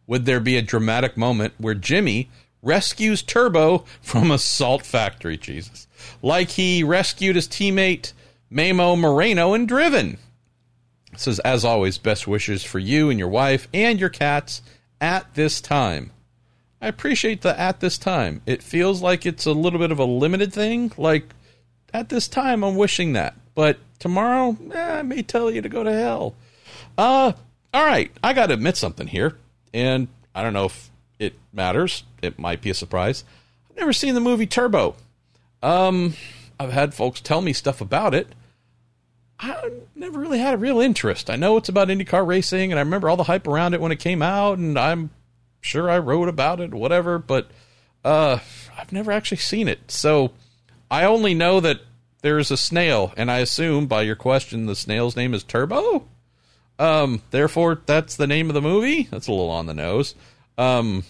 Would 0.05 0.25
there 0.25 0.41
be 0.41 0.57
a 0.57 0.61
dramatic 0.61 1.15
moment 1.15 1.53
where 1.57 1.73
Jimmy 1.73 2.29
rescues 2.61 3.21
Turbo 3.21 3.85
from 4.01 4.29
a 4.29 4.37
salt 4.37 4.85
factory, 4.85 5.37
Jesus, 5.37 5.87
like 6.21 6.49
he 6.51 6.83
rescued 6.83 7.37
his 7.37 7.47
teammate 7.47 8.11
Memo 8.49 8.95
Moreno 8.95 9.53
in 9.53 9.65
Driven? 9.65 10.17
says, 11.15 11.39
as 11.39 11.63
always, 11.63 11.97
best 11.97 12.27
wishes 12.27 12.63
for 12.63 12.79
you 12.79 13.09
and 13.09 13.19
your 13.19 13.29
wife 13.29 13.67
and 13.73 13.99
your 13.99 14.09
cats 14.09 14.61
at 14.99 15.33
this 15.35 15.61
time. 15.61 16.11
I 16.83 16.87
appreciate 16.87 17.43
the 17.43 17.57
at 17.57 17.79
this 17.79 17.97
time. 17.97 18.41
It 18.45 18.61
feels 18.61 19.01
like 19.01 19.25
it's 19.25 19.45
a 19.45 19.53
little 19.53 19.79
bit 19.79 19.93
of 19.93 19.99
a 19.99 20.03
limited 20.03 20.51
thing. 20.51 20.91
Like, 20.97 21.33
at 21.93 22.09
this 22.09 22.27
time, 22.27 22.61
I'm 22.61 22.75
wishing 22.75 23.13
that. 23.13 23.35
But 23.55 23.77
tomorrow, 23.99 24.57
eh, 24.73 24.99
I 24.99 25.01
may 25.01 25.21
tell 25.21 25.49
you 25.49 25.61
to 25.61 25.69
go 25.69 25.85
to 25.85 25.93
hell. 25.93 26.35
Uh, 26.97 27.31
all 27.73 27.85
right. 27.85 28.11
I 28.21 28.33
got 28.33 28.47
to 28.47 28.55
admit 28.55 28.75
something 28.75 29.07
here. 29.07 29.37
And 29.73 30.09
I 30.35 30.43
don't 30.43 30.51
know 30.51 30.65
if 30.65 30.91
it 31.19 31.35
matters. 31.53 32.03
It 32.21 32.37
might 32.37 32.61
be 32.61 32.69
a 32.69 32.73
surprise. 32.73 33.23
I've 33.69 33.77
never 33.77 33.93
seen 33.93 34.13
the 34.13 34.19
movie 34.19 34.45
Turbo. 34.45 34.97
Um, 35.61 36.15
I've 36.59 36.73
had 36.73 36.93
folks 36.93 37.21
tell 37.21 37.39
me 37.39 37.53
stuff 37.53 37.79
about 37.79 38.13
it. 38.13 38.27
I 39.39 39.69
never 39.95 40.19
really 40.19 40.39
had 40.39 40.55
a 40.55 40.57
real 40.57 40.81
interest. 40.81 41.29
I 41.29 41.37
know 41.37 41.55
it's 41.55 41.69
about 41.69 41.87
IndyCar 41.87 42.27
racing, 42.27 42.73
and 42.73 42.79
I 42.79 42.83
remember 42.83 43.09
all 43.09 43.15
the 43.15 43.23
hype 43.23 43.47
around 43.47 43.73
it 43.73 43.79
when 43.79 43.93
it 43.93 43.99
came 43.99 44.21
out, 44.21 44.57
and 44.57 44.77
I'm 44.77 45.11
sure 45.63 45.89
I 45.89 45.97
wrote 45.97 46.29
about 46.29 46.59
it, 46.59 46.73
whatever. 46.73 47.17
But 47.17 47.49
uh, 48.03 48.39
I've 48.77 48.91
never 48.91 49.11
actually 49.11 49.37
seen 49.37 49.67
it, 49.67 49.89
so 49.89 50.31
I 50.91 51.05
only 51.05 51.33
know 51.33 51.59
that 51.59 51.79
there's 52.21 52.51
a 52.51 52.57
snail, 52.57 53.13
and 53.17 53.29
I 53.29 53.39
assume 53.39 53.87
by 53.87 54.03
your 54.03 54.15
question, 54.15 54.65
the 54.65 54.75
snail's 54.75 55.15
name 55.15 55.33
is 55.33 55.43
Turbo. 55.43 56.07
Um, 56.79 57.21
therefore, 57.31 57.81
that's 57.85 58.15
the 58.15 58.27
name 58.27 58.49
of 58.49 58.53
the 58.53 58.61
movie. 58.61 59.03
That's 59.11 59.27
a 59.27 59.31
little 59.31 59.49
on 59.49 59.65
the 59.65 59.73
nose. 59.73 60.15
Um, 60.57 61.03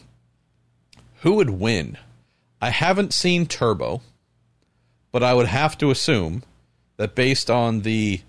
who 1.21 1.35
would 1.35 1.49
win? 1.49 1.97
I 2.61 2.69
haven't 2.69 3.13
seen 3.13 3.45
Turbo, 3.45 4.01
but 5.11 5.23
I 5.23 5.33
would 5.33 5.47
have 5.47 5.77
to 5.79 5.91
assume 5.91 6.43
that 6.97 7.15
based 7.15 7.49
on 7.49 7.81
the 7.81 8.21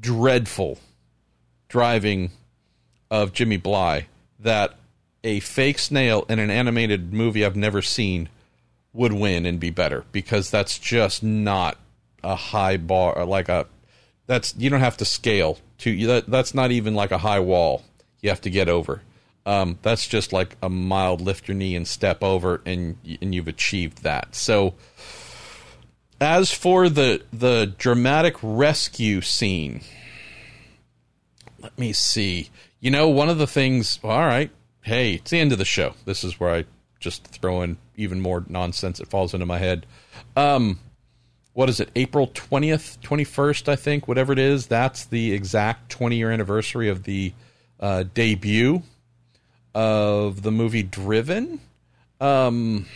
dreadful 0.00 0.78
driving 1.68 2.30
of 3.10 3.32
Jimmy 3.32 3.56
Bly, 3.56 4.06
that 4.38 4.74
a 5.24 5.40
fake 5.40 5.78
snail 5.78 6.24
in 6.28 6.38
an 6.38 6.50
animated 6.50 7.12
movie 7.12 7.44
I've 7.44 7.56
never 7.56 7.82
seen 7.82 8.28
would 8.92 9.12
win 9.12 9.46
and 9.46 9.58
be 9.58 9.70
better 9.70 10.04
because 10.12 10.50
that's 10.50 10.78
just 10.78 11.22
not 11.22 11.78
a 12.22 12.36
high 12.36 12.76
bar 12.76 13.24
like 13.24 13.48
a 13.48 13.66
that's 14.26 14.54
you 14.56 14.70
don't 14.70 14.80
have 14.80 14.96
to 14.98 15.04
scale 15.04 15.58
to 15.78 16.06
that 16.06 16.26
that's 16.28 16.54
not 16.54 16.70
even 16.70 16.94
like 16.94 17.10
a 17.10 17.18
high 17.18 17.40
wall 17.40 17.82
you 18.20 18.28
have 18.30 18.40
to 18.42 18.50
get 18.50 18.68
over 18.68 19.02
um, 19.46 19.78
that's 19.82 20.06
just 20.06 20.32
like 20.32 20.56
a 20.62 20.70
mild 20.70 21.20
lift 21.20 21.48
your 21.48 21.56
knee 21.56 21.76
and 21.76 21.88
step 21.88 22.22
over 22.22 22.62
and 22.64 22.96
and 23.20 23.34
you've 23.34 23.48
achieved 23.48 24.02
that 24.04 24.34
so 24.34 24.74
as 26.20 26.52
for 26.52 26.88
the 26.88 27.22
the 27.32 27.74
dramatic 27.78 28.36
rescue 28.42 29.20
scene, 29.20 29.82
let 31.60 31.78
me 31.78 31.92
see. 31.92 32.50
You 32.80 32.90
know, 32.90 33.08
one 33.08 33.28
of 33.28 33.38
the 33.38 33.46
things. 33.46 33.98
All 34.02 34.26
right, 34.26 34.50
hey, 34.84 35.14
it's 35.14 35.30
the 35.30 35.40
end 35.40 35.50
of 35.50 35.58
the 35.58 35.64
show. 35.64 35.94
This 36.04 36.22
is 36.22 36.38
where 36.38 36.54
I 36.54 36.64
just 37.00 37.26
throw 37.26 37.62
in 37.62 37.78
even 37.96 38.20
more 38.20 38.44
nonsense 38.48 38.98
that 38.98 39.08
falls 39.08 39.34
into 39.34 39.46
my 39.46 39.58
head. 39.58 39.86
Um, 40.36 40.78
what 41.54 41.68
is 41.68 41.80
it? 41.80 41.90
April 41.96 42.30
twentieth, 42.32 42.98
twenty 43.02 43.24
first, 43.24 43.68
I 43.68 43.76
think. 43.76 44.06
Whatever 44.06 44.32
it 44.32 44.38
is, 44.38 44.66
that's 44.66 45.04
the 45.04 45.32
exact 45.32 45.90
twenty 45.90 46.16
year 46.16 46.30
anniversary 46.30 46.88
of 46.88 47.04
the 47.04 47.32
uh, 47.80 48.04
debut 48.14 48.82
of 49.74 50.42
the 50.42 50.52
movie 50.52 50.82
Driven. 50.82 51.60
Um, 52.20 52.86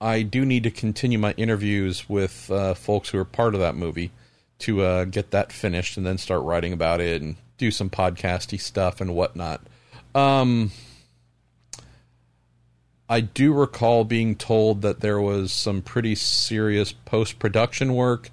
I 0.00 0.22
do 0.22 0.44
need 0.44 0.64
to 0.64 0.70
continue 0.70 1.18
my 1.18 1.32
interviews 1.32 2.08
with 2.08 2.50
uh, 2.50 2.74
folks 2.74 3.08
who 3.08 3.18
are 3.18 3.24
part 3.24 3.54
of 3.54 3.60
that 3.60 3.76
movie 3.76 4.10
to 4.60 4.82
uh, 4.82 5.04
get 5.04 5.30
that 5.30 5.52
finished 5.52 5.96
and 5.96 6.06
then 6.06 6.18
start 6.18 6.42
writing 6.42 6.72
about 6.72 7.00
it 7.00 7.22
and 7.22 7.36
do 7.58 7.70
some 7.70 7.90
podcasty 7.90 8.60
stuff 8.60 9.00
and 9.00 9.14
whatnot. 9.14 9.60
Um, 10.14 10.70
I 13.08 13.20
do 13.20 13.52
recall 13.52 14.04
being 14.04 14.36
told 14.36 14.82
that 14.82 15.00
there 15.00 15.20
was 15.20 15.52
some 15.52 15.82
pretty 15.82 16.14
serious 16.14 16.92
post 16.92 17.38
production 17.38 17.94
work 17.94 18.30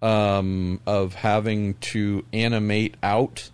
um, 0.00 0.80
of 0.86 1.14
having 1.14 1.74
to 1.74 2.24
animate 2.32 2.96
out 3.02 3.50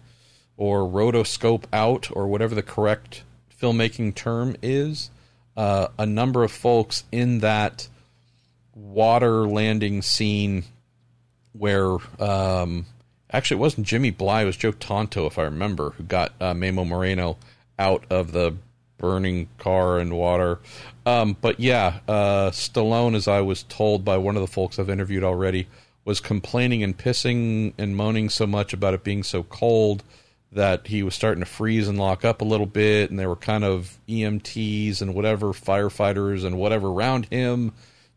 or 0.56 0.80
rotoscope 0.80 1.64
out 1.72 2.08
or 2.12 2.26
whatever 2.26 2.54
the 2.54 2.62
correct 2.62 3.22
filmmaking 3.60 4.14
term 4.14 4.56
is 4.62 5.10
uh, 5.56 5.88
a 5.98 6.06
number 6.06 6.44
of 6.44 6.52
folks 6.52 7.04
in 7.10 7.40
that 7.40 7.88
water 8.74 9.46
landing 9.48 10.00
scene 10.02 10.64
where 11.52 11.96
um, 12.20 12.86
actually 13.30 13.56
it 13.56 13.60
wasn't 13.60 13.86
Jimmy 13.86 14.10
Bly, 14.10 14.42
it 14.42 14.46
was 14.46 14.56
Joe 14.56 14.70
Tanto, 14.72 15.26
if 15.26 15.38
I 15.38 15.42
remember, 15.42 15.90
who 15.90 16.04
got 16.04 16.32
uh, 16.40 16.54
Memo 16.54 16.84
Moreno 16.84 17.36
out 17.78 18.04
of 18.10 18.32
the 18.32 18.56
burning 18.98 19.48
car 19.58 19.98
and 19.98 20.16
water. 20.16 20.58
Um, 21.06 21.36
but 21.40 21.60
yeah, 21.60 22.00
uh, 22.06 22.50
Stallone, 22.50 23.14
as 23.14 23.28
I 23.28 23.40
was 23.40 23.62
told 23.62 24.04
by 24.04 24.18
one 24.18 24.36
of 24.36 24.42
the 24.42 24.48
folks 24.48 24.78
I've 24.78 24.90
interviewed 24.90 25.24
already, 25.24 25.68
was 26.04 26.20
complaining 26.20 26.82
and 26.82 26.96
pissing 26.96 27.72
and 27.78 27.96
moaning 27.96 28.28
so 28.28 28.46
much 28.46 28.72
about 28.72 28.94
it 28.94 29.04
being 29.04 29.22
so 29.22 29.42
cold 29.42 30.02
that 30.52 30.86
he 30.86 31.02
was 31.02 31.14
starting 31.14 31.40
to 31.40 31.46
freeze 31.46 31.88
and 31.88 31.98
lock 31.98 32.24
up 32.24 32.40
a 32.40 32.44
little 32.44 32.66
bit, 32.66 33.10
and 33.10 33.18
there 33.18 33.28
were 33.28 33.36
kind 33.36 33.64
of 33.64 33.98
EMTs 34.08 35.02
and 35.02 35.14
whatever 35.14 35.48
firefighters 35.48 36.44
and 36.44 36.58
whatever 36.58 36.88
around 36.88 37.26
him 37.26 37.72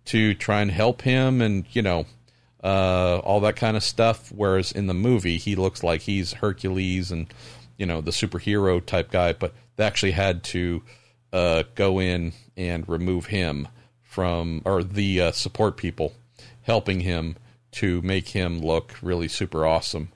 to 0.06 0.34
try 0.34 0.62
and 0.62 0.72
help 0.72 1.02
him, 1.02 1.42
and 1.42 1.66
you 1.72 1.82
know, 1.82 2.06
uh, 2.64 3.20
all 3.20 3.42
that 3.42 3.58
kind 3.58 3.76
of 3.76 3.84
stuff. 3.84 4.32
Whereas 4.32 4.72
in 4.72 4.88
the 4.88 4.94
movie, 4.94 5.38
he 5.38 5.56
looks 5.56 5.84
like 5.84 6.02
he's 6.02 6.34
Hercules 6.34 7.12
and 7.12 7.28
you 7.78 7.86
know 7.86 8.02
the 8.02 8.12
superhero 8.12 8.84
type 8.86 9.12
guy, 9.12 9.34
but 9.34 9.54
they 9.76 9.86
actually 9.86 10.12
had 10.12 10.44
to 10.46 10.82
uh, 11.34 11.64
go 11.76 12.00
in 12.00 12.34
and 12.58 12.88
remove 12.88 13.28
him 13.28 13.68
from 14.04 14.62
or 14.66 14.84
the 14.84 15.22
uh, 15.22 15.32
support 15.32 15.78
people 15.78 16.14
helping 16.64 17.02
him 17.02 17.36
to 17.72 18.02
make 18.02 18.30
him 18.30 18.60
look 18.60 18.96
really 19.02 19.28
super 19.28 19.66
awesome. 19.66 20.10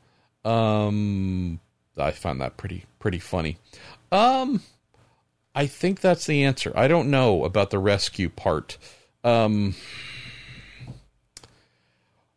Um, 0.44 1.60
I 1.98 2.12
found 2.12 2.42
that 2.42 2.58
pretty 2.58 2.86
pretty 3.00 3.20
funny. 3.20 3.58
Um, 4.12 4.62
I 5.54 5.68
think 5.68 6.02
that's 6.02 6.26
the 6.26 6.44
answer. 6.44 6.74
I 6.76 6.88
don't 6.88 7.10
know 7.10 7.46
about 7.46 7.70
the 7.70 7.80
rescue 7.80 8.30
part. 8.30 8.78
Um, 9.24 9.76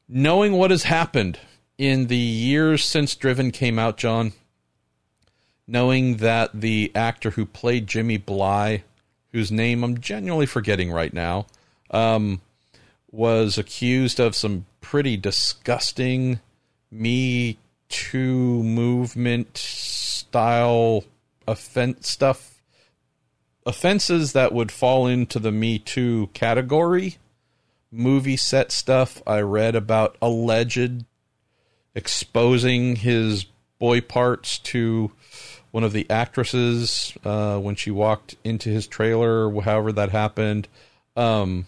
knowing 0.09 0.53
what 0.53 0.71
has 0.71 0.85
happened 0.85 1.39
in 1.77 2.07
the 2.07 2.17
years 2.17 2.85
since 2.85 3.15
Driven 3.15 3.51
came 3.51 3.79
out, 3.79 3.97
John, 3.97 4.33
knowing 5.69 6.17
that 6.17 6.61
the 6.61 6.91
actor 6.97 7.31
who 7.31 7.47
played 7.47 7.87
Jimmy 7.87 8.17
Bly 8.17 8.83
whose 9.33 9.53
name 9.53 9.85
I'm 9.85 10.01
genuinely 10.01 10.47
forgetting 10.47 10.91
right 10.91 11.13
now, 11.13 11.47
um, 11.91 12.41
was 13.11 13.59
accused 13.59 14.21
of 14.21 14.35
some 14.35 14.67
pretty 14.81 15.17
disgusting 15.17 16.41
Me 16.91 17.59
Too 17.89 18.63
movement 18.63 19.57
style 19.57 21.05
offense 21.47 22.11
stuff, 22.11 22.61
offenses 23.65 24.33
that 24.33 24.53
would 24.53 24.73
fall 24.73 25.07
into 25.07 25.39
the 25.39 25.53
Me 25.53 25.79
Too 25.79 26.29
category. 26.33 27.17
Movie 27.91 28.37
set 28.37 28.71
stuff 28.71 29.23
I 29.27 29.41
read 29.41 29.75
about 29.75 30.17
alleged 30.21 31.05
exposing 31.95 32.97
his 32.97 33.47
boy 33.79 34.01
parts 34.01 34.59
to 34.59 35.13
one 35.71 35.85
of 35.85 35.93
the 35.93 36.09
actresses 36.11 37.13
uh, 37.25 37.59
when 37.59 37.75
she 37.75 37.91
walked 37.91 38.37
into 38.45 38.71
his 38.71 38.87
trailer, 38.87 39.51
however 39.61 39.93
that 39.93 40.11
happened. 40.11 40.69
Um, 41.17 41.67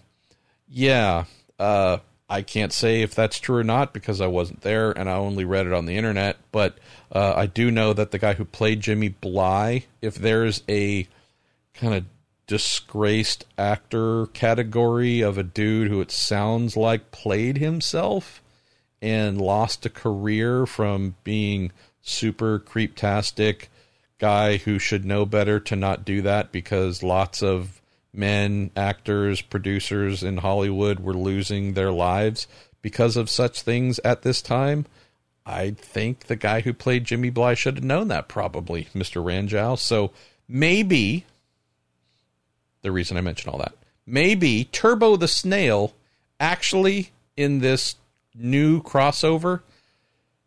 yeah, 0.69 1.25
uh, 1.59 1.99
I 2.29 2.43
can't 2.43 2.73
say 2.73 3.03
if 3.03 3.15
that's 3.15 3.41
true 3.41 3.57
or 3.57 3.65
not 3.65 3.93
because 3.93 4.21
I 4.21 4.29
wasn't 4.29 4.63
there 4.63 4.93
and 4.93 5.09
I 5.09 5.15
only 5.15 5.45
read 5.45 5.67
it 5.67 5.73
on 5.73 5.87
the 5.87 5.97
internet. 5.97 6.39
But 6.53 6.79
uh, 7.13 7.35
I 7.37 7.47
do 7.47 7.71
know 7.71 7.93
that 7.93 8.13
the 8.13 8.19
guy 8.19 8.35
who 8.35 8.45
played 8.45 8.81
Jimmy 8.81 9.09
Bly, 9.09 9.85
if 10.01 10.15
there's 10.15 10.63
a 10.69 11.09
kind 11.75 11.95
of 11.95 12.05
disgraced 12.47 13.45
actor 13.59 14.27
category 14.27 15.21
of 15.21 15.39
a 15.39 15.43
dude 15.43 15.89
who 15.89 16.01
it 16.01 16.11
sounds 16.11 16.77
like 16.77 17.11
played 17.11 17.59
himself 17.59 18.43
and 19.03 19.41
lost 19.41 19.87
a 19.87 19.91
career 19.91 20.67
from 20.67 21.15
being 21.25 21.71
super 22.03 22.59
creeptastic 22.59 23.67
guy 24.21 24.59
who 24.59 24.79
should 24.79 25.05
know 25.05 25.27
better 25.27 25.59
to 25.59 25.75
not 25.75 26.05
do 26.05 26.23
that 26.23 26.53
because 26.53 27.03
lots 27.03 27.43
of 27.43 27.81
men, 28.13 28.71
actors, 28.77 29.41
producers 29.41 30.23
in 30.23 30.37
Hollywood 30.37 31.01
were 31.01 31.15
losing 31.15 31.73
their 31.73 31.91
lives 31.91 32.47
because 32.83 33.17
of 33.17 33.31
such 33.31 33.63
things 33.63 33.99
at 34.05 34.23
this 34.23 34.43
time. 34.43 34.87
I 35.47 35.71
think 35.71 36.27
the 36.27 36.37
guy 36.37 36.61
who 36.61 36.73
played 36.73 37.05
Jimmy 37.05 37.31
Bly 37.31 37.55
should 37.55 37.77
have 37.77 37.85
known 37.85 38.09
that, 38.09 38.29
probably, 38.29 38.89
Mr. 38.95 39.25
Ranjow. 39.25 39.79
So 39.79 40.13
maybe 40.47 41.25
the 42.83 42.93
reason 42.93 43.17
I 43.17 43.21
mention 43.23 43.51
all 43.51 43.59
that, 43.59 43.75
maybe 44.07 44.65
Turbo 44.65 45.17
the 45.17 45.29
Snail 45.29 45.95
actually 46.39 47.11
in 47.37 47.61
this 47.61 47.97
new 48.35 48.83
crossover 48.83 49.61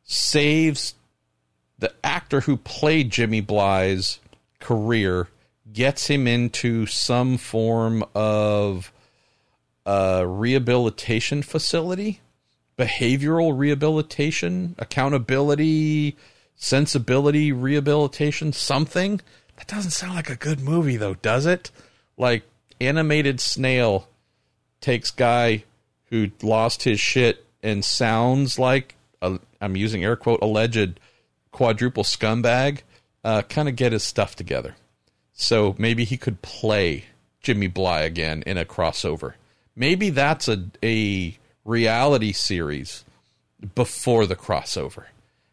saves 0.04 0.96
the 1.84 1.94
actor 2.02 2.40
who 2.40 2.56
played 2.56 3.10
Jimmy 3.10 3.42
Bly's 3.42 4.22
career 4.62 5.28
gets 5.74 6.08
him 6.08 6.28
into 6.28 6.86
some 6.86 7.36
form 7.36 8.06
of 8.16 8.94
a 9.86 10.26
rehabilitation 10.26 11.44
facility, 11.44 12.22
behavioral 12.78 13.58
rehabilitation, 13.58 14.76
accountability, 14.80 16.16
sensibility 16.56 17.52
rehabilitation, 17.52 18.54
something. 18.54 19.20
That 19.58 19.68
doesn't 19.68 19.92
sound 19.92 20.16
like 20.16 20.30
a 20.30 20.38
good 20.38 20.62
movie 20.62 20.96
though, 20.96 21.16
does 21.16 21.46
it? 21.46 21.70
Like 22.16 22.44
animated 22.80 23.42
snail 23.42 24.08
takes 24.80 25.12
guy 25.12 25.66
who 26.12 26.32
lost 26.42 26.84
his 26.84 27.02
shit 27.02 27.46
and 27.62 27.84
sounds 27.84 28.58
like 28.58 28.96
i 29.22 29.38
I'm 29.60 29.76
using 29.76 30.06
air 30.06 30.16
quote 30.16 30.40
alleged 30.42 31.02
quadruple 31.54 32.04
scumbag, 32.04 32.80
uh, 33.24 33.44
kind 33.44 33.70
of 33.70 33.78
get 33.78 33.94
his 33.94 34.04
stuff 34.04 34.36
together. 34.36 34.76
So 35.32 35.76
maybe 35.78 36.04
he 36.04 36.18
could 36.18 36.42
play 36.42 37.06
Jimmy 37.42 37.68
Bly 37.68 38.02
again 38.02 38.44
in 38.46 38.58
a 38.58 38.66
crossover. 38.66 39.36
Maybe 39.76 40.10
that's 40.10 40.50
a 40.50 40.66
a 40.84 41.38
reality 41.64 42.34
series 42.34 43.06
before 43.76 44.26
the 44.26 44.36
crossover. 44.36 45.06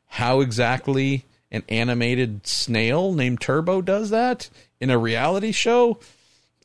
How 0.06 0.40
exactly 0.40 1.24
an 1.52 1.62
animated 1.68 2.46
snail 2.46 3.12
named 3.12 3.40
Turbo 3.40 3.80
does 3.80 4.10
that 4.10 4.50
in 4.80 4.90
a 4.90 4.98
reality 4.98 5.52
show? 5.52 5.98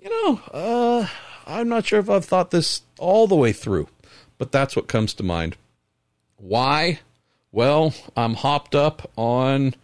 You 0.02 0.10
know, 0.10 0.41
uh, 0.52 1.07
I'm 1.45 1.70
not 1.70 1.86
sure 1.86 1.99
if 1.99 2.10
I've 2.10 2.26
thought 2.26 2.52
this 2.52 2.82
all 2.98 3.28
the 3.28 3.36
way 3.36 3.53
through, 3.53 3.88
but 4.38 4.52
that's 4.52 4.76
what 4.76 4.88
comes 4.88 5.14
to 5.16 5.24
mind. 5.24 5.56
Why? 6.38 6.99
Well, 7.56 7.94
I'm 8.18 8.34
hopped 8.34 8.76
up 8.76 9.10
on, 9.15 9.76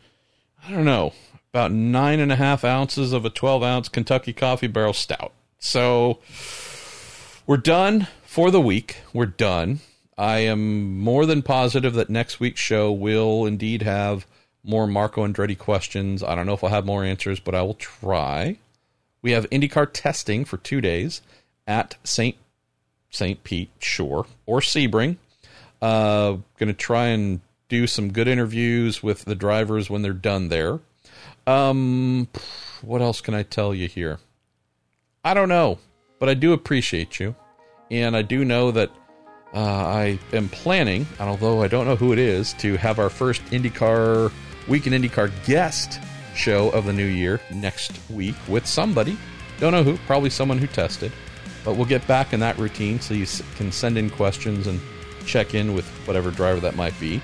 I 0.61 0.72
don't 0.72 0.84
know, 0.84 1.14
about 1.53 1.72
nine 1.72 2.19
and 2.19 2.30
a 2.30 2.35
half 2.35 2.65
ounces 2.65 3.14
of 3.14 3.23
a 3.23 3.30
12 3.30 3.64
ounce 3.64 3.88
Kentucky 3.88 4.34
Coffee 4.34 4.68
Barrel 4.68 4.91
Stout. 4.91 5.31
So 5.57 6.19
we're 7.48 7.56
done 7.56 8.10
for 8.26 8.52
the 8.52 8.60
week. 8.60 8.98
We're 9.14 9.26
done. 9.26 9.80
I 10.18 10.39
am 10.39 10.99
more 10.99 11.26
than 11.26 11.43
positive 11.43 11.93
that 11.93 12.10
next 12.10 12.41
week's 12.41 12.60
show 12.60 12.91
will 12.91 13.45
indeed 13.45 13.84
have 13.84 14.27
more 14.65 14.85
Marco 14.85 15.26
Andretti 15.26 15.57
questions. 15.57 16.22
I 16.22 16.35
don't 16.35 16.48
know 16.48 16.53
if 16.56 16.65
I'll 16.65 16.72
have 16.72 16.85
more 16.85 17.06
answers, 17.06 17.39
but 17.39 17.56
I 17.56 17.61
will 17.61 17.76
try. 17.76 18.57
We 19.22 19.31
have 19.31 19.49
IndyCar 19.49 19.91
testing 19.93 20.43
for 20.43 20.57
two 20.57 20.81
days 20.81 21.22
at 21.65 21.95
St. 22.03 22.35
St. 23.11 23.41
Pete 23.45 23.72
Shore 23.80 24.26
or 24.45 24.60
Sebring. 24.60 25.15
Uh, 25.81 26.31
going 26.57 26.68
to 26.68 26.73
try 26.73 27.07
and 27.07 27.39
do 27.72 27.88
some 27.88 28.11
good 28.11 28.27
interviews 28.27 29.02
with 29.02 29.23
the 29.23 29.34
drivers 29.34 29.89
when 29.89 30.02
they're 30.02 30.11
done 30.11 30.49
there. 30.49 30.81
Um, 31.48 32.27
what 32.81 33.02
else 33.02 33.22
can 33.22 33.34
I 33.34 33.43
tell 33.43 33.73
you 33.73 33.88
here? 33.88 34.19
I 35.23 35.34
don't 35.34 35.48
know, 35.48 35.80
but 36.19 36.27
I 36.27 36.34
do 36.34 36.52
appreciate 36.52 37.18
you, 37.18 37.34
and 37.89 38.15
I 38.18 38.23
do 38.23 38.43
know 38.43 38.72
that 38.72 38.91
uh, 39.53 39.60
I 39.60 40.19
am 40.34 40.49
planning, 40.49 41.07
although 41.18 41.64
I 41.64 41.69
don't 41.69 41.85
know 41.85 41.95
who 41.95 42.11
it 42.11 42.19
is, 42.19 42.52
to 42.56 42.76
have 42.76 42.99
our 42.99 43.10
first 43.10 43.41
IndyCar 43.45 44.34
Week 44.68 44.85
Weekend 44.85 45.06
IndyCar 45.06 45.31
guest 45.45 46.02
show 46.35 46.69
of 46.72 46.85
the 46.85 46.93
new 46.93 47.06
year 47.06 47.39
next 47.53 47.93
week 48.10 48.35
with 48.49 48.68
somebody. 48.68 49.18
Don't 49.60 49.72
know 49.72 49.84
who, 49.84 49.95
probably 50.07 50.30
someone 50.30 50.57
who 50.57 50.68
tested, 50.68 51.14
but 51.64 51.77
we'll 51.77 51.85
get 51.85 52.06
back 52.06 52.34
in 52.34 52.41
that 52.41 52.57
routine 52.57 52.99
so 52.99 53.14
you 53.14 53.26
can 53.56 53.72
send 53.72 53.98
in 53.98 54.10
questions 54.10 54.68
and 54.68 54.81
check 55.26 55.56
in 55.56 55.73
with 55.73 55.88
whatever 56.06 56.31
driver 56.31 56.60
that 56.60 56.76
might 56.76 56.99
be. 56.99 57.22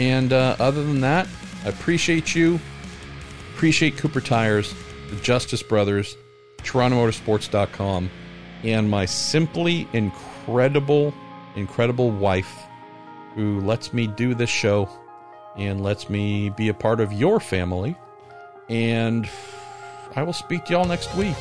And 0.00 0.32
uh, 0.32 0.56
other 0.58 0.82
than 0.82 1.02
that, 1.02 1.28
I 1.62 1.68
appreciate 1.68 2.34
you. 2.34 2.58
Appreciate 3.54 3.98
Cooper 3.98 4.22
Tires, 4.22 4.74
the 5.10 5.16
Justice 5.16 5.62
Brothers, 5.62 6.16
TorontoMotorsports.com, 6.62 8.08
and 8.64 8.90
my 8.90 9.04
simply 9.04 9.86
incredible, 9.92 11.12
incredible 11.54 12.10
wife 12.10 12.50
who 13.34 13.60
lets 13.60 13.92
me 13.92 14.06
do 14.06 14.34
this 14.34 14.48
show 14.48 14.88
and 15.58 15.82
lets 15.82 16.08
me 16.08 16.48
be 16.48 16.68
a 16.68 16.74
part 16.74 17.00
of 17.00 17.12
your 17.12 17.38
family. 17.38 17.94
And 18.70 19.28
I 20.16 20.22
will 20.22 20.32
speak 20.32 20.64
to 20.64 20.72
y'all 20.72 20.86
next 20.86 21.14
week. 21.14 21.36